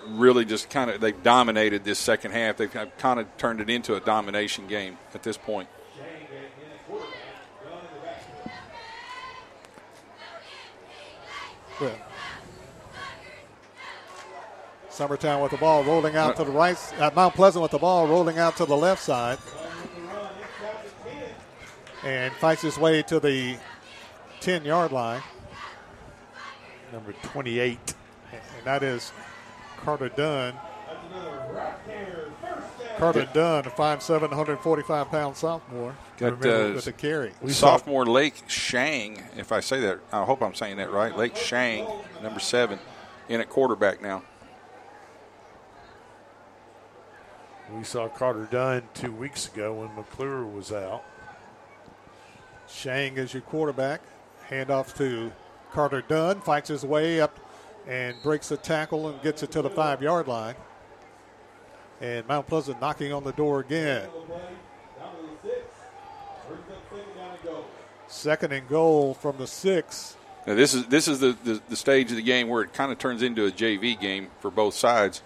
[0.09, 2.57] really just kind of they dominated this second half.
[2.57, 5.69] They've kind of turned it into a domination game at this point.
[11.81, 11.95] Well,
[14.97, 16.79] Summertown with the ball rolling out to the right.
[16.99, 19.39] Uh, Mount Pleasant with the ball rolling out to the left side.
[22.03, 23.59] And fights his way to the
[24.41, 25.21] 10 yard line.
[26.93, 27.79] Number 28.
[28.33, 29.13] And that is
[29.79, 30.55] Carter Dunn.
[32.99, 35.95] Carter Dunn, a 5'7", 145 pound sophomore.
[36.17, 37.33] Got Remember, uh, with the carry.
[37.43, 41.15] We sophomore Lake Shang, if I say that, I hope I'm saying that right.
[41.15, 41.87] Lake Shang,
[42.23, 42.79] number seven,
[43.29, 44.23] in at quarterback now.
[47.75, 51.03] We saw Carter Dunn two weeks ago when McClure was out.
[52.69, 54.01] Shang is your quarterback.
[54.49, 55.33] Handoff to
[55.73, 56.41] Carter Dunn.
[56.41, 57.39] Fights his way up
[57.87, 60.55] and breaks the tackle and gets it to the five yard line.
[62.01, 64.09] And Mount Pleasant knocking on the door again.
[68.09, 70.17] Second and goal from the six.
[70.47, 72.93] Now this is this is the, the, the stage of the game where it kind
[72.93, 75.23] of turns into a JV game for both sides.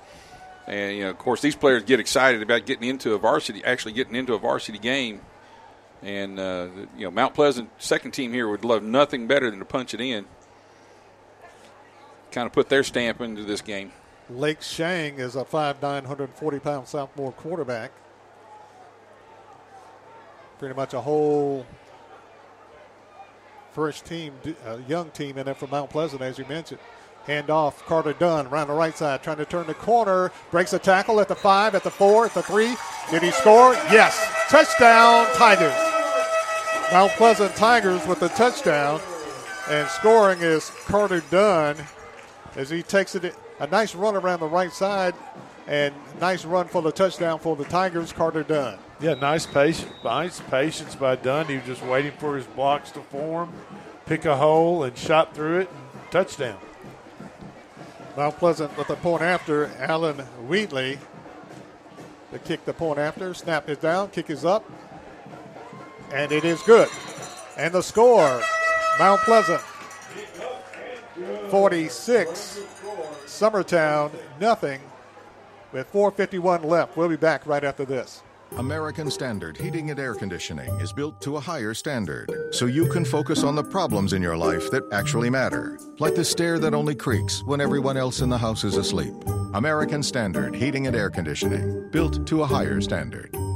[0.66, 3.92] And you know, of course, these players get excited about getting into a varsity, actually
[3.92, 5.20] getting into a varsity game.
[6.02, 9.64] And uh, you know, Mount Pleasant second team here would love nothing better than to
[9.64, 10.26] punch it in.
[12.32, 13.92] Kind of put their stamp into this game.
[14.28, 17.90] Lake Shang is a 5'9", 140 pound sophomore quarterback.
[20.58, 21.66] Pretty much a whole
[23.72, 24.34] first team,
[24.66, 26.80] uh, young team in there from Mount Pleasant, as you mentioned.
[27.26, 30.32] Hand off, Carter Dunn around the right side, trying to turn the corner.
[30.50, 32.76] Breaks a tackle at the five, at the four, at the three.
[33.10, 33.74] Did he score?
[33.90, 34.18] Yes.
[34.48, 35.74] Touchdown, Tigers.
[36.92, 39.00] Mount Pleasant Tigers with the touchdown.
[39.68, 41.76] And scoring is Carter Dunn
[42.56, 45.14] as he takes it a nice run around the right side
[45.66, 48.78] and nice run for the touchdown for the Tigers, Carter Dunn.
[49.00, 51.46] Yeah, nice patience, nice patience by Dunn.
[51.46, 53.52] He was just waiting for his blocks to form,
[54.06, 55.70] pick a hole, and shot through it.
[55.70, 56.58] And touchdown.
[58.16, 59.70] Mount Pleasant with the point after.
[59.78, 60.98] Allen Wheatley
[62.32, 63.32] to kick the point after.
[63.34, 64.68] Snap is down, kick is up,
[66.12, 66.88] and it is good.
[67.56, 68.42] And the score
[68.98, 69.62] Mount Pleasant
[71.50, 72.60] 46,
[73.26, 74.80] Summertown nothing
[75.72, 76.96] with 4.51 left.
[76.96, 78.22] We'll be back right after this.
[78.56, 83.04] American Standard Heating and Air Conditioning is built to a higher standard so you can
[83.04, 86.94] focus on the problems in your life that actually matter, like the stair that only
[86.94, 89.14] creaks when everyone else in the house is asleep.
[89.54, 93.32] American Standard Heating and Air Conditioning, built to a higher standard.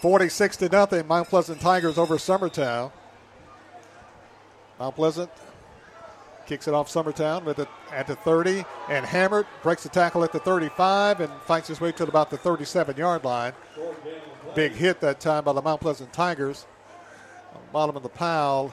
[0.00, 1.06] 46 to nothing.
[1.06, 2.92] Mount Pleasant Tigers over Summertown.
[4.78, 5.30] Mount Pleasant
[6.46, 10.32] kicks it off Summertown with it at the 30 and hammered breaks the tackle at
[10.32, 13.52] the 35 and fights his way to about the 37 yard line.
[14.54, 16.66] Big hit that time by the Mount Pleasant Tigers.
[17.54, 18.72] On the bottom of the pile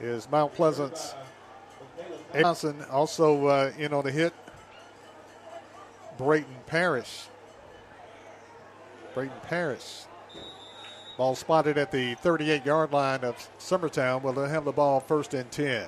[0.00, 1.14] is Mount Pleasant's
[2.38, 4.34] Johnson also uh, in on the hit.
[6.18, 7.28] Brayton Parrish.
[9.14, 10.06] Brayton Paris.
[11.16, 14.22] Ball spotted at the 38 yard line of Summertown.
[14.22, 15.86] Will they have the ball first and 10?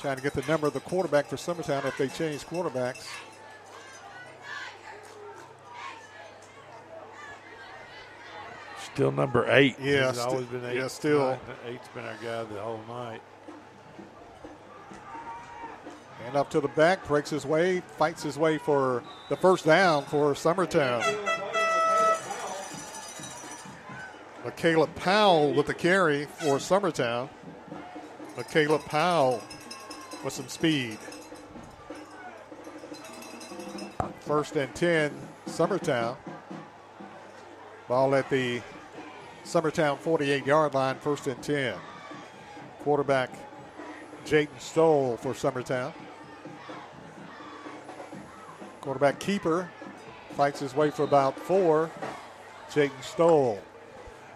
[0.00, 3.06] Trying to get the number of the quarterback for Summertown if they change quarterbacks.
[8.94, 9.76] Still number eight.
[9.80, 10.76] Yeah, He's sti- always been eight.
[10.76, 11.38] yeah, still.
[11.66, 13.20] Eight's been our guy the whole night.
[16.26, 20.04] And up to the back, breaks his way, fights his way for the first down
[20.04, 21.04] for Summertown.
[24.44, 27.28] Michaela Powell with the carry for Summertown.
[28.36, 29.42] Michaela Powell
[30.24, 30.98] with some speed.
[34.20, 35.12] First and 10,
[35.46, 36.16] Summertown.
[37.88, 38.62] Ball at the
[39.44, 41.74] Summertown 48 yard line, first and 10.
[42.80, 43.30] Quarterback
[44.24, 45.92] Jayden Stoll for Summertown.
[48.80, 49.68] Quarterback keeper
[50.36, 51.90] fights his way for about four.
[52.70, 53.60] Jayden Stoll.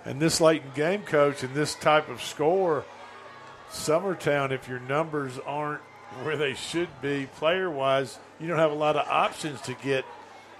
[0.05, 2.85] And this late in game, coach, and this type of score,
[3.71, 5.81] Summertown, if your numbers aren't
[6.23, 10.05] where they should be player wise, you don't have a lot of options to get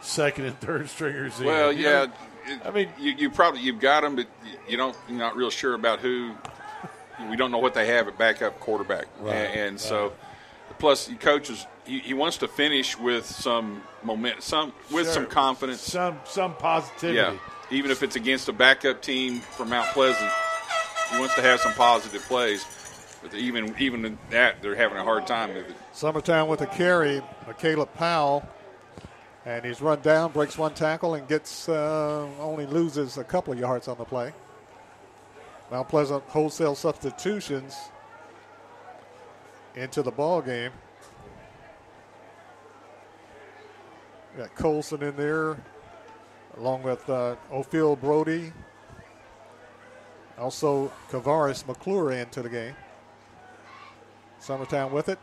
[0.01, 1.47] second and third stringers in.
[1.47, 2.07] Well, You yeah.
[2.07, 2.13] know,
[2.65, 4.27] I mean, you, you probably you've got them, but
[4.69, 4.97] you don't.
[5.09, 6.35] You're not real sure about who.
[7.31, 10.13] We don't know what they have at backup quarterback, Right, and, and so
[10.79, 15.81] plus he coaches he, he wants to finish with some moment, some with some confidence,
[15.81, 17.19] some some positivity.
[17.19, 17.37] yeah.
[17.71, 20.31] Even if it's against a backup team from Mount Pleasant,
[21.11, 22.65] he wants to have some positive plays.
[23.23, 25.77] But even even in that, they're having a hard time with it.
[25.95, 27.23] Summertown with a carry,
[27.59, 28.47] Caleb Powell,
[29.47, 33.59] and he's run down, breaks one tackle, and gets uh, only loses a couple of
[33.59, 34.33] yards on the play.
[35.71, 37.75] Mount Pleasant wholesale substitutions
[39.75, 40.71] into the ball game.
[44.37, 45.57] Got Colson in there,
[46.57, 47.37] along with uh,
[48.01, 48.53] Brody.
[50.39, 52.75] Also, Kavaris McClure into the game.
[54.41, 55.19] Summertown with it.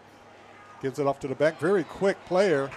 [0.81, 1.59] Gives it off to the back.
[1.59, 2.71] Very quick player.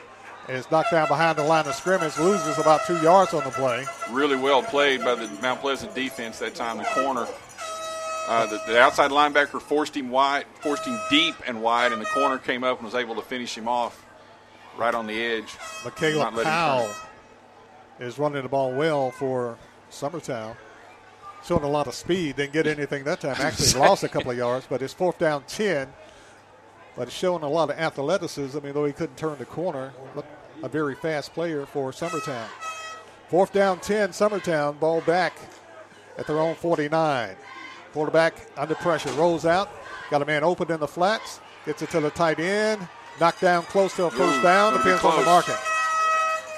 [0.48, 2.18] And is knocked down behind the line of scrimmage.
[2.18, 3.86] Loses about two yards on the play.
[4.10, 6.78] really well played by the Mount Pleasant defense that time.
[6.78, 7.26] The corner,
[8.26, 12.06] uh, the, the outside linebacker forced him wide, forced him deep and wide, and the
[12.06, 14.04] corner came up and was able to finish him off
[14.78, 15.56] right on the edge.
[15.84, 16.90] Michaela Not let him Powell
[18.00, 19.58] is running the ball well for
[19.90, 20.56] Summertown.
[21.44, 22.36] Showing a lot of speed.
[22.36, 23.36] Didn't get anything that time.
[23.38, 25.92] Actually lost a couple of yards, but it's fourth down 10.
[26.96, 28.56] But it's showing a lot of athleticism.
[28.56, 29.92] I mean, though he couldn't turn the corner,
[30.62, 32.46] a very fast player for Summertown.
[33.28, 34.80] Fourth down 10, Summertown.
[34.80, 35.36] Ball back
[36.16, 37.36] at their own 49.
[37.94, 39.10] Quarterback under pressure.
[39.12, 39.70] Rolls out.
[40.10, 41.40] Got a man open in the flats.
[41.64, 42.86] Gets it to the tight end.
[43.20, 44.72] Knocked down close to a first Ooh, down.
[44.72, 45.54] Depends on the marking.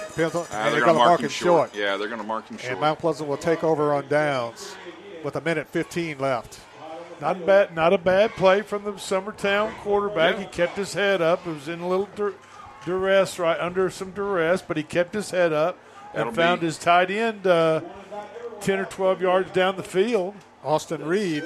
[0.08, 1.74] Depends on, Ah, and they're they're going to mark him short.
[1.76, 2.72] Yeah, they're going to mark him short.
[2.72, 4.74] And Mount Pleasant will take over on downs
[5.22, 6.58] with a minute 15 left.
[7.20, 10.38] Not bad, not a bad play from the Summertown quarterback.
[10.38, 11.46] He kept his head up.
[11.46, 12.34] It was in a little dur-
[12.86, 15.78] duress, right under some duress, but he kept his head up
[16.14, 17.82] and That'll found be- his tight end uh,
[18.60, 20.34] ten or twelve yards down the field.
[20.64, 21.44] Austin Reed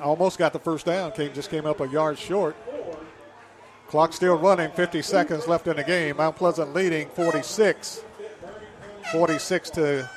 [0.00, 1.12] almost got the first down.
[1.12, 2.56] Came just came up a yard short.
[3.88, 4.70] Clock still running.
[4.70, 6.16] 50 seconds left in the game.
[6.18, 8.02] Mount Pleasant leading 46.
[9.12, 10.10] 46 to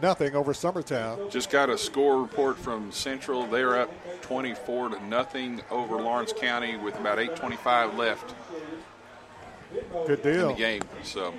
[0.00, 1.30] nothing over Summertown.
[1.30, 3.46] Just got a score report from Central.
[3.46, 3.90] They're up
[4.22, 8.34] 24 to nothing over Lawrence County with about 8:25 left
[10.06, 10.42] Good deal.
[10.42, 10.82] in the game.
[11.02, 11.34] So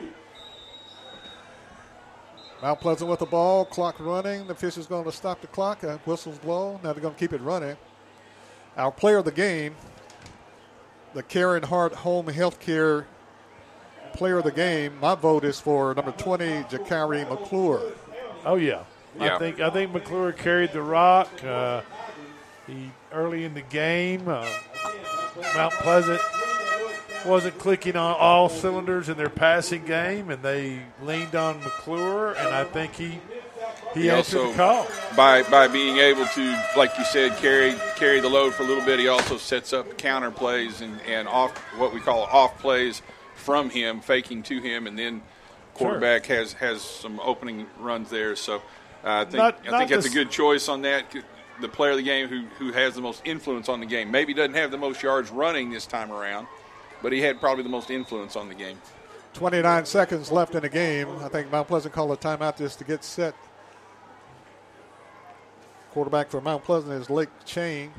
[2.61, 3.65] Mount Pleasant with the ball.
[3.65, 4.45] Clock running.
[4.47, 5.83] The official's going to stop the clock.
[5.83, 6.79] Uh, whistles blow.
[6.83, 7.77] Now they're going to keep it running.
[8.75, 9.75] Our player of the game,
[11.13, 13.05] the Caring Heart Home Healthcare
[14.13, 14.99] player of the game.
[14.99, 17.93] My vote is for number 20, Jakari McClure.
[18.45, 18.83] Oh yeah.
[19.19, 19.35] Yeah.
[19.35, 21.43] I think I think McClure carried the rock.
[21.43, 21.81] Uh,
[22.67, 24.27] he early in the game.
[24.27, 24.47] Uh,
[25.55, 26.21] Mount Pleasant
[27.25, 32.47] wasn't clicking on all cylinders in their passing game, and they leaned on McClure, and
[32.49, 33.19] I think he
[33.93, 34.87] he, also the call.
[35.15, 38.85] by by being able to, like you said, carry carry the load for a little
[38.85, 38.99] bit.
[38.99, 43.01] He also sets up counter plays and, and off what we call off plays
[43.35, 45.21] from him, faking to him, and then
[45.73, 48.35] quarterback has has some opening runs there.
[48.35, 48.59] So uh,
[49.03, 51.05] I think Not- I not think that's a good choice on that.
[51.61, 54.11] The player of the game who who has the most influence on the game.
[54.11, 56.47] Maybe doesn't have the most yards running this time around,
[57.01, 58.77] but he had probably the most influence on the game.
[59.33, 61.07] 29 seconds left in the game.
[61.21, 63.35] I think Mount Pleasant called a timeout just to get set.
[65.91, 67.91] Quarterback for Mount Pleasant is Lake Chain.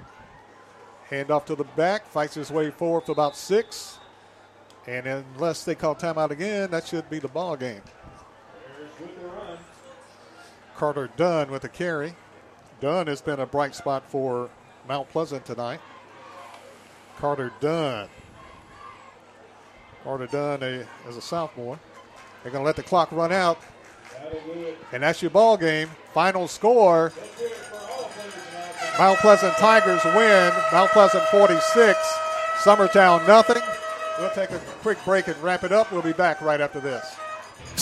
[1.09, 3.99] Hand off to the back, fights his way forward to about six.
[4.87, 7.83] And unless they call timeout again, that should be the ball game.
[10.77, 12.15] Carter Dunn with a carry.
[12.81, 14.49] Dunn has been a bright spot for
[14.89, 15.81] Mount Pleasant tonight.
[17.19, 18.09] Carter Dunn.
[20.05, 21.79] Carter Dunn a, as a sophomore.
[22.43, 23.59] They're going to let the clock run out.
[24.93, 25.89] And that's your ball game.
[26.13, 27.13] Final score.
[28.99, 30.53] Mount Pleasant Tigers win.
[30.73, 31.99] Mount Pleasant 46.
[32.63, 33.63] Summertown nothing.
[34.19, 35.91] We'll take a quick break and wrap it up.
[35.91, 37.17] We'll be back right after this.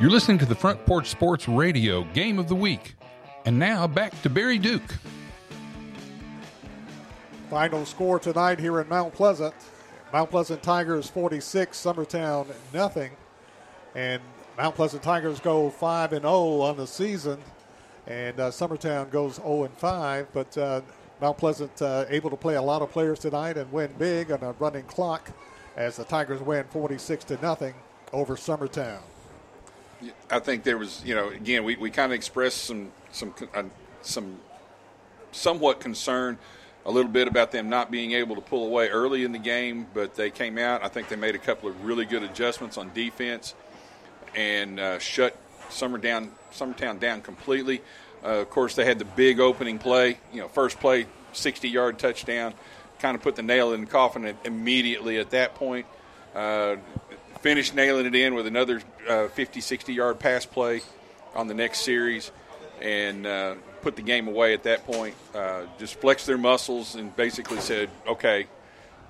[0.00, 2.96] You're listening to the Front Porch Sports Radio Game of the Week.
[3.44, 4.96] And now back to Barry Duke.
[7.48, 9.54] Final score tonight here in Mount Pleasant.
[10.12, 13.12] Mount Pleasant Tigers 46, Summertown nothing.
[13.94, 14.20] And
[14.58, 17.38] Mount Pleasant Tigers go 5 and 0 on the season.
[18.08, 20.26] And uh, Summertown goes 0 and 5.
[20.32, 20.80] But uh,
[21.20, 24.42] Mount Pleasant uh, able to play a lot of players tonight and win big on
[24.42, 25.30] a running clock
[25.76, 27.74] as the Tigers win 46 to nothing
[28.12, 28.98] over Summertown.
[30.30, 33.64] I think there was, you know, again, we, we kind of expressed some some uh,
[34.02, 34.38] some
[35.32, 36.38] somewhat concern
[36.86, 39.86] a little bit about them not being able to pull away early in the game,
[39.94, 40.84] but they came out.
[40.84, 43.54] I think they made a couple of really good adjustments on defense
[44.34, 45.36] and uh, shut
[45.70, 47.80] Summer down, Summertown down completely.
[48.22, 50.18] Uh, of course, they had the big opening play.
[50.32, 52.54] You know, first play, 60-yard touchdown,
[52.98, 55.86] kind of put the nail in the coffin immediately at that point.
[56.34, 56.76] Uh,
[57.44, 60.80] finished nailing it in with another uh, 50, 60 yard pass play
[61.34, 62.32] on the next series
[62.80, 65.14] and uh, put the game away at that point.
[65.34, 68.46] Uh, just flexed their muscles and basically said, okay,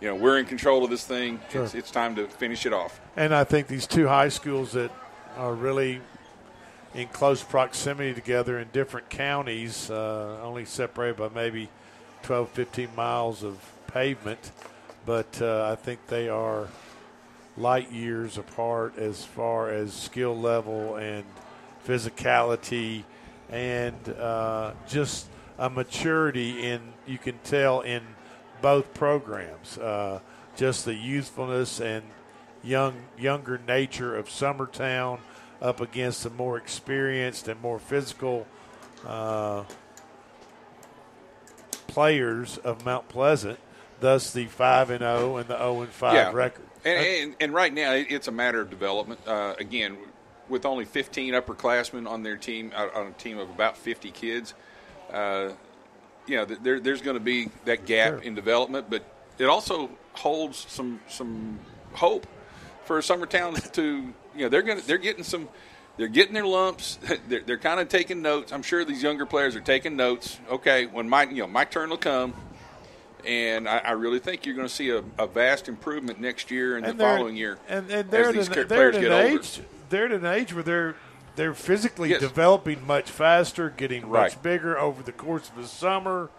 [0.00, 1.38] you know, we're in control of this thing.
[1.48, 1.62] Sure.
[1.62, 3.00] It's, it's time to finish it off.
[3.14, 4.90] And I think these two high schools that
[5.36, 6.00] are really
[6.92, 11.68] in close proximity together in different counties, uh, only separated by maybe
[12.24, 14.50] 12, 15 miles of pavement.
[15.06, 16.66] But uh, I think they are
[17.56, 21.24] light years apart as far as skill level and
[21.86, 23.04] physicality
[23.50, 25.26] and uh, just
[25.58, 28.02] a maturity in you can tell in
[28.60, 29.78] both programs.
[29.78, 30.20] Uh,
[30.56, 32.04] just the youthfulness and
[32.62, 35.18] young younger nature of Summertown
[35.60, 38.46] up against the more experienced and more physical
[39.06, 39.64] uh,
[41.86, 43.58] players of Mount Pleasant.
[44.00, 46.32] Thus, the five and zero and the zero and five yeah.
[46.32, 46.63] record.
[46.84, 49.20] And, and, and, right now, it's a matter of development.
[49.26, 49.96] Uh, again,
[50.48, 54.54] with only 15 upperclassmen on their team, on a team of about 50 kids,
[55.12, 55.50] uh,
[56.26, 58.18] you know, there, there's going to be that gap sure.
[58.18, 59.04] in development, but
[59.38, 61.58] it also holds some some
[61.92, 62.26] hope
[62.84, 65.48] for Summertown to, you know, they're going they're getting some.
[65.96, 66.98] They're getting their lumps.
[67.28, 68.52] They're, they're kind of taking notes.
[68.52, 70.40] I'm sure these younger players are taking notes.
[70.50, 72.34] Okay, when my you know my turn will come,
[73.26, 76.76] and I, I, really think you're going to see a, a, vast improvement next year
[76.76, 77.58] and, and the following year.
[77.68, 79.38] And, and they're as these they're players at get an older.
[79.40, 80.96] age they're at an age where they're
[81.36, 82.20] they're physically yes.
[82.20, 84.30] developing much faster, getting right.
[84.30, 86.30] much bigger over the course of the summer.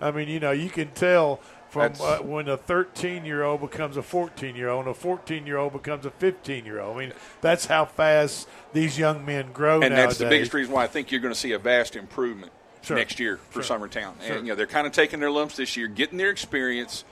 [0.00, 3.96] I mean, you know, you can tell from uh, when a 13 year old becomes
[3.96, 6.96] a 14 year old, and a 14 year old becomes a 15 year old.
[6.96, 9.82] I mean, that's how fast these young men grow.
[9.82, 10.04] And nowadays.
[10.04, 12.52] that's the biggest reason why I think you're going to see a vast improvement.
[12.84, 12.98] Sure.
[12.98, 13.78] Next year for sure.
[13.78, 14.36] Summertown, sure.
[14.36, 17.04] and you know they're kind of taking their lumps this year, getting their experience,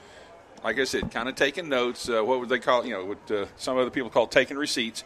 [0.63, 2.07] like I said, kind of taking notes.
[2.07, 2.85] Uh, what would they call?
[2.85, 5.03] You know, what uh, some other people call taking receipts,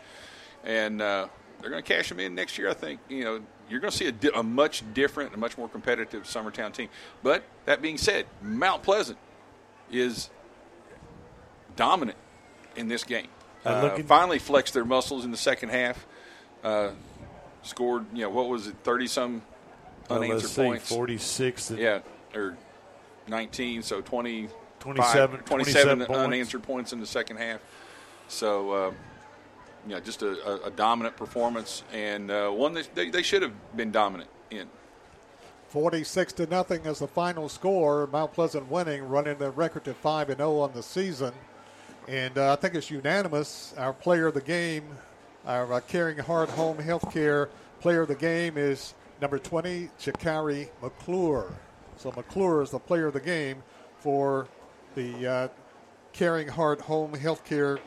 [0.66, 1.30] and uh,
[1.62, 2.70] they're going to cash them in next year.
[2.70, 3.00] I think.
[3.08, 6.24] You know, you're going to see a, di- a, much different, a much more competitive
[6.24, 6.90] Summertown team.
[7.24, 9.18] But that being said, Mount Pleasant
[9.90, 10.30] is
[11.78, 12.18] dominant
[12.76, 13.28] in this game.
[13.66, 16.06] Uh, finally flexed their muscles in the second half.
[16.62, 16.92] Uh,
[17.64, 19.42] scored, you know, what was it, thirty some
[20.10, 20.90] unanswered well, points?
[20.90, 21.72] Forty six.
[21.72, 22.00] Yeah,
[22.36, 22.58] or
[23.28, 23.82] nineteen.
[23.82, 26.92] So 20, 27, 27, 27 unanswered points.
[26.92, 27.60] points in the second half.
[28.28, 28.92] So, uh,
[29.86, 33.42] you know, just a, a, a dominant performance and uh, one that they, they, should
[33.42, 34.68] have been dominant in.
[35.70, 38.08] 46 to nothing is the final score.
[38.08, 41.34] Mount Pleasant winning, running the record to 5 and 0 on the season.
[42.08, 43.74] And uh, I think it's unanimous.
[43.78, 44.86] Our player of the game,
[45.46, 47.50] our uh, Caring Heart Home Healthcare
[47.82, 51.54] player of the game is number 20, Jakari McClure.
[51.98, 53.64] So McClure is the player of the game
[54.00, 54.48] for
[54.96, 55.48] the uh,
[56.14, 57.80] Caring Heart Home Healthcare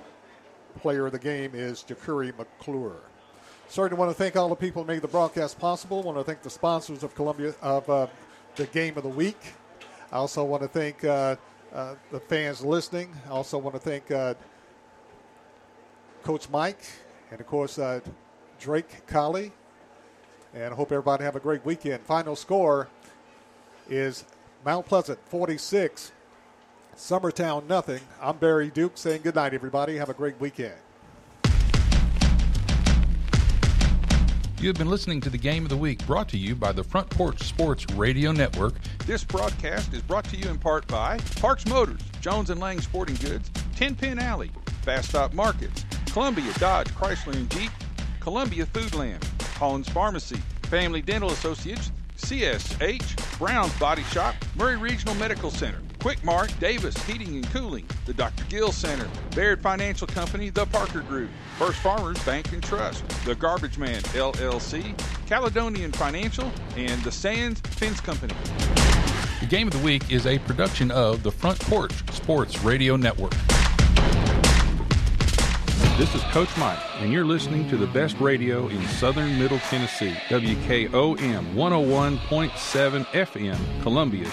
[0.81, 3.01] player of the game is Jakari McClure.
[3.69, 6.03] Certainly want to thank all the people who made the broadcast possible.
[6.03, 8.07] want to thank the sponsors of Columbia of uh,
[8.57, 9.39] the game of the week.
[10.11, 11.37] I also want to thank uh,
[11.73, 13.15] uh, the fans listening.
[13.27, 14.35] I also want to thank uh,
[16.25, 16.85] Coach Mike
[17.31, 18.01] and, of course, uh,
[18.59, 19.53] Drake Colley.
[20.55, 22.03] And I hope everybody have a great weekend.
[22.03, 22.89] Final score
[23.89, 24.25] is
[24.65, 26.13] Mount Pleasant 46,
[26.97, 28.01] Summertown nothing.
[28.21, 29.97] I'm Barry Duke saying good night, everybody.
[29.97, 30.75] Have a great weekend.
[34.61, 36.85] You have been listening to the Game of the Week brought to you by the
[36.85, 38.75] Front Porch Sports Radio Network.
[39.07, 43.17] This broadcast is brought to you in part by Parks Motors, Jones and Lang Sporting
[43.17, 44.51] Goods, Ten Pin Alley,
[44.83, 47.71] Fast Stop Markets, Columbia Dodge Chrysler and Jeep,
[48.21, 49.23] Columbia Foodland,
[49.61, 56.51] Collins Pharmacy, Family Dental Associates, CSH, Brown's Body Shop, Maury Regional Medical Center, Quick Mart,
[56.59, 58.45] Davis Heating and Cooling, the Dr.
[58.45, 59.07] Gill Center,
[59.37, 64.99] Baird Financial Company, the Parker Group, First Farmers Bank and Trust, the Garbage Man LLC,
[65.27, 68.33] Caledonian Financial, and the Sands Fence Company.
[69.41, 73.35] The Game of the Week is a production of the Front Porch Sports Radio Network.
[76.01, 80.15] This is Coach Mike, and you're listening to the best radio in southern Middle Tennessee,
[80.31, 84.27] WKOM 101.7 FM, Columbia.